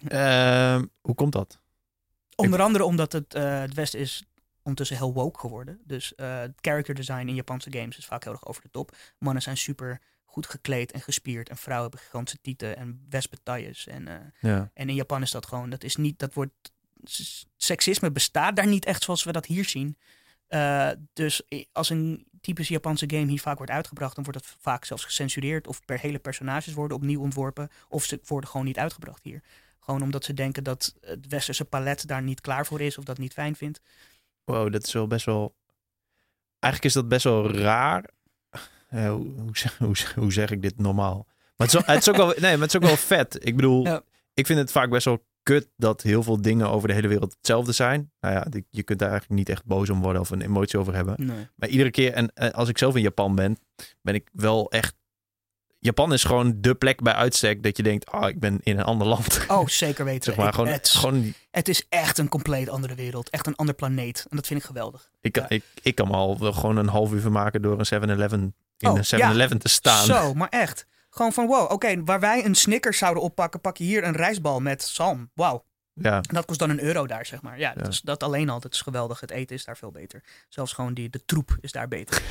Uh, 0.08 0.82
hoe 1.02 1.16
komt 1.16 1.32
dat? 1.32 1.60
Onder 2.36 2.62
andere 2.62 2.84
omdat 2.84 3.12
het, 3.12 3.36
uh, 3.36 3.60
het 3.60 3.74
Westen 3.74 4.00
is 4.00 4.24
ondertussen 4.64 4.98
heel 4.98 5.14
woke 5.14 5.40
geworden. 5.40 5.80
Dus 5.84 6.14
uh, 6.16 6.42
character 6.62 6.96
design 6.96 7.28
in 7.28 7.36
Japanse 7.36 7.72
games 7.72 7.98
is 7.98 8.06
vaak 8.06 8.24
heel 8.24 8.34
erg 8.34 8.48
over 8.48 8.62
de 8.62 8.70
top. 8.72 8.96
Mannen 9.18 9.42
zijn 9.42 9.58
super 9.58 10.02
goed 10.26 10.48
gekleed 10.48 10.92
en 10.92 11.02
gespierd. 11.02 11.50
En 11.50 11.58
vrouwen 11.58 11.90
hebben 11.90 12.06
gigantische 12.06 12.42
tieten 12.42 12.78
en 12.78 13.06
wespentailles. 13.10 13.88
En, 13.88 14.08
uh, 14.08 14.16
ja. 14.40 14.72
en 14.74 14.90
in 14.90 14.96
Japan 14.96 15.22
is 15.22 15.32
dat 15.32 15.46
gewoon, 15.46 15.70
dat 15.70 15.84
is 15.84 15.96
niet, 15.96 16.20
dat 16.20 16.34
wordt, 16.34 16.72
seksisme 17.58 18.12
bestaat 18.12 18.56
daar 18.56 18.68
niet 18.68 18.86
echt 18.86 19.04
zoals 19.04 19.24
we 19.24 19.32
dat 19.32 19.46
hier 19.46 19.66
zien. 19.66 19.98
Uh, 20.50 20.90
dus 21.14 21.42
als 21.72 21.90
een 21.90 22.28
typische 22.42 22.74
Japanse 22.74 23.10
game 23.10 23.26
hier 23.26 23.40
vaak 23.40 23.58
wordt 23.58 23.72
uitgebracht, 23.72 24.16
dan 24.16 24.24
wordt 24.24 24.40
dat 24.40 24.56
vaak 24.60 24.86
zelfs 24.86 25.04
gecensureerd. 25.04 25.68
Of 25.68 25.86
per 25.86 26.00
hele 26.00 26.20
personages 26.20 26.74
worden 26.74 26.98
opnieuw 26.98 27.22
ontworpen. 27.22 27.70
Of 27.90 28.04
ze 28.04 28.20
worden 28.26 28.50
gewoon 28.50 28.66
niet 28.66 28.78
uitgebracht 28.78 29.24
hier. 29.24 29.42
Gewoon 29.80 30.02
omdat 30.02 30.24
ze 30.24 30.34
denken 30.34 30.64
dat 30.64 30.96
het 31.02 31.28
westerse 31.28 31.66
palet 31.66 32.08
daar 32.08 32.22
niet 32.22 32.42
klaar 32.42 32.66
voor 32.66 32.82
is 32.82 32.98
of 32.98 33.04
dat 33.04 33.18
niet 33.18 33.34
fijn 33.34 33.56
vindt. 33.56 33.82
Wow, 34.46 34.72
dat 34.72 34.84
is 34.84 34.94
wel 34.94 35.08
best 35.08 35.26
wel. 35.26 35.56
Eigenlijk 36.60 36.96
is 36.96 37.02
dat 37.02 37.10
best 37.10 37.24
wel 37.24 37.52
raar. 37.52 38.10
Uh, 38.94 39.12
hoe, 39.12 39.52
hoe, 39.78 39.96
hoe, 40.16 40.34
zeg 40.34 40.52
ik 40.52 40.62
dit 40.62 40.78
normaal? 40.78 41.28
Maar 41.56 41.68
het 41.68 41.76
is, 41.76 41.86
het 41.86 42.00
is 42.00 42.10
ook 42.10 42.16
wel, 42.16 42.28
nee, 42.40 42.58
maar 42.58 42.68
het 42.68 42.70
is 42.70 42.76
ook 42.76 42.84
wel 42.84 42.98
vet. 42.98 43.46
Ik 43.46 43.56
bedoel, 43.56 43.84
ja. 43.86 44.02
ik 44.34 44.46
vind 44.46 44.60
het 44.60 44.72
vaak 44.72 44.90
best 44.90 45.06
wel 45.06 45.26
kut 45.44 45.70
dat 45.78 46.02
heel 46.02 46.24
veel 46.24 46.42
dingen 46.42 46.70
over 46.70 46.88
de 46.88 46.94
hele 46.94 47.08
wereld 47.08 47.34
hetzelfde 47.34 47.72
zijn. 47.72 48.12
Nou 48.20 48.34
ja, 48.34 48.48
je 48.70 48.84
kunt 48.84 49.00
daar 49.00 49.10
eigenlijk 49.10 49.40
niet 49.40 49.50
echt 49.50 49.66
boos 49.66 49.90
om 49.90 50.02
worden 50.02 50.22
of 50.22 50.30
een 50.30 50.42
emotie 50.42 50.80
over 50.80 50.96
hebben. 50.96 51.16
Nee. 51.18 51.48
Maar 51.56 51.70
iedere 51.70 51.92
keer, 51.92 52.14
en 52.14 52.34
eh, 52.34 52.50
als 52.50 52.70
ik 52.70 52.78
zelf 52.78 52.96
in 52.96 53.02
Japan 53.02 53.36
ben, 53.36 53.58
ben 54.02 54.16
ik 54.16 54.30
wel 54.32 54.72
echt 54.72 54.96
Japan 55.84 56.14
is 56.14 56.24
gewoon 56.24 56.54
de 56.58 56.76
plek 56.76 57.02
bij 57.02 57.14
uitstek 57.14 57.64
dat 57.64 57.78
je 57.78 57.84
denkt, 57.84 58.12
ah, 58.12 58.22
oh, 58.22 58.30
ik 58.30 58.40
ben 58.40 58.60
in 58.64 58.80
een 58.80 58.86
ander 58.86 59.08
land. 59.08 59.46
Oh, 59.48 59.68
zeker 59.68 60.06
weten. 60.06 60.24
zeg 60.34 60.36
maar, 60.36 60.54
gewoon, 60.54 60.70
het, 60.70 60.90
gewoon... 60.90 61.34
het 61.52 61.68
is 61.68 61.86
echt 61.90 62.18
een 62.18 62.30
compleet 62.30 62.70
andere 62.70 62.96
wereld. 62.96 63.30
Echt 63.30 63.48
een 63.48 63.56
ander 63.56 63.76
planeet. 63.76 64.26
En 64.30 64.36
dat 64.36 64.48
vind 64.48 64.60
ik 64.60 64.66
geweldig. 64.66 65.12
Ik, 65.22 65.36
ja. 65.36 65.50
ik, 65.50 65.64
ik 65.82 65.96
kan 65.96 66.08
me 66.08 66.14
al 66.14 66.40
wel 66.40 66.54
gewoon 66.54 66.78
een 66.78 66.88
half 66.88 67.12
uur 67.12 67.22
vermaken 67.22 67.62
door 67.62 67.80
een 67.80 68.04
7-Eleven 68.04 68.56
in 68.78 68.90
oh, 68.90 68.98
een 68.98 69.32
7-Eleven 69.32 69.58
te 69.58 69.70
staan. 69.70 70.06
Zo, 70.06 70.34
maar 70.34 70.50
echt. 70.50 70.86
Gewoon 71.10 71.34
van, 71.34 71.48
wow, 71.48 71.72
oké, 71.72 72.04
waar 72.04 72.20
wij 72.20 72.46
een 72.46 72.56
Snickers 72.56 72.98
zouden 72.98 73.24
oppakken, 73.24 73.62
pak 73.62 73.78
je 73.78 73.84
hier 73.84 74.04
een 74.04 74.16
rijstbal 74.16 74.60
met 74.60 74.84
zalm. 74.84 75.30
Wauw. 75.34 75.66
Ja. 75.94 76.22
Dat 76.22 76.46
kost 76.46 76.60
dan 76.60 76.70
een 76.70 76.84
euro 76.84 77.08
daar, 77.08 77.26
zeg 77.26 77.42
maar. 77.42 77.60
Ja, 77.60 77.74
dat, 77.74 77.88
Is, 77.88 78.02
dat 78.02 78.24
alleen 78.24 78.50
al, 78.50 78.60
dat 78.60 78.74
is 78.74 78.82
geweldig. 78.82 79.20
Het 79.20 79.32
eten 79.32 79.56
is 79.56 79.66
daar 79.66 79.78
veel 79.78 79.92
beter. 79.92 80.24
Zelfs 80.50 80.74
gewoon 80.74 80.94
die, 80.94 81.10
de 81.10 81.26
troep 81.26 81.58
is 81.60 81.72
daar 81.72 81.88
beter. 81.88 82.22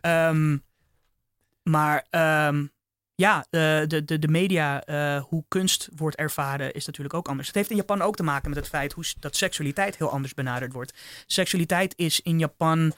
um, 0.00 0.64
maar 1.74 2.06
um, 2.48 2.72
ja, 3.14 3.46
de, 3.50 4.02
de, 4.04 4.18
de 4.18 4.28
media, 4.28 4.88
uh, 4.88 5.22
hoe 5.22 5.44
kunst 5.48 5.88
wordt 5.96 6.16
ervaren, 6.16 6.72
is 6.72 6.86
natuurlijk 6.86 7.14
ook 7.14 7.28
anders. 7.28 7.46
Het 7.46 7.56
heeft 7.56 7.70
in 7.70 7.76
Japan 7.76 8.02
ook 8.02 8.16
te 8.16 8.22
maken 8.22 8.48
met 8.48 8.58
het 8.58 8.68
feit 8.68 8.92
hoe, 8.92 9.04
dat 9.18 9.36
seksualiteit 9.36 9.96
heel 9.96 10.10
anders 10.10 10.34
benaderd 10.34 10.72
wordt. 10.72 10.98
Seksualiteit 11.26 11.92
is 11.96 12.20
in 12.20 12.38
Japan, 12.38 12.92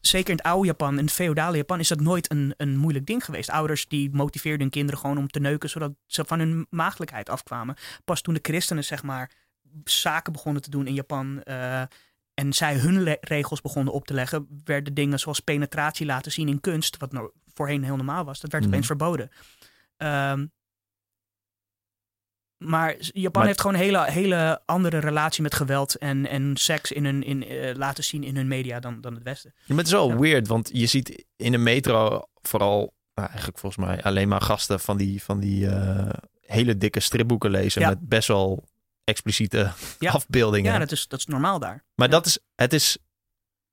zeker 0.00 0.30
in 0.30 0.36
het 0.36 0.46
oude 0.46 0.66
Japan, 0.66 0.98
in 0.98 1.04
het 1.04 1.12
feodale 1.12 1.56
Japan, 1.56 1.78
is 1.78 1.88
dat 1.88 2.00
nooit 2.00 2.30
een, 2.30 2.54
een 2.56 2.76
moeilijk 2.76 3.06
ding 3.06 3.24
geweest. 3.24 3.50
Ouders 3.50 3.88
die 3.88 4.10
motiveerden 4.12 4.60
hun 4.60 4.70
kinderen 4.70 5.00
gewoon 5.00 5.18
om 5.18 5.28
te 5.28 5.40
neuken, 5.40 5.70
zodat 5.70 5.92
ze 6.06 6.24
van 6.24 6.38
hun 6.38 6.66
maagdelijkheid 6.70 7.28
afkwamen. 7.28 7.76
Pas 8.04 8.20
toen 8.20 8.34
de 8.34 8.40
christenen, 8.42 8.84
zeg 8.84 9.02
maar, 9.02 9.30
zaken 9.84 10.32
begonnen 10.32 10.62
te 10.62 10.70
doen 10.70 10.86
in 10.86 10.94
Japan. 10.94 11.40
Uh, 11.44 11.82
en 12.34 12.52
zij 12.52 12.74
hun 12.74 13.16
regels 13.20 13.60
begonnen 13.60 13.92
op 13.92 14.06
te 14.06 14.14
leggen, 14.14 14.62
werden 14.64 14.94
dingen 14.94 15.18
zoals 15.18 15.40
penetratie 15.40 16.06
laten 16.06 16.32
zien 16.32 16.48
in 16.48 16.60
kunst, 16.60 16.96
wat 16.96 17.12
nou 17.12 17.30
voorheen 17.54 17.84
heel 17.84 17.96
normaal 17.96 18.24
was. 18.24 18.40
Dat 18.40 18.52
werd 18.52 18.66
opeens 18.66 18.88
mhm. 18.88 18.98
verboden. 18.98 19.30
Um, 19.96 20.52
maar 22.64 22.96
Japan 22.98 23.46
heeft 23.46 23.60
gewoon 23.60 23.76
een 23.76 23.82
hele, 23.82 24.10
hele 24.10 24.62
andere 24.64 24.98
relatie 24.98 25.42
met 25.42 25.54
geweld 25.54 25.94
en, 25.94 26.28
en 26.28 26.56
seks 26.56 26.92
in 26.92 27.04
hun, 27.04 27.22
in, 27.22 27.52
uh, 27.52 27.74
laten 27.74 28.04
zien 28.04 28.24
in 28.24 28.36
hun 28.36 28.48
media 28.48 28.80
dan, 28.80 29.00
dan 29.00 29.14
het 29.14 29.22
Westen. 29.22 29.52
Ja, 29.54 29.62
maar 29.66 29.76
het 29.76 29.86
is 29.86 29.92
wel 29.92 30.16
weird, 30.16 30.48
want 30.48 30.70
je 30.72 30.86
ziet 30.86 31.24
in 31.36 31.52
de 31.52 31.58
metro 31.58 32.22
vooral, 32.42 32.94
nou, 33.14 33.28
eigenlijk 33.28 33.58
volgens 33.58 33.86
mij 33.86 34.02
alleen 34.02 34.28
maar 34.28 34.40
gasten 34.40 34.80
van 34.80 34.96
die, 34.96 35.22
van 35.22 35.40
die 35.40 35.64
uh, 35.64 36.08
hele 36.40 36.78
dikke 36.78 37.00
stripboeken 37.00 37.50
lezen 37.50 37.80
ja. 37.80 37.88
met 37.88 38.08
best 38.08 38.28
wel 38.28 38.64
expliciete 39.04 39.72
afbeeldingen. 40.00 40.72
Ja, 40.72 40.78
dat 40.78 40.92
is, 40.92 41.08
dat 41.08 41.18
is 41.18 41.26
normaal 41.26 41.58
daar. 41.58 41.84
Maar 41.94 42.10
dat 42.10 42.26
is, 42.26 42.38
het 42.54 42.72
is, 42.72 42.98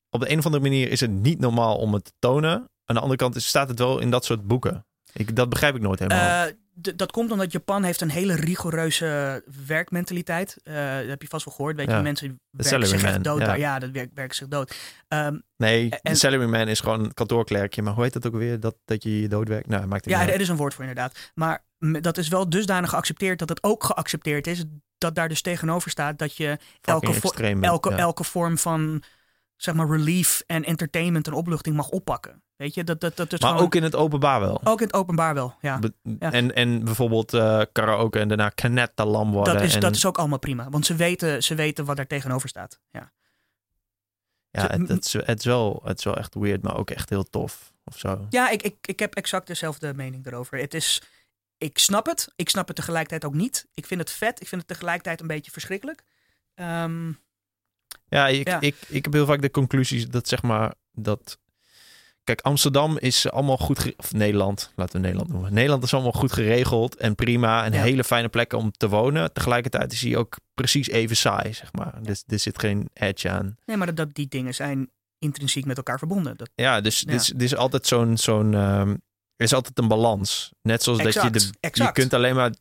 op 0.09 0.19
de 0.19 0.32
een 0.32 0.38
of 0.38 0.45
andere 0.45 0.63
manier 0.63 0.89
is 0.89 0.99
het 0.99 1.11
niet 1.11 1.39
normaal 1.39 1.77
om 1.77 1.93
het 1.93 2.05
te 2.05 2.11
tonen. 2.19 2.69
Aan 2.86 2.95
de 2.95 3.01
andere 3.01 3.19
kant 3.19 3.43
staat 3.43 3.67
het 3.67 3.79
wel 3.79 3.99
in 3.99 4.09
dat 4.09 4.25
soort 4.25 4.47
boeken. 4.47 4.86
Ik, 5.13 5.36
dat 5.36 5.49
begrijp 5.49 5.75
ik 5.75 5.82
nooit 5.82 5.99
helemaal. 5.99 6.47
Uh, 6.47 6.53
dat 6.95 7.11
komt 7.11 7.32
omdat 7.32 7.51
Japan 7.51 7.84
heeft 7.84 8.01
een 8.01 8.09
hele 8.09 8.36
rigoureuze 8.36 9.43
werkmentaliteit. 9.67 10.57
Uh, 10.63 10.97
dat 10.97 11.07
heb 11.07 11.21
je 11.21 11.27
vast 11.27 11.45
wel 11.45 11.53
gehoord. 11.53 11.75
Weet 11.75 11.89
je, 11.89 11.95
mensen 11.95 12.39
werken 12.49 12.88
zich 12.88 13.03
echt 13.03 13.23
dood. 13.23 13.39
Ja. 13.39 13.53
ja, 13.53 13.79
dat 13.79 13.89
werkt, 13.89 14.11
werkt 14.13 14.36
zich 14.36 14.47
dood. 14.47 14.75
Um, 15.07 15.43
nee, 15.57 15.89
en, 15.89 16.11
de 16.11 16.17
salaryman 16.17 16.67
is 16.67 16.79
gewoon 16.79 17.03
een 17.03 17.13
kantoorklerkje. 17.13 17.82
Maar 17.82 17.93
hoe 17.93 18.03
heet 18.03 18.13
dat 18.13 18.27
ook 18.27 18.36
weer? 18.36 18.59
Dat, 18.59 18.75
dat 18.86 19.03
je 19.03 19.21
je 19.21 19.27
doodwerkt? 19.27 19.67
Nou, 19.67 19.86
maakt 19.86 20.05
het 20.05 20.13
ja, 20.13 20.27
er 20.27 20.41
is 20.41 20.49
een 20.49 20.55
woord 20.55 20.73
voor 20.73 20.84
inderdaad. 20.84 21.32
Maar 21.34 21.63
dat 22.01 22.17
is 22.17 22.27
wel 22.27 22.49
dusdanig 22.49 22.89
geaccepteerd 22.89 23.39
dat 23.39 23.49
het 23.49 23.63
ook 23.63 23.84
geaccepteerd 23.84 24.47
is 24.47 24.63
dat 24.97 25.15
daar 25.15 25.29
dus 25.29 25.41
tegenover 25.41 25.89
staat 25.89 26.17
dat 26.17 26.38
je 26.38 26.57
elke, 26.82 27.13
elke, 27.61 27.93
elke 27.93 28.23
vorm 28.23 28.57
van 28.57 29.03
zeg 29.64 29.76
maar 29.76 29.89
relief 29.89 30.43
en 30.45 30.64
entertainment 30.64 31.28
en 31.28 31.34
opluchting 31.34 31.76
mag 31.76 31.89
oppakken. 31.89 32.43
Weet 32.55 32.74
je, 32.74 32.84
dat, 32.84 33.01
dat, 33.01 33.16
dat 33.16 33.34
is 33.34 33.39
maar 33.39 33.59
ook 33.59 33.76
in 33.76 33.84
het 33.84 33.95
openbaar 33.95 34.39
wel. 34.39 34.62
Ook 34.64 34.80
in 34.80 34.86
het 34.86 34.95
openbaar 34.95 35.34
wel, 35.34 35.55
ja. 35.62 35.80
ja. 36.20 36.32
En, 36.32 36.55
en 36.55 36.84
bijvoorbeeld 36.84 37.34
uh, 37.34 37.62
karaoke 37.72 38.20
en 38.20 38.28
daarna 38.28 38.51
lam 38.95 39.32
worden. 39.32 39.53
Dat 39.53 39.64
is, 39.64 39.76
en... 39.76 39.80
dat 39.80 39.95
is 39.95 40.05
ook 40.05 40.18
allemaal 40.18 40.39
prima, 40.39 40.70
want 40.70 40.86
ze 40.86 40.95
weten, 40.95 41.43
ze 41.43 41.55
weten 41.55 41.86
wat 41.86 41.99
er 41.99 42.07
tegenover 42.07 42.49
staat. 42.49 42.80
Ja, 42.91 43.12
ja 44.49 44.68
het, 44.68 44.88
het, 44.88 45.05
is, 45.05 45.14
het, 45.14 45.39
is 45.39 45.45
wel, 45.45 45.82
het 45.84 45.97
is 45.97 46.03
wel 46.03 46.18
echt 46.18 46.36
weird, 46.36 46.62
maar 46.62 46.78
ook 46.78 46.89
echt 46.89 47.09
heel 47.09 47.24
tof 47.24 47.74
of 47.84 47.97
zo. 47.97 48.28
Ja, 48.30 48.49
ik, 48.49 48.62
ik, 48.62 48.76
ik 48.82 48.99
heb 48.99 49.16
exact 49.16 49.47
dezelfde 49.47 49.93
mening 49.93 50.26
erover. 50.26 50.57
Het 50.57 50.74
is, 50.74 51.01
ik 51.57 51.78
snap 51.78 52.05
het. 52.05 52.34
Ik 52.36 52.49
snap 52.49 52.68
het 52.68 52.76
tegelijkertijd 52.76 53.26
ook 53.26 53.34
niet. 53.34 53.68
Ik 53.74 53.86
vind 53.86 53.99
het 53.99 54.12
vet. 54.12 54.41
Ik 54.41 54.47
vind 54.47 54.62
het 54.62 54.70
tegelijkertijd 54.70 55.22
een 55.22 55.28
beetje 55.28 55.51
verschrikkelijk. 55.51 56.03
Um, 56.55 57.20
ja, 58.16 58.28
ik, 58.28 58.57
Ik, 58.59 58.76
ik 58.88 59.03
heb 59.03 59.14
heel 59.14 59.26
vaak 59.26 59.41
de 59.41 59.51
conclusies 59.51 60.07
dat 60.07 60.28
zeg 60.28 60.41
maar 60.41 60.74
dat. 60.91 61.38
Kijk, 62.24 62.41
Amsterdam 62.41 62.97
is 62.97 63.30
allemaal 63.30 63.57
goed. 63.57 63.93
Of 63.97 64.14
Nederland, 64.14 64.72
laten 64.76 64.95
we 64.95 65.01
Nederland 65.01 65.30
noemen. 65.30 65.53
Nederland 65.53 65.84
is 65.84 65.93
allemaal 65.93 66.12
goed 66.12 66.32
geregeld 66.32 66.95
en 66.95 67.16
prima. 67.16 67.66
En 67.66 67.74
hele 67.74 68.03
fijne 68.03 68.30
plekken 68.30 68.57
om 68.57 68.72
te 68.72 68.89
wonen. 68.89 69.34
Tegelijkertijd 69.34 69.91
is 69.91 70.01
hij 70.01 70.18
ook 70.18 70.38
precies 70.53 70.89
even 70.89 71.16
saai, 71.16 71.53
zeg 71.53 71.74
maar. 71.74 71.93
Dus 72.03 72.24
er 72.28 72.39
zit 72.39 72.59
geen 72.59 72.89
edge 72.93 73.30
aan. 73.30 73.57
Nee, 73.66 73.78
maar 73.78 73.95
dat, 73.95 74.14
die 74.14 74.28
dingen 74.28 74.53
zijn 74.53 74.89
intrinsiek 75.20 75.66
met 75.66 75.78
elkaar 75.78 75.97
verbonden. 75.97 76.38
Dat, 76.38 76.49
ja, 76.55 76.82
dus. 76.82 76.99
Dit, 76.99 77.22
is, 77.22 77.28
dit 77.28 77.41
is 77.41 77.55
altijd 77.55 77.88
zo'n. 77.88 78.18
zo'n 78.18 78.53
um, 78.53 79.01
er 79.36 79.47
is 79.47 79.53
altijd 79.53 79.78
een 79.78 79.88
balans. 79.88 80.51
Net 80.62 80.84
zoals 80.84 81.01
dat 81.03 81.14
je 81.14 81.30
de. 81.30 81.49
Je 81.72 81.91
kunt 81.91 82.14
alleen 82.14 82.36
maar 82.36 82.51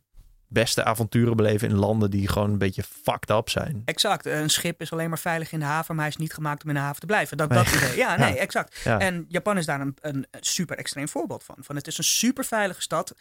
beste 0.51 0.83
avonturen 0.83 1.35
beleven 1.35 1.69
in 1.69 1.75
landen 1.75 2.11
die 2.11 2.27
gewoon 2.27 2.51
een 2.51 2.57
beetje 2.57 2.83
fucked 3.03 3.29
up 3.29 3.49
zijn. 3.49 3.81
Exact. 3.85 4.25
Een 4.25 4.49
schip 4.49 4.81
is 4.81 4.91
alleen 4.91 5.09
maar 5.09 5.19
veilig 5.19 5.51
in 5.51 5.59
de 5.59 5.65
haven, 5.65 5.95
maar 5.95 6.03
hij 6.03 6.13
is 6.13 6.19
niet 6.19 6.33
gemaakt 6.33 6.63
om 6.63 6.69
in 6.69 6.75
de 6.75 6.81
haven 6.81 6.99
te 6.99 7.05
blijven. 7.05 7.37
Dat, 7.37 7.49
dat 7.49 7.67
idee. 7.67 7.95
Ja, 7.95 8.17
nee, 8.25 8.37
exact. 8.37 8.85
En 8.85 9.25
Japan 9.27 9.57
is 9.57 9.65
daar 9.65 9.81
een, 9.81 9.97
een, 10.01 10.25
super 10.39 10.77
extreem 10.77 11.07
voorbeeld 11.09 11.43
van. 11.43 11.55
van. 11.59 11.75
Het 11.75 11.87
is 11.87 11.97
een 11.97 12.03
super 12.03 12.45
veilige 12.45 12.81
stad 12.81 13.15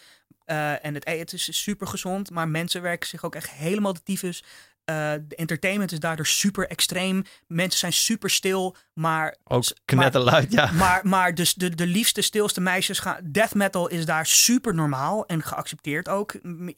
uh, 0.47 0.85
en 0.85 0.95
het, 0.95 1.09
het 1.09 1.33
is 1.33 1.63
super 1.63 1.87
gezond, 1.87 2.31
maar 2.31 2.49
mensen 2.49 2.83
werken 2.83 3.09
zich 3.09 3.25
ook 3.25 3.35
echt 3.35 3.51
helemaal 3.51 3.93
de 3.93 4.03
tyfus. 4.03 4.45
Eh, 4.91 5.13
de 5.29 5.35
entertainment 5.37 5.93
is 5.93 6.01
daardoor 6.01 6.27
super 6.27 6.69
extreem. 6.69 7.23
Mensen 7.47 7.79
zijn 7.79 7.93
super 7.93 8.31
stil, 8.31 8.77
maar... 8.93 9.37
Ook 9.45 9.65
knetterluid, 9.85 10.53
ja. 10.53 10.71
Maar, 10.73 11.01
maar 11.03 11.35
dus 11.35 11.55
de, 11.55 11.75
de 11.75 11.87
liefste, 11.87 12.23
stilste 12.23 12.61
meisjes 12.61 12.99
gaan... 12.99 13.19
Death 13.25 13.55
metal 13.55 13.89
is 13.89 14.05
daar 14.05 14.27
super 14.27 14.75
normaal 14.75 15.27
en 15.27 15.43
geaccepteerd 15.43 16.09
ook. 16.09 16.35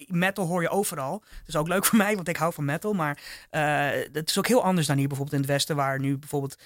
Metal 0.07 0.47
hoor 0.47 0.63
je 0.63 0.69
overal. 0.69 1.19
Dat 1.19 1.49
is 1.49 1.57
ook 1.57 1.69
leuk 1.69 1.85
voor 1.85 1.99
mij, 1.99 2.15
want 2.15 2.29
ik 2.29 2.37
hou 2.37 2.53
van 2.53 2.65
metal. 2.65 2.93
Maar 2.93 3.19
eh, 3.51 3.89
het 4.13 4.31
is 4.31 4.39
ook 4.39 4.47
heel 4.47 4.65
anders 4.65 4.87
dan 4.87 4.97
hier 4.99 5.09
bijvoorbeeld 5.09 5.37
in 5.37 5.43
het 5.43 5.53
Westen... 5.53 5.77
waar 5.77 6.01
nu 6.01 6.19
bijvoorbeeld 6.19 6.57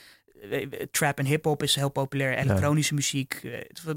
eh, 0.51 0.67
trap 0.91 1.19
en 1.19 1.27
hip-hop 1.27 1.63
is 1.63 1.75
heel 1.75 1.91
populair. 1.91 2.39
Elektronische 2.39 2.95
muziek. 2.95 3.41
wat- 3.85 3.97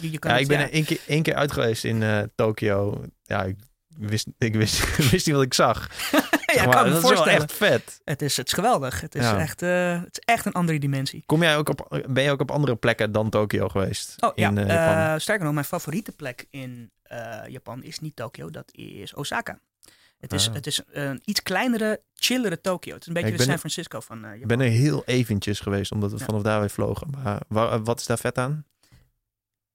je, 0.00 0.18
kan 0.18 0.30
Ja, 0.30 0.36
ik 0.38 0.48
ben 0.48 0.58
er 0.58 0.70
één 0.70 0.84
keer, 0.84 1.00
één 1.06 1.22
keer 1.22 1.34
uit 1.34 1.52
geweest 1.52 1.84
in 1.84 2.02
eh 2.02 2.22
Tokio. 2.34 3.04
Ja, 3.22 3.44
ik 3.44 3.56
wist, 3.98 4.26
ik 4.38 4.54
wist, 4.54 4.96
wist 5.10 5.26
niet 5.26 5.34
wat 5.34 5.44
ik 5.44 5.54
zag. 5.54 5.88
ja, 6.54 6.64
maar, 6.64 6.74
kan 6.74 6.84
me 6.84 6.92
dat 6.92 7.02
is 7.04 7.10
wel 7.10 7.26
echt 7.28 7.52
vet. 7.52 8.00
Het, 8.04 8.22
is, 8.22 8.36
het 8.36 8.46
is 8.46 8.52
geweldig. 8.52 9.00
Het 9.00 9.14
is, 9.14 9.22
Ja. 9.22 9.38
echt, 9.38 9.62
eh, 9.62 10.02
het 10.02 10.18
is 10.18 10.24
echt 10.34 10.46
een 10.46 10.52
andere 10.52 10.78
dimensie. 10.78 11.22
Kom 11.26 11.42
jij 11.42 11.56
ook 11.56 11.68
op, 11.68 12.02
ben 12.08 12.22
je 12.22 12.30
ook 12.30 12.40
op 12.40 12.50
andere 12.50 12.76
plekken 12.76 13.12
dan 13.12 13.30
Tokio 13.30 13.68
geweest? 13.68 14.22
Oh 14.22 14.30
ja, 14.34 14.48
in, 14.48 14.58
eh, 14.58 14.66
Japan? 14.66 15.14
eh, 15.14 15.20
sterker 15.20 15.44
nog, 15.44 15.54
mijn 15.54 15.66
favoriete 15.66 16.12
plek 16.12 16.46
in 16.50 16.90
Japan 17.48 17.82
is 17.82 17.98
niet 17.98 18.16
Tokio, 18.16 18.50
dat 18.50 18.68
is 18.72 19.14
Osaka. 19.14 19.60
Het 20.18 20.32
is, 20.32 20.48
Ah. 20.48 20.54
het 20.54 20.66
is 20.66 20.80
een 20.92 21.20
iets 21.24 21.42
kleinere, 21.42 22.00
chillere 22.14 22.60
Tokio. 22.60 22.92
Het 22.92 23.00
is 23.02 23.06
een 23.08 23.14
beetje 23.14 23.36
de 23.36 23.42
San 23.42 23.52
er- 23.52 23.58
Francisco 23.58 24.00
van 24.00 24.24
eh, 24.24 24.32
Ik 24.32 24.40
Japan. 24.40 24.56
ben 24.58 24.66
er 24.66 24.72
heel 24.72 25.02
eventjes 25.04 25.60
geweest, 25.60 25.92
omdat 25.92 26.12
we 26.12 26.18
Ja. 26.18 26.24
vanaf 26.24 26.42
daar 26.42 26.60
weer 26.60 26.70
vlogen. 26.70 27.08
Maar 27.22 27.40
wa- 27.48 27.80
wat 27.80 28.00
is 28.00 28.06
daar 28.06 28.18
vet 28.18 28.38
aan? 28.38 28.64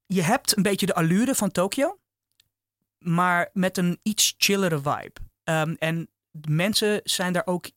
Je 0.06 0.22
hebt 0.22 0.56
een 0.56 0.62
beetje 0.62 0.86
de 0.86 0.94
allure 0.94 1.34
van 1.34 1.50
Tokio, 1.50 1.98
maar 3.06 3.50
met 3.52 3.78
een 3.78 3.98
iets 4.02 4.34
chillere 4.38 4.76
vibe. 4.76 5.12
Ehm, 5.44 5.74
en 5.78 6.08
mensen 6.48 7.00
zijn 7.04 7.32
daar 7.32 7.46
ook 7.46 7.70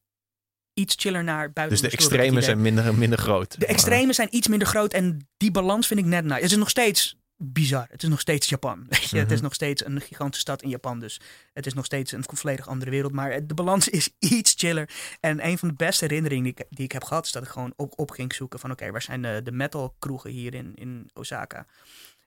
iets 0.73 0.95
chiller 0.99 1.23
naar 1.23 1.51
buiten. 1.53 1.81
Dus 1.81 1.89
de 1.91 1.97
extremen 1.97 2.43
zijn 2.43 2.61
minder, 2.61 2.95
minder 2.95 3.19
groot. 3.19 3.51
De 3.51 3.57
maar. 3.59 3.67
extremen 3.69 4.15
zijn 4.15 4.35
iets 4.35 4.47
minder 4.47 4.67
groot 4.67 4.93
en 4.93 5.27
die 5.37 5.51
balans 5.51 5.87
vind 5.87 5.99
ik 5.99 6.05
net 6.05 6.23
nice. 6.23 6.41
Het 6.41 6.51
is 6.51 6.57
nog 6.57 6.69
steeds 6.69 7.17
bizar. 7.37 7.87
Het 7.89 8.03
is 8.03 8.09
nog 8.09 8.19
steeds 8.19 8.49
Japan. 8.49 8.85
Weet 8.89 9.09
je? 9.09 9.17
Het 9.17 9.27
is 9.29 9.33
Mhm. 9.35 9.43
nog 9.43 9.53
steeds 9.53 9.85
een 9.85 10.01
gigantische 10.01 10.41
stad 10.41 10.61
in 10.61 10.69
Japan. 10.69 10.99
Dus 10.99 11.19
het 11.53 11.65
is 11.65 11.73
nog 11.73 11.85
steeds 11.85 12.11
een 12.11 12.23
volledig 12.27 12.67
andere 12.67 12.91
wereld. 12.91 13.11
Maar 13.11 13.47
de 13.47 13.53
balans 13.53 13.87
is 13.89 14.09
iets 14.37 14.53
chiller. 14.57 14.89
En 15.19 15.45
een 15.45 15.57
van 15.57 15.67
de 15.67 15.73
beste 15.73 16.05
herinneringen 16.05 16.43
die 16.43 16.53
ik, 16.53 16.65
die 16.69 16.85
ik 16.85 16.91
heb 16.91 17.03
gehad... 17.03 17.25
is 17.25 17.31
dat 17.31 17.43
ik 17.43 17.49
gewoon 17.49 17.73
ook 17.75 17.99
op 17.99 18.11
ging 18.11 18.33
zoeken 18.33 18.59
van... 18.59 18.71
oké, 18.71 18.91
waar 18.91 19.01
zijn 19.01 19.21
de, 19.21 19.41
de 19.43 19.51
metal 19.51 19.95
kroegen 19.99 20.29
hier 20.29 20.53
in, 20.53 20.75
in 20.75 21.09
Osaka? 21.13 21.65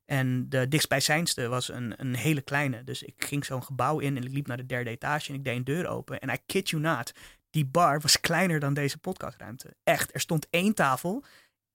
En 0.05 0.48
de 0.48 0.68
dichtstbijzijnste 0.68 1.48
was 1.48 1.68
een, 1.68 2.00
een 2.00 2.14
hele 2.14 2.42
kleine. 2.42 2.84
Dus 2.84 3.03
ik 3.03 3.24
ging 3.24 3.44
zo'n 3.44 3.62
gebouw 3.62 3.98
in 3.98 4.16
en 4.16 4.24
ik 4.24 4.32
liep 4.32 4.46
naar 4.46 4.57
de 4.57 4.66
derde 4.66 4.90
etage... 4.90 5.28
en 5.28 5.34
ik 5.34 5.44
deed 5.44 5.57
een 5.57 5.64
deur 5.64 5.86
open. 5.86 6.20
En 6.20 6.28
I 6.28 6.36
kid 6.46 6.70
you 6.70 6.82
not, 6.82 7.12
die 7.50 7.66
bar 7.66 8.00
was 8.00 8.20
kleiner 8.20 8.61
dan 8.61 8.74
deze 8.74 8.98
podcastruimte. 8.98 9.76
Echt, 9.84 10.14
er 10.14 10.20
stond 10.20 10.46
één 10.50 10.74
tafel, 10.74 11.24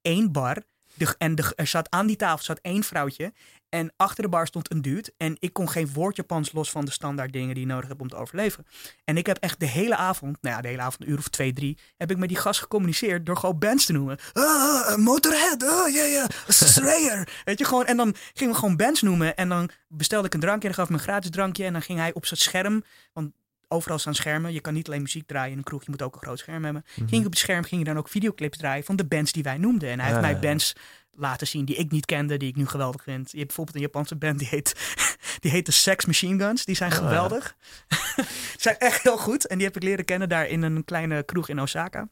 één 0.02 0.32
bar... 0.32 0.64
De, 0.98 1.16
en 1.18 1.36
de, 1.36 1.54
er 1.56 1.68
zat 1.68 1.90
aan 1.90 2.08
die 2.08 2.16
tafel 2.16 2.44
zat 2.44 2.60
één 2.62 2.84
vrouwtje. 2.84 3.34
En 3.70 3.94
achter 3.96 4.24
de 4.24 4.30
bar 4.30 4.48
stond 4.48 4.72
een 4.72 4.82
dude. 4.82 5.14
En 5.18 5.36
ik 5.40 5.54
kon 5.54 5.70
geen 5.70 5.94
woord 5.94 6.16
Japans 6.16 6.52
los 6.52 6.72
van 6.72 6.86
de 6.86 6.92
standaard 6.92 7.34
dingen 7.34 7.54
die 7.54 7.66
je 7.66 7.70
nodig 7.70 7.88
hebt 7.88 8.02
om 8.02 8.08
te 8.08 8.16
overleven. 8.16 8.66
En 9.04 9.18
ik 9.18 9.26
heb 9.26 9.38
echt 9.38 9.60
de 9.60 9.66
hele 9.66 9.96
avond, 9.96 10.38
nou 10.42 10.56
ja, 10.56 10.62
de 10.62 10.68
hele 10.68 10.82
avond, 10.82 11.02
een 11.02 11.10
uur 11.10 11.18
of 11.18 11.28
twee, 11.28 11.54
drie, 11.54 11.78
heb 11.98 12.12
ik 12.12 12.18
met 12.18 12.30
die 12.30 12.38
gast 12.38 12.60
gecommuniceerd 12.60 13.26
door 13.26 13.38
gewoon 13.38 13.60
bands 13.60 13.86
te 13.86 13.94
noemen. 13.94 14.18
Ah, 14.34 14.96
Motorhead, 14.96 15.64
oh 15.64 15.90
ja, 15.90 16.04
ja, 16.04 16.28
Slayer. 16.48 17.42
Weet 17.46 17.60
je, 17.60 17.66
gewoon, 17.66 17.86
en 17.86 17.98
dan 17.98 18.16
gingen 18.34 18.54
we 18.54 18.60
gewoon 18.60 18.76
bands 18.76 19.02
noemen. 19.02 19.36
En 19.36 19.50
dan 19.50 19.70
bestelde 19.88 20.28
ik 20.28 20.34
een 20.34 20.40
drankje 20.40 20.70
en 20.70 20.76
dan 20.76 20.86
gaf 20.86 20.94
me 20.94 21.00
een 21.00 21.10
gratis 21.10 21.30
drankje. 21.30 21.66
En 21.66 21.74
dan 21.74 21.82
ging 21.82 22.00
hij 22.00 22.14
op 22.14 22.26
zijn 22.26 22.40
scherm, 22.40 22.84
want 23.14 23.32
overal 23.68 24.00
staan 24.00 24.16
schermen. 24.16 24.54
Je 24.54 24.62
kan 24.62 24.74
niet 24.74 24.88
alleen 24.88 25.02
muziek 25.02 25.28
draaien 25.28 25.52
in 25.52 25.58
een 25.58 25.64
kroeg, 25.64 25.84
je 25.84 25.90
moet 25.90 26.02
ook 26.02 26.16
een 26.16 26.22
groot 26.22 26.40
scherm 26.40 26.64
hebben. 26.64 26.86
Mhm. 26.90 27.08
Ging 27.08 27.22
ik 27.22 27.26
op 27.26 27.32
het 27.32 27.42
scherm, 27.42 27.64
ging 27.64 27.82
je 27.82 27.88
dan 27.88 27.98
ook 27.98 28.10
videoclips 28.10 28.58
draaien 28.58 28.84
van 28.84 28.96
de 28.96 29.06
bands 29.06 29.32
die 29.32 29.44
wij 29.44 29.58
noemden. 29.58 29.90
En 29.90 30.00
hij 30.00 30.10
heeft 30.10 30.22
mij 30.22 30.40
bands 30.40 30.74
laten 31.12 31.48
zien 31.48 31.66
die 31.66 31.76
ik 31.76 31.92
niet 31.92 32.06
kende, 32.06 32.38
die 32.38 32.50
ik 32.50 32.56
nu 32.56 32.68
geweldig 32.68 33.04
vind. 33.04 33.32
Je 33.32 33.38
hebt 33.38 33.48
bijvoorbeeld 33.48 33.76
een 33.76 33.82
Japanse 33.82 34.16
band 34.16 34.40
die 34.40 34.48
heet, 34.48 34.96
die 35.42 35.52
heet 35.52 35.66
de 35.66 35.72
Sex 35.72 36.06
Machine 36.06 36.44
Guns. 36.44 36.66
Die 36.66 36.76
zijn 36.76 36.92
ja. 36.92 36.96
geweldig. 36.96 37.56
Ze 37.88 38.26
zijn 38.58 38.78
echt 38.78 39.04
heel 39.04 39.18
goed. 39.18 39.48
En 39.48 39.58
die 39.58 39.68
heb 39.68 39.76
ik 39.76 39.84
leren 39.84 40.06
kennen 40.06 40.30
daar 40.30 40.48
in 40.48 40.62
een 40.62 40.86
kleine 40.86 41.24
kroeg 41.24 41.50
in 41.50 41.62
Osaka. 41.62 42.10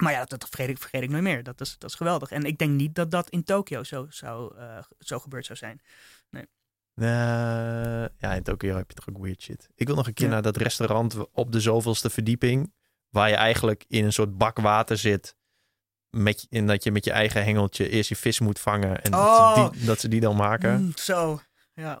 Maar 0.00 0.12
ja, 0.12 0.18
dat, 0.18 0.30
dat 0.30 0.48
vergeet, 0.48 0.68
ik, 0.68 0.78
vergeet 0.78 1.02
ik 1.02 1.10
nooit 1.10 1.22
meer. 1.22 1.42
Dat 1.42 1.60
is, 1.60 1.76
dat 1.78 1.90
is 1.90 1.96
geweldig. 1.96 2.30
En 2.30 2.44
ik 2.44 2.58
denk 2.58 2.70
niet 2.70 2.94
dat 2.94 3.10
dat 3.10 3.30
in 3.30 3.44
Tokio 3.44 3.82
zo, 3.82 4.06
zou, 4.08 4.58
eh, 4.58 4.78
zo 4.98 5.18
gebeurd 5.18 5.46
zou 5.46 5.58
zijn. 5.58 5.80
Eh, 6.94 7.06
ja, 8.18 8.34
in 8.34 8.42
Tokio 8.42 8.76
heb 8.76 8.88
je 8.90 8.94
toch 8.94 9.08
ook 9.08 9.22
weird 9.22 9.42
shit. 9.42 9.68
Ik 9.74 9.86
wil 9.86 9.96
nog 9.96 10.06
een 10.06 10.14
keer 10.14 10.26
Ja. 10.26 10.32
naar 10.32 10.42
dat 10.42 10.56
restaurant 10.56 11.16
op 11.32 11.52
de 11.52 11.60
zoveelste 11.60 12.10
verdieping. 12.10 12.72
Waar 13.08 13.28
je 13.28 13.34
eigenlijk 13.34 13.84
in 13.88 14.04
een 14.04 14.12
soort 14.12 14.38
bak 14.38 14.58
water 14.58 14.96
zit. 14.98 15.36
Met, 16.10 16.46
en 16.50 16.66
dat 16.66 16.84
je 16.84 16.92
met 16.92 17.04
je 17.04 17.10
eigen 17.10 17.44
hengeltje 17.44 17.88
eerst 17.88 18.08
je 18.08 18.16
vis 18.16 18.40
moet 18.40 18.58
vangen. 18.58 19.02
En 19.02 19.14
Oh. 19.14 19.54
dat, 19.56 19.72
ze 19.72 19.78
die, 19.78 19.86
dat 19.86 20.00
ze 20.00 20.08
die 20.08 20.20
dan 20.20 20.36
maken. 20.36 20.80
Mm, 20.82 20.92
zo, 20.96 21.40
ja. 21.74 22.00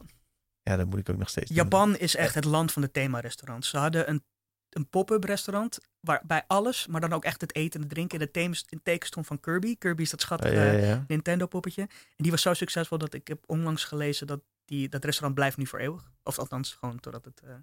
Ja, 0.62 0.76
dat 0.76 0.86
moet 0.86 0.98
ik 0.98 1.08
ook 1.10 1.16
nog 1.16 1.28
steeds 1.28 1.48
doen. 1.48 1.56
Japan 1.56 1.96
is 1.96 2.16
echt 2.16 2.34
het 2.34 2.44
land 2.44 2.72
van 2.72 2.82
de 2.82 2.90
themarestaurants. 2.90 3.68
Ze 3.68 3.78
hadden 3.78 4.08
een, 4.10 4.24
een 4.68 4.88
pop-up 4.88 5.24
restaurant 5.24 5.78
waarbij 6.04 6.44
alles, 6.46 6.86
maar 6.86 7.00
dan 7.00 7.12
ook 7.12 7.24
echt 7.24 7.40
het 7.40 7.54
eten 7.54 7.74
en 7.80 7.86
het 7.86 7.94
drinken 7.94 8.20
in 8.20 8.28
de 8.32 8.40
in 8.68 8.80
teken 8.82 9.06
stond 9.06 9.26
van 9.26 9.40
Kirby. 9.40 9.76
Kirby 9.78 10.02
is 10.02 10.10
dat 10.10 10.20
schattige 10.20 10.54
Ja, 10.54 10.64
ja, 10.64 10.78
ja. 10.78 11.04
Nintendo 11.08 11.46
poppetje. 11.46 11.82
En 11.82 11.88
die 12.16 12.30
was 12.30 12.42
zo 12.42 12.54
succesvol 12.54 12.98
dat 12.98 13.14
ik 13.14 13.28
heb 13.28 13.38
onlangs 13.46 13.84
gelezen 13.84 14.26
dat 14.26 14.40
die, 14.64 14.88
dat 14.88 15.04
restaurant 15.04 15.34
blijft 15.34 15.56
nu 15.56 15.66
voor 15.66 15.78
eeuwig. 15.78 16.10
Of 16.22 16.38
althans 16.38 16.72
gewoon 16.72 17.00
totdat 17.00 17.24
het... 17.24 17.42
Ja, 17.44 17.60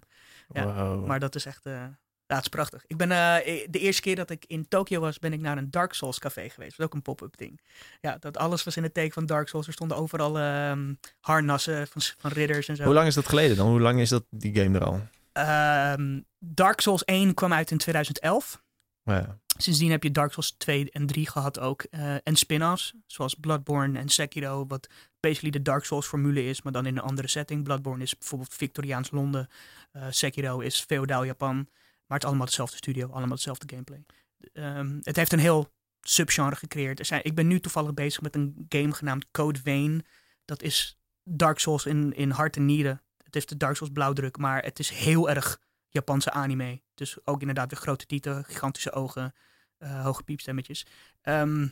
Wow. 0.64 1.06
Maar 1.06 1.20
dat 1.20 1.34
is 1.34 1.46
echt... 1.46 1.66
eh 1.66 1.84
ja, 2.32 2.38
het 2.38 2.46
is 2.46 2.52
prachtig. 2.52 2.84
Ik 2.86 2.96
ben, 2.96 3.10
eh, 3.10 3.66
de 3.70 3.78
eerste 3.78 4.02
keer 4.02 4.16
dat 4.16 4.30
ik 4.30 4.44
in 4.46 4.68
Tokio 4.68 5.00
was, 5.00 5.18
ben 5.18 5.32
ik 5.32 5.40
naar 5.40 5.58
een 5.58 5.70
Dark 5.70 5.92
Souls 5.92 6.18
café 6.18 6.48
geweest. 6.48 6.70
Dat 6.70 6.76
was 6.76 6.86
ook 6.86 6.94
een 6.94 7.02
pop-up 7.02 7.36
ding. 7.36 7.60
Ja, 8.00 8.16
dat 8.20 8.36
alles 8.36 8.64
was 8.64 8.76
in 8.76 8.82
het 8.82 8.94
teken 8.94 9.12
van 9.12 9.26
Dark 9.26 9.48
Souls. 9.48 9.66
Er 9.66 9.72
stonden 9.72 9.96
overal 9.96 10.38
ehm, 10.38 10.94
harnassen 11.20 11.86
van, 11.86 12.02
van 12.18 12.30
ridders 12.30 12.68
en 12.68 12.76
zo. 12.76 12.84
Hoe 12.84 12.94
lang 12.94 13.06
is 13.06 13.14
dat 13.14 13.28
geleden 13.28 13.56
dan? 13.56 13.68
Hoe 13.68 13.80
lang 13.80 14.00
is 14.00 14.08
dat 14.08 14.24
die 14.30 14.54
game 14.54 14.78
er 14.78 14.84
al? 14.84 15.00
Ehm, 15.32 16.20
Dark 16.38 16.80
Souls 16.80 17.04
1 17.04 17.34
kwam 17.34 17.52
uit 17.52 17.70
in 17.70 17.78
2011. 17.78 18.62
Ja. 19.04 19.40
Sindsdien 19.56 19.90
heb 19.90 20.02
je 20.02 20.10
Dark 20.10 20.32
Souls 20.32 20.54
2 20.58 20.90
en 20.90 21.06
3 21.06 21.28
gehad 21.30 21.58
ook. 21.58 21.82
eh, 21.82 22.14
en 22.14 22.36
spin-offs, 22.36 22.92
zoals 23.06 23.34
Bloodborne 23.34 23.98
en 23.98 24.08
Sekiro, 24.08 24.66
wat 24.66 24.88
basically 25.20 25.50
de 25.50 25.62
Dark 25.62 25.84
Souls 25.84 26.06
formule 26.06 26.44
is, 26.44 26.62
maar 26.62 26.72
dan 26.72 26.86
in 26.86 26.96
een 26.96 27.02
andere 27.02 27.28
setting. 27.28 27.64
Bloodborne 27.64 28.02
is 28.02 28.18
bijvoorbeeld 28.18 28.54
Victoriaans 28.54 29.10
Londen. 29.10 29.48
eh, 29.92 30.06
Sekiro 30.10 30.60
is 30.60 30.80
feodaal 30.80 31.24
Japan. 31.24 31.54
Maar 32.06 32.20
het 32.20 32.22
is 32.22 32.28
allemaal 32.28 32.46
hetzelfde 32.46 32.76
studio, 32.76 33.08
allemaal 33.08 33.28
hetzelfde 33.34 33.66
gameplay. 33.68 34.04
Ehm, 34.52 34.98
het 35.00 35.16
heeft 35.16 35.32
een 35.32 35.38
heel 35.38 35.72
subgenre 36.00 36.56
gecreëerd. 36.56 36.98
Er 36.98 37.04
zijn, 37.04 37.24
ik 37.24 37.34
ben 37.34 37.46
nu 37.46 37.60
toevallig 37.60 37.94
bezig 37.94 38.20
met 38.20 38.34
een 38.34 38.66
game 38.68 38.92
genaamd 38.92 39.26
Code 39.30 39.60
Vein. 39.60 40.06
Dat 40.44 40.62
is 40.62 40.98
Dark 41.22 41.58
Souls 41.58 41.86
in, 41.86 42.14
in 42.14 42.30
hart 42.30 42.56
en 42.56 42.64
nieren. 42.64 43.02
Het 43.32 43.40
heeft 43.40 43.48
de 43.48 43.66
Dark 43.66 43.76
Souls 43.76 43.92
blauwdruk, 43.92 44.36
maar 44.36 44.62
het 44.62 44.78
is 44.78 44.90
heel 44.90 45.30
erg 45.30 45.60
Japanse 45.88 46.30
anime. 46.30 46.82
Dus 46.94 47.16
ook 47.24 47.40
inderdaad 47.40 47.70
weer 47.70 47.80
grote 47.80 48.06
tieten, 48.06 48.44
gigantische 48.44 48.92
ogen, 48.92 49.34
eh, 49.78 50.04
hoge 50.04 50.22
piepstemmetjes. 50.22 50.86
Ehm, 51.22 51.68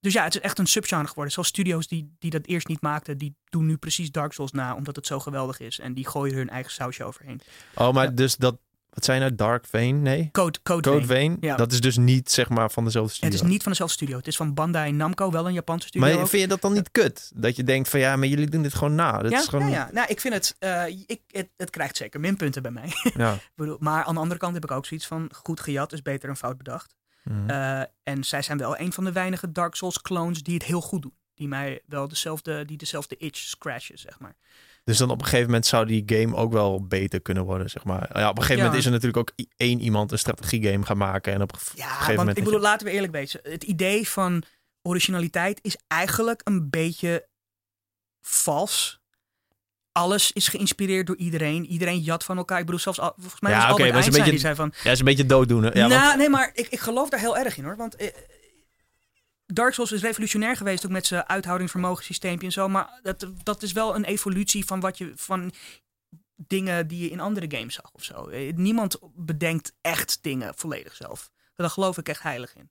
dus 0.00 0.12
ja, 0.12 0.24
het 0.24 0.34
is 0.34 0.40
echt 0.40 0.58
een 0.58 0.66
subgenre 0.66 1.06
geworden. 1.08 1.32
Zoals 1.32 1.48
studio's 1.48 1.86
die, 1.86 2.16
die 2.18 2.30
dat 2.30 2.46
eerst 2.46 2.66
niet 2.66 2.80
maakten, 2.80 3.18
die 3.18 3.36
doen 3.44 3.66
nu 3.66 3.76
precies 3.76 4.10
Dark 4.10 4.32
Souls 4.32 4.52
na, 4.52 4.74
omdat 4.74 4.96
het 4.96 5.06
zo 5.06 5.20
geweldig 5.20 5.60
is. 5.60 5.78
En 5.78 5.94
die 5.94 6.06
gooien 6.06 6.36
hun 6.36 6.48
eigen 6.48 6.72
sausje 6.72 7.04
overheen. 7.04 7.40
Oh, 7.74 7.92
maar 7.92 8.04
Ja. 8.04 8.10
dus 8.10 8.36
dat... 8.36 8.58
Wat 8.90 9.04
zijn 9.04 9.20
nou? 9.20 9.34
Dark 9.34 9.66
Vane? 9.66 9.92
Nee? 9.92 10.28
Code, 10.32 10.58
Code, 10.62 10.90
Code 10.90 11.06
Vein. 11.06 11.30
Vein? 11.30 11.36
Ja. 11.40 11.56
Dat 11.56 11.72
is 11.72 11.80
dus 11.80 11.96
niet 11.96 12.30
zeg 12.30 12.48
maar 12.48 12.70
van 12.70 12.84
dezelfde 12.84 13.10
Het 13.10 13.18
studio. 13.18 13.44
is 13.44 13.52
niet 13.52 13.62
van 13.62 13.72
dezelfde 13.72 13.94
studio. 13.96 14.16
Het 14.16 14.26
is 14.26 14.36
van 14.36 14.54
Bandai 14.54 14.92
Namco, 14.92 15.30
wel 15.30 15.46
een 15.46 15.52
Japanse 15.52 15.86
studio. 15.86 16.08
Maar 16.08 16.18
ook. 16.20 16.28
vind 16.28 16.42
je 16.42 16.48
dat 16.48 16.60
dan 16.60 16.72
niet 16.72 16.90
kut? 16.90 17.30
Dat 17.34 17.56
je 17.56 17.64
denkt 17.64 17.88
van 17.88 18.00
ja, 18.00 18.16
maar 18.16 18.28
jullie 18.28 18.48
doen 18.48 18.62
dit 18.62 18.74
gewoon 18.74 18.94
na. 18.94 19.18
Dat 19.18 19.30
ja, 19.30 19.38
is 19.38 19.48
gewoon... 19.48 19.68
ja, 19.68 19.74
ja. 19.74 19.88
Nou, 19.92 20.08
ik 20.08 20.20
vind 20.20 20.34
het, 20.34 20.56
eh, 20.58 20.86
ik, 20.86 21.20
het, 21.26 21.48
het 21.56 21.70
krijgt 21.70 21.96
zeker 21.96 22.20
minpunten 22.20 22.62
bij 22.62 22.70
mij. 22.70 22.92
Ja. 23.16 23.38
Maar 23.78 24.04
aan 24.04 24.14
de 24.14 24.20
andere 24.20 24.40
kant 24.40 24.54
heb 24.54 24.64
ik 24.64 24.70
ook 24.70 24.86
zoiets 24.86 25.06
van, 25.06 25.28
goed 25.32 25.60
gejat 25.60 25.92
is 25.92 26.02
beter 26.02 26.26
dan 26.26 26.36
fout 26.36 26.56
bedacht. 26.56 26.94
Mhm. 27.22 27.50
Eh, 27.50 27.80
en 28.02 28.24
zij 28.24 28.42
zijn 28.42 28.58
wel 28.58 28.78
een 28.78 28.92
van 28.92 29.04
de 29.04 29.12
weinige 29.12 29.52
Dark 29.52 29.74
Souls 29.74 30.02
clones 30.02 30.42
die 30.42 30.54
het 30.54 30.62
heel 30.64 30.80
goed 30.80 31.02
doen. 31.02 31.16
Die 31.34 31.48
mij 31.48 31.82
wel 31.86 32.08
dezelfde, 32.08 32.64
die 32.64 32.76
dezelfde 32.76 33.16
itch 33.16 33.38
scratchen, 33.38 33.98
zeg 33.98 34.18
maar. 34.18 34.36
Dus 34.86 34.98
dan 34.98 35.10
op 35.10 35.18
een 35.18 35.24
gegeven 35.24 35.46
moment 35.46 35.66
zou 35.66 35.86
die 35.86 36.02
game 36.06 36.36
ook 36.36 36.52
wel 36.52 36.86
beter 36.86 37.20
kunnen 37.20 37.44
worden, 37.44 37.70
zeg 37.70 37.84
maar. 37.84 38.10
Ja, 38.18 38.28
op 38.28 38.36
een 38.36 38.42
gegeven 38.42 38.56
Ja. 38.56 38.62
moment 38.62 38.78
is 38.78 38.84
er 38.86 38.90
natuurlijk 38.92 39.16
ook 39.18 39.32
één 39.56 39.80
iemand 39.80 40.12
een 40.12 40.18
strategiegame 40.18 40.84
gaan 40.84 40.96
maken. 40.96 41.32
En 41.32 41.42
op 41.42 41.52
een 41.52 41.58
Ja, 41.74 41.84
gegeven 41.86 42.06
want 42.06 42.16
moment... 42.18 42.38
ik 42.38 42.44
bedoel, 42.44 42.60
laten 42.60 42.86
we 42.86 42.92
eerlijk 42.92 43.12
wezen. 43.12 43.40
Het 43.42 43.62
idee 43.64 44.08
van 44.08 44.42
originaliteit 44.82 45.58
is 45.62 45.76
eigenlijk 45.88 46.40
een 46.44 46.70
beetje 46.70 47.26
vals. 48.22 49.00
Alles 49.92 50.32
is 50.32 50.48
geïnspireerd 50.48 51.06
door 51.06 51.16
iedereen. 51.16 51.66
Iedereen 51.66 51.98
jat 52.00 52.24
van 52.24 52.36
elkaar. 52.36 52.58
Ik 52.58 52.64
bedoel, 52.64 52.80
zelfs 52.80 53.00
al, 53.00 53.12
volgens 53.16 53.40
mij 53.40 53.50
Ja, 53.52 53.56
was 53.58 53.66
Albert 53.70 53.82
is 53.88 53.94
een 53.94 54.00
Einstein 54.02 54.24
beetje- 54.24 54.30
die 54.30 54.40
zei 54.40 54.54
van... 54.54 54.72
Ja, 54.84 54.90
is 54.90 54.98
een 54.98 55.04
beetje 55.04 55.26
dooddoener. 55.26 55.76
Ja, 55.76 55.86
nou, 55.86 56.02
want- 56.02 56.16
nee, 56.18 56.28
maar 56.28 56.50
ik, 56.54 56.66
ik 56.68 56.78
geloof 56.80 57.08
daar 57.08 57.20
heel 57.20 57.36
erg 57.38 57.56
in 57.56 57.64
hoor. 57.64 57.76
Want 57.76 57.96
eh, 57.96 58.06
Dark 59.46 59.74
Souls 59.74 59.92
is 59.92 60.02
revolutionair 60.02 60.56
geweest, 60.56 60.84
ook 60.84 60.90
met 60.90 61.06
zijn 61.06 61.28
uithoudingsvermogen 61.28 62.04
systeempje 62.04 62.46
en 62.46 62.52
zo. 62.52 62.68
Maar 62.68 63.00
dat, 63.02 63.26
dat 63.42 63.62
is 63.62 63.72
wel 63.72 63.94
een 63.94 64.04
evolutie 64.04 64.64
van 64.64 64.80
wat 64.80 64.98
je 64.98 65.12
van. 65.14 65.52
dingen 66.36 66.86
die 66.86 67.02
je 67.02 67.10
in 67.10 67.20
andere 67.20 67.56
games 67.56 67.74
zag 67.74 67.92
of 67.92 68.04
zo. 68.04 68.26
Eh, 68.26 68.54
Niemand 68.54 68.98
bedenkt 69.14 69.74
echt 69.80 70.18
dingen 70.22 70.54
volledig 70.54 70.94
zelf. 70.94 71.30
Daar 71.54 71.70
geloof 71.70 71.98
ik 71.98 72.08
echt 72.08 72.22
heilig 72.22 72.56
in. 72.56 72.70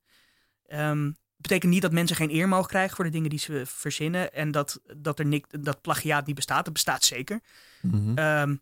Ehm 0.67 1.11
betekent 1.37 1.71
niet 1.71 1.81
dat 1.81 1.91
mensen 1.91 2.15
geen 2.15 2.33
eer 2.33 2.47
mogen 2.47 2.69
krijgen 2.69 2.95
voor 2.95 3.05
de 3.05 3.11
dingen 3.11 3.29
die 3.29 3.39
ze 3.39 3.61
verzinnen. 3.65 4.33
En 4.33 4.51
dat, 4.51 4.79
dat, 4.97 5.19
er 5.19 5.25
nik, 5.25 5.63
dat 5.63 5.81
plagiaat 5.81 6.25
niet 6.25 6.35
bestaat. 6.35 6.65
Dat 6.65 6.73
bestaat 6.73 7.03
zeker. 7.03 7.41
Mhm. 7.81 8.17
Ehm, 8.17 8.55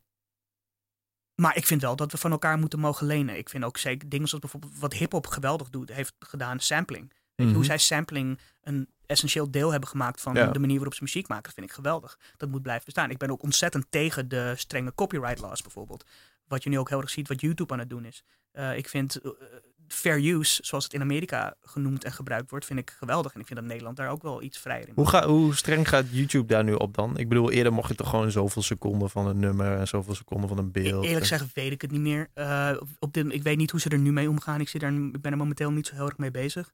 maar 1.35 1.55
ik 1.55 1.65
vind 1.65 1.81
wel 1.81 1.95
dat 1.95 2.11
we 2.11 2.17
van 2.17 2.31
elkaar 2.31 2.57
moeten 2.57 2.79
mogen 2.79 3.07
lenen. 3.07 3.37
Ik 3.37 3.49
vind 3.49 3.63
ook 3.63 3.77
zeker 3.77 4.09
dingen 4.09 4.27
zoals 4.27 4.43
bijvoorbeeld 4.43 4.79
wat 4.79 4.93
hip-hop 4.93 5.27
geweldig 5.27 5.69
doet, 5.69 5.93
heeft 5.93 6.15
gedaan, 6.19 6.59
sampling. 6.59 7.13
Weet 7.35 7.45
je, 7.47 7.53
Mhm. 7.53 7.53
hoe 7.55 7.65
zij 7.65 7.77
sampling 7.77 8.39
een 8.63 8.87
essentieel 9.05 9.51
deel 9.51 9.71
hebben 9.71 9.89
gemaakt 9.89 10.21
van 10.21 10.33
Ja. 10.33 10.47
de 10.47 10.59
manier 10.59 10.75
waarop 10.75 10.93
ze 10.93 11.03
muziek 11.03 11.27
maken, 11.27 11.53
vind 11.53 11.65
ik 11.67 11.73
geweldig. 11.73 12.19
Dat 12.37 12.49
moet 12.49 12.61
blijven 12.61 12.85
bestaan. 12.85 13.09
Ik 13.09 13.17
ben 13.17 13.29
ook 13.31 13.43
ontzettend 13.43 13.85
tegen 13.89 14.27
de 14.27 14.53
strenge 14.57 14.93
copyright 14.95 15.39
laws 15.39 15.61
bijvoorbeeld. 15.61 16.05
Wat 16.47 16.63
je 16.63 16.69
nu 16.69 16.79
ook 16.79 16.89
heel 16.89 17.01
erg 17.01 17.09
ziet 17.09 17.27
wat 17.27 17.41
YouTube 17.41 17.73
aan 17.73 17.79
het 17.79 17.89
doen 17.89 18.05
is. 18.05 18.23
Eh, 18.51 18.77
ik 18.77 18.89
vind 18.89 19.15
eh, 19.21 19.31
fair 19.87 20.23
use, 20.25 20.59
zoals 20.65 20.83
het 20.83 20.93
in 20.93 21.01
Amerika 21.01 21.55
genoemd 21.61 22.03
en 22.03 22.11
gebruikt 22.11 22.49
wordt, 22.49 22.65
vind 22.65 22.79
ik 22.79 22.89
geweldig. 22.97 23.33
En 23.33 23.39
ik 23.39 23.47
vind 23.47 23.59
dat 23.59 23.67
Nederland 23.67 23.97
daar 23.97 24.09
ook 24.09 24.21
wel 24.21 24.41
iets 24.41 24.57
vrijer 24.57 24.87
in 24.87 24.93
Hoe, 24.95 25.07
ga, 25.09 25.27
hoe 25.27 25.55
streng 25.55 25.87
gaat 25.89 26.05
YouTube 26.09 26.45
daar 26.47 26.63
nu 26.63 26.73
op 26.73 26.93
dan? 26.95 27.17
Ik 27.17 27.29
bedoel, 27.29 27.51
eerder 27.51 27.73
mocht 27.73 27.89
je 27.89 27.95
toch 27.95 28.09
gewoon 28.09 28.31
zoveel 28.31 28.61
seconden 28.61 29.09
van 29.09 29.27
een 29.27 29.39
nummer 29.39 29.77
en 29.77 29.87
zoveel 29.87 30.15
seconden 30.15 30.49
van 30.49 30.57
een 30.57 30.71
beeld. 30.71 31.03
E- 31.03 31.07
Eerlijk 31.07 31.25
gezegd 31.27 31.53
weet 31.53 31.71
ik 31.71 31.81
het 31.81 31.91
niet 31.91 32.01
meer. 32.01 32.27
Eh, 32.33 32.71
op, 32.99 33.13
dit, 33.13 33.33
ik 33.33 33.43
weet 33.43 33.57
niet 33.57 33.71
hoe 33.71 33.79
ze 33.79 33.89
er 33.89 33.97
nu 33.99 34.11
mee 34.11 34.29
omgaan. 34.29 34.61
Ik, 34.61 34.69
zit 34.69 34.81
daar, 34.81 34.93
ik 34.93 35.21
ben 35.21 35.31
er 35.31 35.37
momenteel 35.37 35.71
niet 35.71 35.87
zo 35.87 35.95
heel 35.95 36.05
erg 36.05 36.17
mee 36.17 36.31
bezig. 36.31 36.71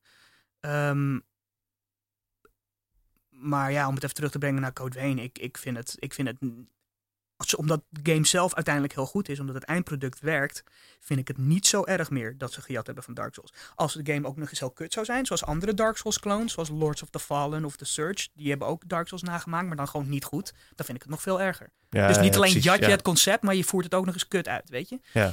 Ehm, 0.59 1.19
maar 3.29 3.71
ja, 3.71 3.87
om 3.87 3.93
het 3.93 4.03
even 4.03 4.15
terug 4.15 4.31
te 4.31 4.37
brengen 4.37 4.61
naar 4.61 4.73
Code 4.73 4.99
Vein. 4.99 5.19
Ik, 5.19 5.39
ik 5.39 5.57
vind 5.57 5.77
het... 5.77 5.95
Ik 5.99 6.13
vind 6.13 6.27
het 6.27 6.37
omdat 7.57 7.83
de 7.89 8.11
game 8.11 8.25
zelf 8.25 8.53
uiteindelijk 8.53 8.93
heel 8.93 9.05
goed 9.05 9.29
is, 9.29 9.39
omdat 9.39 9.55
het 9.55 9.63
eindproduct 9.63 10.19
werkt, 10.19 10.63
vind 10.99 11.19
ik 11.19 11.27
het 11.27 11.37
niet 11.37 11.67
zo 11.67 11.85
erg 11.85 12.09
meer 12.09 12.37
dat 12.37 12.53
ze 12.53 12.61
gejat 12.61 12.85
hebben 12.85 13.03
van 13.03 13.13
Dark 13.13 13.33
Souls. 13.33 13.53
Als 13.75 13.93
de 13.93 14.13
game 14.13 14.27
ook 14.27 14.37
nog 14.37 14.49
eens 14.49 14.59
heel 14.59 14.71
kut 14.71 14.93
zou 14.93 15.05
zijn, 15.05 15.25
zoals 15.25 15.43
andere 15.43 15.73
Dark 15.73 15.97
Souls 15.97 16.19
clones, 16.19 16.53
zoals 16.53 16.69
Lords 16.69 17.01
of 17.01 17.09
the 17.09 17.19
Fallen 17.19 17.65
of 17.65 17.75
The 17.75 17.85
Surge, 17.85 18.27
die 18.33 18.49
hebben 18.49 18.67
ook 18.67 18.87
Dark 18.87 19.07
Souls 19.07 19.23
nagemaakt, 19.23 19.67
maar 19.67 19.75
dan 19.75 19.87
gewoon 19.87 20.09
niet 20.09 20.23
goed, 20.23 20.53
dan 20.75 20.85
vind 20.85 20.97
ik 20.97 21.01
het 21.01 21.11
nog 21.11 21.21
veel 21.21 21.41
erger. 21.41 21.69
Ja, 21.89 22.07
dus 22.07 22.17
niet 22.17 22.25
ja, 22.25 22.35
alleen 22.35 22.51
precies, 22.51 22.63
jat 22.63 22.79
je 22.79 22.85
ja. 22.85 22.91
het 22.91 23.01
concept, 23.01 23.43
maar 23.43 23.55
je 23.55 23.63
voert 23.63 23.85
het 23.85 23.93
ook 23.93 24.05
nog 24.05 24.13
eens 24.13 24.27
kut 24.27 24.47
uit, 24.47 24.69
weet 24.69 24.89
je? 24.89 24.99
Ja. 25.13 25.31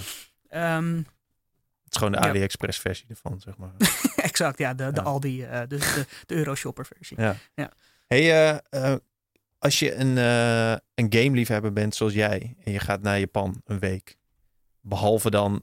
Ehm, 0.48 0.96
Het 0.96 1.94
is 1.94 1.98
gewoon 1.98 2.12
de. 2.12 2.18
AliExpress 2.18 2.78
versie 2.78 3.06
ervan, 3.08 3.40
zeg 3.40 3.56
maar. 3.56 3.72
exact, 4.36 4.58
ja, 4.58 4.74
de, 4.74 4.92
de. 4.92 5.02
Aldi, 5.02 5.42
eh, 5.42 5.60
de, 5.60 5.66
de, 5.66 6.06
de 6.26 6.34
Euroshopper 6.34 6.86
versie. 6.86 7.20
Ja. 7.20 7.36
Ja. 7.54 7.72
Hey, 8.06 8.20
eh, 8.20 8.58
eh, 8.92 8.98
als 9.58 9.78
je 9.78 9.94
een, 9.94 10.16
een 10.94 11.12
gameliefhebber 11.12 11.72
bent 11.72 11.94
zoals 11.94 12.12
jij 12.12 12.56
en 12.64 12.72
je 12.72 12.78
gaat 12.78 13.02
naar 13.02 13.18
Japan 13.18 13.62
een 13.64 13.78
week, 13.78 14.16
behalve 14.80 15.30
dan 15.30 15.62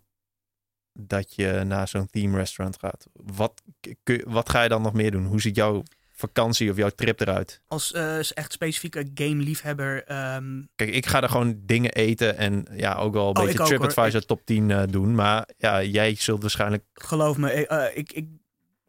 dat 0.93 1.35
je 1.35 1.63
naar 1.65 1.87
zo'n 1.87 2.07
theme 2.07 2.37
restaurant 2.37 2.79
gaat, 2.79 3.07
wat, 3.13 3.61
kun, 4.03 4.23
wat 4.27 4.49
ga 4.49 4.63
je 4.63 4.69
dan 4.69 4.81
nog 4.81 4.93
meer 4.93 5.11
doen? 5.11 5.25
Hoe 5.25 5.41
ziet 5.41 5.55
jouw 5.55 5.83
vakantie 6.11 6.71
of 6.71 6.77
jouw 6.77 6.89
trip 6.89 7.19
eruit? 7.19 7.61
Als 7.67 7.93
echt 8.33 8.51
specifieke 8.51 9.11
game-liefhebber, 9.13 10.03
ehm, 10.03 10.61
Kijk, 10.75 10.89
ik 10.89 11.05
ga 11.05 11.21
er 11.21 11.29
gewoon 11.29 11.61
dingen 11.65 11.91
eten 11.91 12.37
en 12.37 12.65
ja, 12.71 12.95
ook 12.95 13.13
wel 13.13 13.29
een 13.29 13.37
Oh, 13.37 13.49
ik 13.49 13.57
beetje. 13.57 13.77
TripAdvisor 13.77 14.25
top 14.25 14.45
10 14.45 14.71
eh, 14.71 14.83
doen. 14.89 15.15
Maar 15.15 15.49
ja, 15.57 15.83
jij 15.83 16.15
zult 16.15 16.41
waarschijnlijk... 16.41 16.83
geloof 16.93 17.37
me, 17.37 17.53
ik, 17.93 18.13
ik, 18.13 18.27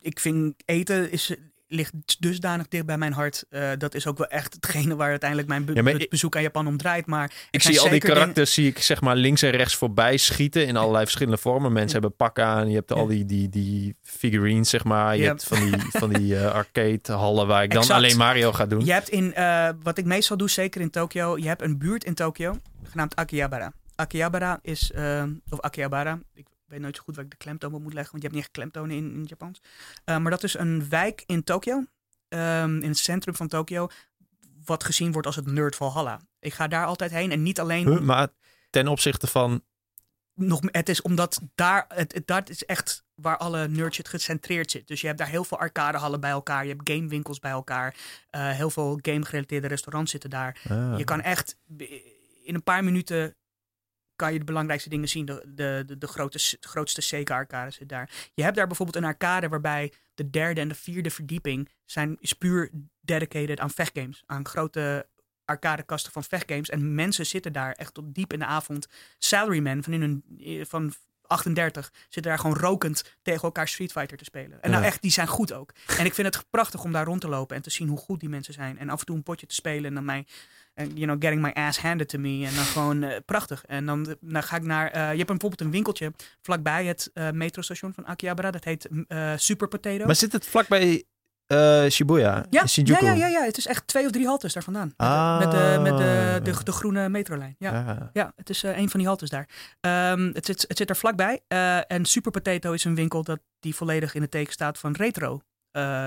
ik 0.05 0.21
vind 0.21 0.55
eten 0.65 1.11
is, 1.11 1.35
ligt 1.69 1.93
dusdanig 2.19 2.69
dicht 2.69 2.87
bij 2.87 2.99
mijn 2.99 3.13
hart. 3.13 3.45
Eh, 3.51 3.71
dat 3.79 3.95
is 3.95 4.07
ook 4.07 4.19
wel 4.19 4.27
echt 4.27 4.55
hetgene 4.55 4.97
waar 4.97 5.11
uiteindelijk 5.11 5.49
mijn 5.49 5.65
be- 5.65 5.73
Ja, 5.99 6.07
bezoek 6.09 6.37
aan 6.37 6.43
Japan 6.43 6.67
om 6.67 6.77
draait. 6.77 7.07
Maar 7.07 7.33
Ik 7.51 7.63
zie 7.63 7.81
al 7.81 7.89
die 7.91 8.01
dingen- 8.01 8.17
karakters, 8.17 8.55
zie 8.55 8.67
ik 8.69 8.79
zeg 8.79 9.01
maar 9.01 9.17
links 9.17 9.43
en 9.43 9.51
rechts 9.51 9.75
voorbij 9.77 10.17
schieten 10.17 10.67
in 10.67 10.77
allerlei 10.77 11.05
verschillende 11.05 11.39
vormen. 11.39 11.73
Mensen 11.73 11.93
hebben 12.01 12.17
pakken 12.17 12.45
aan, 12.45 12.69
je 12.69 12.75
hebt 12.75 12.93
al 12.93 13.07
die, 13.07 13.25
die, 13.25 13.49
die 13.49 13.97
figurines, 14.03 14.71
zeg 14.71 14.85
maar. 14.85 15.17
Je 15.17 15.23
Ja. 15.23 15.29
hebt 15.29 15.45
van 15.45 15.61
die, 15.65 15.75
van 15.91 16.13
die 16.13 16.37
eh, 16.37 16.53
arcade 16.61 17.13
hallen 17.13 17.47
waar 17.47 17.63
ik 17.63 17.71
dan 17.71 17.81
Exact. 17.83 17.99
alleen 17.99 18.17
Mario 18.17 18.53
ga 18.53 18.67
doen. 18.67 18.85
Je 18.85 18.93
hebt 18.93 19.09
in, 19.09 19.35
eh, 19.35 19.69
wat 19.83 19.99
ik 19.99 20.05
meestal 20.05 20.37
doe, 20.37 20.51
zeker 20.51 20.81
in 20.81 20.91
Tokio, 20.91 21.39
je 21.39 21.47
hebt 21.47 21.63
een 21.63 21.79
buurt 21.79 22.05
in 22.05 22.15
Tokio, 22.15 22.59
genaamd 22.83 23.17
Akihabara. 23.17 23.73
Akihabara 23.95 24.59
is, 24.63 24.93
of 25.51 25.61
Akihabara, 25.61 26.19
ik 26.35 26.47
weet 26.75 26.83
nooit 26.83 26.97
zo 26.97 27.03
goed 27.03 27.17
waar 27.17 27.25
ik 27.25 27.31
de 27.31 27.37
klemtoon 27.37 27.75
op 27.75 27.83
moet 27.83 27.93
leggen, 27.93 28.13
want 28.13 28.23
je 28.23 28.29
hebt 28.29 28.35
niet 28.35 28.45
echt 28.45 28.53
klemtonen 28.53 28.97
in, 28.97 29.15
in 29.15 29.25
Japans. 29.25 29.61
Eh, 30.05 30.19
maar 30.19 30.31
dat 30.31 30.43
is 30.43 30.55
een 30.55 30.89
wijk 30.89 31.23
in 31.27 31.45
Tokio, 31.45 31.85
ehm, 32.29 32.77
in 32.77 32.89
het 32.89 32.99
centrum 32.99 33.35
van 33.35 33.49
Tokio, 33.49 33.89
wat 34.65 34.85
gezien 34.85 35.13
wordt 35.13 35.27
als 35.27 35.37
het 35.37 35.47
Nerd 35.47 35.77
Valhalla. 35.77 36.21
Ik 36.39 36.55
ga 36.55 36.69
daar 36.69 36.87
altijd 36.87 37.11
heen 37.11 37.31
en 37.31 37.43
niet 37.43 37.61
alleen... 37.61 37.87
Huh, 37.89 38.01
maar 38.01 38.29
ten 38.71 38.89
opzichte 38.89 39.27
van... 39.27 39.63
nog, 40.35 40.61
het 40.63 40.89
is 40.89 41.03
omdat 41.03 41.41
daar, 41.55 41.85
het, 41.89 42.15
het, 42.15 42.27
dat 42.27 42.49
is 42.49 42.65
echt 42.65 43.05
waar 43.15 43.37
alle 43.37 43.69
nerdshit 43.69 44.09
gecentreerd 44.09 44.71
zit. 44.71 44.89
Dus 44.89 45.01
je 45.01 45.07
hebt 45.07 45.19
daar 45.19 45.29
heel 45.29 45.45
veel 45.45 45.59
arcadehallen 45.59 46.21
bij 46.21 46.31
elkaar. 46.31 46.67
Je 46.67 46.75
hebt 46.75 46.91
gamewinkels 46.91 47.39
bij 47.39 47.51
elkaar. 47.51 47.95
eh, 48.31 48.51
heel 48.51 48.71
veel 48.71 48.99
game-gerelateerde 49.03 49.67
restaurants 49.67 50.11
zitten 50.11 50.31
daar. 50.31 50.61
Ah. 50.69 50.99
Je 50.99 51.05
kan 51.05 51.21
echt 51.21 51.57
in 52.43 52.55
een 52.55 52.63
paar 52.63 52.85
minuten 52.85 53.37
kan 54.17 54.33
je 54.33 54.39
de 54.39 54.45
belangrijkste 54.45 54.89
dingen 54.89 55.09
zien. 55.09 55.25
De, 55.25 55.45
de, 55.55 55.83
de, 55.87 55.99
de, 55.99 56.07
grote, 56.07 56.57
de 56.61 56.69
grootste 56.69 57.01
Sega-arcade 57.01 57.71
zit 57.71 57.89
daar. 57.89 58.11
Je 58.35 58.43
hebt 58.43 58.57
daar 58.57 58.67
bijvoorbeeld 58.67 58.97
een 58.97 59.11
arcade 59.11 59.49
waarbij 59.49 59.93
de 60.15 60.31
derde 60.31 60.61
en 60.61 60.69
de 60.69 60.75
vierde 60.75 61.11
verdieping 61.11 61.69
zijn, 61.85 62.17
is 62.21 62.33
puur 62.33 62.71
dedicated 63.01 63.61
aan 63.61 63.71
vechtgames. 63.71 64.23
Aan 64.27 64.47
grote 64.47 65.09
arcadekasten 65.45 66.13
van 66.13 66.25
vechtgames. 66.25 66.71
En 66.71 66.95
mensen 66.95 67.27
zitten 67.27 67.53
daar 67.53 67.73
echt 67.73 67.95
tot 67.95 68.15
diep 68.15 68.33
in 68.33 68.39
de 68.39 68.45
avond. 68.45 68.87
Salarymen 69.19 69.83
van, 69.83 69.93
in 69.93 70.01
hun, 70.01 70.25
van 70.67 70.95
38 71.27 71.93
zitten 72.03 72.23
daar 72.23 72.39
gewoon 72.39 72.57
rokend 72.57 73.17
tegen 73.23 73.43
elkaar 73.43 73.69
Street 73.69 73.93
Fighter 73.93 74.17
te 74.17 74.25
spelen. 74.25 74.63
En 74.63 74.71
nou 74.71 74.85
echt, 74.85 75.03
die 75.03 75.11
zijn 75.11 75.27
goed 75.27 75.53
ook. 75.53 75.73
En 75.99 76.05
ik 76.05 76.15
vind 76.15 76.35
het 76.35 76.51
prachtig 76.51 76.85
om 76.85 76.93
daar 76.93 77.05
rond 77.05 77.21
te 77.21 77.29
lopen 77.29 77.57
en 77.57 77.63
te 77.63 77.71
zien 77.71 77.89
hoe 77.89 77.99
goed 77.99 78.21
die 78.21 78.29
mensen 78.29 78.55
zijn. 78.55 78.79
En 78.79 78.89
af 78.89 79.01
en 79.01 79.07
toe 79.07 79.17
een 79.17 79.23
potje 79.23 79.47
te 79.47 79.55
spelen 79.55 79.85
en 79.85 79.95
dan 79.95 80.05
mij, 80.05 80.27
en, 80.75 80.89
you 80.95 81.07
know, 81.07 81.17
getting 81.23 81.43
my 81.43 81.51
ass 81.51 81.79
handed 81.79 82.09
to 82.09 82.19
me. 82.19 82.47
En 82.47 82.55
dan 82.55 82.65
gewoon 82.65 83.03
eh, 83.03 83.17
prachtig. 83.25 83.65
En 83.67 83.87
dan, 83.87 84.17
dan 84.21 84.43
ga 84.43 84.57
ik 84.57 84.63
naar, 84.63 84.87
eh, 84.91 85.01
je 85.01 85.17
hebt 85.17 85.27
bijvoorbeeld 85.27 85.61
een 85.61 85.71
winkeltje 85.71 86.13
vlakbij 86.43 86.85
het 86.85 87.11
eh, 87.15 87.31
metrostation 87.31 87.93
van 87.95 88.07
Akihabara. 88.07 88.51
Dat 88.51 88.65
heet 88.65 88.89
eh, 89.09 89.33
Super 89.37 89.69
Potato. 89.69 90.07
Maar 90.07 90.15
zit 90.15 90.33
het 90.33 90.47
vlakbij 90.47 91.05
Shibuya? 91.91 92.31
Ja, 92.35 92.43
in 92.43 92.47
ja, 92.51 92.67
Shinjuku? 92.67 93.05
ja, 93.05 93.13
ja, 93.13 93.27
ja, 93.27 93.43
het 93.45 93.57
is 93.57 93.67
echt 93.67 93.87
twee 93.87 94.05
of 94.05 94.11
drie 94.11 94.27
haltes 94.27 94.53
daar 94.53 94.63
vandaan. 94.63 94.87
Met, 94.87 94.95
Ah. 94.97 95.39
de, 95.41 95.47
met, 95.47 95.53
de, 95.53 95.81
met 95.83 95.99
de, 95.99 96.41
de, 96.53 96.65
de 96.65 96.73
groene 96.73 97.09
metrolijn. 97.09 97.57
Ja. 97.59 97.85
Ah. 97.85 98.07
Ja, 98.13 98.33
het 98.37 98.51
is 98.51 98.63
een 98.63 98.91
van 98.91 99.01
die 99.01 99.09
haltes 99.09 99.31
daar. 99.31 99.49
Ehm, 99.81 100.31
het, 100.33 100.47
zit, 100.47 100.65
het 100.69 100.77
zit 100.77 100.91
er 100.91 100.97
vlakbij. 100.97 101.41
En 101.87 102.05
Super 102.05 102.31
Potato 102.31 102.73
is 102.73 102.85
een 102.85 102.95
winkel 102.95 103.23
dat 103.23 103.41
die 103.61 103.75
volledig 103.75 104.15
in 104.15 104.23
het 104.23 104.31
teken 104.31 104.53
staat 104.53 104.79
van 104.79 104.93
retro 104.93 105.41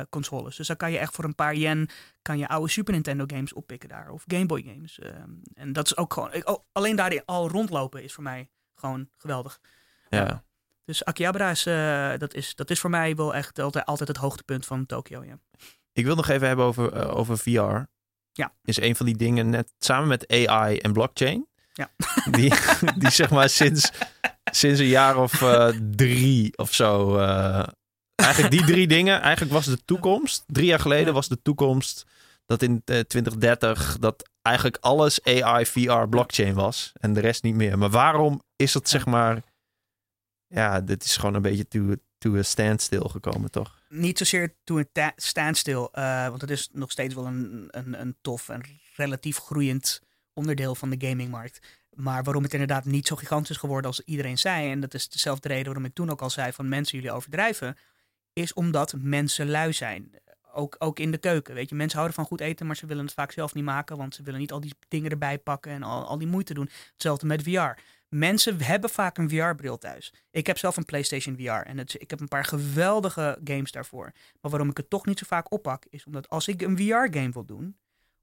consoles. 0.10 0.56
Dus 0.56 0.68
dan 0.68 0.76
kan 0.78 0.92
je 0.92 0.98
echt 0.98 1.16
voor 1.16 1.24
een 1.24 1.36
paar 1.36 1.56
yen 1.56 1.90
kan 2.22 2.38
je 2.38 2.48
oude 2.48 2.70
Super 2.72 2.94
Nintendo 2.94 3.24
games 3.28 3.54
oppikken 3.54 3.90
daar. 3.90 4.10
Of 4.10 4.24
Game 4.28 4.46
Boy 4.46 4.64
games. 4.64 5.00
Ehm, 5.00 5.30
en 5.54 5.74
dat 5.74 5.86
is 5.86 5.98
ook 5.98 6.14
gewoon... 6.14 6.34
ik- 6.34 6.50
oh, 6.50 6.64
alleen 6.72 6.96
daarin 6.96 7.22
al 7.26 7.50
rondlopen 7.50 8.04
is 8.04 8.14
voor 8.14 8.24
mij 8.24 8.50
gewoon 8.76 9.10
geweldig. 9.18 9.60
ja. 10.10 10.46
Dus 10.86 11.06
Akihabara 11.06 11.50
is, 11.50 11.66
eh, 11.66 12.12
dat 12.18 12.34
is, 12.34 12.56
dat 12.56 12.70
is 12.70 12.80
voor 12.80 12.90
mij 12.90 13.16
wel 13.16 13.36
echt 13.36 13.60
altijd, 13.60 13.86
altijd 13.86 14.08
het 14.08 14.18
hoogtepunt 14.18 14.66
van 14.66 14.86
Tokio. 14.86 15.24
Ja. 15.24 15.40
Ik 15.94 16.06
wil 16.06 16.16
nog 16.16 16.28
even 16.28 16.48
hebben 16.48 16.66
over, 16.66 16.94
eh, 16.94 17.16
over 17.18 17.38
VR. 17.38 17.84
Ja. 18.32 18.54
Is 18.64 18.80
een 18.80 18.96
van 18.96 19.06
die 19.06 19.18
dingen 19.18 19.50
net 19.50 19.74
samen 19.80 20.08
met 20.08 20.28
AI 20.48 20.78
en 20.78 20.94
blockchain. 20.94 21.48
Ja. 21.74 21.92
Die, 22.32 22.54
die 22.98 23.10
zeg 23.10 23.30
maar 23.30 23.50
sinds, 23.50 23.92
sinds 24.52 24.80
een 24.80 24.86
jaar 24.88 25.18
of 25.18 25.44
drie 25.92 26.58
of 26.58 26.74
zo. 26.74 27.18
Eigenlijk 28.22 28.52
die 28.52 28.66
drie 28.74 28.88
dingen. 28.88 29.22
Eigenlijk 29.22 29.54
was 29.54 29.66
de 29.66 29.86
toekomst. 29.86 30.44
Drie 30.48 30.66
jaar 30.66 30.80
geleden 30.80 31.06
Ja. 31.08 31.12
was 31.14 31.28
de 31.28 31.42
toekomst 31.42 32.06
dat 32.46 32.62
in 32.62 32.72
eh, 32.86 33.00
2030 33.00 33.98
dat 34.00 34.30
eigenlijk 34.42 34.78
alles 34.80 35.24
AI, 35.24 35.66
VR, 35.66 36.08
blockchain 36.10 36.54
was. 36.54 36.92
En 37.00 37.14
de 37.14 37.20
rest 37.20 37.44
niet 37.44 37.56
meer. 37.56 37.78
Maar 37.78 37.90
waarom 37.90 38.42
is 38.56 38.74
het 38.74 38.90
zeg 38.90 39.06
maar... 39.06 39.42
Ja, 40.48 40.82
dit 40.82 41.04
is 41.04 41.16
gewoon 41.18 41.34
een 41.36 41.42
beetje 41.42 41.68
to, 41.68 41.96
to 42.18 42.38
a 42.38 42.42
standstill 42.44 43.08
gekomen, 43.10 43.52
toch? 43.52 43.76
niet 43.90 44.18
zozeer 44.18 44.56
to 44.64 44.78
een 44.78 44.90
ta- 44.92 45.14
standstill, 45.16 45.88
eh, 45.92 46.28
want 46.28 46.42
het 46.42 46.50
is 46.50 46.70
nog 46.72 46.92
steeds 46.92 47.14
wel 47.14 47.26
een, 47.26 47.68
een, 47.72 48.00
een 48.02 48.16
tof 48.22 48.50
en 48.50 48.62
relatief 48.96 49.38
groeiend 49.38 50.02
onderdeel 50.34 50.76
van 50.76 50.90
de 50.90 51.08
gamingmarkt. 51.08 51.60
Maar 51.96 52.24
waarom 52.24 52.44
het 52.44 52.54
inderdaad 52.54 52.86
niet 52.86 53.08
zo 53.08 53.16
gigantisch 53.16 53.50
is 53.50 53.58
geworden 53.58 53.86
als 53.86 54.02
iedereen 54.06 54.38
zei, 54.38 54.72
en 54.72 54.80
dat 54.80 54.94
is 54.94 55.10
dezelfde 55.10 55.48
reden 55.48 55.66
waarom 55.66 55.86
ik 55.86 55.94
toen 55.94 56.10
ook 56.10 56.22
al 56.22 56.30
zei 56.30 56.52
van 56.52 56.70
mensen 56.70 56.98
jullie 56.98 57.14
overdrijven, 57.14 57.78
is 58.38 58.54
omdat 58.54 58.94
mensen 58.98 59.50
lui 59.50 59.74
zijn. 59.74 60.12
Ook, 60.54 60.76
ook 60.80 61.00
in 61.00 61.12
de 61.12 61.18
keuken, 61.18 61.54
weet 61.54 61.70
je. 61.70 61.76
Mensen 61.76 61.98
houden 61.98 62.18
van 62.18 62.26
goed 62.26 62.42
eten, 62.42 62.66
maar 62.66 62.76
ze 62.76 62.86
willen 62.86 63.06
het 63.06 63.14
vaak 63.14 63.32
zelf 63.32 63.54
niet 63.54 63.64
maken, 63.64 63.98
want 63.98 64.16
ze 64.16 64.24
willen 64.24 64.40
niet 64.40 64.52
al 64.52 64.60
die 64.60 64.74
dingen 64.88 65.12
erbij 65.12 65.38
pakken 65.38 65.72
en 65.72 65.84
al, 65.84 66.06
al 66.06 66.18
die 66.18 66.28
moeite 66.28 66.54
doen. 66.54 66.70
Hetzelfde 66.92 67.26
met 67.26 67.44
VR. 67.44 67.82
Mensen 68.10 68.62
hebben 68.62 68.90
vaak 68.90 69.18
een 69.18 69.30
VR-bril 69.30 69.78
thuis. 69.78 70.14
Ik 70.32 70.48
heb 70.48 70.58
zelf 70.58 70.78
een 70.78 70.86
PlayStation 70.86 71.36
VR 71.36 71.52
en 71.52 71.78
het, 71.78 72.02
ik 72.02 72.10
heb 72.10 72.20
een 72.20 72.28
paar 72.28 72.46
geweldige 72.46 73.40
games 73.44 73.72
daarvoor. 73.72 74.12
Maar 74.42 74.52
waarom 74.52 74.70
ik 74.70 74.78
het 74.78 74.90
toch 74.90 75.06
niet 75.06 75.20
zo 75.20 75.26
vaak 75.28 75.52
oppak, 75.52 75.86
is 75.90 76.06
omdat 76.06 76.30
als 76.30 76.48
ik 76.48 76.62
een 76.62 76.78
VR-game 76.78 77.32
wil 77.32 77.46
doen, 77.46 77.78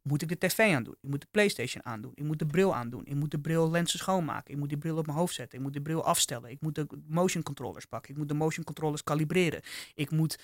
moet 0.05 0.23
ik 0.23 0.29
de 0.29 0.39
tv 0.39 0.59
aandoen. 0.59 0.97
Ik 1.01 1.09
moet 1.09 1.21
de 1.21 1.27
Playstation 1.31 1.85
aandoen. 1.85 2.13
Ik 2.15 2.25
moet 2.25 2.39
de 2.39 2.47
bril 2.47 2.75
aandoen. 2.75 3.05
Ik 3.05 3.15
moet 3.15 3.31
de 3.31 3.39
bril 3.39 3.71
lenzen 3.71 3.99
schoonmaken. 3.99 4.55
Ik 4.55 4.59
moet 4.59 4.69
die 4.69 4.79
bril 4.79 4.97
op 4.97 5.07
mijn 5.07 5.19
hoofd 5.19 5.35
zetten. 5.35 5.59
Ik 5.59 5.65
moet 5.65 5.73
de 5.73 5.83
bril 5.83 6.05
afstellen. 6.05 6.51
Ik 6.51 6.61
moet 6.61 6.75
de 6.75 6.87
motion 7.09 7.43
controllers 7.43 7.85
pakken. 7.85 8.11
Ik 8.11 8.17
moet 8.17 8.29
de 8.29 8.35
motion 8.35 8.65
controllers 8.65 9.05
kalibreren. 9.05 9.61
Ik 9.95 10.11
moet 10.11 10.39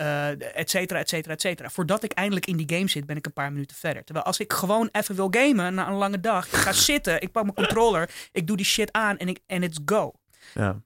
uh, 0.00 0.56
et 0.56 0.70
cetera, 0.70 0.98
et 0.98 1.08
cetera, 1.08 1.34
et 1.34 1.40
cetera. 1.40 1.70
Voordat 1.70 2.02
ik 2.02 2.12
eindelijk 2.12 2.46
in 2.46 2.56
die 2.56 2.76
game 2.76 2.88
zit, 2.88 3.06
ben 3.06 3.16
ik 3.16 3.26
een 3.26 3.32
paar 3.32 3.52
minuten 3.52 3.76
verder. 3.76 4.04
Terwijl 4.04 4.26
als 4.26 4.38
ik 4.38 4.52
gewoon 4.52 4.88
even 4.92 5.14
wil 5.14 5.28
gamen 5.30 5.74
na 5.74 5.88
een 5.88 5.94
lange 5.94 6.20
dag, 6.20 6.46
ik 6.46 6.52
ga 6.52 6.72
zitten, 6.92 7.20
ik 7.20 7.32
pak 7.32 7.42
mijn 7.42 7.54
controller, 7.54 8.10
ik 8.32 8.46
doe 8.46 8.56
die 8.56 8.66
shit 8.66 8.92
aan 8.92 9.16
en, 9.16 9.28
ik, 9.28 9.40
en 9.46 9.62
it's 9.62 9.78
go. 9.84 10.12
Ja. 10.54 10.82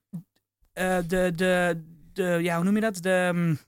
Uh, 0.74 0.98
de, 1.06 1.32
de, 1.34 1.82
de, 2.12 2.38
ja, 2.42 2.56
hoe 2.56 2.64
noem 2.64 2.74
je 2.74 2.80
dat? 2.80 3.02
De, 3.02 3.30
mm, 3.34 3.58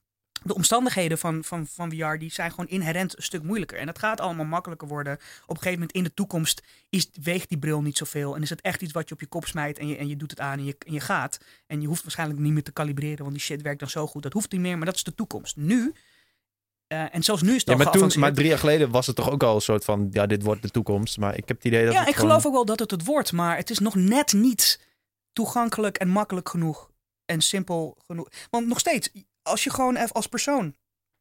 de 0.45 0.55
omstandigheden 0.55 1.19
van, 1.19 1.45
van, 1.45 1.67
van 1.67 1.91
VR 1.91 2.17
die 2.19 2.33
zijn 2.33 2.51
gewoon 2.51 2.69
inherent 2.69 3.17
een 3.17 3.23
stuk 3.23 3.43
moeilijker. 3.43 3.79
En 3.79 3.87
dat 3.87 3.99
gaat 3.99 4.21
allemaal 4.21 4.45
makkelijker 4.45 4.89
worden. 4.89 5.15
Op 5.15 5.21
een 5.49 5.57
gegeven 5.57 5.73
moment 5.73 5.93
in 5.93 6.05
de 6.05 6.15
toekomst 6.15 6.63
is, 6.89 7.09
weegt 7.23 7.49
die 7.49 7.59
bril 7.59 7.83
niet 7.83 7.97
zoveel. 7.97 8.37
En 8.37 8.43
is 8.43 8.51
het 8.51 8.61
echt 8.61 8.83
iets 8.83 8.93
wat 8.93 9.09
je 9.09 9.15
op 9.15 9.21
je 9.21 9.27
kop 9.27 9.47
smijt 9.47 9.79
en 9.79 9.89
je, 9.89 9.97
en 9.97 10.09
je 10.09 10.17
doet 10.17 10.31
het 10.31 10.41
aan 10.41 10.59
en 10.59 10.65
je, 10.65 10.77
en 10.87 10.93
je 10.93 11.01
gaat. 11.01 11.39
En 11.67 11.81
je 11.81 11.87
hoeft 11.87 12.03
waarschijnlijk 12.03 12.41
niet 12.41 12.53
meer 12.53 12.63
te 12.63 12.73
kalibreren, 12.73 13.25
want 13.25 13.33
die 13.33 13.45
shit 13.45 13.63
werkt 13.63 13.81
dan 13.81 13.91
zo 13.91 14.07
goed. 14.07 14.23
Dat 14.23 14.33
hoeft 14.33 14.53
niet 14.53 14.61
meer, 14.61 14.77
maar 14.77 14.87
dat 14.87 14.95
is 14.95 15.03
de 15.03 15.15
toekomst. 15.15 15.57
Nu, 15.57 15.93
uh, 16.93 17.15
en 17.15 17.23
zelfs 17.23 17.43
nu 17.43 17.49
is 17.49 17.57
het 17.57 17.69
ja, 17.69 17.77
maar, 17.77 17.93
toen, 17.93 18.21
maar 18.21 18.33
drie 18.33 18.49
jaar 18.49 18.59
geleden 18.59 18.91
was 18.91 19.07
het 19.07 19.17
toch 19.17 19.31
ook 19.31 19.43
al 19.43 19.55
een 19.55 19.61
soort 19.61 19.85
van, 19.85 20.09
ja, 20.11 20.27
dit 20.27 20.43
wordt 20.43 20.63
de 20.63 20.71
toekomst. 20.71 21.19
Maar 21.19 21.37
ik 21.37 21.49
heb 21.49 21.57
het 21.57 21.67
idee 21.67 21.85
dat 21.85 21.93
Ja, 21.93 22.07
ik 22.07 22.15
geloof 22.15 22.47
ook 22.47 22.53
wel 22.53 22.65
dat 22.65 22.79
het 22.79 22.91
het 22.91 23.05
wordt, 23.05 23.33
maar 23.33 23.57
het 23.57 23.71
is 23.71 23.79
nog 23.79 23.95
net 23.95 24.33
niet 24.33 24.81
toegankelijk 25.33 25.99
en 25.99 26.09
makkelijk 26.09 26.49
genoeg. 26.49 26.91
En 27.25 27.41
simpel 27.41 27.99
genoeg. 28.07 28.29
Want 28.51 28.67
nog 28.67 28.79
steeds, 28.79 29.11
als 29.43 29.65
je 29.65 29.71
gewoon 29.71 29.97
even 29.97 30.13
als 30.13 30.27
persoon, 30.27 30.75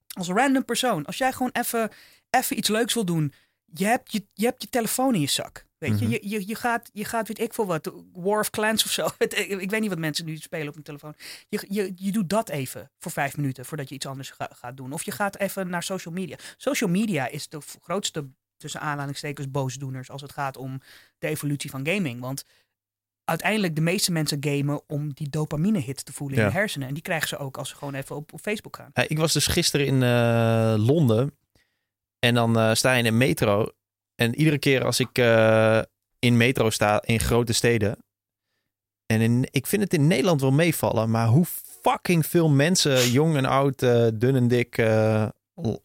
als 0.07 0.28
random 0.28 0.65
persoon, 0.65 1.05
als 1.05 1.17
jij 1.17 1.34
gewoon 1.34 1.51
even, 1.51 1.91
even 2.30 2.57
iets 2.57 2.69
leuks 2.69 2.93
wil 2.93 3.05
doen, 3.05 3.34
je 3.74 3.86
hebt 3.86 4.11
je, 4.11 4.26
je 4.34 4.45
hebt 4.45 4.61
je 4.61 4.69
telefoon 4.69 5.13
in 5.13 5.22
je 5.22 5.30
zak. 5.30 5.65
Weet 5.78 5.99
je? 5.99 6.05
Mhm. 6.05 6.13
je, 6.13 6.30
je, 6.30 6.47
je, 6.47 6.55
gaat, 6.55 6.89
je 6.93 7.05
gaat, 7.05 7.28
weet 7.28 7.39
ik 7.39 7.53
veel 7.53 7.65
wat, 7.65 7.93
War 8.13 8.39
of 8.39 8.49
Clans 8.49 8.84
of 8.84 8.91
zo. 8.91 9.05
ik, 9.17 9.34
ik 9.34 9.69
weet 9.69 9.82
niet 9.82 9.89
wat 9.89 9.99
mensen 9.99 10.26
nu 10.26 10.38
spelen 10.38 10.67
op 10.67 10.74
hun 10.74 10.84
telefoon. 10.84 11.15
Je, 11.49 11.65
je, 11.69 11.93
je 11.95 12.11
doet 12.11 12.30
dat 12.30 12.49
even 12.49 12.91
voor 12.97 13.11
vijf 13.11 13.38
minuten 13.38 13.65
voordat 13.65 13.89
je 13.89 13.95
iets 13.95 14.05
anders 14.05 14.30
ga, 14.30 14.49
gaat 14.53 14.78
doen. 14.78 14.91
Of 14.91 15.03
je 15.03 15.11
gaat 15.11 15.38
even 15.38 15.69
naar 15.69 15.84
social 15.84 16.13
media. 16.13 16.38
Social 16.57 16.89
media 16.89 17.28
is 17.28 17.47
de 17.47 17.59
grootste, 17.82 18.30
tussen 18.57 18.82
aanhalingstekens, 18.82 19.51
boosdoeners 19.51 20.09
als 20.09 20.22
het 20.22 20.32
gaat 20.32 20.57
om 20.57 20.82
de 21.17 21.28
evolutie 21.28 21.69
van 21.69 21.88
gaming. 21.88 22.19
Want 22.19 22.45
uiteindelijk 23.32 23.75
de 23.75 23.82
meeste 23.82 24.11
mensen 24.11 24.38
gamen 24.39 24.82
om 24.88 25.13
die 25.13 25.29
dopamine 25.29 25.79
hit 25.79 26.05
te 26.05 26.13
voelen 26.13 26.38
in 26.38 26.45
de 26.45 26.51
hersenen. 26.51 26.88
En 26.88 26.93
die 26.93 27.03
krijgen 27.03 27.27
ze 27.27 27.38
ook 27.38 27.57
als 27.57 27.69
ze 27.69 27.75
gewoon 27.75 27.93
even 27.93 28.15
op, 28.15 28.34
op 28.34 28.39
Facebook 28.39 28.75
gaan. 28.75 28.89
Ja, 28.93 29.05
ik 29.07 29.17
was 29.17 29.34
dus 29.34 29.47
gisteren 29.47 29.86
in 29.86 30.03
eh, 30.03 30.73
Londen. 30.77 31.38
En 32.19 32.34
dan 32.34 32.59
eh, 32.59 32.73
sta 32.73 32.93
je 32.93 32.99
in 32.99 33.05
een 33.05 33.17
metro. 33.17 33.67
En 34.15 34.36
iedere 34.36 34.57
keer 34.57 34.86
als 34.86 34.99
ik 34.99 35.17
eh, 35.17 35.82
in 36.19 36.38
metro 36.38 36.69
sta 36.69 37.01
in 37.05 37.19
grote 37.19 37.53
steden. 37.53 37.97
En 39.05 39.21
in, 39.21 39.47
ik 39.51 39.67
vind 39.67 39.82
het 39.82 39.93
in 39.93 40.07
Nederland 40.07 40.41
wel 40.41 40.51
meevallen. 40.51 41.09
Maar 41.09 41.27
hoe 41.27 41.45
fucking 41.82 42.25
veel 42.25 42.49
mensen, 42.49 43.11
jong 43.11 43.36
en 43.36 43.45
oud, 43.45 43.79
dun 44.13 44.36
en 44.36 44.47
dik, 44.47 44.77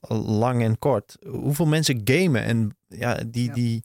lang 0.09 0.63
en 0.63 0.79
kort. 0.79 1.17
Hoeveel 1.27 1.67
mensen 1.67 2.01
gamen. 2.05 2.43
En 2.43 2.77
ja, 2.89 3.15
die, 3.27 3.47
Ja. 3.47 3.55
die, 3.55 3.85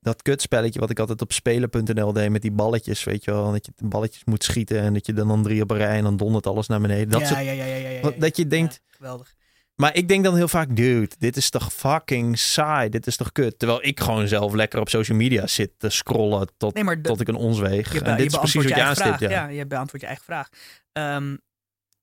dat, 0.00 0.22
kutspelletje 0.22 0.80
wat 0.80 0.90
ik 0.90 0.98
altijd 0.98 1.20
op 1.22 1.32
spelen.nl 1.32 2.12
deed 2.12 2.30
met 2.30 2.42
die 2.42 2.50
balletjes. 2.52 3.04
Weet 3.04 3.24
je 3.24 3.30
wel, 3.30 3.52
dat 3.52 3.66
je 3.66 3.72
de 3.76 3.86
balletjes 3.88 4.24
moet 4.24 4.44
schieten. 4.44 4.80
En 4.80 4.92
dat 4.92 5.06
je 5.06 5.12
dan, 5.12 5.28
dan 5.28 5.42
drie 5.42 5.62
op 5.62 5.70
een 5.70 5.76
rij 5.76 5.96
en 5.96 6.02
dan 6.02 6.16
dondert 6.16 6.46
alles 6.46 6.66
naar 6.66 6.80
beneden. 6.80 7.08
Dat 7.08 7.20
ja, 7.20 7.26
soort 7.26 7.44
ja, 7.44 7.52
ja, 7.52 8.10
dat 8.18 8.36
je 8.36 8.46
denkt, 8.46 8.80
geweldig. 8.86 9.34
maar 9.74 9.94
ik 9.96 10.08
denk 10.08 10.24
dan 10.24 10.36
heel 10.36 10.48
vaak, 10.48 10.76
dude, 10.76 11.08
dit 11.18 11.36
is 11.36 11.50
toch 11.50 11.72
fucking 11.72 12.38
saai. 12.38 12.88
Dit 12.88 13.06
is 13.06 13.16
toch 13.16 13.32
kut. 13.32 13.58
Terwijl 13.58 13.84
ik 13.84 14.00
gewoon 14.00 14.28
zelf 14.28 14.52
lekker 14.52 14.80
op 14.80 14.88
social 14.88 15.16
media 15.18 15.46
zit 15.46 15.70
te 15.78 15.90
scrollen 15.90 16.48
tot, 16.56 16.74
Nee, 16.74 16.84
maar 16.84 17.02
de- 17.02 17.08
tot 17.08 17.20
ik 17.20 17.28
een 17.28 17.34
ons 17.34 17.58
weeg. 17.58 17.92
je, 17.92 17.98
be- 17.98 18.04
en 18.04 18.16
dit 18.16 18.24
je 18.24 18.30
is 18.32 18.38
precies 18.38 18.62
wat 18.64 18.74
je 18.76 18.82
aanstipt. 18.82 19.20
Ja. 19.20 19.30
Ja. 19.30 19.48
je 19.48 19.66
beantwoordt 19.66 20.00
je 20.00 20.06
eigen 20.06 20.24
vraag. 20.24 20.48
Ehm, 20.92 21.36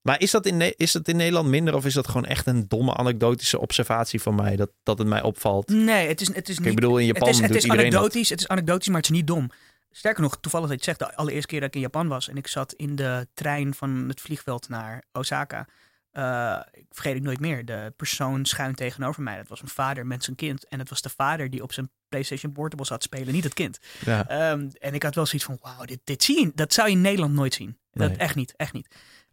Maar 0.08 0.22
is 0.22 0.32
dat, 0.32 0.46
in, 0.46 0.78
is 0.78 0.92
dat 0.92 1.08
in 1.08 1.16
Nederland 1.16 1.48
minder 1.48 1.76
of 1.76 1.86
is 1.86 1.94
dat 1.94 2.08
gewoon 2.08 2.26
echt 2.26 2.48
een 2.48 2.68
domme 2.68 2.94
anekdotische 2.96 3.60
observatie 3.60 4.22
van 4.22 4.36
mij? 4.36 4.56
Dat, 4.56 4.70
dat 4.84 4.98
het 4.98 5.08
mij 5.08 5.22
opvalt. 5.22 5.70
nee, 5.70 6.08
het 6.08 6.22
is, 6.22 6.28
het 6.34 6.50
is 6.50 6.60
niet... 6.60 6.68
ik 6.68 6.76
bedoel, 6.76 6.98
in 6.98 7.06
Japan 7.06 7.28
het 7.28 7.36
is, 7.36 7.42
het 7.42 7.48
doet 7.48 7.58
is 7.58 7.64
iedereen 7.64 7.90
dat. 7.90 8.00
anekdotisch, 8.00 8.30
het 8.30 8.40
is 8.40 8.48
anekdotisch, 8.48 8.88
maar 8.88 8.96
het 8.96 9.06
is 9.06 9.16
niet 9.16 9.28
dom. 9.28 9.52
Sterker 9.92 10.22
nog, 10.22 10.38
toevallig 10.42 10.70
dat 10.70 10.86
je 10.86 10.92
het 10.92 10.98
zegt, 11.00 11.12
de 11.12 11.18
allereerste 11.18 11.48
keer 11.48 11.60
dat 11.60 11.70
ik 11.70 11.76
in 11.76 11.82
Japan 11.82 12.08
was 12.08 12.30
en 12.30 12.38
ik 12.38 12.48
zat 12.48 12.74
in 12.74 12.96
de 12.96 13.28
trein 13.34 13.74
van 13.74 14.06
het 14.08 14.22
vliegveld 14.22 14.70
naar 14.70 15.04
Osaka. 15.12 15.68
eh, 16.12 16.60
ik 16.72 16.86
vergeet 16.92 17.16
ik 17.16 17.22
nooit 17.22 17.40
meer. 17.40 17.66
De 17.66 17.94
persoon 17.96 18.46
schuin 18.46 18.76
tegenover 18.76 19.24
mij. 19.24 19.38
Dat 19.38 19.48
was 19.48 19.62
een 19.62 19.68
vader 19.68 20.06
met 20.06 20.24
zijn 20.24 20.36
kind. 20.36 20.68
En 20.68 20.80
het 20.80 20.90
was 20.90 21.02
de 21.02 21.10
vader 21.10 21.50
die 21.50 21.64
op 21.64 21.74
zijn 21.74 21.90
PlayStation 22.10 22.52
Portable 22.52 22.86
zat 22.86 23.04
spelen, 23.04 23.34
niet 23.34 23.44
het 23.44 23.54
kind. 23.54 23.80
Ja. 24.06 24.28
Ehm, 24.28 24.70
en 24.80 24.94
ik 24.94 25.04
had 25.04 25.16
wel 25.16 25.26
zoiets 25.26 25.48
van, 25.48 25.58
wauw, 25.62 25.86
dit, 25.86 26.00
dit 26.04 26.24
zie 26.24 26.40
je, 26.40 26.52
dat 26.56 26.74
zou 26.74 26.88
je 26.88 26.96
in 26.96 27.02
Nederland 27.02 27.34
nooit 27.34 27.54
zien. 27.54 27.78
Dat, 27.92 28.12
echt 28.12 28.36
niet, 28.36 28.54
echt 28.56 28.74
niet. 28.74 28.88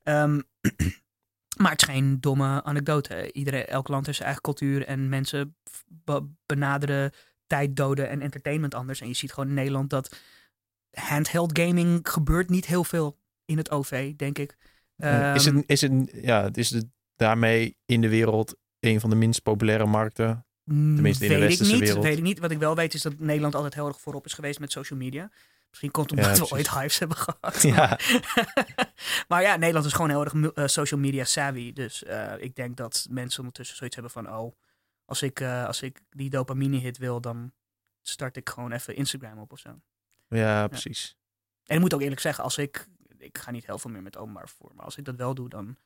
Ehm, 0.04 0.40
maar 1.62 1.70
het 1.70 1.82
is 1.82 1.88
geen 1.88 2.20
domme 2.20 2.62
anekdote. 2.64 3.32
Iedereen, 3.32 3.66
elk 3.66 3.88
land 3.88 4.04
heeft 4.06 4.16
zijn 4.16 4.28
eigen 4.28 4.44
cultuur 4.46 4.86
en 4.86 5.08
mensen 5.08 5.56
be- 5.86 6.28
benaderen 6.46 7.12
tijd, 7.46 7.76
doden 7.76 8.08
en 8.08 8.20
entertainment 8.20 8.74
anders. 8.74 9.00
En 9.00 9.08
je 9.08 9.14
ziet 9.14 9.32
gewoon 9.32 9.48
in 9.48 9.54
Nederland 9.54 9.90
dat 9.90 10.16
handheld 10.90 11.58
gaming 11.58 12.08
gebeurt 12.08 12.50
niet 12.50 12.66
heel 12.66 12.84
veel 12.84 13.18
in 13.44 13.56
het 13.56 13.70
OV, 13.70 14.14
denk 14.14 14.38
ik. 14.38 14.56
is 14.96 15.06
Ehm, 15.06 15.56
het, 15.56 15.64
is 15.66 15.80
het, 15.80 16.10
ja, 16.22 16.48
is 16.52 16.70
het 16.70 16.86
daarmee 17.16 17.76
in 17.86 18.00
de 18.00 18.08
wereld 18.08 18.56
een 18.80 19.00
van 19.00 19.10
de 19.10 19.16
minst 19.16 19.42
populaire 19.42 19.86
markten. 19.86 20.46
tenminste 20.64 21.24
in 21.24 21.30
de 21.30 21.38
weet 21.38 21.42
ik 21.44 21.48
westerse 21.48 21.72
niet, 21.72 21.82
wereld. 21.82 22.04
Weet 22.04 22.16
ik 22.16 22.22
niet. 22.22 22.38
Wat 22.38 22.50
ik 22.50 22.58
wel 22.58 22.74
weet 22.74 22.94
is 22.94 23.02
dat 23.02 23.18
Nederland 23.18 23.54
altijd 23.54 23.74
heel 23.74 23.86
erg 23.86 24.00
voorop 24.00 24.24
is 24.24 24.32
geweest 24.32 24.60
met 24.60 24.72
social 24.72 24.98
media. 24.98 25.30
Misschien 25.74 25.92
komt 25.92 26.10
het 26.10 26.18
Ja, 26.18 26.26
omdat 26.26 26.48
we 26.48 26.54
ooit 26.54 26.70
hypes 26.70 26.98
hebben 26.98 27.16
gehad. 27.16 27.62
Ja. 27.62 27.98
maar 29.28 29.42
ja, 29.42 29.56
Nederland 29.56 29.86
is 29.86 29.92
gewoon 29.92 30.10
heel 30.10 30.24
erg 30.24 30.52
eh, 30.54 30.66
social 30.66 31.00
media 31.00 31.24
savvy. 31.24 31.72
Dus 31.72 32.04
eh, 32.04 32.32
ik 32.38 32.56
denk 32.56 32.76
dat 32.76 33.06
mensen 33.10 33.38
ondertussen 33.38 33.76
zoiets 33.76 33.94
hebben 33.94 34.12
van... 34.12 34.36
oh, 34.36 34.56
als 35.04 35.22
ik, 35.22 35.40
eh, 35.40 35.66
als 35.66 35.82
ik 35.82 36.00
die 36.10 36.30
dopamine 36.30 36.76
hit 36.76 36.98
wil, 36.98 37.20
dan 37.20 37.52
start 38.02 38.36
ik 38.36 38.48
gewoon 38.48 38.72
even 38.72 38.96
Instagram 38.96 39.38
op 39.38 39.52
of 39.52 39.58
zo. 39.58 39.68
En 40.28 40.38
ja, 40.38 40.66
precies. 40.66 41.16
ik 41.64 41.78
moet 41.78 41.94
ook 41.94 42.00
eerlijk 42.00 42.20
zeggen, 42.20 42.44
als 42.44 42.58
ik... 42.58 42.86
Ik 43.18 43.38
ga 43.38 43.50
niet 43.50 43.66
heel 43.66 43.78
veel 43.78 43.90
meer 43.90 44.02
met 44.02 44.16
openbaar 44.16 44.48
vervoer. 44.48 44.70
Maar 44.74 44.84
als 44.84 44.96
ik 44.96 45.04
dat 45.04 45.16
wel 45.16 45.34
doe, 45.34 45.48
dan... 45.48 45.76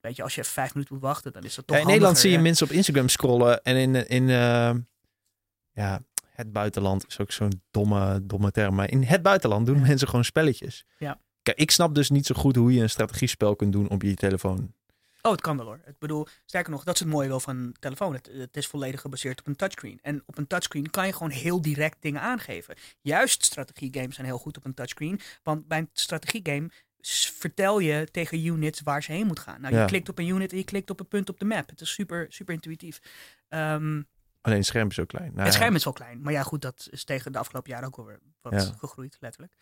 weet 0.00 0.16
je, 0.16 0.22
als 0.22 0.34
je 0.34 0.44
vijf 0.44 0.74
minuten 0.74 0.94
moet 0.94 1.04
wachten, 1.04 1.32
dan 1.32 1.44
is 1.44 1.54
dat 1.54 1.66
toch 1.66 1.76
Ja, 1.76 1.82
in 1.82 1.88
Nederland 1.88 2.18
zie 2.18 2.30
je 2.30 2.38
mensen 2.38 2.66
op 2.66 2.72
Instagram 2.72 3.08
scrollen 3.08 3.62
en 3.62 3.76
in, 3.76 4.08
in 4.08 4.26
ja, 5.72 6.02
het 6.32 6.52
buitenland 6.52 7.06
is 7.08 7.18
ook 7.20 7.32
zo'n 7.32 7.62
domme, 7.70 8.20
domme 8.26 8.50
term. 8.50 8.74
Maar 8.74 8.90
in 8.90 9.02
het 9.02 9.22
buitenland 9.22 9.66
doen 9.66 9.80
mensen 9.80 10.08
gewoon 10.08 10.24
spelletjes. 10.24 10.84
Ja. 10.98 11.20
Kijk, 11.42 11.58
ik 11.58 11.70
snap 11.70 11.94
dus 11.94 12.10
niet 12.10 12.26
zo 12.26 12.34
goed 12.34 12.56
hoe 12.56 12.72
je 12.74 12.80
een 12.82 12.90
strategiespel 12.90 13.56
kunt 13.56 13.72
doen 13.72 13.88
op 13.88 14.02
je 14.02 14.14
telefoon. 14.14 14.74
Oh, 15.22 15.32
het 15.32 15.40
kan 15.40 15.56
wel 15.56 15.66
hoor. 15.66 15.80
Ik 15.86 15.98
bedoel, 15.98 16.26
sterker 16.46 16.70
nog, 16.72 16.84
dat 16.84 16.94
is 16.94 17.00
het 17.00 17.08
mooie 17.08 17.28
wel 17.28 17.40
van 17.40 17.56
een 17.56 17.76
telefoon. 17.80 18.12
Het, 18.14 18.30
het 18.32 18.56
is 18.56 18.66
volledig 18.66 19.00
gebaseerd 19.00 19.40
op 19.40 19.46
een 19.46 19.56
touchscreen. 19.56 19.98
En 20.02 20.22
op 20.26 20.38
een 20.38 20.46
touchscreen 20.46 20.90
kan 20.90 21.06
je 21.06 21.12
gewoon 21.12 21.30
heel 21.30 21.62
direct 21.62 21.96
dingen 22.00 22.20
aangeven. 22.20 22.74
Juist 23.00 23.44
strategiegames 23.44 24.14
zijn 24.14 24.26
heel 24.26 24.38
goed 24.38 24.56
op 24.56 24.64
een 24.64 24.74
touchscreen. 24.74 25.20
Want 25.42 25.68
bij 25.68 25.78
een 25.78 25.90
strategiegame 25.92 26.70
vertel 27.38 27.78
je 27.78 28.08
tegen 28.10 28.44
units 28.46 28.80
waar 28.80 29.02
ze 29.02 29.12
heen 29.12 29.26
moet 29.26 29.38
gaan. 29.38 29.60
Nou, 29.60 29.74
je 29.74 29.80
Ja. 29.80 29.86
klikt 29.86 30.08
op 30.08 30.18
een 30.18 30.28
unit 30.28 30.50
en 30.52 30.58
je 30.58 30.64
klikt 30.64 30.90
op 30.90 31.00
een 31.00 31.08
punt 31.08 31.28
op 31.28 31.38
de 31.38 31.44
map. 31.44 31.68
Het 31.68 31.80
is 31.80 31.92
super, 31.92 32.26
super 32.28 32.54
intuïtief. 32.54 33.00
Ehm, 33.48 34.02
Alleen 34.42 34.58
het 34.58 34.66
scherm 34.66 34.88
is 34.88 34.94
zo 34.94 35.04
klein. 35.04 35.26
Nou, 35.26 35.38
het 35.38 35.46
ja. 35.46 35.52
scherm 35.60 35.74
is 35.74 35.84
wel 35.84 35.92
klein. 35.92 36.20
Maar 36.22 36.32
ja, 36.32 36.42
goed, 36.42 36.62
dat 36.62 36.88
is 36.90 37.04
tegen 37.04 37.32
de 37.32 37.38
afgelopen 37.38 37.70
jaren 37.70 37.86
ook 37.86 37.96
alweer 37.98 38.20
wat 38.40 38.52
Ja. 38.52 38.72
gegroeid, 38.78 39.16
letterlijk. 39.20 39.52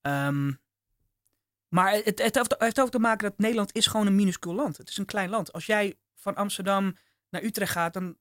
Ehm, 0.00 0.52
maar 1.68 1.92
het, 1.92 2.04
het, 2.22 2.34
heeft, 2.34 2.50
het 2.50 2.60
heeft 2.62 2.80
ook 2.80 2.90
te 2.90 2.98
maken 2.98 3.28
dat 3.28 3.38
Nederland 3.38 3.74
is 3.74 3.86
gewoon 3.86 4.06
een 4.06 4.14
minuscuul 4.14 4.54
land. 4.54 4.76
Het 4.76 4.88
is 4.88 4.96
een 4.96 5.04
klein 5.04 5.30
land. 5.30 5.52
Als 5.52 5.66
jij 5.66 5.96
van 6.14 6.34
Amsterdam 6.36 6.96
naar 7.30 7.42
Utrecht 7.42 7.72
gaat, 7.72 7.92
dan 7.92 8.16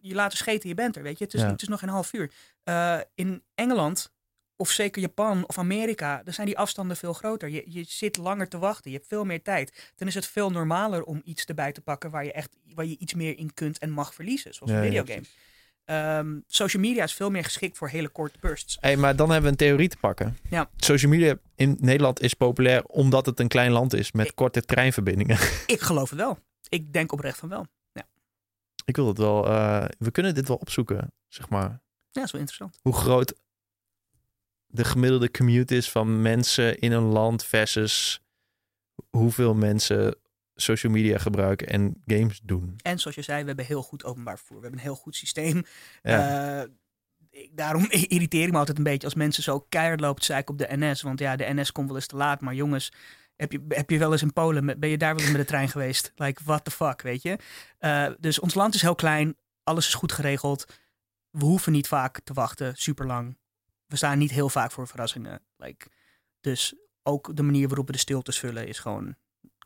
je 0.00 0.14
laat 0.14 0.32
er 0.32 0.38
scheten, 0.38 0.68
je 0.68 0.74
bent 0.74 0.96
er, 0.96 1.02
weet 1.02 1.18
je. 1.18 1.24
Het 1.24 1.34
is, 1.34 1.40
Ja. 1.40 1.48
het 1.50 1.62
is 1.62 1.68
nog 1.68 1.78
geen 1.80 1.88
half 1.88 2.12
uur. 2.12 2.32
Eh, 2.62 2.98
in 3.14 3.42
Engeland, 3.54 4.12
of 4.56 4.70
zeker 4.70 5.00
Japan 5.02 5.46
of 5.46 5.58
Amerika, 5.58 6.22
dan 6.22 6.34
zijn 6.34 6.46
die 6.46 6.58
afstanden 6.58 6.96
veel 6.96 7.12
groter. 7.12 7.48
Je, 7.48 7.62
je 7.66 7.84
zit 7.84 8.16
langer 8.16 8.48
te 8.48 8.58
wachten, 8.58 8.90
je 8.90 8.96
hebt 8.96 9.08
veel 9.08 9.24
meer 9.24 9.42
tijd. 9.42 9.92
Dan 9.96 10.08
is 10.08 10.14
het 10.14 10.26
veel 10.26 10.50
normaler 10.50 11.02
om 11.04 11.20
iets 11.24 11.44
erbij 11.44 11.72
te 11.72 11.80
pakken 11.80 12.10
waar 12.10 12.24
je 12.24 12.32
echt 12.32 12.56
waar 12.74 12.84
je 12.84 12.98
iets 12.98 13.14
meer 13.14 13.38
in 13.38 13.54
kunt 13.54 13.78
en 13.78 13.90
mag 13.90 14.14
verliezen, 14.14 14.54
zoals 14.54 14.72
Ja, 14.72 14.78
een 14.78 14.84
ja, 14.84 14.88
videogame. 14.88 15.20
precies. 15.20 15.46
Ehm, 15.88 16.38
social 16.46 16.82
media 16.82 17.02
is 17.02 17.12
veel 17.12 17.30
meer 17.30 17.44
geschikt 17.44 17.76
voor 17.76 17.88
hele 17.88 18.08
korte 18.08 18.38
bursts. 18.40 18.76
Hey, 18.80 18.96
maar 18.96 19.16
dan 19.16 19.26
hebben 19.30 19.44
we 19.44 19.50
een 19.50 19.66
theorie 19.68 19.88
te 19.88 19.96
pakken. 19.96 20.38
Ja. 20.50 20.70
Social 20.76 21.10
media 21.10 21.38
in 21.54 21.76
Nederland 21.80 22.20
is 22.20 22.34
populair 22.34 22.84
omdat 22.84 23.26
het 23.26 23.40
een 23.40 23.48
klein 23.48 23.70
land 23.70 23.94
is 23.94 24.12
met 24.12 24.34
korte 24.34 24.60
treinverbindingen. 24.62 25.38
Ik 25.66 25.80
geloof 25.80 26.10
het 26.10 26.18
wel. 26.18 26.38
Ik 26.68 26.92
denk 26.92 27.12
oprecht 27.12 27.38
van 27.38 27.48
wel. 27.48 27.66
Ik 28.84 28.96
wil 28.96 29.06
het 29.08 29.18
wel. 29.18 29.46
eh, 29.46 29.84
we 29.98 30.10
kunnen 30.10 30.34
dit 30.34 30.48
wel 30.48 30.56
opzoeken, 30.56 31.12
zeg 31.28 31.48
maar. 31.48 31.68
Ja, 31.70 31.80
dat 32.10 32.24
is 32.24 32.30
wel 32.32 32.40
interessant. 32.40 32.78
Hoe 32.82 32.94
groot 32.94 33.34
de 34.66 34.84
gemiddelde 34.84 35.30
commute 35.30 35.76
is 35.76 35.90
van 35.90 36.22
mensen 36.22 36.78
in 36.78 36.92
een 36.92 37.02
land 37.02 37.44
versus 37.44 38.20
hoeveel 39.10 39.54
mensen 39.54 40.16
social 40.60 40.92
media 40.92 41.18
gebruiken 41.18 41.66
en 41.66 42.02
games 42.06 42.40
doen. 42.42 42.76
En 42.82 42.98
zoals 42.98 43.16
je 43.16 43.22
zei, 43.22 43.40
we 43.40 43.46
hebben 43.46 43.64
heel 43.66 43.82
goed 43.82 44.04
openbaar 44.04 44.36
vervoer. 44.38 44.56
We 44.56 44.62
hebben 44.62 44.80
een 44.80 44.86
heel 44.86 44.96
goed 44.96 45.16
systeem. 45.16 45.62
Ja. 46.02 46.60
Eh, 46.62 46.68
ik- 47.30 47.56
daarom 47.56 47.86
irriteer 48.16 48.46
ik 48.46 48.52
me 48.52 48.58
altijd 48.58 48.78
een 48.78 48.84
beetje 48.84 49.06
als 49.06 49.14
mensen 49.14 49.42
zo 49.42 49.60
keihard 49.68 50.00
lopen 50.00 50.24
zeiken 50.24 50.52
op 50.52 50.58
de 50.58 50.76
NS. 50.76 51.02
Want 51.02 51.18
ja, 51.18 51.36
de 51.36 51.44
NS 51.54 51.72
komt 51.72 51.86
wel 51.86 51.96
eens 51.96 52.06
te 52.06 52.16
laat. 52.16 52.40
Maar 52.40 52.54
jongens, 52.54 52.92
heb 53.36 53.52
je, 53.52 53.64
heb 53.68 53.90
je 53.90 53.98
wel 53.98 54.12
eens 54.12 54.22
in 54.22 54.32
Polen, 54.32 54.64
met- 54.64 54.80
ben 54.80 54.88
je 54.90 54.98
daar 54.98 55.14
wel 55.14 55.22
eens 55.22 55.32
met 55.32 55.40
de 55.40 55.46
trein 55.46 55.68
geweest? 55.78 56.12
Like, 56.16 56.42
what 56.44 56.64
the 56.64 56.70
fuck, 56.70 57.02
weet 57.02 57.22
je? 57.22 57.38
Eh, 57.78 58.10
dus 58.18 58.38
ons 58.38 58.54
land 58.54 58.74
is 58.74 58.82
heel 58.82 58.94
klein. 58.94 59.36
Alles 59.62 59.86
is 59.86 59.94
goed 59.94 60.12
geregeld. 60.12 60.64
We 61.30 61.44
hoeven 61.44 61.72
niet 61.72 61.88
vaak 61.88 62.20
te 62.20 62.32
wachten, 62.32 62.76
super 62.76 63.06
lang. 63.06 63.38
We 63.86 63.96
staan 63.96 64.18
niet 64.18 64.30
heel 64.30 64.48
vaak 64.48 64.72
voor 64.72 64.86
verrassingen. 64.88 65.40
Like, 65.56 65.86
dus 66.40 66.74
ook 67.02 67.36
de 67.36 67.42
manier 67.42 67.66
waarop 67.68 67.86
we 67.86 67.92
de 67.92 67.98
stiltes 67.98 68.38
vullen 68.38 68.66
is 68.68 68.78
gewoon, 68.78 69.16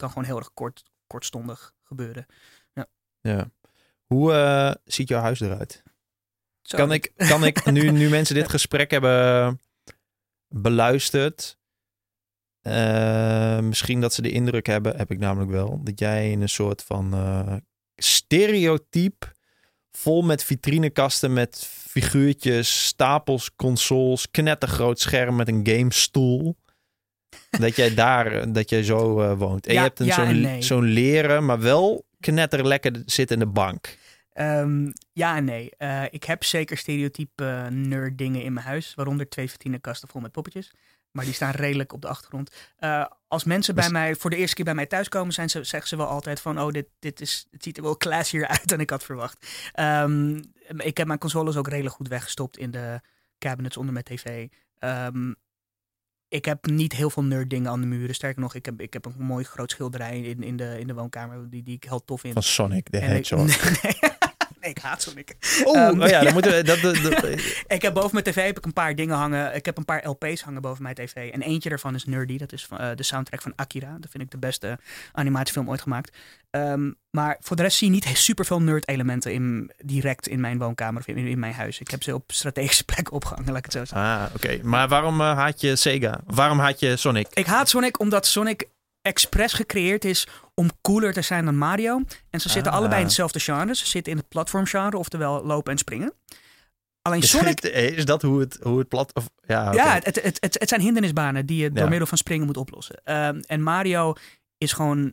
kan 0.03 0.11
gewoon 0.11 0.29
heel 0.29 0.39
erg 0.39 0.55
kort, 0.55 0.85
kortstondig 1.07 1.75
gebeuren. 1.83 2.27
Ja. 3.21 3.51
Hoe 4.07 4.33
eh, 4.33 4.75
ziet 4.85 5.09
jouw 5.09 5.21
huis 5.21 5.41
eruit? 5.41 5.83
Zo. 6.63 6.77
Kan 6.77 6.93
ik, 6.93 7.13
kan 7.17 7.45
ik 7.45 7.71
nu, 7.71 7.91
nu 7.91 8.09
mensen 8.19 8.35
dit 8.35 8.49
gesprek 8.49 8.91
hebben 8.91 9.61
beluisterd, 10.49 11.59
eh, 12.61 13.61
misschien 13.61 14.01
dat 14.01 14.15
ze 14.15 14.23
de 14.23 14.31
indruk 14.31 14.67
hebben, 14.67 14.97
heb 14.97 15.11
ik 15.11 15.19
namelijk 15.19 15.51
wel, 15.51 15.81
dat 15.83 15.99
jij 15.99 16.31
in 16.31 16.41
een 16.41 16.49
soort 16.49 16.83
van 16.83 17.15
eh 17.15 17.57
stereotype 17.97 19.27
vol 19.91 20.23
met 20.23 20.45
vitrinekasten 20.45 21.33
met 21.33 21.67
figuurtjes, 21.67 22.87
stapels, 22.87 23.55
consoles, 23.57 24.31
knettergroot 24.31 25.01
scherm 25.01 25.37
met 25.37 25.49
een 25.49 25.67
gamestoel. 25.67 26.57
Dat 27.51 27.77
jij 27.77 27.95
daar, 27.95 28.27
eh, 28.27 28.47
dat 28.49 28.71
jij 28.71 28.83
zo 28.83 29.21
eh, 29.21 29.39
woont. 29.39 29.67
En 29.67 29.75
Ja, 29.75 29.81
je 29.81 29.87
hebt 29.87 30.01
een 30.01 30.07
ja 30.07 30.15
zo'n 30.15 30.41
nee. 30.41 30.63
zo'n 30.63 30.85
leren, 30.85 31.45
maar 31.45 31.61
wel 31.61 32.05
knetterlekker 32.21 33.03
zittende 33.07 33.47
bank. 33.47 33.97
Ehm, 34.33 34.91
ja 35.13 35.37
en 35.37 35.45
nee. 35.45 35.71
Eh, 35.77 36.05
ik 36.11 36.25
heb 36.25 36.45
zeker 36.45 36.77
stereotype 36.77 37.69
nerd 37.71 38.19
dingen 38.19 38.43
in 38.43 38.53
mijn 38.53 38.67
huis. 38.67 38.95
Waaronder 38.95 39.29
twee 39.29 39.51
vitrinekasten 39.51 40.09
vol 40.09 40.21
met 40.21 40.33
poppetjes. 40.33 40.73
Maar 41.11 41.25
die 41.25 41.35
staan 41.35 41.51
redelijk 41.51 41.93
op 41.93 42.03
de 42.03 42.09
achtergrond. 42.09 42.51
Als 43.29 43.45
mensen 43.45 43.75
bij 43.75 43.91
mij 43.91 44.15
voor 44.15 44.31
de 44.31 44.37
eerste 44.37 44.55
keer 44.55 44.65
bij 44.65 44.75
mij 44.75 44.87
thuiskomen, 44.87 45.33
zijn 45.33 45.51
ze, 45.51 45.65
zeggen 45.65 45.89
ze 45.89 45.97
wel 45.97 46.07
altijd 46.07 46.41
van... 46.41 46.61
Oh, 46.61 46.71
dit, 46.71 46.87
dit 46.99 47.21
is, 47.21 47.47
het 47.51 47.63
ziet 47.63 47.77
er 47.77 47.83
wel 47.83 47.97
classier 47.97 48.47
uit 48.49 48.69
dan 48.69 48.81
ik 48.81 48.91
had 48.91 49.05
verwacht. 49.05 49.47
Ehm, 49.73 50.43
ik 50.77 50.97
heb 50.97 51.07
mijn 51.07 51.19
consoles 51.19 51.57
ook 51.57 51.69
redelijk 51.69 51.95
goed 51.95 52.09
weggestopt 52.09 52.59
in 52.59 52.71
de 52.71 53.01
cabinets 53.39 53.77
onder 53.77 53.93
mijn 53.93 54.05
tv. 54.05 54.49
Ehm, 54.79 55.33
ik 56.33 56.45
heb 56.45 56.67
niet 56.67 56.93
heel 56.93 57.11
veel 57.11 57.25
nerd 57.25 57.51
dingen 57.51 57.71
aan 57.71 57.81
de 57.81 57.87
muren. 57.87 58.15
Sterker 58.15 58.41
nog, 58.41 58.55
ik 58.55 58.65
heb, 58.65 58.81
ik 58.81 58.93
heb 58.93 59.05
een 59.05 59.13
mooi 59.19 59.45
groot 59.45 59.71
schilderij 59.71 60.21
in, 60.21 60.43
in, 60.43 60.57
de, 60.57 60.77
in 60.81 60.87
de 60.87 60.95
woonkamer 60.95 61.51
die, 61.51 61.63
die 61.63 61.75
ik 61.75 61.85
heel 61.85 62.05
tof 62.05 62.21
vind. 62.21 62.33
Van 62.33 62.43
Sonic 62.43 62.89
ik- 62.91 63.01
Hedgehog. 63.01 63.47
nee, 63.83 63.93
nee. 64.63 64.71
Ik 64.71 64.79
haat 64.79 65.03
Sonic. 65.03 65.35
Oh, 65.65 65.77
Ehm, 65.79 66.03
oh 66.03 66.09
ja, 66.09 66.21
dan 66.23 66.33
moeten 66.39 66.53
we. 66.53 66.63
Dat, 66.63 66.81
dat, 66.81 66.97
dat- 67.03 67.25
Ik 67.67 67.83
heb 67.83 67.95
boven 67.95 68.11
mijn 68.13 68.25
tv 68.25 68.45
heb 68.47 68.59
ik 68.59 68.65
een 68.65 68.73
paar 68.73 68.95
dingen 68.95 69.17
hangen. 69.17 69.55
Ik 69.55 69.65
heb 69.65 69.77
een 69.79 69.85
paar 69.85 70.09
LP's 70.09 70.41
hangen 70.43 70.63
boven 70.63 70.83
mijn 70.83 70.95
tv. 70.95 71.15
En 71.33 71.43
eentje 71.43 71.69
daarvan 71.69 71.95
is 71.95 72.05
Nerdy. 72.05 72.39
Dat 72.39 72.53
is 72.53 72.67
van, 72.67 72.79
eh, 72.79 72.91
de 72.97 73.03
soundtrack 73.03 73.43
van 73.43 73.53
Akira. 73.57 73.97
Dat 74.01 74.11
vind 74.11 74.23
ik 74.23 74.31
de 74.31 74.39
beste 74.39 74.79
animatiefilm 75.13 75.69
ooit 75.71 75.81
gemaakt. 75.83 76.17
Ehm, 76.51 76.91
maar 77.11 77.37
voor 77.41 77.57
de 77.57 77.63
rest 77.63 77.77
zie 77.77 77.87
je 77.89 77.93
niet 77.95 78.07
super 78.17 78.45
veel 78.45 78.61
nerd-elementen 78.63 79.33
in, 79.33 79.71
direct 79.85 80.29
in 80.29 80.41
mijn 80.41 80.59
woonkamer 80.59 81.01
of 81.01 81.07
in, 81.07 81.17
in 81.17 81.39
mijn 81.39 81.53
huis. 81.55 81.81
Ik 81.81 81.91
heb 81.91 82.03
ze 82.03 82.15
op 82.15 82.33
strategische 82.33 82.85
plekken 82.95 83.15
opgehangen, 83.15 83.49
laat 83.49 83.57
ik 83.59 83.65
het 83.65 83.73
zo 83.73 83.85
zeggen. 83.85 84.09
ah, 84.19 84.25
oké. 84.35 84.59
Maar 84.63 84.89
waarom 84.89 85.21
eh, 85.21 85.35
haat 85.37 85.61
je 85.61 85.77
Sega? 85.77 86.21
Waarom 86.27 86.59
haat 86.59 86.81
je 86.81 86.97
Sonic? 86.97 87.27
Ik 87.33 87.47
haat 87.47 87.69
Sonic 87.69 88.01
omdat 88.01 88.27
Sonic 88.27 88.69
expres 89.03 89.53
gecreëerd 89.53 90.05
is 90.05 90.27
om 90.55 90.71
cooler 90.83 91.13
te 91.13 91.23
zijn 91.23 91.45
dan 91.45 91.57
Mario. 91.59 92.03
En 92.31 92.41
ze 92.41 92.49
zitten 92.49 92.73
Ah. 92.73 92.79
allebei 92.79 93.01
in 93.01 93.07
hetzelfde 93.07 93.41
genre. 93.41 93.75
Ze 93.75 93.87
zitten 93.87 94.13
in 94.13 94.19
het 94.19 94.29
platformgenre, 94.29 94.99
oftewel 94.99 95.45
lopen 95.45 95.73
en 95.73 95.79
springen. 95.79 96.13
Alleen 97.03 97.23
Sonic 97.33 97.61
is 97.63 98.05
dat 98.05 98.23
hoe 98.23 98.41
het, 98.41 98.59
hoe 98.63 98.79
het 98.79 98.89
plat... 98.89 99.15
Of, 99.15 99.29
ja. 99.47 99.73
Ja, 99.73 99.95
het, 99.95 100.05
het, 100.23 100.39
het, 100.41 100.57
het 100.59 100.69
zijn 100.69 100.81
hindernisbanen 100.81 101.47
die 101.47 101.63
je 101.63 101.71
door 101.71 101.83
Ja. 101.85 101.89
middel 101.89 102.07
van 102.07 102.19
springen 102.19 102.47
moet 102.47 102.57
oplossen. 102.57 103.01
Ehm, 103.05 103.41
en 103.47 103.63
Mario 103.63 104.15
is 104.59 104.73
gewoon. 104.73 105.13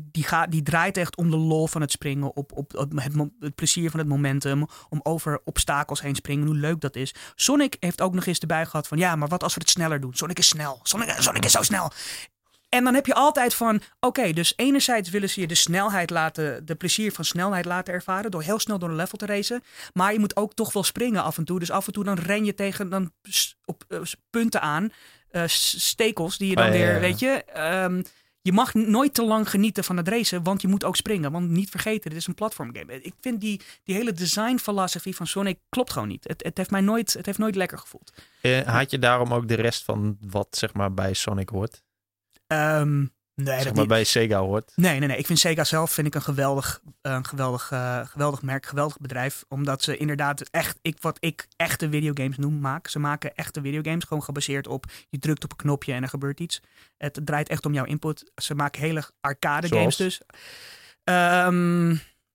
Die, 0.00 0.24
gaat, 0.24 0.50
die 0.50 0.62
draait 0.62 0.96
echt 0.96 1.16
om 1.16 1.30
de 1.30 1.36
lol 1.36 1.66
van 1.66 1.80
het 1.80 1.90
springen, 1.90 2.36
op, 2.36 2.52
op, 2.52 2.72
het, 2.72 2.92
het 3.40 3.54
plezier 3.54 3.90
van 3.90 3.98
het 4.00 4.08
momentum, 4.08 4.66
om 4.88 5.00
over 5.02 5.40
obstakels 5.44 6.00
heen 6.00 6.14
springen, 6.14 6.46
hoe 6.46 6.56
leuk 6.56 6.80
dat 6.80 6.96
is. 6.96 7.14
Sonic 7.34 7.76
heeft 7.80 8.00
ook 8.00 8.14
nog 8.14 8.26
eens 8.26 8.38
erbij 8.38 8.66
gehad 8.66 8.88
van, 8.88 8.98
ja, 8.98 9.16
maar 9.16 9.28
wat 9.28 9.42
als 9.42 9.54
we 9.54 9.60
het 9.60 9.70
sneller 9.70 10.00
doen? 10.00 10.14
Sonic 10.14 10.38
is 10.38 10.48
snel, 10.48 10.80
Sonic, 10.82 11.14
Sonic 11.18 11.44
is 11.44 11.52
zo 11.52 11.62
snel. 11.62 11.90
En 12.68 12.84
dan 12.84 12.94
heb 12.94 13.06
je 13.06 13.14
altijd 13.14 13.54
van, 13.54 13.80
oké, 14.00 14.32
dus 14.32 14.52
enerzijds 14.56 15.10
willen 15.10 15.30
ze 15.30 15.40
je 15.40 15.46
de 15.46 15.54
snelheid 15.54 16.10
laten, 16.10 16.66
de 16.66 16.74
plezier 16.74 17.12
van 17.12 17.24
snelheid 17.24 17.64
laten 17.64 17.94
ervaren, 17.94 18.30
door 18.30 18.42
heel 18.42 18.58
snel 18.58 18.78
door 18.78 18.88
een 18.88 18.96
level 18.96 19.18
te 19.18 19.26
racen. 19.26 19.62
Maar 19.92 20.12
je 20.12 20.18
moet 20.18 20.36
ook 20.36 20.54
toch 20.54 20.72
wel 20.72 20.82
springen 20.82 21.22
af 21.22 21.38
en 21.38 21.44
toe. 21.44 21.58
Dus 21.58 21.70
af 21.70 21.86
en 21.86 21.92
toe 21.92 22.04
dan 22.04 22.18
ren 22.18 22.44
je 22.44 22.54
tegen 22.54 22.88
dan 22.88 23.12
op 23.64 23.84
eh, 23.88 24.00
punten 24.30 24.60
aan, 24.60 24.92
eh, 25.30 25.42
stekels 25.46 26.38
die 26.38 26.48
je 26.48 26.54
dan 26.54 26.66
ja, 26.66 26.72
ja, 26.72 26.78
weer, 26.78 26.94
ja. 26.94 27.00
weet 27.00 27.18
je. 27.18 27.44
ehm, 27.44 28.02
je 28.42 28.52
mag 28.52 28.74
nooit 28.74 29.14
te 29.14 29.24
lang 29.24 29.50
genieten 29.50 29.84
van 29.84 29.96
het 29.96 30.08
racen, 30.08 30.42
want 30.42 30.62
je 30.62 30.68
moet 30.68 30.84
ook 30.84 30.96
springen. 30.96 31.32
Want 31.32 31.48
niet 31.48 31.70
vergeten, 31.70 32.10
dit 32.10 32.18
is 32.18 32.26
een 32.26 32.34
platformgame. 32.34 33.02
Ik 33.02 33.14
vind 33.20 33.40
die, 33.40 33.60
die 33.84 33.94
hele 33.94 34.12
designfilosofie 34.12 35.16
van 35.16 35.26
Sonic 35.26 35.58
klopt 35.68 35.92
gewoon 35.92 36.08
niet. 36.08 36.24
Het, 36.28 36.44
het, 36.44 36.56
heeft 36.56 36.70
mij 36.70 36.80
nooit, 36.80 37.12
het 37.12 37.26
heeft 37.26 37.38
nooit 37.38 37.54
lekker 37.54 37.78
gevoeld. 37.78 38.12
Eh, 38.40 38.60
haat 38.60 38.90
je 38.90 38.98
daarom 38.98 39.34
ook 39.34 39.48
de 39.48 39.54
rest 39.54 39.84
van 39.84 40.16
wat 40.20 40.48
zeg 40.50 40.74
maar 40.74 40.94
bij 40.94 41.12
Sonic 41.12 41.48
hoort? 41.48 41.82
Ehm, 42.48 42.98
nee, 42.98 43.08
Zeg 43.34 43.56
dat 43.56 43.64
maar 43.64 43.74
niet. 43.74 43.88
bij 43.88 44.04
Sega 44.04 44.38
hoort? 44.38 44.72
Nee, 44.74 44.98
nee, 44.98 45.08
nee. 45.08 45.18
Ik 45.18 45.26
vind 45.26 45.38
Sega 45.38 45.64
zelf 45.64 45.92
vind 45.92 46.06
ik 46.06 46.14
een 46.14 46.22
geweldig, 46.22 46.80
een 47.02 47.26
geweldig, 47.26 47.70
eh, 47.70 48.00
geweldig 48.06 48.42
merk, 48.42 48.66
geweldig 48.66 48.98
bedrijf. 48.98 49.44
Omdat 49.48 49.82
ze 49.82 49.96
inderdaad 49.96 50.40
echt, 50.50 50.78
ik, 50.82 50.96
wat 51.00 51.16
ik 51.20 51.48
echte 51.56 51.90
videogames 51.90 52.36
noem, 52.36 52.60
maak. 52.60 52.88
Ze 52.88 52.98
maken 52.98 53.34
echte 53.34 53.60
videogames, 53.60 54.04
gewoon 54.04 54.22
gebaseerd 54.22 54.66
op 54.66 54.84
je 55.08 55.18
drukt 55.18 55.44
op 55.44 55.50
een 55.50 55.56
knopje 55.56 55.92
en 55.92 56.02
er 56.02 56.08
gebeurt 56.08 56.40
iets. 56.40 56.60
Het 56.96 57.20
draait 57.24 57.48
echt 57.48 57.66
om 57.66 57.74
jouw 57.74 57.84
input. 57.84 58.30
Ze 58.34 58.54
maken 58.54 58.80
hele 58.80 59.02
arcade 59.20 59.68
games 59.68 59.96
dus. 59.96 60.20
Ehm, 61.04 61.86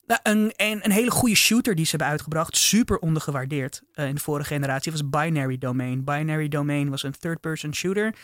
nou, 0.05 0.19
een, 0.23 0.53
een, 0.55 0.79
een 0.85 0.91
hele 0.91 1.11
goede 1.11 1.35
shooter 1.35 1.75
die 1.75 1.83
ze 1.85 1.89
hebben 1.89 2.07
uitgebracht, 2.09 2.57
super 2.57 2.97
ondergewaardeerd 2.99 3.81
eh, 3.93 4.07
in 4.07 4.15
de 4.15 4.21
vorige 4.21 4.47
generatie, 4.53 4.91
was 4.91 5.09
Binary 5.09 5.57
Domain. 5.57 6.03
Binary 6.03 6.47
Domain 6.47 6.89
was 6.89 7.03
een 7.03 7.15
third-person 7.19 7.75
shooter, 7.75 8.15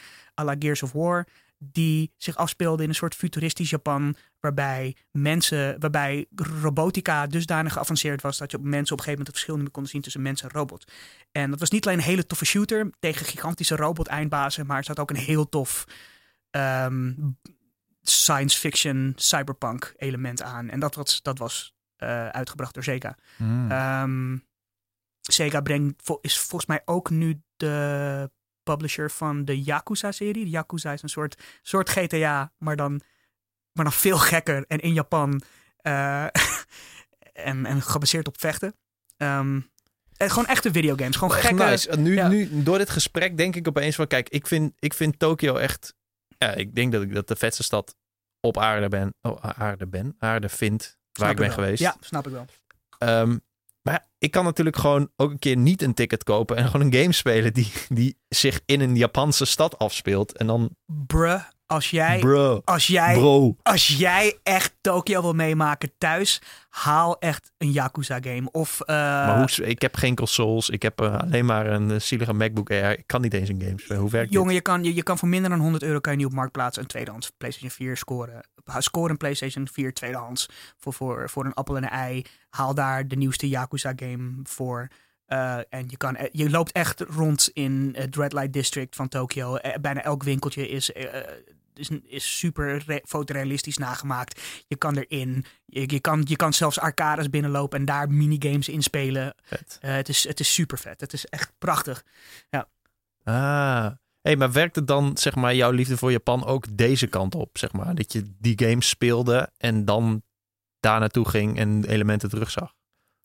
à 0.41 0.43
la 0.43 0.55
Gears 0.59 0.83
of 0.83 0.91
War, 0.91 1.27
die 1.61 2.13
zich 2.17 2.35
afspeelde 2.35 2.83
in 2.83 2.89
een 2.89 2.95
soort 2.95 3.15
futuristisch 3.15 3.69
Japan, 3.69 4.15
waarbij 4.39 4.95
mensen, 5.11 5.79
waarbij 5.79 6.25
robotica 6.61 7.27
dusdanig 7.27 7.73
geavanceerd 7.73 8.21
was 8.21 8.37
dat 8.37 8.51
je 8.51 8.57
op 8.57 8.63
mensen 8.63 8.93
op 8.93 8.99
een 8.99 9.05
gegeven 9.05 9.11
moment 9.11 9.27
het 9.27 9.35
verschil 9.35 9.55
niet 9.55 9.63
meer 9.63 9.73
kon 9.73 9.85
zien 9.85 10.01
tussen 10.01 10.21
mens 10.21 10.41
en 10.41 10.49
robot. 10.49 10.91
En 11.31 11.49
dat 11.49 11.59
was 11.59 11.69
niet 11.69 11.85
alleen 11.85 11.97
een 11.97 12.03
hele 12.03 12.25
toffe 12.25 12.45
shooter 12.45 12.89
tegen 12.99 13.25
gigantische 13.25 13.75
robot-eindbazen, 13.75 14.65
maar 14.65 14.77
er 14.77 14.83
zat 14.83 14.99
ook 14.99 15.09
een 15.09 15.15
heel 15.15 15.49
tof 15.49 15.85
ehm, 16.49 17.13
science 18.01 18.59
fiction, 18.59 19.13
cyberpunk 19.15 19.93
element 19.97 20.41
aan. 20.41 20.69
En 20.69 20.79
dat 20.79 20.95
was, 20.95 21.21
dat 21.21 21.37
was 21.37 21.75
eh, 21.95 22.27
uitgebracht 22.27 22.73
door 22.73 22.83
Sega. 22.83 23.17
Ehm, 23.69 24.37
Sega 25.21 25.61
brengt, 25.61 26.09
is 26.21 26.39
volgens 26.39 26.65
mij 26.65 26.81
ook 26.85 27.09
nu 27.09 27.41
de 27.55 28.31
publisher 28.71 29.11
van 29.11 29.45
de 29.45 29.61
Yakuza-serie. 29.61 30.49
Yakuza 30.49 30.93
is 30.93 31.01
een 31.01 31.09
soort, 31.09 31.43
soort 31.61 31.89
GTA, 31.89 32.51
maar 32.57 32.75
dan, 32.75 33.01
maar 33.71 33.83
dan 33.83 33.93
veel 33.93 34.17
gekker 34.17 34.65
en 34.67 34.79
in 34.79 34.93
Japan. 34.93 35.41
eh, 35.77 36.23
en, 37.49 37.65
en 37.65 37.81
gebaseerd 37.81 38.27
op 38.27 38.39
vechten. 38.39 38.75
Ehm, 39.17 39.59
en 40.17 40.29
gewoon 40.29 40.45
echte 40.45 40.71
videogames. 40.71 41.15
Gewoon 41.15 41.37
gekke... 41.37 41.63
nice. 41.63 41.97
Nu, 41.97 42.15
ja. 42.15 42.27
nu, 42.27 42.63
door 42.63 42.77
dit 42.77 42.89
gesprek 42.89 43.37
denk 43.37 43.55
ik 43.55 43.67
opeens 43.67 43.95
van... 43.95 44.07
Kijk, 44.07 44.29
ik 44.29 44.47
vind, 44.47 44.73
ik 44.79 44.93
vind 44.93 45.19
Tokio 45.19 45.55
echt... 45.55 45.93
Ja, 46.37 46.53
ik 46.53 46.75
denk 46.75 46.91
dat 46.91 47.01
ik 47.01 47.13
dat 47.13 47.27
de 47.27 47.35
vetste 47.35 47.63
stad 47.63 47.95
op 48.39 48.57
aarde 48.57 48.87
ben. 48.87 49.13
Oh, 49.21 49.43
aarde 49.43 49.87
ben. 49.87 50.15
Aarde 50.19 50.49
vind. 50.49 50.81
Waar 50.81 50.95
Snap 51.11 51.29
ik 51.29 51.35
ben 51.35 51.45
wel. 51.45 51.55
geweest. 51.55 51.81
Ja, 51.81 51.95
snap 51.99 52.27
ik 52.27 52.33
wel. 52.33 52.45
Ehm, 52.97 53.37
maar 53.81 54.09
ik 54.17 54.31
kan 54.31 54.43
natuurlijk 54.43 54.77
gewoon 54.77 55.09
ook 55.15 55.31
een 55.31 55.39
keer 55.39 55.57
niet 55.57 55.81
een 55.81 55.93
ticket 55.93 56.23
kopen 56.23 56.57
en 56.57 56.65
gewoon 56.65 56.85
een 56.85 57.01
game 57.01 57.13
spelen 57.13 57.53
die, 57.53 57.71
die 57.89 58.17
zich 58.27 58.61
in 58.65 58.81
een 58.81 58.95
Japanse 58.95 59.45
stad 59.45 59.77
afspeelt. 59.77 60.37
En 60.37 60.47
dan, 60.47 60.75
Bruh, 60.85 61.43
als 61.69 61.89
jij, 61.89 62.19
bro, 62.19 62.61
als 62.65 62.87
jij 62.87 63.13
bro. 63.13 63.55
Als 63.63 63.87
jij 63.87 64.39
echt 64.43 64.73
Tokio 64.81 65.21
wil 65.21 65.33
meemaken 65.33 65.91
thuis, 65.97 66.41
haal 66.69 67.19
echt 67.19 67.51
een 67.57 67.71
Yakuza-game. 67.71 68.51
Of, 68.51 68.81
eh, 68.81 68.95
maar 68.95 69.37
hoe, 69.37 69.67
ik 69.67 69.81
heb 69.81 69.95
geen 69.95 70.15
consoles, 70.15 70.69
ik 70.69 70.81
heb 70.81 71.01
eh, 71.01 71.19
alleen 71.19 71.45
maar 71.45 71.67
een 71.67 71.91
eh, 71.91 71.99
zielige 71.99 72.33
MacBook 72.33 72.69
Air. 72.69 72.97
Ik 72.97 73.07
kan 73.07 73.21
niet 73.21 73.33
eens 73.33 73.49
een 73.49 73.61
game 73.61 73.79
spelen. 73.79 74.01
Hoe 74.01 74.11
werkt 74.11 74.31
jongen, 74.31 74.53
je 74.53 74.61
kan, 74.61 74.83
je, 74.83 74.95
je 74.95 75.03
kan 75.03 75.17
voor 75.17 75.27
minder 75.27 75.49
dan 75.49 75.59
100 75.59 75.83
euro 75.83 75.99
kan 75.99 76.13
je 76.13 76.19
nu 76.19 76.25
op 76.25 76.33
Marktplaats 76.33 76.77
een 76.77 76.87
tweedehands 76.87 77.31
PlayStation 77.37 77.71
4 77.71 77.97
scoren. 77.97 78.47
Score 78.77 79.09
een 79.09 79.17
PlayStation 79.17 79.67
4 79.71 79.93
tweedehands 79.93 80.49
voor, 80.77 80.93
voor, 80.93 81.29
voor 81.29 81.45
een 81.45 81.53
appel 81.53 81.77
en 81.77 81.83
een 81.83 81.89
ei. 81.89 82.25
Haal 82.49 82.73
daar 82.73 83.07
de 83.07 83.15
nieuwste 83.15 83.49
Yakuza-game 83.49 84.39
voor. 84.43 84.89
Eh, 85.29 85.57
en 85.69 85.85
je, 85.87 85.97
kan, 85.97 86.15
eh, 86.15 86.27
je 86.31 86.49
loopt 86.49 86.71
echt 86.71 86.99
rond 86.99 87.49
in 87.53 87.95
het 87.97 88.15
Red 88.15 88.33
Light 88.33 88.53
District 88.53 88.95
van 88.95 89.07
Tokio. 89.07 89.57
Bijna 89.81 90.03
elk 90.03 90.23
winkeltje 90.23 90.67
is 90.67 90.91
eh, 90.91 91.21
is, 91.79 91.89
is 92.03 92.37
super 92.37 92.77
re- 92.85 93.01
fotorealistisch 93.05 93.77
nagemaakt. 93.77 94.41
Je 94.67 94.75
kan 94.75 94.97
erin. 94.97 95.45
Je, 95.65 95.83
je, 95.93 95.99
kan, 95.99 96.21
je 96.27 96.35
kan 96.35 96.53
zelfs 96.53 96.79
arcades 96.79 97.29
binnenlopen 97.29 97.79
en 97.79 97.85
daar 97.85 98.09
minigames 98.11 98.69
inspelen. 98.69 99.35
Vet. 99.43 99.77
Eh, 99.81 99.91
het, 99.93 100.09
is, 100.09 100.27
het 100.27 100.39
is 100.39 100.53
super 100.53 100.77
vet. 100.77 101.01
Het 101.01 101.13
is 101.13 101.25
echt 101.25 101.51
prachtig. 101.57 102.03
Ah. 103.23 103.91
Hey, 104.21 104.35
maar 104.35 104.51
werkt 104.51 104.75
het 104.75 104.87
dan, 104.87 105.17
zeg 105.17 105.35
maar, 105.35 105.55
jouw 105.55 105.71
liefde 105.71 105.97
voor 105.97 106.11
Japan 106.11 106.45
ook 106.45 106.77
deze 106.77 107.07
kant 107.07 107.35
op, 107.35 107.57
zeg 107.57 107.71
maar? 107.71 107.95
Dat 107.95 108.13
je 108.13 108.23
die 108.39 108.59
games 108.65 108.89
speelde 108.89 109.49
en 109.57 109.85
dan 109.85 110.23
daar 110.79 110.99
naartoe 110.99 111.29
ging 111.29 111.57
en 111.57 111.85
elementen 111.85 112.29
terugzag? 112.29 112.73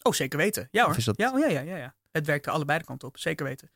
Oh, 0.02 0.12
zeker 0.12 0.38
weten. 0.38 0.68
Ja 0.70 0.84
hoor. 0.84 0.96
Dat- 1.04 1.16
Ja, 1.16 1.32
oh, 1.32 1.38
ja, 1.38 1.48
ja, 1.48 1.60
ja, 1.60 1.76
ja. 1.76 1.94
Het 2.12 2.26
werkt 2.26 2.46
er 2.46 2.52
allebei 2.52 2.78
de 2.78 2.84
kant 2.84 3.04
op. 3.04 3.18
Zeker 3.18 3.44
weten. 3.46 3.70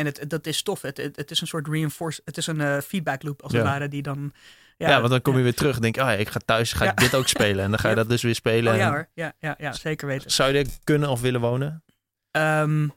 En 0.00 0.06
het, 0.06 0.24
dat 0.30 0.46
is 0.46 0.62
tof. 0.62 0.82
Het, 0.82 0.96
het, 0.96 1.16
het 1.16 1.30
is 1.30 1.40
een 1.40 1.46
soort 1.46 1.68
reinforce. 1.68 2.20
Het 2.24 2.36
is 2.36 2.46
een 2.46 2.60
eh, 2.60 2.78
feedback 2.80 3.22
loop 3.22 3.42
als 3.42 3.52
het 3.52 3.60
Ja. 3.62 3.66
ware 3.68 3.88
die 3.88 4.02
dan. 4.02 4.32
Ja, 4.76 4.98
want 4.98 5.10
dan 5.10 5.22
kom 5.22 5.36
je 5.36 5.42
weer 5.42 5.54
terug 5.54 5.76
en 5.76 5.82
denk 5.82 5.96
oh, 5.96 6.12
ik 6.18 6.28
ga 6.28 6.40
thuis, 6.44 6.72
ga 6.72 6.90
ik 6.90 6.96
dit 6.98 7.14
ook 7.14 7.28
spelen. 7.28 7.64
En 7.64 7.70
dan 7.70 7.78
ga 7.78 7.88
je 7.88 7.94
dat 7.94 8.08
dus 8.08 8.22
weer 8.22 8.34
spelen. 8.34 8.72
Oh 8.72 8.78
ja 8.78 8.88
hoor. 8.90 9.08
Ja, 9.14 9.32
ja, 9.38 9.54
ja 9.58 9.72
zeker 9.72 10.06
weten. 10.06 10.30
Zou 10.30 10.52
je 10.52 10.58
er 10.58 10.66
kunnen 10.84 11.08
of 11.08 11.20
willen 11.20 11.40
wonen? 11.40 11.84
Ehm, 12.30 12.88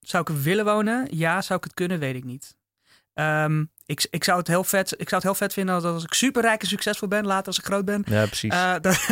zou 0.00 0.22
ik 0.22 0.28
er 0.28 0.42
willen 0.42 0.64
wonen? 0.64 1.06
Ja, 1.10 1.42
zou 1.42 1.58
ik 1.58 1.64
het 1.64 1.74
kunnen? 1.74 1.98
Weet 1.98 2.14
ik 2.14 2.24
niet. 2.24 2.56
Ehm, 3.14 3.64
ik, 3.86 4.06
ik, 4.10 4.24
zou 4.24 4.38
het 4.38 4.46
heel 4.48 4.64
vet, 4.64 4.92
ik 4.92 5.08
zou 5.08 5.14
het 5.14 5.22
heel 5.22 5.34
vet 5.34 5.52
vinden 5.52 5.74
als, 5.74 5.84
als 5.84 6.04
ik 6.04 6.12
superrijk 6.14 6.60
en 6.62 6.66
succesvol 6.68 7.08
ben, 7.08 7.26
later 7.26 7.46
als 7.46 7.58
ik 7.58 7.64
groot 7.64 7.84
ben. 7.84 8.02
Ja, 8.06 8.26
precies. 8.26 8.50
dat- 8.80 9.06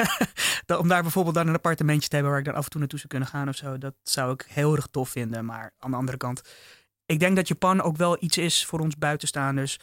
dat- 0.66 0.78
om 0.78 0.89
daar 0.89 1.02
bijvoorbeeld 1.02 1.35
dan 1.35 1.47
een 1.48 1.55
appartementje 1.55 2.09
te 2.09 2.14
hebben 2.14 2.32
waar 2.32 2.40
ik 2.40 2.47
dan 2.47 2.56
af 2.56 2.64
en 2.64 2.70
toe 2.70 2.81
naartoe 2.81 2.98
zou 2.98 3.10
kunnen 3.10 3.28
gaan 3.28 3.48
of 3.48 3.56
zo. 3.56 3.78
Dat 3.78 3.94
zou 4.02 4.32
ik 4.32 4.44
heel 4.48 4.77
erg 4.77 4.86
tof 4.90 5.09
vinden. 5.09 5.44
Maar 5.44 5.73
aan 5.78 5.90
de 5.90 5.97
andere 5.97 6.16
kant, 6.16 6.43
ik 7.07 7.19
denk 7.19 7.37
dat 7.37 7.49
Japan 7.49 7.83
ook 7.83 7.97
wel 7.97 8.16
iets 8.20 8.39
is 8.39 8.65
voor 8.65 8.81
ons 8.81 8.97
buitenstaanders. 8.97 9.78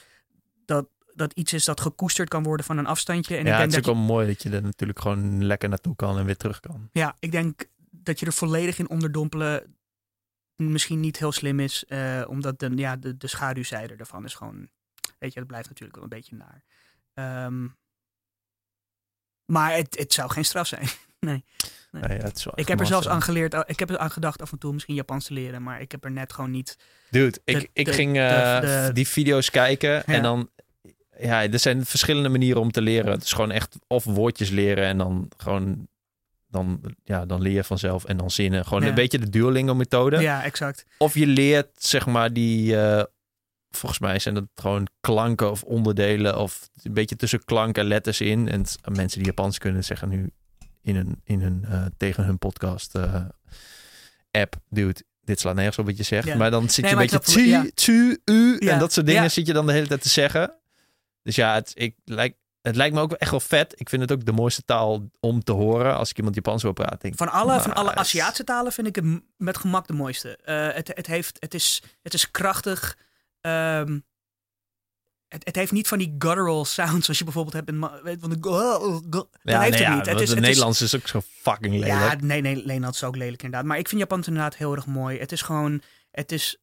Dat, 0.66 0.88
dat 1.14 1.34
iets 1.34 1.54
is 1.54 1.66
dat 1.66 1.82
gekoesterd 1.82 2.30
kan 2.30 2.44
worden 2.44 2.66
van 2.66 2.78
een 2.78 2.86
afstandje. 2.86 3.36
En 3.36 3.46
ja, 3.46 3.46
ik 3.46 3.52
het 3.52 3.58
denk 3.58 3.70
is 3.70 3.76
dat 3.76 3.88
ook 3.88 3.96
wel 3.96 4.16
mooi 4.16 4.28
dat 4.28 4.44
je 4.44 4.50
er 4.50 4.62
natuurlijk 4.62 5.00
gewoon 5.00 5.44
lekker 5.44 5.70
naartoe 5.70 5.96
kan 5.96 6.18
en 6.18 6.26
weer 6.26 6.38
terug 6.38 6.60
kan. 6.60 6.90
Ja, 6.92 7.16
ik 7.20 7.32
denk 7.32 7.66
dat 7.92 8.20
je 8.20 8.26
er 8.26 8.34
volledig 8.34 8.80
in 8.80 8.90
onderdompelen 8.90 9.76
misschien 10.56 11.00
niet 11.00 11.20
heel 11.20 11.32
slim 11.32 11.60
is. 11.60 11.86
eh, 11.86 12.24
omdat 12.28 12.60
de, 12.60 12.72
ja, 12.76 12.96
de, 12.96 13.18
de 13.18 13.28
schaduwzijde 13.28 13.96
ervan 13.96 14.26
is 14.26 14.34
gewoon... 14.34 14.70
Weet 15.20 15.34
je, 15.34 15.40
dat 15.40 15.48
blijft 15.48 15.68
natuurlijk 15.68 15.96
wel 15.96 16.04
een 16.04 16.10
beetje 16.10 16.36
naar. 16.36 16.64
Ehm, 17.14 17.68
maar 19.46 19.74
het, 19.74 19.98
het 19.98 20.14
zou 20.14 20.30
geen 20.32 20.46
straf 20.46 20.68
zijn. 20.68 20.88
Nee. 21.24 21.44
Nee, 21.92 22.18
is 22.34 22.44
wel 22.44 22.54
Ik 22.56 22.68
heb 22.68 22.80
er 22.80 22.86
zelfs 22.86 23.08
aan 23.08 23.22
geleerd, 23.22 23.54
ik 23.66 23.80
heb 23.80 23.90
er 23.90 23.98
aan 23.98 24.12
gedacht 24.12 24.42
af 24.42 24.52
en 24.52 24.58
toe 24.58 24.74
misschien 24.74 24.96
Japans 24.96 25.26
te 25.26 25.34
leren, 25.34 25.64
maar 25.64 25.82
ik 25.82 25.92
heb 25.92 26.04
er 26.04 26.12
net 26.12 26.34
gewoon 26.34 26.52
niet. 26.52 26.78
Dude, 27.10 27.40
ik, 27.46 27.60
de- 27.60 27.70
ik 27.74 27.86
de- 27.86 27.94
ging 27.94 28.18
eh, 28.18 28.62
de- 28.62 28.90
die 28.94 29.08
video's 29.08 29.50
kijken 29.50 29.90
Ja. 29.90 30.04
en 30.06 30.22
dan... 30.22 30.50
Ja, 31.20 31.50
er 31.50 31.60
zijn 31.60 31.86
verschillende 31.86 32.30
manieren 32.30 32.62
om 32.62 32.72
te 32.72 32.82
leren. 32.82 33.12
Het 33.12 33.24
is 33.24 33.32
gewoon 33.32 33.52
echt 33.52 33.76
of 33.88 34.04
woordjes 34.04 34.50
leren 34.50 34.84
en 34.86 34.98
dan 34.98 35.32
gewoon... 35.38 35.88
Dan, 36.48 36.82
ja, 37.04 37.26
dan 37.26 37.42
leer 37.42 37.54
je 37.54 37.64
vanzelf 37.64 38.04
en 38.06 38.18
dan 38.18 38.32
zinnen. 38.32 38.66
Gewoon 38.66 38.82
Ja. 38.84 38.88
een 38.90 38.96
beetje 38.96 39.20
de 39.20 39.30
Duolingo-methode. 39.30 40.20
Ja, 40.22 40.44
exact. 40.44 40.86
Of 40.98 41.14
je 41.14 41.28
leert, 41.28 41.70
zeg 41.78 42.06
maar, 42.06 42.34
die... 42.34 42.78
eh, 42.82 43.04
volgens 43.70 44.02
mij 44.02 44.20
zijn 44.20 44.34
dat 44.36 44.44
gewoon 44.56 44.88
klanken 45.02 45.52
of 45.52 45.64
onderdelen... 45.64 46.38
of 46.40 46.70
een 46.84 46.94
beetje 46.94 47.16
tussen 47.16 47.46
klank 47.46 47.78
en 47.78 47.86
letters 47.86 48.22
in. 48.22 48.50
En 48.50 48.66
mensen 48.92 49.18
die 49.18 49.28
Japans 49.28 49.58
kunnen 49.58 49.84
zeggen 49.84 50.10
nu 50.10 50.30
hun, 50.84 51.22
in 51.24 51.42
hun, 51.42 51.66
eh, 51.70 51.86
tegen 51.98 52.24
hun 52.26 52.38
podcast 52.38 52.96
eh, 52.96 53.26
app... 54.32 54.56
Dude, 54.70 55.04
dit 55.22 55.40
slaat 55.40 55.56
nergens 55.56 55.78
op 55.78 55.86
wat 55.86 55.98
je 55.98 56.04
zegt. 56.04 56.28
Ja. 56.28 56.36
Maar 56.36 56.52
dan 56.52 56.70
zit 56.70 56.86
Nee, 56.86 56.96
je 56.96 57.02
een 57.02 57.08
beetje 57.20 57.48
ja. 57.48 57.66
tsu, 57.74 58.22
u 58.26 58.58
en 58.58 58.80
dat 58.80 58.94
soort 58.94 59.06
dingen 59.06 59.32
zit 59.32 59.48
je 59.48 59.54
dan 59.54 59.66
de 59.66 59.72
hele 59.74 59.88
tijd 59.88 60.02
te 60.02 60.10
zeggen. 60.10 60.54
Dus 61.22 61.36
ja, 61.36 61.54
het, 61.54 61.72
ik, 61.76 61.96
lijkt, 62.06 62.38
het 62.62 62.76
lijkt 62.76 62.96
me 62.96 63.02
ook 63.02 63.12
echt 63.14 63.32
wel 63.32 63.40
vet. 63.40 63.80
Ik 63.80 63.90
vind 63.90 64.02
het 64.02 64.12
ook 64.12 64.26
de 64.26 64.32
mooiste 64.32 64.64
taal 64.64 65.10
om 65.20 65.44
te 65.44 65.52
horen 65.52 65.98
als 65.98 66.10
ik 66.10 66.18
iemand 66.18 66.36
Japans 66.36 66.64
wil 66.64 66.74
praten. 66.74 67.16
Van 67.16 67.32
alle, 67.32 67.62
van 67.62 67.74
alle 67.74 67.96
Aziatische 67.96 68.44
talen 68.44 68.72
vind 68.72 68.88
ik 68.88 68.96
het 68.96 69.22
met 69.38 69.58
gemak 69.58 69.88
de 69.88 69.94
mooiste. 69.94 70.38
Eh, 70.38 70.74
het, 70.76 70.92
het, 70.94 71.08
heeft, 71.08 71.38
het, 71.40 71.54
is, 71.54 71.84
het 72.02 72.14
is 72.14 72.32
krachtig. 72.32 72.98
ehm, 73.42 74.00
het, 75.34 75.46
het 75.46 75.56
heeft 75.56 75.72
niet 75.72 75.88
van 75.88 75.98
die 75.98 76.16
guttural 76.20 76.66
sounds 76.66 77.04
zoals 77.06 77.18
je 77.18 77.24
bijvoorbeeld 77.24 77.56
hebt 77.56 77.70
in... 77.70 77.80
van 78.20 78.30
de, 78.30 78.40
dat 78.40 79.28
ja, 79.42 79.60
heeft 79.60 79.72
nee, 79.72 79.80
het 79.80 79.80
ja, 79.80 79.96
niet. 79.96 80.06
Het 80.06 80.20
is, 80.22 80.30
het 80.30 80.38
is- 80.40 80.46
Nederlands 80.46 80.82
is, 80.82 80.96
ook 80.96 81.08
zo 81.08 81.22
fucking 81.42 81.74
lelijk. 81.74 81.92
Ja, 81.92 82.16
nee, 82.22 82.42
nee, 82.42 82.56
Nederland 82.56 82.96
is 82.96 83.04
ook 83.04 83.16
lelijk 83.16 83.44
inderdaad. 83.44 83.68
Maar 83.68 83.78
ik 83.78 83.88
vind 83.88 84.02
Japans 84.02 84.28
inderdaad 84.28 84.56
heel 84.56 84.76
erg 84.76 84.86
mooi. 84.86 85.20
Het 85.20 85.32
is 85.32 85.42
gewoon, 85.42 85.82
het 86.12 86.32
is, 86.32 86.58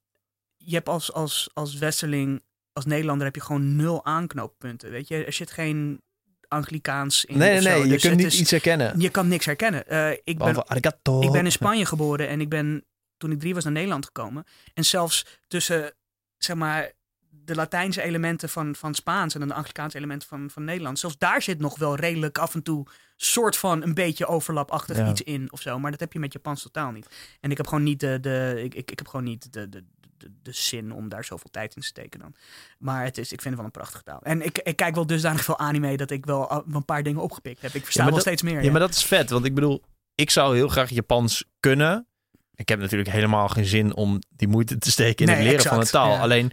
je 0.57 0.75
hebt 0.75 0.89
als, 0.89 1.13
als, 1.13 1.51
als 1.53 1.75
westerling, 1.75 2.43
als 2.73 2.85
Nederlander 2.85 3.27
heb 3.27 3.35
je 3.35 3.41
gewoon 3.41 3.77
nul 3.77 4.05
aanknooppunten. 4.05 4.91
Weet 4.91 5.09
je, 5.09 5.25
er 5.25 5.33
zit 5.33 5.51
geen 5.51 6.03
Anglikaans 6.49 7.25
in. 7.25 7.39
nee, 7.39 7.51
nee, 7.61 7.61
nee, 7.61 7.83
je 7.83 7.89
Dus 7.89 8.03
kunt 8.03 8.17
niet 8.17 8.27
is- 8.27 8.41
iets 8.41 8.51
herkennen. 8.51 9.01
Je 9.01 9.09
kan 9.09 9.29
niks 9.29 9.45
herkennen. 9.45 9.87
Eh, 9.89 10.11
ik, 10.11 10.23
ben, 10.25 10.37
Behalve 10.37 11.27
ik 11.27 11.31
ben 11.33 11.45
in 11.45 11.53
Spanje 11.53 11.87
geboren 11.87 12.29
en 12.29 12.41
ik 12.41 12.49
ben 12.49 12.85
toen 13.17 13.31
ik 13.33 13.39
drie 13.39 13.55
was 13.55 13.65
naar 13.65 13.73
Nederland 13.73 14.05
gekomen. 14.05 14.45
En 14.75 14.85
zelfs 14.85 15.27
tussen, 15.49 15.95
zeg 16.39 16.57
maar, 16.57 16.93
de 17.51 17.56
Latijnse 17.56 18.02
elementen 18.02 18.48
van, 18.48 18.74
van 18.74 18.94
Spaans 18.94 19.35
en 19.35 19.48
de 19.48 19.55
Anglikaanse 19.55 19.97
elementen 19.97 20.28
van, 20.28 20.51
van 20.51 20.64
Nederland. 20.64 20.98
Zelfs 20.98 21.18
daar 21.18 21.43
zit 21.43 21.59
nog 21.59 21.78
wel 21.78 21.94
redelijk 21.97 22.39
af 22.39 22.55
en 22.55 22.62
toe 22.62 22.86
soort 23.16 23.56
van 23.56 23.82
een 23.82 23.94
beetje 23.94 24.27
overlapachtig 24.27 24.97
Ja. 24.97 25.09
iets 25.10 25.22
in 25.22 25.52
of 25.52 25.60
zo. 25.60 25.78
Maar 25.78 25.90
dat 25.90 26.01
heb 26.01 26.12
je 26.12 26.18
met 26.18 26.32
Japans 26.32 26.62
totaal 26.62 26.90
niet. 26.90 27.06
En 27.40 27.51
ik 27.51 27.56
heb 27.56 27.66
gewoon 27.66 27.85
niet 27.85 28.01
de, 28.01 28.20
de, 28.20 28.60
ik, 28.64 28.74
ik, 28.74 28.90
ik 28.90 28.98
heb 28.98 29.09
gewoon 29.09 29.24
niet 29.27 29.52
de, 29.52 29.68
de, 29.68 29.85
de, 30.16 30.31
de 30.43 30.52
zin 30.52 30.93
om 30.93 31.09
daar 31.09 31.24
zoveel 31.24 31.51
tijd 31.51 31.74
in 31.74 31.81
te 31.82 31.86
steken 31.89 32.20
dan. 32.20 32.35
Maar 32.78 33.05
het 33.05 33.18
is, 33.18 33.32
ik 33.32 33.40
vind 33.40 33.44
het 33.44 33.55
wel 33.56 33.64
een 33.64 33.70
prachtige 33.70 34.02
taal. 34.02 34.20
En 34.22 34.43
ik, 34.44 34.59
ik 34.59 34.77
kijk 34.77 34.94
wel 34.94 35.06
dusdanig 35.06 35.44
veel 35.44 35.59
anime 35.59 35.97
dat 35.97 36.10
ik 36.10 36.27
wel 36.27 36.48
al- 36.48 36.64
een 36.72 36.85
paar 36.85 37.02
dingen 37.02 37.22
opgepikt 37.22 37.62
heb. 37.62 37.74
Ik 37.74 37.82
versta 37.82 38.02
maar 38.02 38.12
wel 38.12 38.22
dat- 38.22 38.27
steeds 38.35 38.43
meer. 38.52 38.62
Ja, 38.64 38.70
maar 38.70 38.81
dat 38.81 38.90
is 38.90 39.05
vet. 39.05 39.31
Want 39.31 39.44
ik 39.44 39.55
bedoel, 39.55 39.82
ik 40.14 40.31
zou 40.31 40.56
heel 40.56 40.68
graag 40.68 40.90
Japans 40.90 41.44
kunnen. 41.60 42.05
Ik 42.55 42.68
heb 42.68 42.78
natuurlijk 42.78 43.10
helemaal 43.10 43.48
geen 43.48 43.64
zin 43.64 43.94
om 43.94 44.18
die 44.28 44.48
moeite 44.48 44.78
te 44.78 44.90
steken 44.90 45.27
in 45.27 45.32
Nee, 45.32 45.40
het 45.40 45.47
leren 45.51 45.64
van 45.70 45.81
een 45.81 45.86
taal. 45.86 46.12
ja. 46.12 46.20
Alleen, 46.20 46.52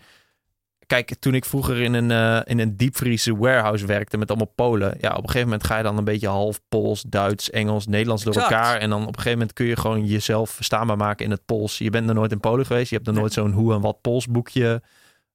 kijk, 0.87 1.15
toen 1.19 1.33
ik 1.35 1.45
vroeger 1.45 1.81
in 1.81 1.93
een, 1.93 2.11
eh, 2.11 2.39
in 2.43 2.59
een 2.59 2.77
diepvriese 2.77 3.37
warehouse 3.37 3.85
werkte 3.85 4.17
met 4.17 4.29
allemaal 4.29 4.51
Polen. 4.55 4.97
Ja, 4.99 5.09
op 5.09 5.17
een 5.17 5.23
gegeven 5.29 5.43
moment 5.47 5.63
ga 5.63 5.77
je 5.77 5.83
dan 5.83 5.97
een 5.97 6.03
beetje 6.03 6.27
half 6.27 6.59
Pools, 6.69 7.01
Duits, 7.01 7.49
Engels, 7.49 7.87
Nederlands 7.87 8.23
door 8.23 8.33
Exact. 8.33 8.51
elkaar. 8.51 8.77
En 8.79 8.89
dan 8.89 9.01
op 9.01 9.07
een 9.07 9.13
gegeven 9.13 9.31
moment 9.31 9.53
kun 9.53 9.65
je 9.65 9.75
gewoon 9.75 10.05
jezelf 10.05 10.49
verstaanbaar 10.49 10.97
maken 10.97 11.25
in 11.25 11.31
het 11.31 11.45
Pools. 11.45 11.77
Je 11.77 11.89
bent 11.89 12.09
er 12.09 12.15
nooit 12.15 12.31
in 12.31 12.39
Polen 12.39 12.65
geweest. 12.65 12.89
Je 12.89 12.95
hebt 12.95 13.07
er 13.07 13.13
Nee. 13.13 13.21
nooit 13.21 13.33
zo'n 13.33 13.51
hoe 13.51 13.73
en 13.73 13.81
wat 13.81 14.01
Pools 14.01 14.27
boekje 14.27 14.81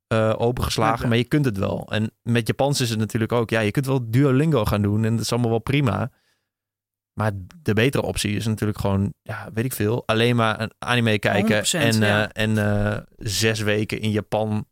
eh, 0.07 0.35
opengeslagen. 0.39 1.09
Maar 1.09 1.19
je 1.19 1.25
kunt 1.25 1.45
het 1.45 1.59
wel. 1.59 1.87
En 1.91 2.11
met 2.23 2.47
Japans 2.47 2.81
is 2.81 2.91
het 2.91 2.99
natuurlijk 2.99 3.33
ook. 3.33 3.51
Ja, 3.51 3.61
je 3.61 3.71
kunt 3.71 3.87
wel 3.87 4.11
Duolingo 4.11 4.65
gaan 4.65 4.83
doen. 4.83 5.05
En 5.05 5.13
dat 5.13 5.25
is 5.25 5.33
allemaal 5.33 5.51
wel 5.51 5.59
prima. 5.59 6.11
Maar 7.13 7.31
de 7.63 7.75
betere 7.75 8.03
optie 8.03 8.37
is 8.37 8.47
natuurlijk 8.47 8.79
gewoon, 8.79 9.13
ja, 9.23 9.49
weet 9.55 9.65
ik 9.65 9.73
veel, 9.73 10.03
alleen 10.07 10.37
maar 10.37 10.61
een 10.61 10.71
anime 10.79 11.19
kijken 11.19 11.57
100%, 11.65 11.83
en, 11.83 12.01
ja. 12.01 12.33
eh, 12.33 12.43
en 12.57 13.07
zes 13.17 13.61
weken 13.61 14.01
in 14.01 14.11
Japan 14.11 14.67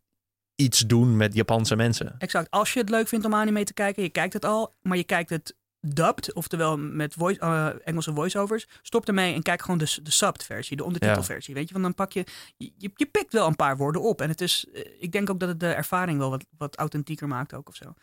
iets 0.61 0.79
doen 0.79 1.17
met 1.17 1.35
Japanse 1.35 1.77
mensen. 1.77 2.15
Exact. 2.19 2.51
Als 2.51 2.73
je 2.73 2.81
het 2.81 2.89
leuk 2.89 3.09
vindt 3.09 3.25
om 3.25 3.35
anime 3.35 3.65
te 3.65 3.75
kijken, 3.75 4.03
je 4.03 4.09
kijkt 4.09 4.33
het 4.33 4.45
al, 4.45 4.75
maar 4.83 4.97
je 4.97 5.05
kijkt 5.05 5.31
het 5.31 5.55
dubbed, 5.81 6.33
oftewel 6.35 6.79
met 6.79 7.15
voice, 7.15 7.41
eh, 7.41 7.69
Engelse 7.85 8.13
voiceovers, 8.15 8.67
stop 8.83 9.09
ermee 9.09 9.35
en 9.35 9.43
kijk 9.43 9.63
gewoon 9.63 9.79
de, 9.79 9.99
de 10.03 10.11
subbed 10.11 10.45
versie, 10.45 10.77
de 10.77 10.85
ondertitelversie. 10.85 11.55
Weet 11.55 11.67
je, 11.67 11.73
want 11.73 11.85
dan 11.85 11.95
pak 11.95 12.13
je, 12.13 12.25
je, 12.57 12.91
je 12.95 13.07
pikt 13.07 13.33
wel 13.33 13.47
een 13.47 13.57
paar 13.57 13.77
woorden 13.77 14.03
op. 14.03 14.21
En 14.21 14.29
het 14.29 14.41
is, 14.41 14.67
eh, 14.73 14.83
ik 14.99 15.13
denk 15.13 15.31
ook 15.31 15.41
dat 15.41 15.49
het 15.49 15.61
de 15.61 15.73
ervaring 15.73 16.19
wel 16.19 16.31
wat, 16.31 16.45
wat 16.59 16.77
authentieker 16.77 17.29
maakt 17.29 17.55
ook 17.55 17.69
of 17.69 17.75
zo. 17.75 17.95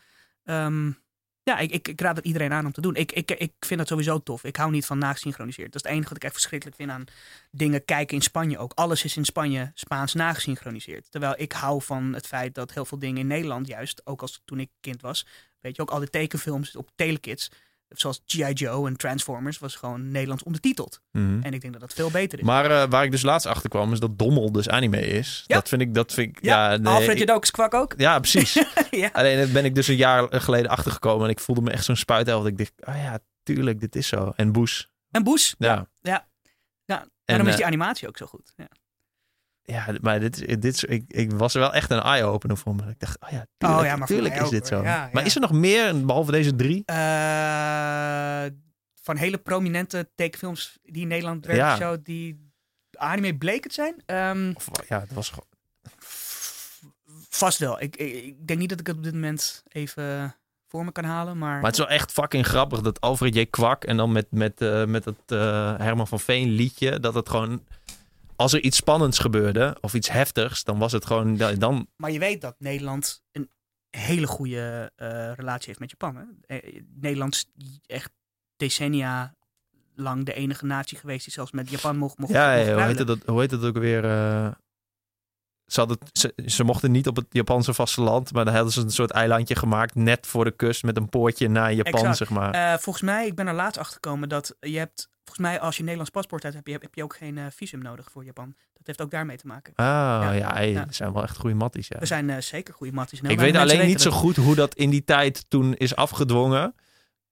Ehm, 0.43 0.91
ja, 1.47 1.57
ik, 1.57 1.87
ik, 1.87 2.01
raad 2.01 2.15
het 2.15 2.25
iedereen 2.25 2.53
aan 2.53 2.65
om 2.65 2.71
te 2.71 2.81
doen. 2.81 2.95
Ik, 2.95 3.11
ik, 3.11 3.31
ik 3.31 3.53
vind 3.59 3.79
dat 3.79 3.87
sowieso 3.87 4.23
tof. 4.23 4.43
Ik 4.43 4.55
hou 4.55 4.71
niet 4.71 4.85
van 4.85 4.97
nagesynchroniseerd. 4.97 5.71
Dat 5.71 5.75
is 5.75 5.81
het 5.81 5.91
enige 5.91 6.07
wat 6.07 6.17
ik 6.17 6.23
echt 6.23 6.33
verschrikkelijk 6.33 6.77
vind 6.77 6.89
aan 6.89 7.05
dingen 7.51 7.85
kijken 7.85 8.15
in 8.15 8.21
Spanje 8.21 8.57
ook. 8.57 8.71
Alles 8.73 9.03
is 9.03 9.17
in 9.17 9.25
Spanje 9.25 9.71
Spaans 9.73 10.13
nagesynchroniseerd. 10.13 11.11
Terwijl 11.11 11.33
ik 11.37 11.51
hou 11.51 11.81
van 11.81 12.13
het 12.13 12.27
feit 12.27 12.55
dat 12.55 12.73
heel 12.73 12.85
veel 12.85 12.99
dingen 12.99 13.17
in 13.17 13.27
Nederland 13.27 13.67
juist, 13.67 14.01
ook 14.05 14.21
als 14.21 14.41
toen 14.45 14.59
ik 14.59 14.69
kind 14.79 15.01
was, 15.01 15.25
weet 15.59 15.75
je 15.75 15.81
ook, 15.81 15.89
al 15.89 15.99
die 15.99 16.09
tekenfilms 16.09 16.75
op 16.75 16.89
Telekids, 16.95 17.51
zoals 17.89 18.21
G.I. 18.25 18.53
Joe 18.53 18.87
en 18.87 18.97
Transformers, 18.97 19.59
was 19.59 19.75
gewoon 19.75 20.11
Nederlands 20.11 20.43
ondertiteld. 20.43 21.01
Mhm. 21.11 21.41
En 21.41 21.53
ik 21.53 21.61
denk 21.61 21.73
dat 21.73 21.81
dat 21.81 21.93
veel 21.93 22.11
beter 22.11 22.39
is. 22.39 22.45
Maar 22.45 22.71
eh, 22.71 22.89
waar 22.89 23.03
ik 23.03 23.11
dus 23.11 23.21
laatst 23.21 23.47
achter 23.47 23.69
kwam, 23.69 23.93
is 23.93 23.99
dat 23.99 24.19
Dommel 24.19 24.51
dus 24.51 24.69
anime 24.69 24.99
is. 24.99 25.43
Ja. 25.47 25.55
Dat 25.55 25.69
vind 25.69 25.81
ik, 25.81 25.93
dat 25.93 26.13
vind 26.13 26.37
ik, 26.37 26.43
ja, 26.43 26.71
ja, 26.71 26.77
nee, 26.77 26.93
Alfred 26.93 27.51
kwak 27.51 27.73
ook. 27.73 27.93
ja, 27.97 28.19
precies. 28.19 28.53
ja. 28.91 29.09
Alleen 29.13 29.37
daar 29.37 29.47
ben 29.47 29.65
ik 29.65 29.75
dus 29.75 29.87
een 29.87 29.95
jaar 29.95 30.27
geleden 30.29 30.71
achtergekomen 30.71 31.25
en 31.25 31.31
ik 31.31 31.39
voelde 31.39 31.61
me 31.61 31.71
echt 31.71 31.85
zo'n 31.85 31.95
spuitelf. 31.95 32.43
Dat 32.43 32.51
ik 32.51 32.57
dacht, 32.57 32.95
oh 32.97 33.03
ja, 33.03 33.19
tuurlijk, 33.43 33.79
dit 33.79 33.95
is 33.95 34.07
zo. 34.07 34.33
En 34.35 34.51
Boes, 34.51 34.89
En 35.11 35.23
Boes. 35.23 35.55
ja. 35.57 35.87
Ja, 36.01 37.07
daarom 37.25 37.47
is 37.47 37.51
eh, 37.51 37.57
die 37.57 37.65
animatie 37.65 38.07
ook 38.07 38.17
zo 38.17 38.25
goed. 38.25 38.53
Ja. 38.55 38.67
Ja, 39.71 39.85
maar 40.01 40.19
dit, 40.19 40.41
is- 40.41 40.55
dit, 40.59 40.73
is- 40.73 40.83
ik, 40.83 41.03
ik 41.07 41.31
was 41.31 41.53
wel 41.53 41.73
echt 41.73 41.91
een 41.91 42.01
eye-opener 42.01 42.57
voor 42.57 42.75
me. 42.75 42.81
Ik 42.89 42.99
dacht, 42.99 43.17
oh 43.21 43.29
ja, 43.29 43.45
tuurlijk, 43.57 43.81
Oh 43.81 43.85
ja, 43.87 43.95
maar 43.95 44.07
tuurlijk 44.07 44.35
is 44.35 44.41
ook, 44.41 44.49
dit 44.51 44.67
zo. 44.67 44.81
Ja, 44.83 45.09
maar 45.11 45.21
ja. 45.21 45.27
is 45.27 45.35
er 45.35 45.41
nog 45.41 45.51
meer, 45.51 46.05
behalve 46.05 46.31
deze 46.31 46.55
drie? 46.55 46.83
Eh, 46.85 48.45
van 49.01 49.15
hele 49.17 49.37
prominente 49.37 50.09
tekenfilms 50.15 50.77
die 50.83 51.01
in 51.01 51.07
Nederland 51.07 51.45
werden 51.45 51.71
geshowd, 51.71 52.05
die 52.05 52.51
anime 52.97 53.37
bleek 53.37 53.63
het 53.63 53.73
zijn. 53.73 53.95
Ehm, 54.05 54.51
Of, 54.55 54.69
ja, 54.87 54.99
het 54.99 55.13
was 55.13 55.29
gewoon... 55.29 55.45
vast 57.29 57.57
wel. 57.57 57.81
Ik, 57.81 57.95
ik, 57.95 58.23
ik 58.23 58.47
denk 58.47 58.59
niet 58.59 58.69
dat 58.69 58.79
ik 58.79 58.87
het 58.87 58.97
op 58.97 59.03
dit 59.03 59.13
moment 59.13 59.63
even 59.67 60.35
voor 60.67 60.85
me 60.85 60.91
kan 60.91 61.03
halen, 61.03 61.37
maar... 61.37 61.55
Maar 61.55 61.63
het 61.71 61.79
is 61.79 61.85
wel 61.85 61.89
echt 61.95 62.11
fucking 62.11 62.45
grappig 62.45 62.81
dat 62.81 63.01
Alfred 63.01 63.35
J. 63.35 63.45
Kwak 63.45 63.83
en 63.83 63.97
dan 63.97 64.11
met, 64.11 64.27
met, 64.31 64.61
eh, 64.61 64.85
met 64.85 65.05
het 65.05 65.21
eh, 65.25 65.37
Herman 65.77 66.07
van 66.07 66.19
Veen 66.19 66.49
liedje, 66.49 66.99
dat 66.99 67.13
het 67.13 67.29
gewoon, 67.29 67.65
als 68.37 68.53
er 68.53 68.61
iets 68.61 68.77
spannends 68.77 69.19
gebeurde 69.19 69.77
of 69.81 69.93
iets 69.93 70.09
heftigs, 70.09 70.63
dan 70.63 70.77
was 70.79 70.91
het 70.91 71.05
gewoon, 71.05 71.35
da- 71.37 71.53
dan, 71.53 71.87
Maar 71.95 72.11
je 72.11 72.19
weet 72.19 72.41
dat 72.41 72.55
Nederland 72.59 73.21
een 73.31 73.49
hele 73.89 74.27
goede 74.27 74.91
eh, 74.95 75.33
relatie 75.33 75.67
heeft 75.67 75.79
met 75.79 75.89
Japan. 75.89 76.15
Hè? 76.15 76.55
Eh, 76.57 76.81
Nederland 76.95 77.33
is 77.35 77.45
echt 77.85 78.11
decennia 78.55 79.35
lang 79.95 80.25
de 80.25 80.33
enige 80.33 80.65
natie 80.65 80.97
geweest 80.97 81.23
die 81.25 81.33
zelfs 81.33 81.51
met 81.51 81.69
Japan 81.69 81.97
mocht, 81.97 82.17
mocht, 82.17 82.31
ja, 82.31 82.51
ja, 82.53 82.57
hoe, 82.57 82.65
heet 82.65 82.77
ruilen. 82.97 83.07
het, 83.07 83.25
hoe 83.25 83.39
heet 83.39 83.51
het 83.51 83.63
ook 83.63 83.77
weer? 83.77 84.05
eh, 84.05 84.51
ze, 85.65 85.79
hadden, 85.79 85.97
ze, 86.11 86.33
ze 86.45 86.63
mochten 86.63 86.91
niet 86.91 87.07
op 87.07 87.15
het 87.15 87.25
Japanse 87.29 87.73
vasteland, 87.73 88.33
maar 88.33 88.45
dan 88.45 88.53
hadden 88.53 88.73
ze 88.73 88.81
een 88.81 88.91
soort 88.91 89.11
eilandje 89.11 89.55
gemaakt, 89.55 89.95
net 89.95 90.27
voor 90.27 90.43
de 90.43 90.51
kust, 90.51 90.83
met 90.83 90.97
een 90.97 91.09
poortje 91.09 91.47
naar 91.49 91.73
Japan, 91.73 91.93
Exact. 91.93 92.17
zeg 92.17 92.29
maar. 92.29 92.79
Volgens 92.79 93.03
mij, 93.05 93.25
ik 93.27 93.35
ben 93.35 93.47
er 93.47 93.53
laatst 93.53 93.79
achter 93.79 93.93
gekomen 93.93 94.29
dat 94.29 94.55
je 94.59 94.77
hebt, 94.77 95.09
volgens 95.27 95.47
mij 95.47 95.59
als 95.59 95.73
je 95.73 95.79
een 95.79 95.85
Nederlands 95.85 96.11
paspoort 96.11 96.43
hebt, 96.43 96.55
heb 96.55 96.67
je, 96.67 96.73
heb 96.73 96.95
je 96.95 97.03
ook 97.03 97.15
geen 97.15 97.37
eh, 97.37 97.45
visum 97.49 97.81
nodig 97.81 98.11
voor 98.11 98.23
Japan. 98.23 98.55
Dat 98.73 98.87
heeft 98.87 99.01
ook 99.01 99.11
daarmee 99.11 99.37
te 99.37 99.47
maken. 99.47 99.73
ah, 99.75 99.85
ja, 99.85 100.31
ja, 100.31 100.53
hey, 100.53 100.71
ja. 100.71 100.85
dat 100.85 100.95
zijn 100.95 101.13
wel 101.13 101.23
echt 101.23 101.37
goede 101.37 101.55
matties, 101.55 101.87
ja. 101.87 101.99
We 101.99 102.05
zijn 102.05 102.29
eh, 102.29 102.41
zeker 102.41 102.73
goede 102.73 102.93
matties. 102.93 103.21
Ik 103.21 103.39
weet 103.39 103.55
alleen 103.55 103.87
niet 103.87 104.01
zo 104.01 104.11
goed 104.11 104.35
hoe 104.35 104.55
dat 104.55 104.75
in 104.75 104.89
die 104.89 105.03
tijd 105.03 105.45
toen 105.49 105.73
is 105.73 105.95
afgedwongen. 105.95 106.75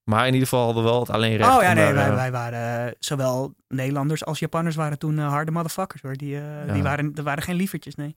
Maar 0.03 0.27
in 0.27 0.33
ieder 0.33 0.47
geval 0.47 0.65
hadden 0.65 0.83
we 0.83 0.89
wel 0.89 0.99
het 0.99 1.09
alleen 1.09 1.35
recht. 1.35 1.55
Oh 1.55 1.61
ja, 1.61 1.73
nee, 1.73 1.83
daar, 1.83 1.93
wij, 1.93 2.09
eh, 2.09 2.15
wij 2.15 2.31
waren, 2.31 2.95
zowel 2.99 3.55
Nederlanders 3.67 4.25
als 4.25 4.39
Japanners 4.39 4.75
waren 4.75 4.99
toen 4.99 5.17
harde 5.17 5.51
motherfuckers 5.51 6.01
hoor. 6.01 6.15
Die, 6.15 6.39
die 6.73 6.83
waren, 6.83 7.11
er 7.15 7.23
waren 7.23 7.43
geen 7.43 7.55
lievertjes, 7.55 7.95
nee. 7.95 8.15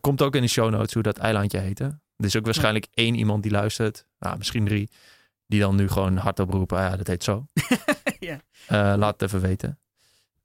komt 0.00 0.22
ook 0.22 0.34
in 0.34 0.42
de 0.42 0.48
show 0.48 0.70
notes 0.70 0.94
hoe 0.94 1.02
dat 1.02 1.18
eilandje 1.18 1.58
heette. 1.58 1.84
Er 2.16 2.24
is 2.26 2.36
ook 2.36 2.44
waarschijnlijk 2.44 2.86
één 2.94 3.14
iemand 3.14 3.42
die 3.42 3.52
luistert. 3.52 4.06
Nou, 4.18 4.38
misschien 4.38 4.64
drie. 4.64 4.90
Die 5.50 5.60
dan 5.60 5.76
nu 5.76 5.88
gewoon 5.88 6.16
hardop 6.16 6.50
roepen. 6.50 6.78
Ah, 6.78 6.90
ja, 6.90 6.96
dat 6.96 7.06
heet 7.06 7.24
zo. 7.24 7.46
ja. 8.18 8.40
Eh, 8.66 8.94
laat 8.96 9.20
het 9.20 9.22
even 9.22 9.40
weten. 9.40 9.78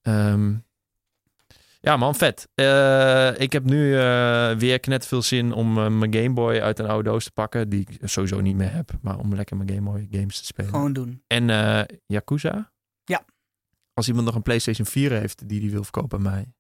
Ehm, 0.02 0.54
ja, 1.82 1.98
man, 1.98 2.16
vet. 2.16 2.48
Eh, 2.56 3.40
ik 3.40 3.54
heb 3.54 3.64
nu 3.64 3.98
eh, 4.00 4.52
weer 4.52 4.80
net 4.82 5.08
veel 5.08 5.22
zin 5.22 5.54
om 5.54 5.74
mijn 5.74 6.14
Game 6.14 6.34
Boy 6.34 6.60
uit 6.60 6.80
een 6.80 6.88
oude 6.88 7.10
doos 7.10 7.24
te 7.24 7.32
pakken. 7.32 7.70
Die 7.70 7.88
ik 7.90 8.10
sowieso 8.10 8.42
niet 8.42 8.56
meer 8.56 8.72
heb. 8.72 8.92
Maar 9.02 9.18
om 9.18 9.36
lekker 9.36 9.58
mijn 9.58 9.70
Game 9.70 9.92
Boy 9.92 10.08
games 10.12 10.40
te 10.40 10.46
spelen. 10.46 10.70
Gewoon 10.70 10.94
doen. 10.94 11.24
En 11.28 11.46
Yakuza? 12.06 12.72
Ja. 13.04 13.26
Als 13.94 14.08
iemand 14.08 14.26
nog 14.26 14.36
een 14.36 14.42
PlayStation 14.42 14.88
4 14.88 15.12
heeft 15.12 15.48
die 15.48 15.60
die 15.60 15.72
wil 15.72 15.84
verkopen 15.84 16.18
aan 16.18 16.24
mij. 16.24 16.54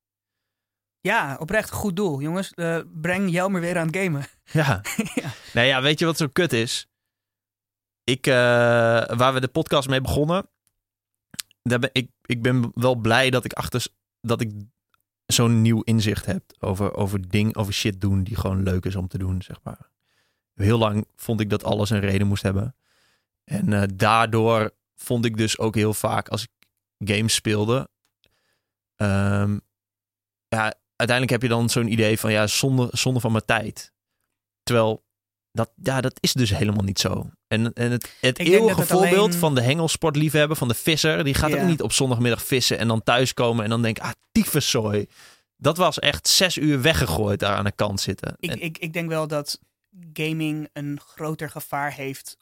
Ja, 1.05 1.35
oprecht 1.39 1.72
goed 1.72 1.95
doel. 1.95 2.22
Jongens, 2.22 2.51
eh, 2.53 2.80
breng 2.93 3.31
Jelmer 3.31 3.61
weer 3.61 3.77
aan 3.77 3.88
het 3.88 3.97
gamen. 3.97 4.26
Ja. 4.43 4.81
Ja. 5.22 5.30
Nee, 5.53 5.67
ja, 5.67 5.81
weet 5.81 5.99
je 5.99 6.05
wat 6.05 6.17
zo 6.17 6.27
kut 6.27 6.53
is? 6.53 6.88
Ik, 8.06 8.27
eh, 8.27 8.34
waar 9.06 9.34
we 9.34 9.40
de 9.40 9.48
podcast 9.48 9.90
mee 9.90 10.02
begonnen, 10.02 10.49
daar 11.64 11.80
ben, 11.80 11.90
ik, 11.94 12.10
ik 12.26 12.41
ben 12.41 12.72
wel 12.73 12.95
blij 12.95 13.30
dat 13.30 13.45
ik 13.45 13.53
achter 13.53 13.88
dat 14.22 14.41
ik 14.41 14.52
zo'n 15.26 15.61
nieuw 15.61 15.82
inzicht 15.82 16.26
heb 16.26 16.44
over, 16.60 16.94
over 16.94 17.30
ding, 17.30 17.56
over 17.56 17.73
shit 17.73 18.02
doen 18.02 18.23
die 18.23 18.36
gewoon 18.36 18.64
leuk 18.64 18.86
is 18.86 18.95
om 18.95 19.07
te 19.07 19.18
doen, 19.18 19.41
zeg 19.41 19.60
maar. 19.64 19.90
Heel 20.53 20.77
lang 20.77 21.06
vond 21.15 21.40
ik 21.40 21.49
dat 21.49 21.64
alles 21.64 21.90
een 21.90 21.99
reden 21.99 22.27
moest 22.27 22.44
hebben. 22.44 22.76
En 23.44 23.73
eh, 23.73 23.84
daardoor 23.94 24.72
vond 24.95 25.26
ik 25.26 25.38
dus 25.38 25.57
ook 25.57 25.76
heel 25.76 25.94
vaak 25.94 26.30
als 26.30 26.44
ik 26.44 26.49
games 27.07 27.34
speelde, 27.34 27.90
ehm, 28.95 29.60
ja, 30.48 30.73
uiteindelijk 30.95 31.30
heb 31.30 31.41
je 31.41 31.48
dan 31.48 31.69
zo'n 31.69 31.91
idee 31.91 32.19
van 32.19 32.32
ja, 32.32 32.48
zonde, 32.48 32.88
zonde 32.91 33.19
van 33.19 33.32
mijn 33.32 33.45
tijd. 33.45 33.94
Terwijl 34.64 35.03
dat, 35.56 35.72
ja, 35.84 36.02
dat 36.02 36.18
is 36.19 36.34
dus 36.34 36.49
helemaal 36.49 36.84
niet 36.84 36.99
zo. 36.99 37.30
En, 37.48 37.73
en 37.73 37.91
het, 37.91 38.15
het 38.22 38.36
denk 38.38 38.49
eeuwige 38.49 38.80
het 38.80 38.90
voorbeeld 38.90 39.27
alleen- 39.27 39.40
van 39.40 39.56
de 39.56 39.61
hengelsportliefhebber, 39.61 40.57
van 40.57 40.68
de 40.68 40.73
visser, 40.73 41.23
die 41.23 41.34
gaat 41.34 41.53
ook 41.53 41.61
niet 41.61 41.82
op 41.82 41.91
zondagmiddag 41.91 42.44
vissen 42.44 42.77
en 42.77 42.88
dan 42.88 43.03
thuiskomen 43.03 43.64
en 43.64 43.69
dan 43.69 43.82
denken, 43.82 44.03
ah, 44.03 44.11
tyfuszooi. 44.32 45.07
Dat 45.57 45.77
was 45.77 45.99
echt 45.99 46.27
zes 46.27 46.57
uur 46.57 46.82
weggegooid 46.82 47.40
daar 47.40 47.56
aan 47.56 47.64
de 47.64 47.72
kant 47.72 48.02
zitten. 48.02 48.36
Ik, 48.40 48.49
En- 48.49 48.61
ik, 48.61 48.77
ik 48.77 48.94
denk 48.94 49.10
wel 49.10 49.27
dat 49.27 49.60
gaming 50.14 50.69
een 50.73 50.99
groter 51.06 51.49
gevaar 51.49 51.94
heeft 51.94 52.38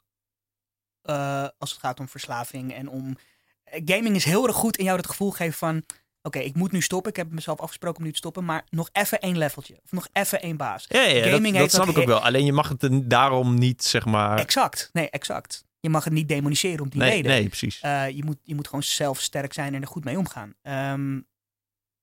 eh, 1.02 1.46
als 1.58 1.70
het 1.70 1.80
gaat 1.80 2.00
om 2.00 2.08
verslaving 2.08 2.74
en 2.74 2.88
om... 2.88 3.16
Gaming 3.64 4.16
is 4.16 4.24
heel 4.24 4.46
erg 4.46 4.56
goed 4.56 4.76
in 4.76 4.84
jou 4.84 4.96
het 4.96 5.06
gevoel 5.06 5.30
geven 5.30 5.58
van... 5.58 5.82
Oké, 6.26 6.38
ik 6.38 6.54
moet 6.54 6.72
nu 6.72 6.80
stoppen. 6.80 7.10
Ik 7.10 7.16
heb 7.16 7.30
mezelf 7.30 7.60
afgesproken 7.60 7.98
om 7.98 8.04
nu 8.04 8.10
te 8.10 8.16
stoppen. 8.16 8.44
Maar 8.44 8.64
nog 8.70 8.88
even 8.92 9.20
één 9.20 9.38
leveltje. 9.38 9.80
Of 9.84 9.92
nog 9.92 10.08
even 10.12 10.42
één 10.42 10.56
baas. 10.56 10.84
ja, 10.88 11.02
ja, 11.02 11.14
dat, 11.14 11.32
gaming 11.32 11.52
dat 11.52 11.54
heeft 11.54 11.72
snap 11.72 11.86
dat 11.86 11.94
ik 11.94 12.00
ook 12.00 12.06
wel. 12.06 12.20
Alleen 12.20 12.44
je 12.44 12.52
mag 12.52 12.68
het 12.68 13.10
daarom 13.10 13.58
niet, 13.58 13.84
zeg 13.84 14.04
maar... 14.04 14.38
Exact. 14.38 14.90
Nee, 14.92 15.10
exact. 15.10 15.64
Je 15.80 15.90
mag 15.90 16.04
het 16.04 16.12
niet 16.12 16.28
demoniseren 16.28 16.80
om 16.80 16.88
die 16.88 17.00
nee, 17.00 17.10
reden. 17.10 17.30
nee, 17.30 17.46
precies. 17.46 17.80
Eh, 17.80 18.08
je, 18.10 18.24
moet, 18.24 18.38
je 18.42 18.54
moet 18.54 18.66
gewoon 18.66 18.82
zelf 18.82 19.20
sterk 19.20 19.52
zijn 19.52 19.74
en 19.74 19.80
er 19.80 19.86
goed 19.86 20.04
mee 20.04 20.18
omgaan. 20.18 20.54
Ehm, 20.62 21.20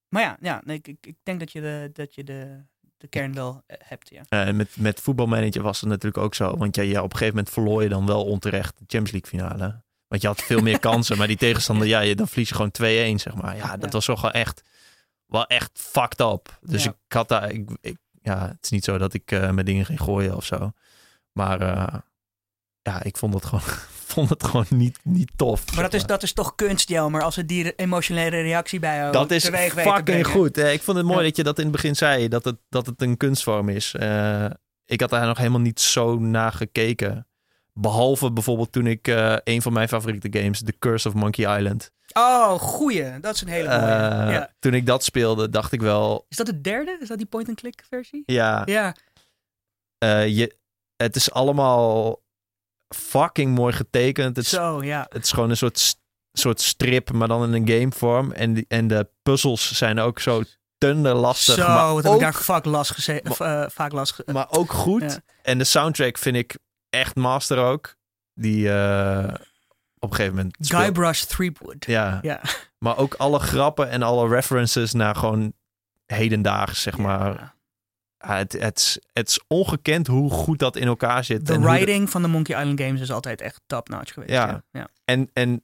maar 0.07 0.21
ja, 0.21 0.37
ja 0.41 0.61
nee, 0.65 0.77
ik, 0.77 0.87
ik, 0.87 1.05
ik 1.05 1.15
denk 1.23 1.39
dat 1.39 1.51
je 1.51 1.61
de, 1.61 1.89
dat 1.93 2.15
je 2.15 2.23
de, 2.23 2.63
de 2.97 3.07
kern 3.07 3.33
wel 3.33 3.63
eh, 3.65 3.77
hebt. 3.79 4.09
Ja. 4.09 4.23
Eh, 4.29 4.53
met, 4.53 4.77
met 4.77 4.99
voetbalmanager 4.99 5.61
was 5.61 5.79
het 5.81 5.89
natuurlijk 5.89 6.23
ook 6.23 6.35
zo. 6.35 6.57
Want 6.57 6.75
ja, 6.75 6.83
ja, 6.83 6.97
op 6.97 7.11
een 7.11 7.17
gegeven 7.17 7.35
moment 7.35 7.53
verloor 7.53 7.83
je 7.83 7.89
dan 7.89 8.05
wel 8.05 8.25
onterecht 8.25 8.77
de 8.77 8.83
Champions 8.87 9.11
League 9.11 9.29
finale. 9.29 9.81
Want 10.11 10.23
je 10.23 10.27
had 10.29 10.41
veel 10.41 10.61
meer 10.61 10.79
kansen. 10.89 11.17
Maar 11.17 11.27
die 11.27 11.37
tegenstander, 11.37 11.87
ja, 11.87 11.99
je, 11.99 12.15
dan 12.15 12.27
verlies 12.27 12.49
je 12.49 12.55
gewoon 12.55 12.71
2-1, 13.17 13.21
zeg 13.21 13.33
maar. 13.35 13.55
Ja, 13.55 13.71
dat 13.77 13.85
Ja. 13.85 13.89
was 13.89 14.05
wel 14.05 14.15
gewoon 14.15 14.31
echt, 14.31 14.61
wel 15.25 15.45
echt 15.45 15.69
fucked 15.73 16.19
up. 16.19 16.57
Dus 16.61 16.83
Ja. 16.83 16.89
ik 17.07 17.13
had 17.13 17.27
daar, 17.27 17.51
ik, 17.51 17.69
ik- 17.81 17.97
ja, 18.21 18.47
het 18.47 18.57
is 18.61 18.69
niet 18.69 18.83
zo 18.83 18.97
dat 18.97 19.13
ik 19.13 19.31
eh 19.31 19.49
met 19.49 19.65
dingen 19.65 19.85
ging 19.85 19.99
gooien 20.01 20.35
of 20.35 20.45
zo. 20.45 20.71
Maar 21.31 21.61
eh, 21.61 21.99
ja, 22.81 23.03
ik 23.03 23.17
vond 23.17 23.33
het 23.33 23.45
gewoon, 23.45 23.63
vond 24.13 24.29
het 24.29 24.43
gewoon 24.43 24.65
niet, 24.69 24.99
niet 25.03 25.31
tof. 25.35 25.73
Maar 25.73 25.83
dat 25.83 25.93
is, 25.93 26.05
dat 26.05 26.23
is 26.23 26.33
toch 26.33 26.55
kunst, 26.55 26.89
Jelmer, 26.89 27.21
als 27.23 27.35
het 27.35 27.47
die 27.47 27.75
emotionele 27.75 28.41
reactie 28.41 28.79
bij 28.79 28.97
jou 28.97 29.11
Dat 29.11 29.31
is 29.31 29.49
fucking 29.49 30.27
goed. 30.27 30.57
Eh, 30.57 30.73
Ik 30.73 30.81
vond 30.81 30.97
het 30.97 31.05
mooi 31.05 31.19
Ja. 31.19 31.25
dat 31.25 31.35
je 31.35 31.43
dat 31.43 31.57
in 31.57 31.63
het 31.63 31.71
begin 31.71 31.95
zei, 31.95 32.27
dat 32.27 32.45
het, 32.45 32.57
dat 32.69 32.85
het 32.85 33.01
een 33.01 33.17
kunstvorm 33.17 33.69
is. 33.69 33.93
Ik 34.85 34.99
had 35.01 35.09
daar 35.09 35.25
nog 35.27 35.37
helemaal 35.37 35.59
niet 35.59 35.79
zo 35.79 36.19
naar 36.19 36.51
gekeken. 36.53 37.25
Behalve 37.73 38.31
bijvoorbeeld 38.31 38.71
toen 38.71 38.87
ik 38.87 39.07
eh, 39.07 39.35
een 39.43 39.61
van 39.61 39.73
mijn 39.73 39.87
favoriete 39.87 40.39
games, 40.39 40.61
The 40.63 40.75
Curse 40.79 41.07
of 41.07 41.13
Monkey 41.13 41.57
Island. 41.57 41.91
Oh, 42.13 42.51
goeie. 42.59 43.19
Dat 43.19 43.35
is 43.35 43.41
een 43.41 43.47
hele 43.47 43.67
mooie. 43.67 43.91
eh, 43.91 44.31
ja. 44.33 44.49
Toen 44.59 44.73
ik 44.73 44.85
dat 44.85 45.03
speelde, 45.03 45.49
dacht 45.49 45.71
ik 45.71 45.81
wel, 45.81 46.25
Is 46.29 46.37
dat 46.37 46.45
de 46.45 46.61
derde? 46.61 46.97
Is 47.01 47.07
dat 47.07 47.17
die 47.17 47.27
point-and-click 47.27 47.83
versie? 47.89 48.23
ja, 48.25 48.61
Ja. 48.65 48.95
eh, 49.97 50.27
je, 50.37 50.55
het 50.95 51.15
is 51.15 51.31
allemaal 51.31 52.21
fucking 52.95 53.55
mooi 53.55 53.73
getekend. 53.73 54.35
Het 54.35 54.45
is, 54.45 54.51
Zo, 54.51 54.83
ja. 54.83 55.05
het 55.09 55.23
is 55.23 55.31
gewoon 55.31 55.49
een 55.49 55.57
soort, 55.57 55.95
soort 56.31 56.61
strip, 56.61 57.11
maar 57.11 57.27
dan 57.27 57.43
in 57.43 57.53
een 57.53 57.67
gamevorm. 57.79 58.31
En, 58.31 58.65
en 58.67 58.87
de 58.87 59.09
puzzels 59.21 59.71
zijn 59.77 59.99
ook 59.99 60.19
zo 60.19 60.43
tunderlastig. 60.77 61.55
Zo, 61.55 61.67
maar 61.67 61.93
wat 61.93 62.03
heb 62.03 62.13
ik 62.13 62.19
daar 62.19 62.33
vaak 62.33 62.65
last 62.65 62.91
geze- 62.91 63.21
of, 63.29 63.39
eh, 63.39 63.65
vaak 63.69 63.91
last 63.91 64.13
ge- 64.13 64.23
maar 64.31 64.47
ook 64.51 64.71
goed. 64.71 65.01
Ja. 65.01 65.19
En 65.41 65.57
de 65.57 65.63
soundtrack 65.63 66.17
vind 66.17 66.35
ik 66.35 66.57
echt 66.91 67.15
master 67.15 67.57
ook. 67.57 67.95
Die 68.33 68.71
eh, 68.71 69.33
op 69.99 70.09
een 70.09 70.15
gegeven 70.15 70.35
moment. 70.35 70.55
speelt- 70.59 70.81
Guybrush 70.81 71.21
Threepwood. 71.23 71.85
Ja, 71.85 72.19
Ja. 72.21 72.41
maar 72.79 72.97
ook 72.97 73.13
alle 73.13 73.39
grappen 73.39 73.89
en 73.89 74.01
alle 74.01 74.27
references 74.27 74.93
naar 74.93 75.15
gewoon 75.15 75.53
hedendaags, 76.05 76.81
zeg 76.81 76.97
maar. 76.97 77.33
Ja. 77.33 77.55
Het, 78.37 78.51
het, 78.53 78.77
is, 78.79 78.99
het 79.13 79.27
is 79.29 79.39
ongekend 79.47 80.07
hoe 80.07 80.29
goed 80.29 80.59
dat 80.59 80.75
in 80.75 80.87
elkaar 80.87 81.23
zit. 81.23 81.47
De 81.47 81.59
writing 81.59 82.09
van 82.09 82.21
de 82.21 82.27
Monkey 82.27 82.59
Island 82.59 82.81
games 82.81 83.01
is 83.01 83.11
altijd 83.11 83.41
echt 83.41 83.61
top-notch 83.65 84.13
geweest. 84.13 84.31
Ja. 84.31 84.47
Ja. 84.47 84.63
Ja. 84.71 84.87
en, 85.05 85.29
en 85.33 85.63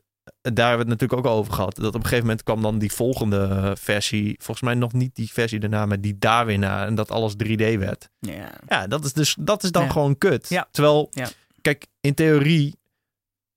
daar 0.53 0.67
hebben 0.67 0.85
we 0.85 0.91
het 0.91 1.01
natuurlijk 1.01 1.19
ook 1.27 1.33
al 1.33 1.39
over 1.39 1.53
gehad. 1.53 1.75
Dat 1.75 1.87
op 1.87 1.93
een 1.95 2.01
gegeven 2.01 2.23
moment 2.25 2.43
kwam 2.43 2.61
dan 2.61 2.79
die 2.79 2.91
volgende 2.91 3.75
versie. 3.79 4.35
Volgens 4.37 4.61
mij 4.61 4.73
nog 4.73 4.93
niet 4.93 5.15
die 5.15 5.31
versie 5.31 5.59
daarna, 5.59 5.85
maar 5.85 6.01
die 6.01 6.17
daar 6.17 6.45
weer 6.45 6.59
na. 6.59 6.85
En 6.85 6.95
dat 6.95 7.11
alles 7.11 7.33
3D 7.43 7.77
werd. 7.77 8.09
Ja. 8.19 8.51
Ja, 8.67 8.87
dat 8.87 9.05
is, 9.05 9.13
dus, 9.13 9.35
dat 9.39 9.63
is 9.63 9.71
dan 9.71 9.83
Ja. 9.83 9.89
gewoon 9.89 10.17
kut. 10.17 10.49
Ja. 10.49 10.67
Terwijl, 10.71 11.07
Ja. 11.11 11.29
kijk, 11.61 11.85
in 12.01 12.13
theorie, 12.13 12.75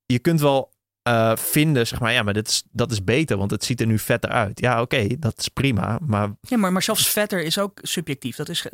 je 0.07 0.19
kunt 0.19 0.41
wel 0.41 0.71
eh, 1.03 1.37
vinden, 1.37 1.87
zeg 1.87 2.01
maar, 2.01 2.13
ja, 2.13 2.23
maar 2.23 2.35
dit 2.35 2.49
is, 2.49 2.63
dat 2.71 2.91
is 2.93 3.05
beter, 3.05 3.37
want 3.37 3.51
het 3.51 3.65
ziet 3.65 3.81
er 3.81 3.87
nu 3.87 3.99
vetter 3.99 4.31
uit. 4.31 4.61
Ja, 4.61 4.81
oké, 4.81 5.07
dat 5.19 5.39
is 5.39 5.49
prima. 5.49 5.99
Maar, 6.07 6.29
Ja, 6.41 6.57
maar, 6.57 6.73
maar 6.73 6.83
zelfs 6.83 7.09
vetter 7.09 7.43
is 7.43 7.59
ook 7.59 7.79
subjectief. 7.83 8.37
Dat 8.37 8.49
is, 8.49 8.67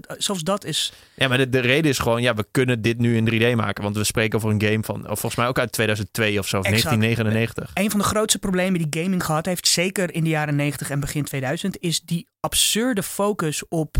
dat- 0.00 0.14
zelfs 0.18 0.42
dat 0.42 0.64
is... 0.64 0.92
ja, 1.14 1.28
maar 1.28 1.38
de, 1.38 1.48
de 1.48 1.58
reden 1.60 1.90
is 1.90 1.98
gewoon, 1.98 2.22
ja, 2.22 2.34
we 2.34 2.46
kunnen 2.50 2.82
dit 2.82 2.98
nu 2.98 3.16
in 3.16 3.30
3D 3.52 3.56
maken. 3.56 3.82
Want 3.82 3.96
we 3.96 4.04
spreken 4.04 4.38
over 4.38 4.50
een 4.50 4.62
game 4.62 4.82
van, 4.82 5.00
of 5.00 5.20
volgens 5.20 5.34
mij 5.34 5.46
ook 5.46 5.58
uit 5.58 5.72
2002 5.72 6.38
of 6.38 6.48
zo, 6.48 6.58
of 6.58 6.64
Exact. 6.64 6.82
1999. 6.82 7.70
Een 7.84 7.90
van 7.90 8.00
de 8.00 8.06
grootste 8.06 8.38
problemen 8.38 8.90
die 8.90 9.02
gaming 9.02 9.24
gehad 9.24 9.46
heeft, 9.46 9.66
zeker 9.68 10.14
in 10.14 10.24
de 10.24 10.30
jaren 10.30 10.56
90 10.56 10.90
en 10.90 11.00
begin 11.00 11.24
2000, 11.24 11.76
is 11.80 12.00
die 12.00 12.28
absurde 12.40 13.02
focus 13.02 13.68
op 13.68 13.96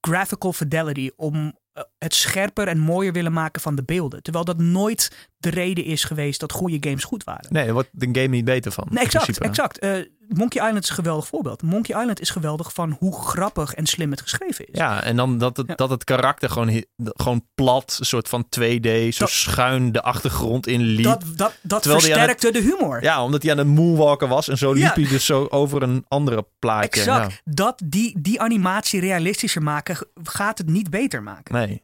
graphical 0.00 0.52
fidelity. 0.52 1.10
Om 1.16 1.58
eh, 1.72 1.82
het 1.98 2.14
scherper 2.14 2.68
en 2.68 2.78
mooier 2.78 3.12
willen 3.12 3.32
maken 3.32 3.62
van 3.62 3.74
de 3.74 3.82
beelden. 3.84 4.22
Terwijl 4.22 4.44
dat 4.44 4.58
nooit 4.58 5.28
de 5.38 5.50
reden 5.50 5.84
is 5.84 6.04
geweest 6.04 6.40
dat 6.40 6.52
goede 6.52 6.76
games 6.88 7.04
goed 7.04 7.24
waren. 7.24 7.46
Nee, 7.52 7.64
daar 7.64 7.72
wordt 7.72 7.88
de 7.92 8.08
game 8.12 8.26
niet 8.26 8.44
beter 8.44 8.72
van. 8.72 8.86
Nee, 8.90 9.04
exact, 9.04 9.38
exact. 9.38 9.78
Eh, 9.78 9.92
Monkey 10.28 10.62
Island 10.66 10.82
is 10.84 10.88
een 10.90 10.94
geweldig 10.94 11.26
voorbeeld. 11.26 11.62
Monkey 11.62 11.98
Island 12.00 12.20
is 12.20 12.30
geweldig 12.30 12.72
van 12.72 12.96
hoe 12.98 13.14
grappig 13.24 13.74
en 13.74 13.86
slim 13.86 14.10
het 14.10 14.20
geschreven 14.20 14.66
is. 14.66 14.78
Ja, 14.78 15.02
en 15.02 15.16
dan 15.16 15.38
dat 15.38 15.56
het, 15.56 15.66
Ja. 15.68 15.74
dat 15.74 15.90
het 15.90 16.04
karakter 16.04 16.50
gewoon, 16.50 16.84
gewoon 16.96 17.46
plat, 17.54 17.96
een 18.00 18.06
soort 18.06 18.28
van 18.28 18.44
2D, 18.48 19.14
zo 19.14 19.18
Dat- 19.24 19.30
schuin 19.30 19.92
de 19.92 20.02
achtergrond 20.02 20.66
in 20.66 20.80
liep. 20.80 21.04
Dat, 21.04 21.24
dat, 21.36 21.58
dat 21.62 21.82
versterkte 21.86 22.52
de 22.52 22.60
humor. 22.60 23.02
Ja, 23.02 23.24
omdat 23.24 23.42
hij 23.42 23.52
aan 23.52 23.58
het 23.58 23.66
moonwalken 23.66 24.28
was 24.28 24.48
en 24.48 24.58
zo 24.58 24.72
liep 24.72 24.82
Ja. 24.82 24.92
hij 24.94 25.08
dus 25.08 25.26
zo 25.26 25.46
over 25.50 25.82
een 25.82 26.04
andere 26.08 26.46
plaatje. 26.58 26.88
exact. 27.00 27.32
Ja. 27.44 27.52
Dat 27.54 27.82
die, 27.84 28.20
die 28.20 28.40
animatie 28.40 29.00
realistischer 29.00 29.62
maken, 29.62 29.96
gaat 30.22 30.58
het 30.58 30.66
niet 30.68 30.90
beter 30.90 31.22
maken. 31.22 31.54
Nee. 31.54 31.82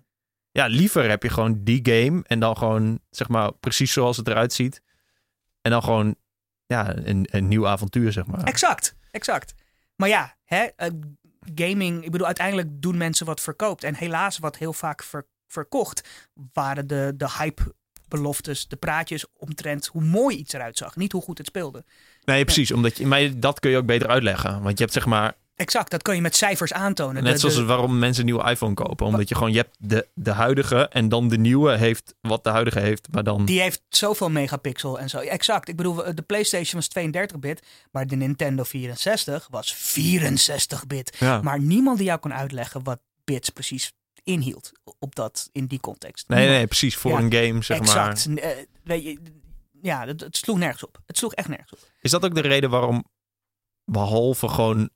Ja, 0.51 0.67
liever 0.67 1.09
heb 1.09 1.23
je 1.23 1.29
gewoon 1.31 1.61
die 1.65 1.81
game 1.83 2.23
en 2.27 2.41
dan 2.41 2.57
gewoon, 2.57 3.01
zeg 3.11 3.29
maar, 3.29 3.53
precies 3.53 3.93
zoals 3.93 4.17
het 4.17 4.29
eruit 4.29 4.53
ziet. 4.53 4.83
En 5.63 5.71
dan 5.71 5.83
gewoon, 5.83 6.17
ja, 6.69 6.97
een, 6.97 7.27
een 7.31 7.49
nieuw 7.49 7.67
avontuur, 7.67 8.13
zeg 8.13 8.27
maar. 8.27 8.43
Exact, 8.45 8.95
exact. 9.11 9.55
Maar 9.97 10.09
ja, 10.09 10.37
hè, 10.45 10.67
eh, 10.77 10.89
gaming, 11.55 12.05
ik 12.05 12.11
bedoel, 12.11 12.27
uiteindelijk 12.27 12.69
doen 12.73 12.97
mensen 12.97 13.27
wat 13.27 13.41
verkoopt. 13.41 13.85
En 13.85 13.95
helaas, 13.95 14.39
wat 14.39 14.57
heel 14.57 14.73
vaak 14.73 15.03
ver- 15.03 15.27
verkocht, 15.47 16.09
waren 16.53 16.87
de, 16.87 17.13
de 17.17 17.31
hype-beloftes, 17.39 18.69
de 18.69 18.77
praatjes 18.77 19.27
omtrent 19.33 19.87
hoe 19.87 20.03
mooi 20.03 20.37
iets 20.37 20.53
eruit 20.53 20.77
zag. 20.79 20.97
Niet 20.97 21.13
hoe 21.13 21.23
goed 21.23 21.39
het 21.39 21.47
speelde. 21.47 21.85
Nee, 22.25 22.45
precies. 22.45 22.73
Omdat 22.73 22.97
je, 22.97 23.07
maar 23.07 23.41
dat 23.41 23.61
kun 23.61 23.71
je 23.71 23.77
ook 23.77 23.87
beter 23.87 24.09
uitleggen. 24.09 24.63
Want 24.63 24.79
je 24.79 24.85
hebt 24.85 24.97
zeg 24.97 25.07
maar, 25.07 25.35
Exact, 25.59 25.91
dat 25.91 26.03
kan 26.03 26.15
je 26.15 26.21
met 26.21 26.37
cijfers 26.37 26.73
aantonen. 26.73 27.23
net 27.23 27.33
De- 27.33 27.39
zoals 27.39 27.55
de- 27.55 27.65
waarom 27.65 27.99
mensen 27.99 28.21
een 28.27 28.31
nieuwe 28.33 28.51
iPhone 28.51 28.75
kopen. 28.75 29.07
Omdat 29.07 29.29
je 29.29 29.35
gewoon, 29.35 29.53
je 29.53 29.57
hebt 29.59 29.77
de, 29.79 30.09
de 30.15 30.31
huidige 30.31 30.89
en 30.89 31.09
dan 31.09 31.29
de 31.29 31.39
nieuwe 31.39 31.77
heeft 31.77 32.15
wat 32.21 32.45
de 32.45 32.51
huidige 32.51 32.81
heeft. 32.81 33.09
Maar 33.11 33.23
dan, 33.25 33.45
Die 33.45 33.61
heeft 33.61 33.83
zoveel 33.89 34.31
megapixel 34.31 34.99
en 34.99 35.09
zo. 35.09 35.19
Exact. 35.19 35.69
Ik 35.69 35.77
bedoel, 35.77 36.15
de 36.15 36.23
PlayStation 36.23 36.81
was 36.81 36.89
32-bit, 37.09 37.67
maar 37.91 38.07
de 38.07 38.17
Nintendo 38.17 38.63
64 38.65 39.47
was 39.51 39.75
64-bit. 39.75 41.17
ja. 41.19 41.41
Maar 41.43 41.61
niemand 41.61 41.97
die 41.99 42.07
jou 42.07 42.19
kon 42.19 42.35
uitleggen 42.35 42.83
wat 42.85 42.99
bits 43.25 43.49
precies 43.51 43.93
inhield 44.23 44.73
op 44.99 45.15
dat, 45.15 45.49
in 45.53 45.67
die 45.67 45.81
context. 45.81 46.29
Nee, 46.29 46.39
Niemand. 46.39 46.59
nee, 46.59 46.67
precies. 46.67 46.97
Voor 46.97 47.11
Ja, 47.11 47.19
een 47.19 47.33
game, 47.33 47.63
zeg 47.63 47.79
maar. 47.79 47.87
exact. 48.11 48.39
Eh, 48.41 48.51
weet 48.85 49.03
je, 49.03 49.19
ja, 49.83 50.07
het, 50.07 50.21
het 50.21 50.37
sloeg 50.37 50.59
nergens 50.59 50.85
op. 50.87 50.99
Het 51.07 51.19
sloeg 51.19 51.35
echt 51.35 51.49
nergens 51.49 51.73
op. 51.73 51.79
Is 52.01 52.11
dat 52.11 52.25
ook 52.25 52.35
de 52.35 52.41
reden 52.41 52.71
waarom, 52.71 53.05
behalve 53.85 54.49
gewoon 54.49 54.91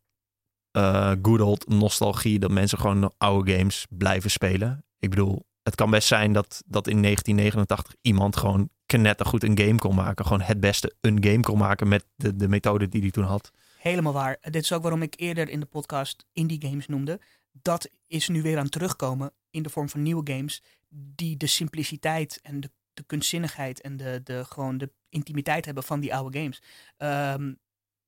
eh 0.72 1.12
good 1.22 1.40
old 1.40 1.68
nostalgie, 1.68 2.38
dat 2.38 2.50
mensen 2.50 2.78
gewoon 2.78 3.12
oude 3.18 3.56
games 3.56 3.86
blijven 3.90 4.30
spelen? 4.30 4.84
Ik 4.98 5.10
bedoel, 5.10 5.46
het 5.62 5.74
kan 5.74 5.90
best 5.90 6.08
zijn 6.08 6.32
dat, 6.32 6.62
dat 6.66 6.86
in 6.86 7.02
1989 7.02 7.94
iemand 8.00 8.36
gewoon 8.36 8.68
knettergoed 8.86 9.42
een 9.42 9.58
game 9.58 9.78
kon 9.78 9.94
maken. 9.94 10.24
Gewoon 10.24 10.40
het 10.40 10.60
beste 10.60 10.94
een 11.00 11.24
game 11.24 11.40
kon 11.40 11.58
maken 11.58 11.88
met 11.88 12.04
de, 12.16 12.36
de 12.36 12.48
methode 12.48 12.88
die 12.88 13.00
hij 13.00 13.10
toen 13.10 13.24
had. 13.24 13.50
Helemaal 13.78 14.12
waar. 14.12 14.38
Dit 14.40 14.62
is 14.62 14.72
ook 14.72 14.82
waarom 14.82 15.02
ik 15.02 15.14
eerder 15.16 15.48
in 15.48 15.60
de 15.60 15.66
podcast 15.66 16.26
indie 16.32 16.62
games 16.62 16.86
noemde. 16.86 17.20
Dat 17.52 17.88
is 18.06 18.28
nu 18.28 18.42
weer 18.42 18.58
aan 18.58 18.68
terugkomen 18.68 19.32
in 19.50 19.62
de 19.62 19.70
vorm 19.70 19.88
van 19.88 20.02
nieuwe 20.02 20.32
games. 20.32 20.62
Die 20.88 21.36
de 21.36 21.46
simpliciteit 21.46 22.40
en 22.42 22.60
de, 22.60 22.70
de 22.92 23.02
kunstzinnigheid 23.02 23.80
en 23.80 23.96
de, 23.96 24.20
de, 24.24 24.44
gewoon 24.44 24.78
de 24.78 24.90
intimiteit 25.08 25.64
hebben 25.64 25.82
van 25.82 26.00
die 26.00 26.14
oude 26.14 26.38
games. 26.38 26.62
Ehm, 26.96 27.52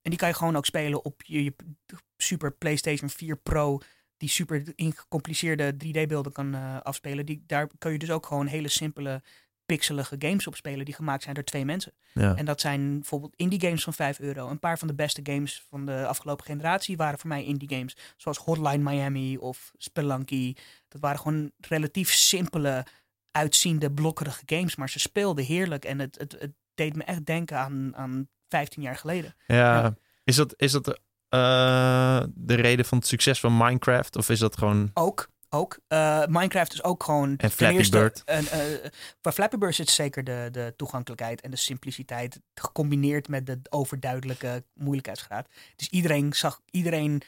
en 0.02 0.10
die 0.10 0.16
kan 0.16 0.28
je 0.28 0.34
gewoon 0.34 0.56
ook 0.56 0.66
spelen 0.66 1.04
op 1.04 1.22
je 1.22 1.54
super 2.26 2.52
PlayStation 2.52 3.10
4 3.10 3.36
Pro. 3.36 3.80
Die 4.16 4.28
super 4.28 4.62
gecompliceerde 4.76 5.74
3D-beelden 5.84 6.32
kan 6.32 6.54
eh, 6.54 6.80
afspelen. 6.80 7.26
Die, 7.26 7.42
daar 7.46 7.68
kun 7.78 7.92
je 7.92 7.98
dus 7.98 8.10
ook 8.10 8.26
gewoon 8.26 8.46
hele 8.46 8.68
simpele 8.68 9.22
pixelige 9.66 10.16
games 10.18 10.46
op 10.46 10.56
spelen 10.56 10.84
die 10.84 10.94
gemaakt 10.94 11.22
zijn 11.22 11.34
door 11.34 11.44
twee 11.44 11.64
mensen. 11.64 11.92
Ja. 12.12 12.34
En 12.34 12.44
dat 12.44 12.60
zijn 12.60 12.94
bijvoorbeeld 12.98 13.36
indie 13.36 13.60
games 13.60 13.84
van 13.84 13.92
5 13.92 14.18
euro. 14.18 14.48
Een 14.48 14.58
paar 14.58 14.78
van 14.78 14.88
de 14.88 14.94
beste 14.94 15.20
games 15.22 15.64
van 15.68 15.86
de 15.86 16.06
afgelopen 16.06 16.44
generatie 16.44 16.96
waren 16.96 17.18
voor 17.18 17.28
mij 17.28 17.44
indie 17.44 17.68
games. 17.76 17.96
Zoals 18.16 18.38
Hotline 18.38 18.90
Miami 18.90 19.36
of 19.36 19.72
Spelunky. 19.76 20.54
Dat 20.88 21.00
waren 21.00 21.20
gewoon 21.20 21.50
relatief 21.58 22.10
simpele, 22.10 22.86
uitziende, 23.30 23.90
blokkerige 23.90 24.42
games. 24.46 24.76
Maar 24.76 24.90
ze 24.90 24.98
speelden 24.98 25.44
heerlijk 25.44 25.84
en 25.84 25.98
het, 25.98 26.18
het, 26.18 26.36
het 26.38 26.52
deed 26.74 26.96
me 26.96 27.04
echt 27.04 27.26
denken 27.26 27.58
aan, 27.58 27.96
aan 27.96 28.28
15 28.48 28.82
jaar 28.82 28.96
geleden. 28.96 29.34
Ja. 29.46 29.56
Ja. 29.56 29.94
Is 30.24 30.36
dat, 30.36 30.54
is 30.56 30.72
dat 30.72 31.00
eh, 31.34 32.22
de 32.34 32.54
reden 32.54 32.84
van 32.84 32.98
het 32.98 33.06
succes 33.06 33.40
van 33.40 33.56
Minecraft? 33.56 34.16
Of 34.16 34.28
is 34.28 34.38
dat 34.38 34.56
gewoon... 34.58 34.90
Ook. 34.94 35.32
Ook. 35.48 35.78
Eh, 35.88 36.26
Minecraft 36.26 36.72
is 36.72 36.82
ook 36.82 37.02
gewoon. 37.02 37.36
En 37.36 37.50
Flappy 37.50 37.76
eerste 37.76 37.98
Bird. 37.98 38.22
Een, 38.24 38.48
eh, 38.48 38.60
bij 39.20 39.32
Flappy 39.32 39.56
Bird 39.56 39.74
zit 39.74 39.90
zeker 39.90 40.24
de, 40.24 40.48
de 40.52 40.74
toegankelijkheid 40.76 41.40
en 41.40 41.50
de 41.50 41.56
simpliciteit. 41.56 42.40
Gecombineerd 42.54 43.28
met 43.28 43.46
de 43.46 43.58
overduidelijke 43.70 44.64
moeilijkheidsgraad. 44.74 45.48
Dus 45.76 45.88
iedereen 45.88 46.32
zag, 46.32 46.60
iedereen 46.70 47.22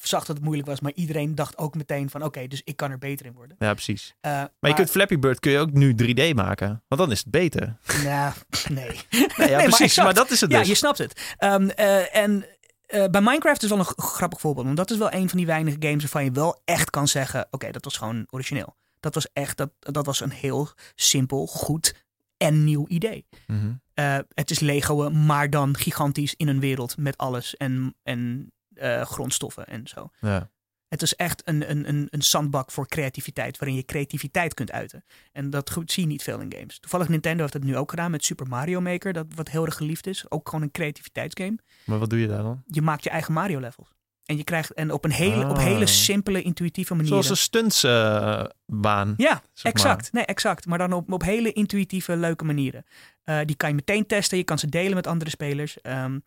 zag 0.00 0.24
dat 0.24 0.36
het 0.36 0.44
moeilijk 0.44 0.68
was, 0.68 0.80
maar 0.80 0.92
iedereen 0.94 1.34
dacht 1.34 1.58
ook 1.58 1.74
meteen 1.74 2.10
van 2.10 2.22
oké, 2.22 2.46
dus 2.46 2.62
ik 2.64 2.76
kan 2.76 2.90
er 2.90 2.98
beter 2.98 3.26
in 3.26 3.32
worden. 3.32 3.56
Ja, 3.58 3.72
precies. 3.72 4.14
Maar, 4.20 4.50
je 4.60 4.74
kunt 4.74 4.90
Flappy 4.90 5.18
Bird 5.18 5.40
kun 5.40 5.52
je 5.52 5.58
ook 5.58 5.72
nu 5.72 5.94
3D 6.02 6.34
maken. 6.34 6.82
Want 6.88 7.00
dan 7.00 7.10
is 7.10 7.18
het 7.18 7.30
beter. 7.30 7.76
Nou, 8.04 8.32
nee. 8.68 9.00
Nee, 9.36 9.48
ja, 9.48 9.56
maar 9.56 9.64
precies. 9.64 9.96
Maar, 10.04 10.14
dat 10.14 10.30
is 10.30 10.40
het 10.40 10.50
Ja, 10.50 10.58
dus. 10.58 10.68
je 10.68 10.74
snapt 10.74 10.98
het. 10.98 11.34
Ehm, 11.38 11.68
eh, 11.68 12.16
en 12.16 12.44
eh, 12.90 13.04
bij 13.10 13.20
Minecraft 13.20 13.62
is 13.62 13.68
wel 13.68 13.78
een 13.78 13.84
grappig 13.96 14.40
voorbeeld. 14.40 14.64
Want 14.66 14.78
dat 14.78 14.90
is 14.90 14.98
wel 14.98 15.12
een 15.12 15.28
van 15.28 15.38
die 15.38 15.46
weinige 15.46 15.76
games 15.80 16.00
waarvan 16.00 16.24
je 16.24 16.30
wel 16.30 16.60
echt 16.64 16.90
kan 16.90 17.08
zeggen... 17.08 17.46
oké, 17.50 17.70
dat 17.70 17.84
was 17.84 17.96
gewoon 17.96 18.26
origineel. 18.30 18.76
Dat 19.00 19.14
was 19.14 19.32
echt, 19.32 19.56
dat, 19.56 19.70
dat 19.78 20.06
was 20.06 20.20
een 20.20 20.30
heel 20.30 20.68
simpel, 20.94 21.46
goed 21.46 21.94
en 22.36 22.64
nieuw 22.64 22.86
idee. 22.88 23.26
Mhm. 23.46 23.72
Eh, 23.94 24.18
het 24.34 24.50
is 24.50 24.60
Lego, 24.60 25.10
maar 25.10 25.50
dan 25.50 25.76
gigantisch 25.76 26.34
in 26.36 26.48
een 26.48 26.60
wereld 26.60 26.96
met 26.96 27.16
alles 27.16 27.56
en, 27.56 27.94
en 28.02 28.52
eh, 28.74 29.02
grondstoffen 29.02 29.66
en 29.66 29.88
zo. 29.88 30.10
Ja. 30.20 30.50
Het 30.90 31.02
is 31.02 31.14
echt 31.14 31.42
een, 31.44 31.70
een, 31.70 31.88
een, 31.88 32.06
een 32.10 32.22
zandbak 32.22 32.70
voor 32.70 32.88
creativiteit, 32.88 33.58
waarin 33.58 33.76
je 33.76 33.84
creativiteit 33.84 34.54
kunt 34.54 34.72
uiten. 34.72 35.04
En 35.32 35.50
dat 35.50 35.70
goed, 35.70 35.92
zie 35.92 36.02
je 36.02 36.08
niet 36.08 36.22
veel 36.22 36.40
in 36.40 36.52
games. 36.56 36.78
Toevallig 36.80 37.08
Nintendo 37.08 37.40
heeft 37.42 37.52
het 37.54 37.64
nu 37.64 37.76
ook 37.76 37.90
gedaan 37.90 38.10
met 38.10 38.24
Super 38.24 38.46
Mario 38.46 38.80
Maker, 38.80 39.12
dat 39.12 39.26
wat 39.34 39.48
heel 39.48 39.64
erg 39.66 39.76
geliefd 39.76 40.06
is. 40.06 40.30
Ook 40.30 40.48
gewoon 40.48 40.64
een 40.64 40.70
creativiteitsgame. 40.70 41.58
Maar 41.84 41.98
wat 41.98 42.10
doe 42.10 42.18
je 42.20 42.26
daar 42.26 42.42
dan? 42.42 42.62
Je 42.66 42.82
maakt 42.82 43.04
je 43.04 43.10
eigen 43.10 43.32
Mario 43.32 43.60
levels. 43.60 43.88
En 44.24 44.36
je 44.36 44.44
krijgt 44.44 44.72
en 44.72 44.92
op 44.92 45.04
een 45.04 45.10
hele, 45.12 45.44
op 45.48 45.56
Ah. 45.56 45.62
hele 45.62 45.86
simpele, 45.86 46.42
intuïtieve 46.42 46.94
manier. 46.94 47.08
Zoals 47.10 47.30
een 47.30 47.36
stuntsbaan. 47.36 49.14
Ja, 49.16 49.42
zeg 49.52 49.72
exact. 49.72 50.12
Nee, 50.12 50.24
exact. 50.24 50.66
Maar 50.66 50.78
dan 50.78 50.92
op, 50.92 51.12
op 51.12 51.22
hele 51.22 51.52
intuïtieve, 51.52 52.16
leuke 52.16 52.44
manieren. 52.44 52.84
Eh, 53.24 53.38
die 53.44 53.56
kan 53.56 53.68
je 53.68 53.74
meteen 53.74 54.06
testen. 54.06 54.38
Je 54.38 54.44
kan 54.44 54.58
ze 54.58 54.68
delen 54.68 54.94
met 54.94 55.06
andere 55.06 55.30
spelers. 55.30 55.80
Ehm, 55.80 56.18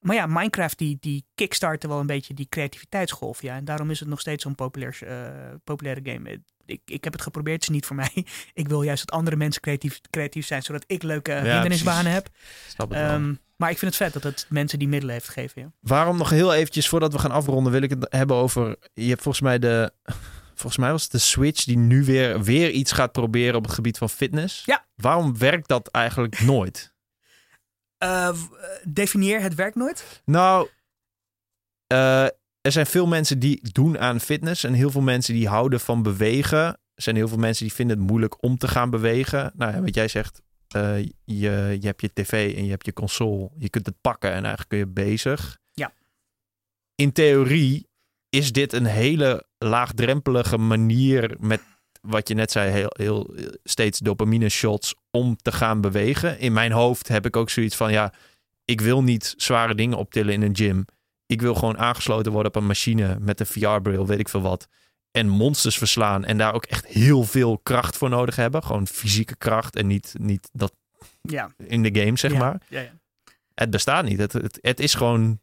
maar 0.00 0.16
ja, 0.16 0.26
Minecraft 0.26 0.78
die, 0.78 0.96
die 1.00 1.24
kickstartte 1.34 1.88
wel 1.88 2.00
een 2.00 2.06
beetje 2.06 2.34
die 2.34 2.46
creativiteitsgolf. 2.48 3.42
Ja, 3.42 3.56
en 3.56 3.64
daarom 3.64 3.90
is 3.90 4.00
het 4.00 4.08
nog 4.08 4.20
steeds 4.20 4.42
zo'n 4.42 4.54
populair, 4.54 4.98
eh, 5.00 5.54
populaire 5.64 6.00
game. 6.04 6.40
Ik, 6.66 6.80
ik 6.84 7.04
heb 7.04 7.12
het 7.12 7.22
geprobeerd, 7.22 7.54
het 7.54 7.62
is 7.62 7.74
niet 7.74 7.86
voor 7.86 7.96
mij. 7.96 8.10
Ik 8.54 8.68
wil 8.68 8.82
juist 8.82 9.06
dat 9.06 9.18
andere 9.18 9.36
mensen 9.36 9.62
creatief, 9.62 10.00
creatief 10.10 10.46
zijn, 10.46 10.62
zodat 10.62 10.84
ik 10.86 11.02
leuke 11.02 11.30
Ja, 11.30 11.42
hindernisbanen 11.42 12.12
heb. 12.12 12.28
Snap 12.68 12.90
het. 12.90 12.98
Ehm, 12.98 13.34
maar 13.56 13.70
ik 13.70 13.78
vind 13.78 13.94
het 13.94 14.02
vet 14.02 14.12
dat 14.12 14.32
het 14.32 14.46
mensen 14.48 14.78
die 14.78 14.88
middelen 14.88 15.14
heeft 15.14 15.28
gegeven. 15.28 15.62
Ja. 15.62 15.72
Waarom 15.80 16.16
nog 16.16 16.30
heel 16.30 16.54
eventjes, 16.54 16.88
voordat 16.88 17.12
we 17.12 17.18
gaan 17.18 17.30
afronden, 17.30 17.72
wil 17.72 17.82
ik 17.82 17.90
het 17.90 18.06
hebben 18.08 18.36
over... 18.36 18.76
Je 18.94 19.08
hebt 19.08 19.22
volgens 19.22 19.44
mij 19.44 19.58
de... 19.58 19.92
Volgens 20.54 20.78
mij 20.78 20.90
was 20.90 21.02
het 21.02 21.10
de 21.10 21.18
Switch 21.18 21.64
die 21.64 21.78
nu 21.78 22.04
weer, 22.04 22.42
weer 22.42 22.70
iets 22.70 22.92
gaat 22.92 23.12
proberen 23.12 23.54
op 23.54 23.64
het 23.64 23.72
gebied 23.72 23.98
van 23.98 24.10
fitness. 24.10 24.62
Ja. 24.64 24.86
Waarom 24.94 25.38
werkt 25.38 25.68
dat 25.68 25.88
eigenlijk 25.88 26.40
nooit? 26.40 26.92
Eh, 27.98 28.28
eh, 28.28 28.36
definieer 28.84 29.40
het 29.40 29.54
werkt 29.54 29.76
nooit. 29.76 30.22
Nou, 30.24 30.68
eh, 31.86 32.24
er 32.60 32.72
zijn 32.72 32.86
veel 32.86 33.06
mensen 33.06 33.38
die 33.38 33.72
doen 33.72 33.98
aan 33.98 34.20
fitness 34.20 34.64
en 34.64 34.72
heel 34.72 34.90
veel 34.90 35.00
mensen 35.00 35.34
die 35.34 35.48
houden 35.48 35.80
van 35.80 36.02
bewegen. 36.02 36.58
Er 36.94 37.02
zijn 37.02 37.16
heel 37.16 37.28
veel 37.28 37.38
mensen 37.38 37.66
die 37.66 37.74
vinden 37.74 37.98
het 37.98 38.06
moeilijk 38.06 38.42
om 38.42 38.58
te 38.58 38.68
gaan 38.68 38.90
bewegen. 38.90 39.52
Nou 39.56 39.72
ja, 39.72 39.80
wat 39.80 39.94
jij 39.94 40.08
zegt, 40.08 40.42
je, 40.68 41.12
je 41.24 41.86
hebt 41.86 42.00
je 42.00 42.12
tv 42.12 42.56
en 42.56 42.64
je 42.64 42.70
hebt 42.70 42.86
je 42.86 42.92
console. 42.92 43.50
Je 43.58 43.68
kunt 43.68 43.86
het 43.86 44.00
pakken 44.00 44.30
en 44.30 44.44
eigenlijk 44.44 44.68
kun 44.68 44.78
je 44.78 44.86
bezig. 44.86 45.58
Ja. 45.72 45.92
In 46.94 47.12
theorie 47.12 47.88
is 48.28 48.52
dit 48.52 48.72
een 48.72 48.84
hele 48.84 49.46
laagdrempelige 49.58 50.58
manier 50.58 51.36
met 51.38 51.60
wat 52.00 52.28
je 52.28 52.34
net 52.34 52.50
zei, 52.50 52.70
heel, 52.70 52.94
heel 52.96 53.34
steeds 53.64 53.98
dopamine 53.98 54.48
shots 54.48 54.94
om 55.10 55.36
te 55.36 55.52
gaan 55.52 55.80
bewegen. 55.80 56.38
In 56.38 56.52
mijn 56.52 56.72
hoofd 56.72 57.08
heb 57.08 57.26
ik 57.26 57.36
ook 57.36 57.50
zoiets 57.50 57.76
van 57.76 57.92
ja, 57.92 58.12
ik 58.64 58.80
wil 58.80 59.02
niet 59.02 59.34
zware 59.36 59.74
dingen 59.74 59.98
optillen 59.98 60.34
in 60.34 60.42
een 60.42 60.56
gym. 60.56 60.84
Ik 61.26 61.40
wil 61.40 61.54
gewoon 61.54 61.78
aangesloten 61.78 62.32
worden 62.32 62.54
op 62.54 62.60
een 62.60 62.66
machine 62.66 63.16
met 63.20 63.40
een 63.40 63.46
VR-bril, 63.46 64.06
weet 64.06 64.18
ik 64.18 64.28
veel 64.28 64.40
wat. 64.40 64.68
En 65.10 65.28
monsters 65.28 65.78
verslaan 65.78 66.24
en 66.24 66.38
daar 66.38 66.54
ook 66.54 66.64
echt 66.64 66.86
heel 66.86 67.22
veel 67.24 67.58
kracht 67.58 67.96
voor 67.96 68.08
nodig 68.08 68.36
hebben. 68.36 68.62
Gewoon 68.62 68.86
fysieke 68.86 69.36
kracht 69.36 69.76
en 69.76 69.86
niet, 69.86 70.14
niet 70.18 70.48
dat 70.52 70.72
Ja, 71.22 71.50
in 71.56 71.82
de 71.82 72.00
game, 72.00 72.18
zeg 72.18 72.32
ja, 72.32 72.38
maar. 72.38 72.60
Ja, 72.68 72.80
ja. 72.80 72.92
Het 73.54 73.70
bestaat 73.70 74.04
niet. 74.04 74.18
Het, 74.18 74.32
het, 74.32 74.58
het 74.60 74.80
is 74.80 74.94
gewoon... 74.94 75.40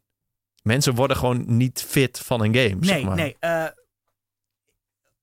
Mensen 0.62 0.94
worden 0.94 1.16
gewoon 1.16 1.56
niet 1.56 1.82
fit 1.88 2.18
van 2.18 2.40
een 2.40 2.54
game, 2.54 2.74
Nee, 2.74 2.88
zeg 2.88 3.02
maar. 3.02 3.16
nee. 3.16 3.36
eh, 3.40 3.66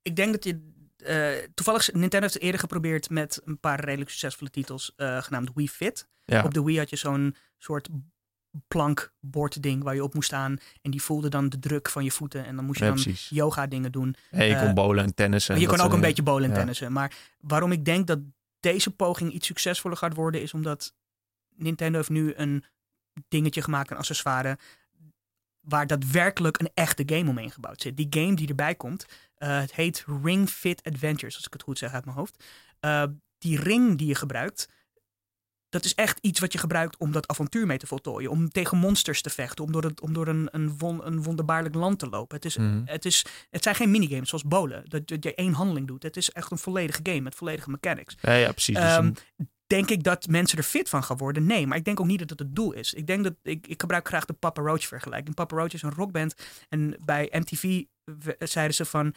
ik 0.01 0.15
denk 0.15 0.31
dat 0.31 0.43
je. 0.43 0.71
Eh, 1.05 1.47
toevallig, 1.53 1.91
Nintendo 1.91 2.19
heeft 2.19 2.33
het 2.33 2.43
eerder 2.43 2.59
geprobeerd 2.59 3.09
met 3.09 3.41
een 3.45 3.59
paar 3.59 3.79
redelijk 3.83 4.09
succesvolle 4.09 4.49
titels, 4.49 4.93
eh, 4.95 5.21
genaamd 5.21 5.49
Wii 5.53 5.69
Fit. 5.69 6.07
Ja. 6.25 6.43
Op 6.43 6.53
de 6.53 6.63
Wii 6.63 6.77
had 6.77 6.89
je 6.89 6.95
zo'n 6.95 7.35
soort 7.57 7.89
plankbordding 8.67 9.83
waar 9.83 9.95
je 9.95 10.03
op 10.03 10.13
moest 10.13 10.27
staan. 10.27 10.57
En 10.81 10.91
die 10.91 11.01
voelde 11.01 11.29
dan 11.29 11.49
de 11.49 11.59
druk 11.59 11.89
van 11.89 12.03
je 12.03 12.11
voeten. 12.11 12.45
En 12.45 12.55
dan 12.55 12.65
moest 12.65 12.79
je 12.79 12.85
Ja, 12.85 12.91
dan 12.93 13.01
precies. 13.03 13.29
yoga 13.29 13.67
dingen 13.67 13.91
doen. 13.91 14.15
Hey, 14.29 14.47
je 14.47 14.55
Eh, 14.55 14.61
kon 14.61 14.73
bowlen 14.73 15.03
en 15.03 15.13
tennissen. 15.15 15.55
en 15.55 15.61
je 15.61 15.67
kan 15.67 15.75
ook 15.77 15.83
een 15.83 15.89
dingen. 15.89 16.05
beetje 16.05 16.23
bowlen 16.23 16.43
en 16.43 16.49
Ja. 16.49 16.55
tennissen. 16.57 16.91
Maar 16.91 17.15
waarom 17.39 17.71
ik 17.71 17.85
denk 17.85 18.07
dat 18.07 18.19
deze 18.59 18.91
poging 18.91 19.31
iets 19.31 19.47
succesvoller 19.47 19.97
gaat 19.97 20.13
worden, 20.15 20.41
is 20.41 20.53
omdat 20.53 20.93
Nintendo 21.55 21.97
heeft 21.97 22.09
nu 22.09 22.33
een 22.35 22.63
dingetje 23.27 23.61
gemaakt, 23.61 23.91
een 23.91 23.97
accessoire, 23.97 24.57
waar 25.59 25.87
daadwerkelijk 25.87 26.59
een 26.59 26.69
echte 26.73 27.03
game 27.05 27.29
omheen 27.29 27.51
gebouwd 27.51 27.81
zit. 27.81 27.97
Die 27.97 28.07
game 28.09 28.33
die 28.35 28.47
erbij 28.47 28.75
komt, 28.75 29.05
eh, 29.43 29.59
het 29.59 29.73
heet 29.73 30.05
Ring 30.23 30.49
Fit 30.49 30.83
Adventures, 30.83 31.35
als 31.35 31.45
ik 31.45 31.53
het 31.53 31.63
goed 31.63 31.77
zeg 31.77 31.93
uit 31.93 32.05
mijn 32.05 32.17
hoofd. 32.17 32.43
Eh, 32.79 33.03
die 33.37 33.59
ring 33.59 33.97
die 33.97 34.07
je 34.07 34.15
gebruikt, 34.15 34.67
dat 35.69 35.85
is 35.85 35.95
echt 35.95 36.19
iets 36.21 36.39
wat 36.39 36.51
je 36.53 36.57
gebruikt 36.59 36.97
om 36.97 37.11
dat 37.11 37.27
avontuur 37.27 37.65
mee 37.65 37.77
te 37.77 37.87
voltooien. 37.87 38.29
Om 38.31 38.49
tegen 38.49 38.77
monsters 38.77 39.21
te 39.21 39.29
vechten, 39.29 39.63
om 39.65 39.71
door, 39.71 39.83
het, 39.83 40.01
om 40.01 40.13
door 40.13 40.27
een, 40.27 40.47
een, 40.51 40.77
won- 40.77 41.05
een 41.05 41.23
wonderbaarlijk 41.23 41.75
land 41.75 41.99
te 41.99 42.09
lopen. 42.09 42.35
Het 42.35 42.45
is 42.45 42.57
Mhm. 42.57 42.81
het, 42.85 43.05
is, 43.05 43.25
het 43.49 43.63
zijn 43.63 43.75
geen 43.75 43.91
minigames 43.91 44.29
zoals 44.29 44.43
bowlen, 44.43 44.89
dat, 44.89 45.07
dat 45.07 45.23
je 45.23 45.35
één 45.35 45.53
handeling 45.53 45.87
doet. 45.87 46.03
Het 46.03 46.17
is 46.17 46.31
echt 46.31 46.51
een 46.51 46.57
volledige 46.57 46.99
game 47.03 47.21
met 47.21 47.35
volledige 47.35 47.69
mechanics. 47.69 48.15
Ja, 48.21 48.33
ja, 48.33 48.51
precies. 48.51 48.75
Dus 48.75 48.83
Ehm, 48.83 49.11
Denk 49.67 49.89
ik 49.89 50.03
dat 50.03 50.27
mensen 50.27 50.57
er 50.57 50.63
fit 50.63 50.89
van 50.89 51.03
gaan 51.03 51.17
worden? 51.17 51.45
Nee, 51.45 51.67
maar 51.67 51.77
ik 51.77 51.83
denk 51.85 51.99
ook 51.99 52.05
niet 52.05 52.19
dat 52.19 52.29
het 52.29 52.39
het 52.39 52.55
doel 52.55 52.71
is. 52.73 52.93
Ik 52.93 53.07
denk 53.07 53.23
dat 53.23 53.33
ik, 53.41 53.67
ik 53.67 53.81
gebruik 53.81 54.07
graag 54.07 54.25
de 54.25 54.33
Papa 54.33 54.61
Roach 54.61 54.85
vergelijking. 54.85 55.35
Papa 55.35 55.55
Roach 55.55 55.73
is 55.73 55.81
een 55.81 55.93
rockband 55.93 56.35
en 56.69 56.97
bij 57.05 57.29
MTV 57.31 57.83
zeiden 58.39 58.75
ze 58.75 58.85
van 58.85 59.15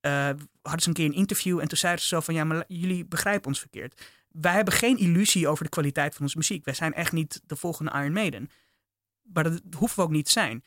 hadden 0.00 0.82
ze 0.82 0.88
een 0.88 0.94
keer 0.94 1.04
een 1.04 1.12
interview 1.12 1.58
en 1.58 1.68
toen 1.68 1.78
zeiden 1.78 2.02
ze 2.02 2.08
zo 2.08 2.20
van 2.20 2.34
ja, 2.34 2.44
maar 2.44 2.64
jullie 2.68 3.04
begrijpen 3.04 3.46
ons 3.46 3.58
verkeerd. 3.58 4.02
Wij 4.28 4.52
hebben 4.52 4.74
geen 4.74 4.98
illusie 4.98 5.48
over 5.48 5.64
de 5.64 5.70
kwaliteit 5.70 6.14
van 6.14 6.22
onze 6.22 6.36
muziek. 6.36 6.64
Wij 6.64 6.74
zijn 6.74 6.94
echt 6.94 7.12
niet 7.12 7.40
de 7.46 7.56
volgende 7.56 7.90
Iron 7.90 8.12
Maiden. 8.12 8.50
Maar 9.32 9.44
dat 9.44 9.60
hoeven 9.76 9.98
we 9.98 10.04
ook 10.04 10.10
niet 10.10 10.24
te 10.24 10.30
zijn. 10.30 10.64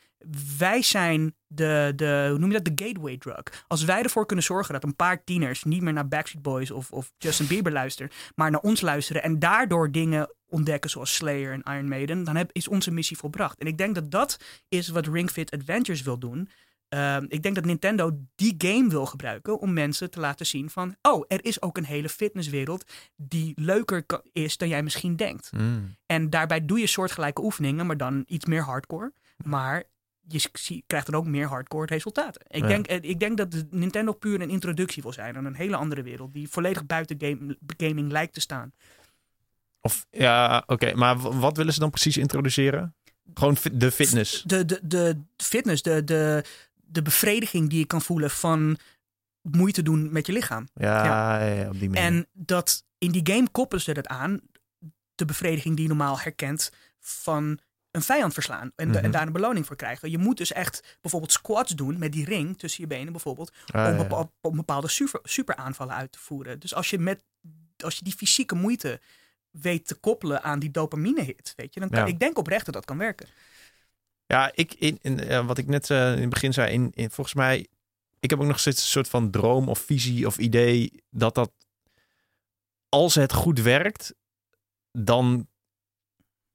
Wij 0.58 0.82
zijn 0.82 1.34
de, 1.46 1.92
de, 1.96 2.26
hoe 2.28 2.38
noem 2.38 2.52
je 2.52 2.60
dat, 2.60 2.76
de 2.76 2.84
gateway 2.84 3.16
drug. 3.16 3.64
Als 3.68 3.84
wij 3.84 4.02
ervoor 4.02 4.26
kunnen 4.26 4.44
zorgen 4.44 4.72
dat 4.72 4.84
een 4.84 4.96
paar 4.96 5.24
tieners 5.24 5.64
niet 5.64 5.82
meer 5.82 5.92
naar 5.92 6.08
Backstreet 6.08 6.42
Boys 6.42 6.70
of, 6.70 6.90
of 6.90 7.12
Justin 7.18 7.46
Bieber 7.46 7.72
luisteren, 7.72 8.10
maar 8.34 8.50
naar 8.50 8.60
ons 8.60 8.80
luisteren 8.80 9.22
en 9.22 9.38
daardoor 9.38 9.90
dingen 9.90 10.34
ontdekken 10.46 10.90
zoals 10.90 11.14
Slayer 11.14 11.52
en 11.52 11.74
Iron 11.74 11.88
Maiden, 11.88 12.24
dan 12.24 12.36
heb, 12.36 12.50
is 12.52 12.68
onze 12.68 12.90
missie 12.90 13.16
volbracht. 13.16 13.58
En 13.58 13.66
ik 13.66 13.78
denk 13.78 13.94
dat 13.94 14.10
dat 14.10 14.38
is 14.68 14.88
wat 14.88 15.06
Ring 15.06 15.30
Fit 15.30 15.50
Adventures 15.50 16.02
wil 16.02 16.18
doen. 16.18 16.48
Ehm, 16.92 17.24
ik 17.28 17.42
denk 17.42 17.54
dat 17.54 17.64
Nintendo 17.64 18.18
die 18.34 18.54
game 18.58 18.88
wil 18.88 19.06
gebruiken 19.06 19.60
om 19.60 19.72
mensen 19.72 20.10
te 20.10 20.20
laten 20.20 20.46
zien 20.46 20.70
van, 20.70 20.96
oh, 21.02 21.24
er 21.28 21.44
is 21.44 21.62
ook 21.62 21.76
een 21.76 21.84
hele 21.84 22.08
fitnesswereld 22.08 22.84
die 23.16 23.52
leuker 23.56 24.04
is 24.32 24.56
dan 24.56 24.68
jij 24.68 24.82
misschien 24.82 25.16
denkt. 25.16 25.50
Mm. 25.52 25.96
En 26.06 26.30
daarbij 26.30 26.64
doe 26.64 26.78
je 26.78 26.86
soortgelijke 26.86 27.42
oefeningen, 27.42 27.86
maar 27.86 27.96
dan 27.96 28.22
iets 28.26 28.44
meer 28.44 28.62
hardcore. 28.62 29.12
Maar 29.44 29.84
je 30.28 30.82
krijgt 30.86 31.06
dan 31.06 31.14
ook 31.14 31.26
meer 31.26 31.46
hardcore 31.46 31.86
resultaten. 31.86 32.42
Ik, 32.48 32.62
Ja. 32.62 32.68
denk, 32.68 32.86
eh, 32.86 32.98
ik 33.10 33.20
denk 33.20 33.36
dat 33.36 33.64
Nintendo 33.70 34.12
puur 34.12 34.40
een 34.40 34.50
introductie 34.50 35.02
wil 35.02 35.12
zijn 35.12 35.36
aan 35.36 35.44
een 35.44 35.56
hele 35.56 35.76
andere 35.76 36.02
wereld. 36.02 36.34
Die 36.34 36.48
volledig 36.48 36.86
buiten 36.86 37.16
game, 37.18 37.58
gaming 37.76 38.10
lijkt 38.10 38.34
te 38.34 38.40
staan. 38.40 38.72
Of, 39.80 40.06
ja, 40.10 40.62
oké. 40.66 40.94
Maar 40.94 41.18
wat 41.38 41.56
willen 41.56 41.72
ze 41.72 41.80
dan 41.80 41.90
precies 41.90 42.16
introduceren? 42.16 42.94
Gewoon 43.34 43.56
de 43.72 43.90
fitness. 43.90 44.42
De, 44.42 44.64
de, 44.64 44.80
de 44.82 45.18
fitness, 45.36 45.82
de, 45.82 46.04
de, 46.04 46.44
de 46.92 47.02
bevrediging 47.02 47.68
die 47.70 47.78
je 47.78 47.86
kan 47.86 48.02
voelen 48.02 48.30
van 48.30 48.78
moeite 49.42 49.82
doen 49.82 50.12
met 50.12 50.26
je 50.26 50.32
lichaam. 50.32 50.68
Ja, 50.74 51.04
ja. 51.04 51.44
ja, 51.44 51.68
op 51.68 51.78
die 51.78 51.88
manier. 51.90 52.04
En 52.04 52.26
dat 52.32 52.84
in 52.98 53.10
die 53.10 53.32
game 53.34 53.48
koppelen 53.50 53.82
ze 53.84 53.92
dat 53.94 54.06
aan. 54.06 54.40
De 55.14 55.24
bevrediging 55.24 55.74
die 55.74 55.82
je 55.82 55.88
normaal 55.94 56.18
herkent 56.20 56.72
van 57.00 57.58
een 57.90 58.02
vijand 58.02 58.32
verslaan. 58.32 58.72
En, 58.76 58.92
de- 58.92 58.98
en 58.98 59.02
Mhm. 59.02 59.12
daar 59.12 59.26
een 59.26 59.32
beloning 59.32 59.66
voor 59.66 59.76
krijgen. 59.76 60.10
Je 60.10 60.18
moet 60.18 60.36
dus 60.36 60.52
echt 60.52 60.98
bijvoorbeeld 61.00 61.32
squats 61.32 61.72
doen 61.74 61.98
met 61.98 62.12
die 62.12 62.24
ring 62.24 62.58
tussen 62.58 62.82
je 62.82 62.88
benen 62.88 63.12
bijvoorbeeld. 63.12 63.52
Ah, 63.66 63.86
om, 63.86 63.92
ja, 63.92 63.96
bepa- 64.02 64.30
om 64.40 64.56
bepaalde 64.56 64.88
super, 64.88 65.20
super 65.22 65.56
aanvallen 65.56 65.94
uit 65.94 66.12
te 66.12 66.18
voeren. 66.18 66.58
Dus 66.60 66.74
als 66.74 66.90
je, 66.90 66.98
met, 66.98 67.24
als 67.76 67.96
je 67.98 68.04
die 68.04 68.14
fysieke 68.16 68.54
moeite 68.54 69.00
weet 69.50 69.86
te 69.86 69.94
koppelen 69.94 70.42
aan 70.42 70.58
die 70.58 70.70
dopamine 70.70 71.22
hit, 71.22 71.52
weet 71.56 71.74
je, 71.74 71.80
dan 71.80 71.88
kan, 71.88 71.98
Ja. 72.00 72.06
ik 72.06 72.18
denk 72.18 72.38
oprecht 72.38 72.64
dat 72.64 72.74
dat 72.74 72.84
kan 72.84 72.98
werken. 72.98 73.26
Ja, 74.32 74.50
ik, 74.54 74.74
in, 74.74 74.98
in, 75.00 75.20
eh, 75.20 75.46
wat 75.46 75.58
ik 75.58 75.66
net 75.66 75.90
eh, 75.90 76.12
in 76.12 76.20
het 76.20 76.28
begin 76.28 76.52
zei, 76.52 76.72
in, 76.72 76.90
in, 76.94 77.10
volgens 77.10 77.36
mij, 77.36 77.66
ik 78.20 78.30
heb 78.30 78.40
ook 78.40 78.46
nog 78.46 78.58
steeds 78.58 78.80
een 78.80 78.88
soort 78.88 79.08
van 79.08 79.30
droom 79.30 79.68
of 79.68 79.78
visie 79.78 80.26
of 80.26 80.38
idee 80.38 81.02
dat 81.10 81.34
dat, 81.34 81.52
als 82.88 83.14
het 83.14 83.32
goed 83.32 83.60
werkt, 83.60 84.14
dan, 84.92 85.46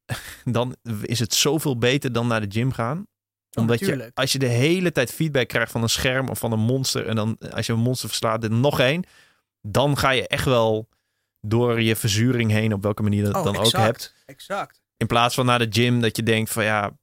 dan 0.44 0.76
is 1.02 1.20
het 1.20 1.34
zoveel 1.34 1.78
beter 1.78 2.12
dan 2.12 2.28
naar 2.28 2.42
de 2.42 2.60
gym 2.60 2.72
gaan. 2.72 3.08
Omdat 3.58 3.80
je, 3.80 4.12
als 4.14 4.32
je 4.32 4.40
de 4.40 4.46
hele 4.46 4.92
tijd 4.92 5.12
feedback 5.12 5.48
krijgt 5.48 5.72
van 5.72 5.82
een 5.82 5.90
scherm 5.90 6.30
of 6.30 6.40
van 6.40 6.52
een 6.52 6.60
monster, 6.60 7.08
en 7.08 7.16
dan 7.16 7.38
als 7.52 7.66
je 7.66 7.74
een 7.74 7.80
monster 7.80 8.08
verslaat, 8.10 8.44
er 8.44 8.52
nog 8.52 8.80
één, 8.80 9.04
dan 9.62 9.98
ga 9.98 10.10
je 10.10 10.28
echt 10.28 10.46
wel 10.46 10.90
door 11.42 11.82
je 11.82 11.96
verzuring 11.96 12.52
heen, 12.52 12.74
op 12.74 12.84
welke 12.84 13.04
manier 13.04 13.24
dat 13.24 13.36
Oh, 13.36 13.44
dan 13.44 13.58
ook 13.58 13.72
hebt. 13.72 14.16
Exact, 14.26 14.82
In 14.98 15.08
plaats 15.08 15.36
van 15.36 15.46
naar 15.46 15.60
de 15.60 15.68
gym, 15.70 16.02
dat 16.02 16.16
je 16.16 16.24
denkt 16.24 16.50
van 16.50 16.64
ja, 16.64 16.98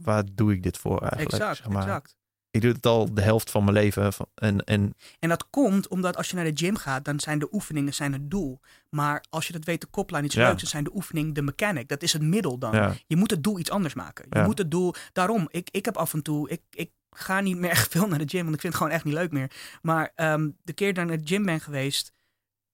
waar 0.00 0.24
doe 0.32 0.52
ik 0.52 0.62
dit 0.62 0.78
voor 0.78 1.00
eigenlijk? 1.00 1.32
exact, 1.32 1.56
zeg 1.56 1.68
maar. 1.68 1.82
exact. 1.82 2.16
Ik 2.50 2.60
doe 2.60 2.72
het 2.72 2.86
al 2.86 3.14
de 3.14 3.20
helft 3.22 3.50
van 3.50 3.64
mijn 3.64 3.76
leven. 3.76 4.12
En, 4.34 4.64
en 4.64 4.94
En 5.18 5.28
dat 5.28 5.50
komt 5.50 5.88
omdat 5.88 6.16
als 6.16 6.28
je 6.30 6.36
naar 6.36 6.44
de 6.44 6.50
gym 6.64 6.76
gaat, 6.76 7.04
dan 7.04 7.20
zijn 7.20 7.38
de 7.38 7.48
oefeningen 7.52 7.94
zijn 7.94 8.12
het 8.12 8.30
doel. 8.30 8.60
Maar 8.90 9.24
als 9.30 9.46
je 9.46 9.52
dat 9.52 9.64
weet 9.64 9.80
te 9.80 9.86
koppelen 9.86 10.24
iets 10.24 10.34
Ja. 10.34 10.46
leuks, 10.46 10.60
dan 10.60 10.70
zijn 10.70 10.84
de 10.84 10.94
oefening 10.94 11.34
de 11.34 11.42
mechanic. 11.42 11.88
Dat 11.88 12.02
is 12.02 12.12
het 12.12 12.22
middel 12.22 12.58
dan. 12.58 12.72
ja, 12.72 12.92
Je 13.06 13.16
moet 13.16 13.30
het 13.30 13.42
doel 13.44 13.58
iets 13.58 13.70
anders 13.70 13.94
maken. 13.94 14.26
Je 14.28 14.38
Ja. 14.38 14.44
moet 14.44 14.58
het 14.58 14.70
doel. 14.70 14.94
Daarom, 15.12 15.48
ik, 15.50 15.68
ik 15.70 15.84
heb 15.84 15.96
af 15.96 16.12
en 16.14 16.22
toe. 16.22 16.48
Ik, 16.50 16.60
ik 16.70 16.90
ga 17.10 17.40
niet 17.40 17.56
meer 17.56 17.70
echt 17.76 17.90
veel 17.90 18.08
naar 18.08 18.18
de 18.18 18.28
gym, 18.28 18.42
want 18.42 18.54
ik 18.54 18.60
vind 18.60 18.72
het 18.72 18.82
gewoon 18.82 18.92
echt 18.96 19.04
niet 19.04 19.14
leuk 19.14 19.32
meer. 19.32 19.50
Maar 19.82 20.12
ehm, 20.14 20.50
de 20.62 20.72
keer 20.72 20.94
dat 20.94 21.02
ik 21.04 21.08
naar 21.10 21.18
de 21.18 21.26
gym 21.26 21.44
ben 21.44 21.60
geweest, 21.60 22.12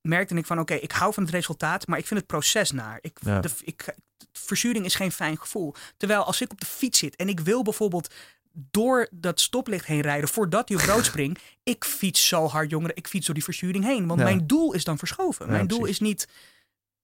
merkte 0.08 0.34
ik 0.34 0.46
van: 0.46 0.58
oké, 0.58 0.74
ik 0.74 0.92
hou 0.92 1.12
van 1.14 1.22
het 1.22 1.32
resultaat, 1.32 1.86
maar 1.86 1.98
ik 1.98 2.06
vind 2.06 2.20
het 2.20 2.28
proces 2.28 2.70
naar. 2.70 2.98
Ik, 3.00 3.18
Ja. 3.20 3.40
de, 3.40 3.50
ik, 3.64 3.94
verzuring 4.32 4.84
is 4.84 4.94
geen 4.94 5.12
fijn 5.12 5.38
gevoel. 5.38 5.74
Terwijl 5.96 6.24
als 6.24 6.40
ik 6.40 6.50
op 6.52 6.60
de 6.60 6.66
fiets 6.66 6.98
zit 6.98 7.16
en 7.16 7.28
ik 7.28 7.40
wil 7.40 7.62
bijvoorbeeld 7.62 8.14
door 8.52 9.08
dat 9.10 9.40
stoplicht 9.40 9.86
heen 9.86 10.00
rijden 10.00 10.28
voordat 10.28 10.70
op 10.70 10.80
rood 10.80 11.04
springt. 11.12 11.42
Ik 11.62 11.84
fiets 11.84 12.28
zo 12.28 12.46
hard, 12.46 12.70
jongeren. 12.70 12.96
Ik 12.96 13.08
fiets 13.08 13.26
door 13.26 13.34
die 13.34 13.44
verzuring 13.44 13.84
heen. 13.84 14.06
Want 14.06 14.18
Ja. 14.20 14.24
mijn 14.26 14.46
doel 14.46 14.72
is 14.72 14.84
dan 14.84 14.98
verschoven. 14.98 15.46
Ja, 15.46 15.52
mijn 15.52 15.66
doel 15.66 15.78
precies. 15.78 16.00
is 16.00 16.06
niet, 16.06 16.28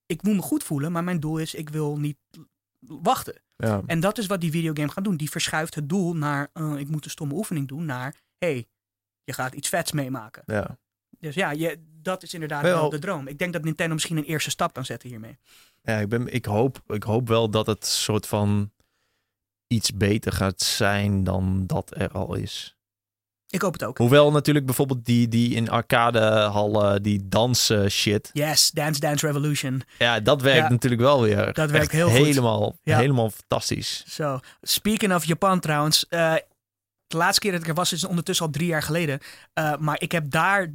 ik 0.06 0.22
moet 0.22 0.34
me 0.34 0.42
goed 0.42 0.64
voelen, 0.64 0.92
maar 0.92 1.04
mijn 1.04 1.20
doel 1.20 1.38
is, 1.38 1.54
ik 1.54 1.68
wil 1.68 1.96
niet 1.98 2.16
wachten. 2.80 3.34
ja. 3.56 3.82
En 3.86 4.00
dat 4.00 4.18
is 4.18 4.26
wat 4.26 4.40
die 4.40 4.50
videogame 4.50 4.90
gaat 4.90 5.04
doen. 5.04 5.16
Die 5.16 5.30
verschuift 5.30 5.74
het 5.74 5.88
doel 5.88 6.14
naar, 6.16 6.50
eh, 6.52 6.74
ik 6.78 6.88
moet 6.88 7.04
een 7.04 7.10
stomme 7.10 7.34
oefening 7.34 7.68
doen, 7.68 7.84
naar, 7.84 8.14
hey, 8.38 8.66
je 9.24 9.32
gaat 9.32 9.54
iets 9.54 9.68
vets 9.68 9.92
meemaken. 9.92 10.42
ja. 10.46 10.78
Dus 11.18 11.34
ja, 11.34 11.50
je, 11.50 11.78
dat 12.04 12.22
is 12.22 12.34
inderdaad 12.34 12.62
Wel- 12.62 12.80
wel 12.80 12.90
de 12.90 12.98
droom. 12.98 13.28
Ik 13.28 13.38
denk 13.38 13.52
dat 13.52 13.64
Nintendo 13.64 13.94
misschien 13.94 14.16
een 14.16 14.24
eerste 14.24 14.50
stap 14.50 14.72
kan 14.72 14.84
zetten 14.84 15.08
hiermee. 15.08 15.38
ja 15.82 15.98
ik, 15.98 16.08
ben, 16.08 16.32
ik, 16.34 16.44
hoop, 16.44 16.80
ik 16.86 17.02
hoop 17.02 17.28
wel 17.28 17.50
dat 17.50 17.66
het 17.66 17.86
soort 17.86 18.26
van 18.26 18.70
iets 19.66 19.92
beter 19.92 20.32
gaat 20.32 20.60
zijn 20.62 21.24
dan 21.24 21.66
dat 21.66 21.92
er 21.96 22.10
al 22.10 22.34
is. 22.34 22.76
Ik 23.48 23.62
hoop 23.62 23.72
het 23.72 23.84
ook. 23.84 23.98
Hoewel 23.98 24.30
natuurlijk 24.32 24.66
bijvoorbeeld 24.66 25.04
die, 25.04 25.28
die 25.28 25.54
in 25.54 25.70
arcadehallen, 25.70 27.02
die 27.02 27.28
dansen 27.28 27.90
shit. 27.90 28.30
Yes, 28.32 28.70
Dance 28.70 29.00
Dance 29.00 29.26
Revolution. 29.26 29.82
Ja, 29.98 30.20
dat 30.20 30.42
werkt 30.42 30.58
Ja. 30.62 30.68
natuurlijk 30.68 31.02
wel 31.02 31.22
weer. 31.22 31.52
Dat 31.52 31.70
werkt 31.70 31.92
heel 31.92 32.08
goed. 32.08 32.16
helemaal, 32.16 32.78
Ja. 32.82 32.98
helemaal 32.98 33.30
fantastisch. 33.30 34.04
Zo, 34.06 34.40
speaking 34.62 35.14
of 35.14 35.24
Japan 35.24 35.60
trouwens. 35.60 36.08
eh, 36.08 36.34
de 37.06 37.16
laatste 37.16 37.40
keer 37.40 37.52
dat 37.52 37.60
ik 37.60 37.68
er 37.68 37.74
was 37.74 37.92
is 37.92 38.04
ondertussen 38.04 38.46
al 38.46 38.52
drie 38.52 38.66
jaar 38.66 38.82
geleden. 38.82 39.20
Eh, 39.52 39.76
maar 39.76 40.00
ik 40.00 40.12
heb 40.12 40.30
daar 40.30 40.72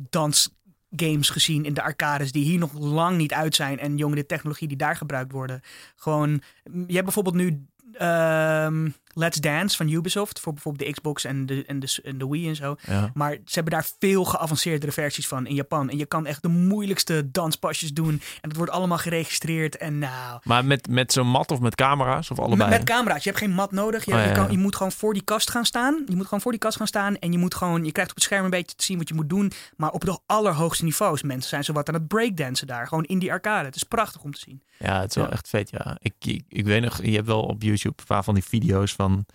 dansgames 0.89 1.29
gezien 1.29 1.65
in 1.65 1.73
de 1.73 1.81
arcades 1.81 2.31
die 2.31 2.43
hier 2.43 2.59
nog 2.59 2.73
lang 2.73 3.17
niet 3.17 3.33
uit 3.33 3.55
zijn. 3.55 3.79
En 3.79 3.97
jongen, 3.97 4.15
de 4.15 4.25
technologie 4.25 4.67
die 4.67 4.77
daar 4.77 4.95
gebruikt 4.95 5.31
worden. 5.31 5.61
Gewoon, 5.95 6.41
je 6.63 6.93
hebt 6.93 7.03
bijvoorbeeld 7.03 7.35
nu 7.35 7.65
ehm, 7.93 8.89
Let's 9.13 9.37
Dance 9.37 9.77
van 9.77 9.89
Ubisoft. 9.89 10.39
Voor 10.39 10.53
bijvoorbeeld 10.53 10.87
de 10.87 10.93
Xbox 10.93 11.23
en 11.23 11.45
de, 11.45 11.65
en 11.65 11.79
de, 11.79 11.99
en 12.03 12.17
de 12.17 12.27
Wii 12.27 12.47
en 12.47 12.55
zo. 12.55 12.75
Ja. 12.87 13.11
Maar 13.13 13.31
ze 13.31 13.53
hebben 13.53 13.73
daar 13.73 13.87
veel 13.99 14.23
geavanceerdere 14.23 14.91
versies 14.91 15.27
van 15.27 15.47
in 15.47 15.55
Japan. 15.55 15.89
En 15.89 15.97
je 15.97 16.05
kan 16.05 16.25
echt 16.25 16.41
de 16.41 16.47
moeilijkste 16.47 17.31
danspasjes 17.31 17.93
doen. 17.93 18.21
En 18.41 18.49
het 18.49 18.55
wordt 18.55 18.71
allemaal 18.71 18.97
geregistreerd. 18.97 19.77
En 19.77 19.99
nou, 19.99 20.39
Maar 20.43 20.65
met, 20.65 20.87
met 20.89 21.11
zo'n 21.11 21.27
mat 21.27 21.51
of 21.51 21.59
met 21.59 21.75
camera's 21.75 22.31
of 22.31 22.39
allebei? 22.39 22.69
met, 22.69 22.79
met 22.79 22.87
camera's. 22.87 23.23
Je 23.23 23.29
hebt 23.29 23.41
geen 23.41 23.51
mat 23.53 23.71
nodig. 23.71 24.05
Je, 24.05 24.11
Oh, 24.13 24.17
ja, 24.17 24.23
je, 24.25 24.31
kan, 24.31 24.43
ja. 24.43 24.51
je 24.51 24.57
moet 24.57 24.75
gewoon 24.75 24.91
voor 24.91 25.13
die 25.13 25.23
kast 25.23 25.49
gaan 25.49 25.65
staan. 25.65 26.03
Je 26.05 26.15
moet 26.15 26.23
gewoon 26.23 26.41
voor 26.41 26.51
die 26.51 26.59
kast 26.59 26.77
gaan 26.77 26.87
staan. 26.87 27.17
En 27.17 27.31
je 27.31 27.37
moet 27.37 27.55
gewoon, 27.55 27.85
je 27.85 27.91
krijgt 27.91 28.11
op 28.11 28.17
het 28.17 28.25
scherm 28.25 28.43
een 28.43 28.49
beetje 28.49 28.75
te 28.75 28.83
zien 28.83 28.97
wat 28.97 29.07
je 29.07 29.13
moet 29.13 29.29
doen. 29.29 29.51
Maar 29.77 29.91
op 29.91 30.05
de 30.05 30.19
allerhoogste 30.25 30.83
niveaus. 30.83 31.21
Mensen 31.23 31.49
zijn 31.49 31.63
zo 31.63 31.73
wat 31.73 31.87
aan 31.87 31.93
het 31.93 32.07
breakdansen 32.07 32.67
daar. 32.67 32.87
Gewoon 32.87 33.03
in 33.03 33.19
die 33.19 33.31
arcade. 33.31 33.65
Het 33.65 33.75
is 33.75 33.83
prachtig 33.83 34.23
om 34.23 34.33
te 34.33 34.39
zien. 34.39 34.61
Ja, 34.77 35.01
het 35.01 35.09
is 35.09 35.15
wel 35.15 35.31
echt 35.31 35.49
vet, 35.49 35.69
ja. 35.69 35.97
Ik, 36.01 36.13
ik, 36.19 36.43
ik 36.47 36.65
weet 36.65 36.81
nog, 36.81 37.03
je 37.03 37.15
hebt 37.15 37.27
wel 37.27 37.41
op 37.41 37.61
YouTube 37.61 37.95
een 37.97 38.05
paar 38.05 38.23
van 38.23 38.33
die 38.33 38.43
video's 38.43 38.95
van 38.99 39.25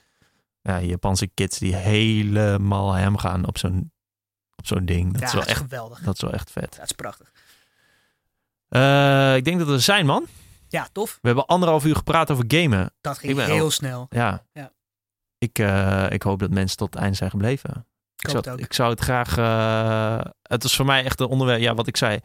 ja, 0.60 0.80
Japanse 0.80 1.26
kids 1.26 1.58
die 1.58 1.74
helemaal 1.76 2.92
hem 2.92 3.16
gaan 3.16 3.46
op 3.46 3.58
zo'n 3.58 3.92
op 4.56 4.66
zo'n 4.66 4.84
ding. 4.84 5.12
Dat, 5.12 5.20
ja, 5.20 5.26
is 5.26 5.32
wel 5.32 5.42
is 5.42 5.48
echt, 5.48 5.60
geweldig. 5.60 6.00
dat 6.00 6.14
is 6.14 6.20
wel 6.20 6.32
echt 6.32 6.50
vet. 6.50 6.76
Het 6.76 6.84
is 6.84 6.92
prachtig. 6.92 7.32
Eh, 8.68 9.36
ik 9.36 9.44
denk 9.44 9.58
dat 9.58 9.66
we 9.66 9.72
er 9.72 9.80
zijn, 9.80 10.06
man. 10.06 10.26
Ja, 10.68 10.88
tof. 10.92 11.18
We 11.20 11.26
hebben 11.26 11.46
anderhalf 11.46 11.84
uur 11.84 11.96
gepraat 11.96 12.30
over 12.30 12.44
gamen. 12.48 12.92
Dat 13.00 13.18
ging 13.18 13.44
heel 13.44 13.70
snel. 13.70 14.06
Ja. 14.10 14.46
Ja. 14.52 14.72
Ik, 15.38 15.58
eh, 15.58 16.06
ik 16.10 16.22
hoop 16.22 16.38
dat 16.38 16.50
mensen 16.50 16.76
tot 16.76 16.94
het 16.94 17.02
einde 17.02 17.16
zijn 17.16 17.30
gebleven. 17.30 17.86
Ik 18.16 18.30
zou, 18.30 18.36
het 18.36 18.48
ook. 18.48 18.58
ik 18.58 18.72
zou 18.72 18.90
het 18.90 19.00
graag. 19.00 19.36
eh, 19.38 20.30
het 20.42 20.62
was 20.62 20.76
voor 20.76 20.86
mij 20.86 21.04
echt 21.04 21.20
een 21.20 21.26
onderwerp. 21.26 21.60
Ja, 21.60 21.74
wat 21.74 21.86
ik 21.86 21.96
zei. 21.96 22.20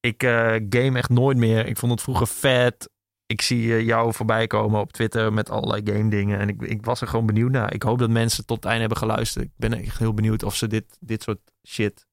Ik 0.00 0.22
game 0.68 0.92
echt 0.94 1.08
nooit 1.08 1.36
meer. 1.36 1.66
Ik 1.66 1.78
vond 1.78 1.92
het 1.92 2.00
vroeger 2.00 2.26
vet. 2.26 2.90
Ik 3.32 3.42
zie 3.42 3.74
eh, 3.74 3.86
jou 3.86 4.12
voorbij 4.14 4.46
komen 4.46 4.80
op 4.80 4.92
Twitter 4.92 5.32
met 5.32 5.50
allerlei 5.50 5.82
game 5.84 6.10
dingen. 6.10 6.38
En 6.38 6.48
ik, 6.48 6.62
ik 6.62 6.84
was 6.84 7.00
er 7.00 7.06
gewoon 7.06 7.26
benieuwd 7.26 7.50
naar. 7.50 7.74
Ik 7.74 7.82
hoop 7.82 7.98
dat 7.98 8.10
mensen 8.10 8.46
tot 8.46 8.56
het 8.56 8.64
einde 8.64 8.80
hebben 8.80 8.98
geluisterd. 8.98 9.44
Ik 9.44 9.50
ben 9.56 9.72
echt 9.72 9.98
heel 9.98 10.14
benieuwd 10.14 10.42
of 10.42 10.56
ze 10.56 10.66
dit, 10.66 10.84
dit 11.00 11.22
soort 11.22 11.38
shit 11.68 12.06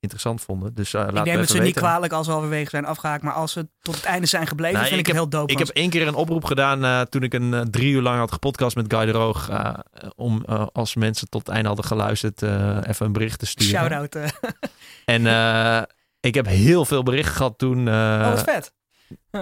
interessant 0.00 0.40
vonden. 0.40 0.74
Dus 0.74 0.94
eh 0.94 1.00
laat 1.00 1.26
ik 1.26 1.32
neem 1.32 1.38
het 1.38 1.50
ze 1.50 1.58
niet 1.58 1.74
kwalijk 1.74 2.12
als 2.12 2.26
we 2.26 2.32
halverwege 2.32 2.70
zijn 2.70 2.84
afgehaakt. 2.84 3.22
Maar 3.22 3.32
als 3.32 3.52
ze 3.52 3.68
tot 3.80 3.94
het 3.94 4.04
einde 4.04 4.26
zijn 4.26 4.46
gebleven, 4.46 4.76
Nou, 4.76 4.86
vind 4.86 5.00
ik, 5.00 5.06
ik 5.06 5.12
het 5.12 5.22
heel 5.22 5.30
dope. 5.30 5.52
Ik 5.52 5.58
heb 5.58 5.68
één 5.68 5.90
keer 5.90 6.06
een 6.06 6.14
oproep 6.14 6.44
gedaan 6.44 6.84
eh, 6.84 7.00
toen 7.00 7.22
ik 7.22 7.34
een 7.34 7.70
drie 7.70 7.92
uur 7.92 8.02
lang 8.02 8.18
had 8.18 8.32
gepodcast 8.32 8.76
met 8.76 8.94
Guy 8.94 9.04
de 9.04 9.12
Roog. 9.12 9.50
om 10.16 10.44
als 10.72 10.94
mensen 10.94 11.28
tot 11.28 11.40
het 11.40 11.54
einde 11.54 11.66
hadden 11.68 11.86
geluisterd, 11.86 12.42
even 12.42 13.06
een 13.06 13.12
bericht 13.12 13.38
te 13.38 13.46
ze. 13.46 13.50
sturen. 13.50 13.80
Shout-out. 13.80 14.16
En 15.04 15.26
ik 16.20 16.34
heb 16.34 16.46
heel 16.46 16.84
veel 16.84 17.02
berichten 17.02 17.34
gehad 17.34 17.58
toen. 17.58 17.88
oh, 17.88 18.28
wat 18.28 18.42
vet. 18.42 18.72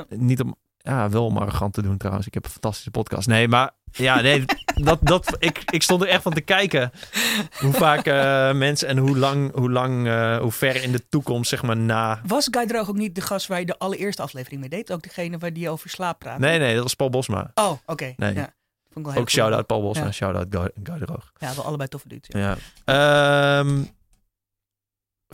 niet 0.09 0.41
om, 0.41 0.57
ja, 0.91 1.09
wel 1.11 1.25
om 1.25 1.37
arrogant 1.37 1.75
te 1.75 1.83
doen 1.83 1.97
trouwens. 1.97 2.27
Ik 2.27 2.35
heb 2.35 2.45
een 2.45 2.51
fantastische 2.51 2.91
podcast. 2.91 3.27
Nee, 3.29 3.49
maar 3.49 3.71
ja, 3.93 4.21
nee, 4.21 4.45
dat, 4.75 4.99
dat, 5.03 5.37
ik, 5.39 5.63
ik 5.71 5.83
stond 5.83 6.03
er 6.03 6.09
echt 6.09 6.23
van 6.23 6.33
te 6.33 6.41
kijken. 6.41 6.91
Hoe 7.61 7.73
vaak 7.73 8.07
eh, 8.07 8.53
mensen 8.53 8.89
en 8.89 8.97
hoe 8.99 9.19
lang, 9.19 9.55
hoe 9.55 9.71
lang, 9.71 10.07
eh, 10.07 10.39
hoe 10.39 10.53
ver 10.53 10.83
in 10.83 10.93
de 10.93 11.09
toekomst, 11.09 11.51
zeg 11.51 11.63
maar, 11.63 11.77
na. 11.77 12.21
Was 12.27 12.49
Guy 12.51 12.67
Droog 12.67 12.89
ook 12.89 12.97
niet 12.97 13.15
de 13.15 13.21
gast 13.21 13.47
waar 13.47 13.59
je 13.61 13.67
de 13.67 13.79
allereerste 13.79 14.23
aflevering 14.23 14.61
mee 14.61 14.71
deed? 14.71 14.93
Ook 14.93 15.03
degene 15.03 15.39
waar 15.39 15.53
die 15.53 15.71
over 15.71 15.91
slaap 15.91 16.19
praat? 16.19 16.39
Nee, 16.39 16.59
nee, 16.59 16.75
dat 16.75 16.83
was 16.83 16.95
Paul 16.95 17.11
Bosma. 17.11 17.51
Oh, 17.55 17.73
oké. 17.87 18.13
Nee. 18.17 18.35
Ja. 18.35 18.55
Vond 18.93 19.07
ik 19.07 19.13
wel 19.13 19.13
heel 19.13 19.21
Ook 19.23 19.31
cool. 19.31 19.45
shout-out 19.45 19.67
Paul 19.67 19.83
Bosma, 19.83 20.05
Ja. 20.05 20.13
shout-out 20.13 20.47
Guy, 20.51 20.71
Guy 20.83 20.99
de 20.99 21.05
Roog. 21.05 21.33
Ja, 21.39 21.55
wel 21.55 21.65
allebei 21.65 21.89
toffe 21.89 22.09
dudes. 22.09 22.29
Ja. 22.41 22.57
Ja. 22.85 23.59
Ehm, 23.59 23.83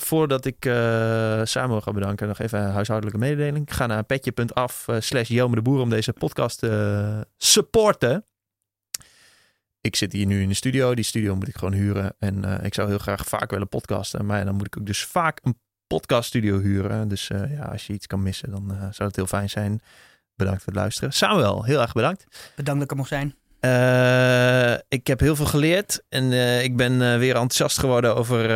voordat 0.01 0.45
ik 0.45 0.65
eh, 0.65 1.41
Samuel 1.45 1.81
ga 1.81 1.93
bedanken, 1.93 2.29
nog 2.29 2.39
even 2.39 2.61
een 2.61 2.71
huishoudelijke 2.71 3.21
mededeling. 3.21 3.75
Ga 3.75 3.87
naar 3.87 4.05
petje.af 4.05 4.89
eh, 4.89 4.97
slash 5.01 5.29
de 5.29 5.63
Boer 5.63 5.81
om 5.81 5.91
deze 5.91 6.13
podcast 6.13 6.59
te 6.59 7.27
supporten. 7.37 8.25
Ik 9.87 9.97
zit 9.97 10.13
hier 10.13 10.27
nu 10.27 10.43
in 10.43 10.49
de 10.49 10.55
studio. 10.55 10.95
Die 10.95 11.05
studio 11.05 11.35
moet 11.35 11.49
ik 11.49 11.57
gewoon 11.57 11.75
huren. 11.75 12.15
En 12.19 12.45
eh, 12.45 12.65
ik 12.65 12.75
zou 12.75 12.89
heel 12.89 12.99
graag 12.99 13.27
vaak 13.27 13.51
willen 13.51 13.69
podcasten. 13.69 14.27
Maar 14.27 14.45
dan 14.45 14.55
moet 14.55 14.67
ik 14.67 14.79
ook 14.79 14.87
dus 14.87 15.05
vaak 15.05 15.39
een 15.43 15.59
podcaststudio 15.87 16.61
huren. 16.61 17.09
Dus 17.09 17.31
eh, 17.31 17.53
ja, 17.53 17.65
als 17.65 17.87
je 17.87 17.93
iets 17.93 18.07
kan 18.07 18.23
missen, 18.23 18.51
dan 18.51 18.71
eh, 18.71 18.79
zou 18.79 19.09
het 19.09 19.17
heel 19.17 19.27
fijn 19.27 19.51
zijn. 19.51 19.81
Bedankt 20.35 20.63
voor 20.63 20.73
het 20.73 20.81
luisteren. 20.81 21.13
Samuel, 21.13 21.65
heel 21.65 21.81
erg 21.81 21.93
bedankt. 21.93 22.53
Bedankt 22.57 22.81
dat 22.81 22.83
ik 22.83 22.91
er 22.91 22.97
mocht 22.97 23.09
zijn. 23.09 23.35
Eh, 23.61 24.73
ik 24.89 25.07
heb 25.07 25.21
heel 25.21 25.37
veel 25.37 25.47
geleerd 25.47 26.03
en 26.09 26.33
eh, 26.33 26.63
ik 26.63 26.77
ben 26.77 26.93
eh, 26.93 27.19
weer 27.19 27.35
enthousiast 27.35 27.79
geworden 27.79 28.17
over 28.17 28.51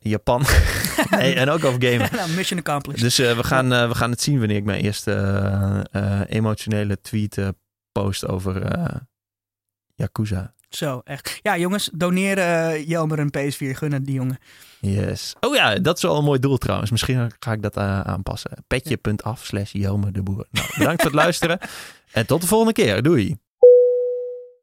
Japan 0.00 0.44
en 1.10 1.48
ook 1.50 1.64
over 1.64 1.82
gamen. 1.82 2.08
nou, 2.16 2.30
mission 2.30 2.58
accomplished. 2.58 3.00
Dus 3.00 3.16
we, 3.16 3.44
gaan, 3.44 3.68
we 3.68 3.94
gaan 3.94 4.10
het 4.10 4.22
zien 4.22 4.38
wanneer 4.38 4.56
ik 4.56 4.64
mijn 4.64 4.82
eerste 4.82 5.86
emotionele 6.28 7.00
tweet 7.00 7.52
post 7.92 8.26
over 8.26 8.62
Yakuza. 9.94 10.54
Zo, 10.74 11.00
echt. 11.04 11.38
Ja, 11.42 11.58
jongens, 11.58 11.90
doneren 11.92 12.74
uh, 12.74 12.88
Jelmer 12.88 13.18
een 13.18 13.32
PS4. 13.38 13.76
Gunnen 13.76 14.02
die 14.02 14.14
jongen. 14.14 14.38
Yes. 14.80 15.34
Oh 15.40 15.54
ja, 15.54 15.74
dat 15.74 15.96
is 15.96 16.02
wel 16.02 16.18
een 16.18 16.24
mooi 16.24 16.38
doel 16.38 16.58
trouwens. 16.58 16.90
Misschien 16.90 17.30
ga 17.38 17.52
ik 17.52 17.62
dat 17.62 17.76
eh, 17.76 18.00
aanpassen. 18.00 18.64
Petje.af 18.66 19.44
slash 19.44 19.72
Jelmer 19.72 20.12
de 20.12 20.22
Boer. 20.22 20.46
Nou, 20.50 20.66
bedankt 20.78 21.02
voor 21.02 21.10
het 21.10 21.20
luisteren 21.24 21.58
en 22.12 22.26
tot 22.26 22.40
de 22.40 22.46
volgende 22.46 22.72
keer. 22.72 23.02
Doei. 23.02 23.36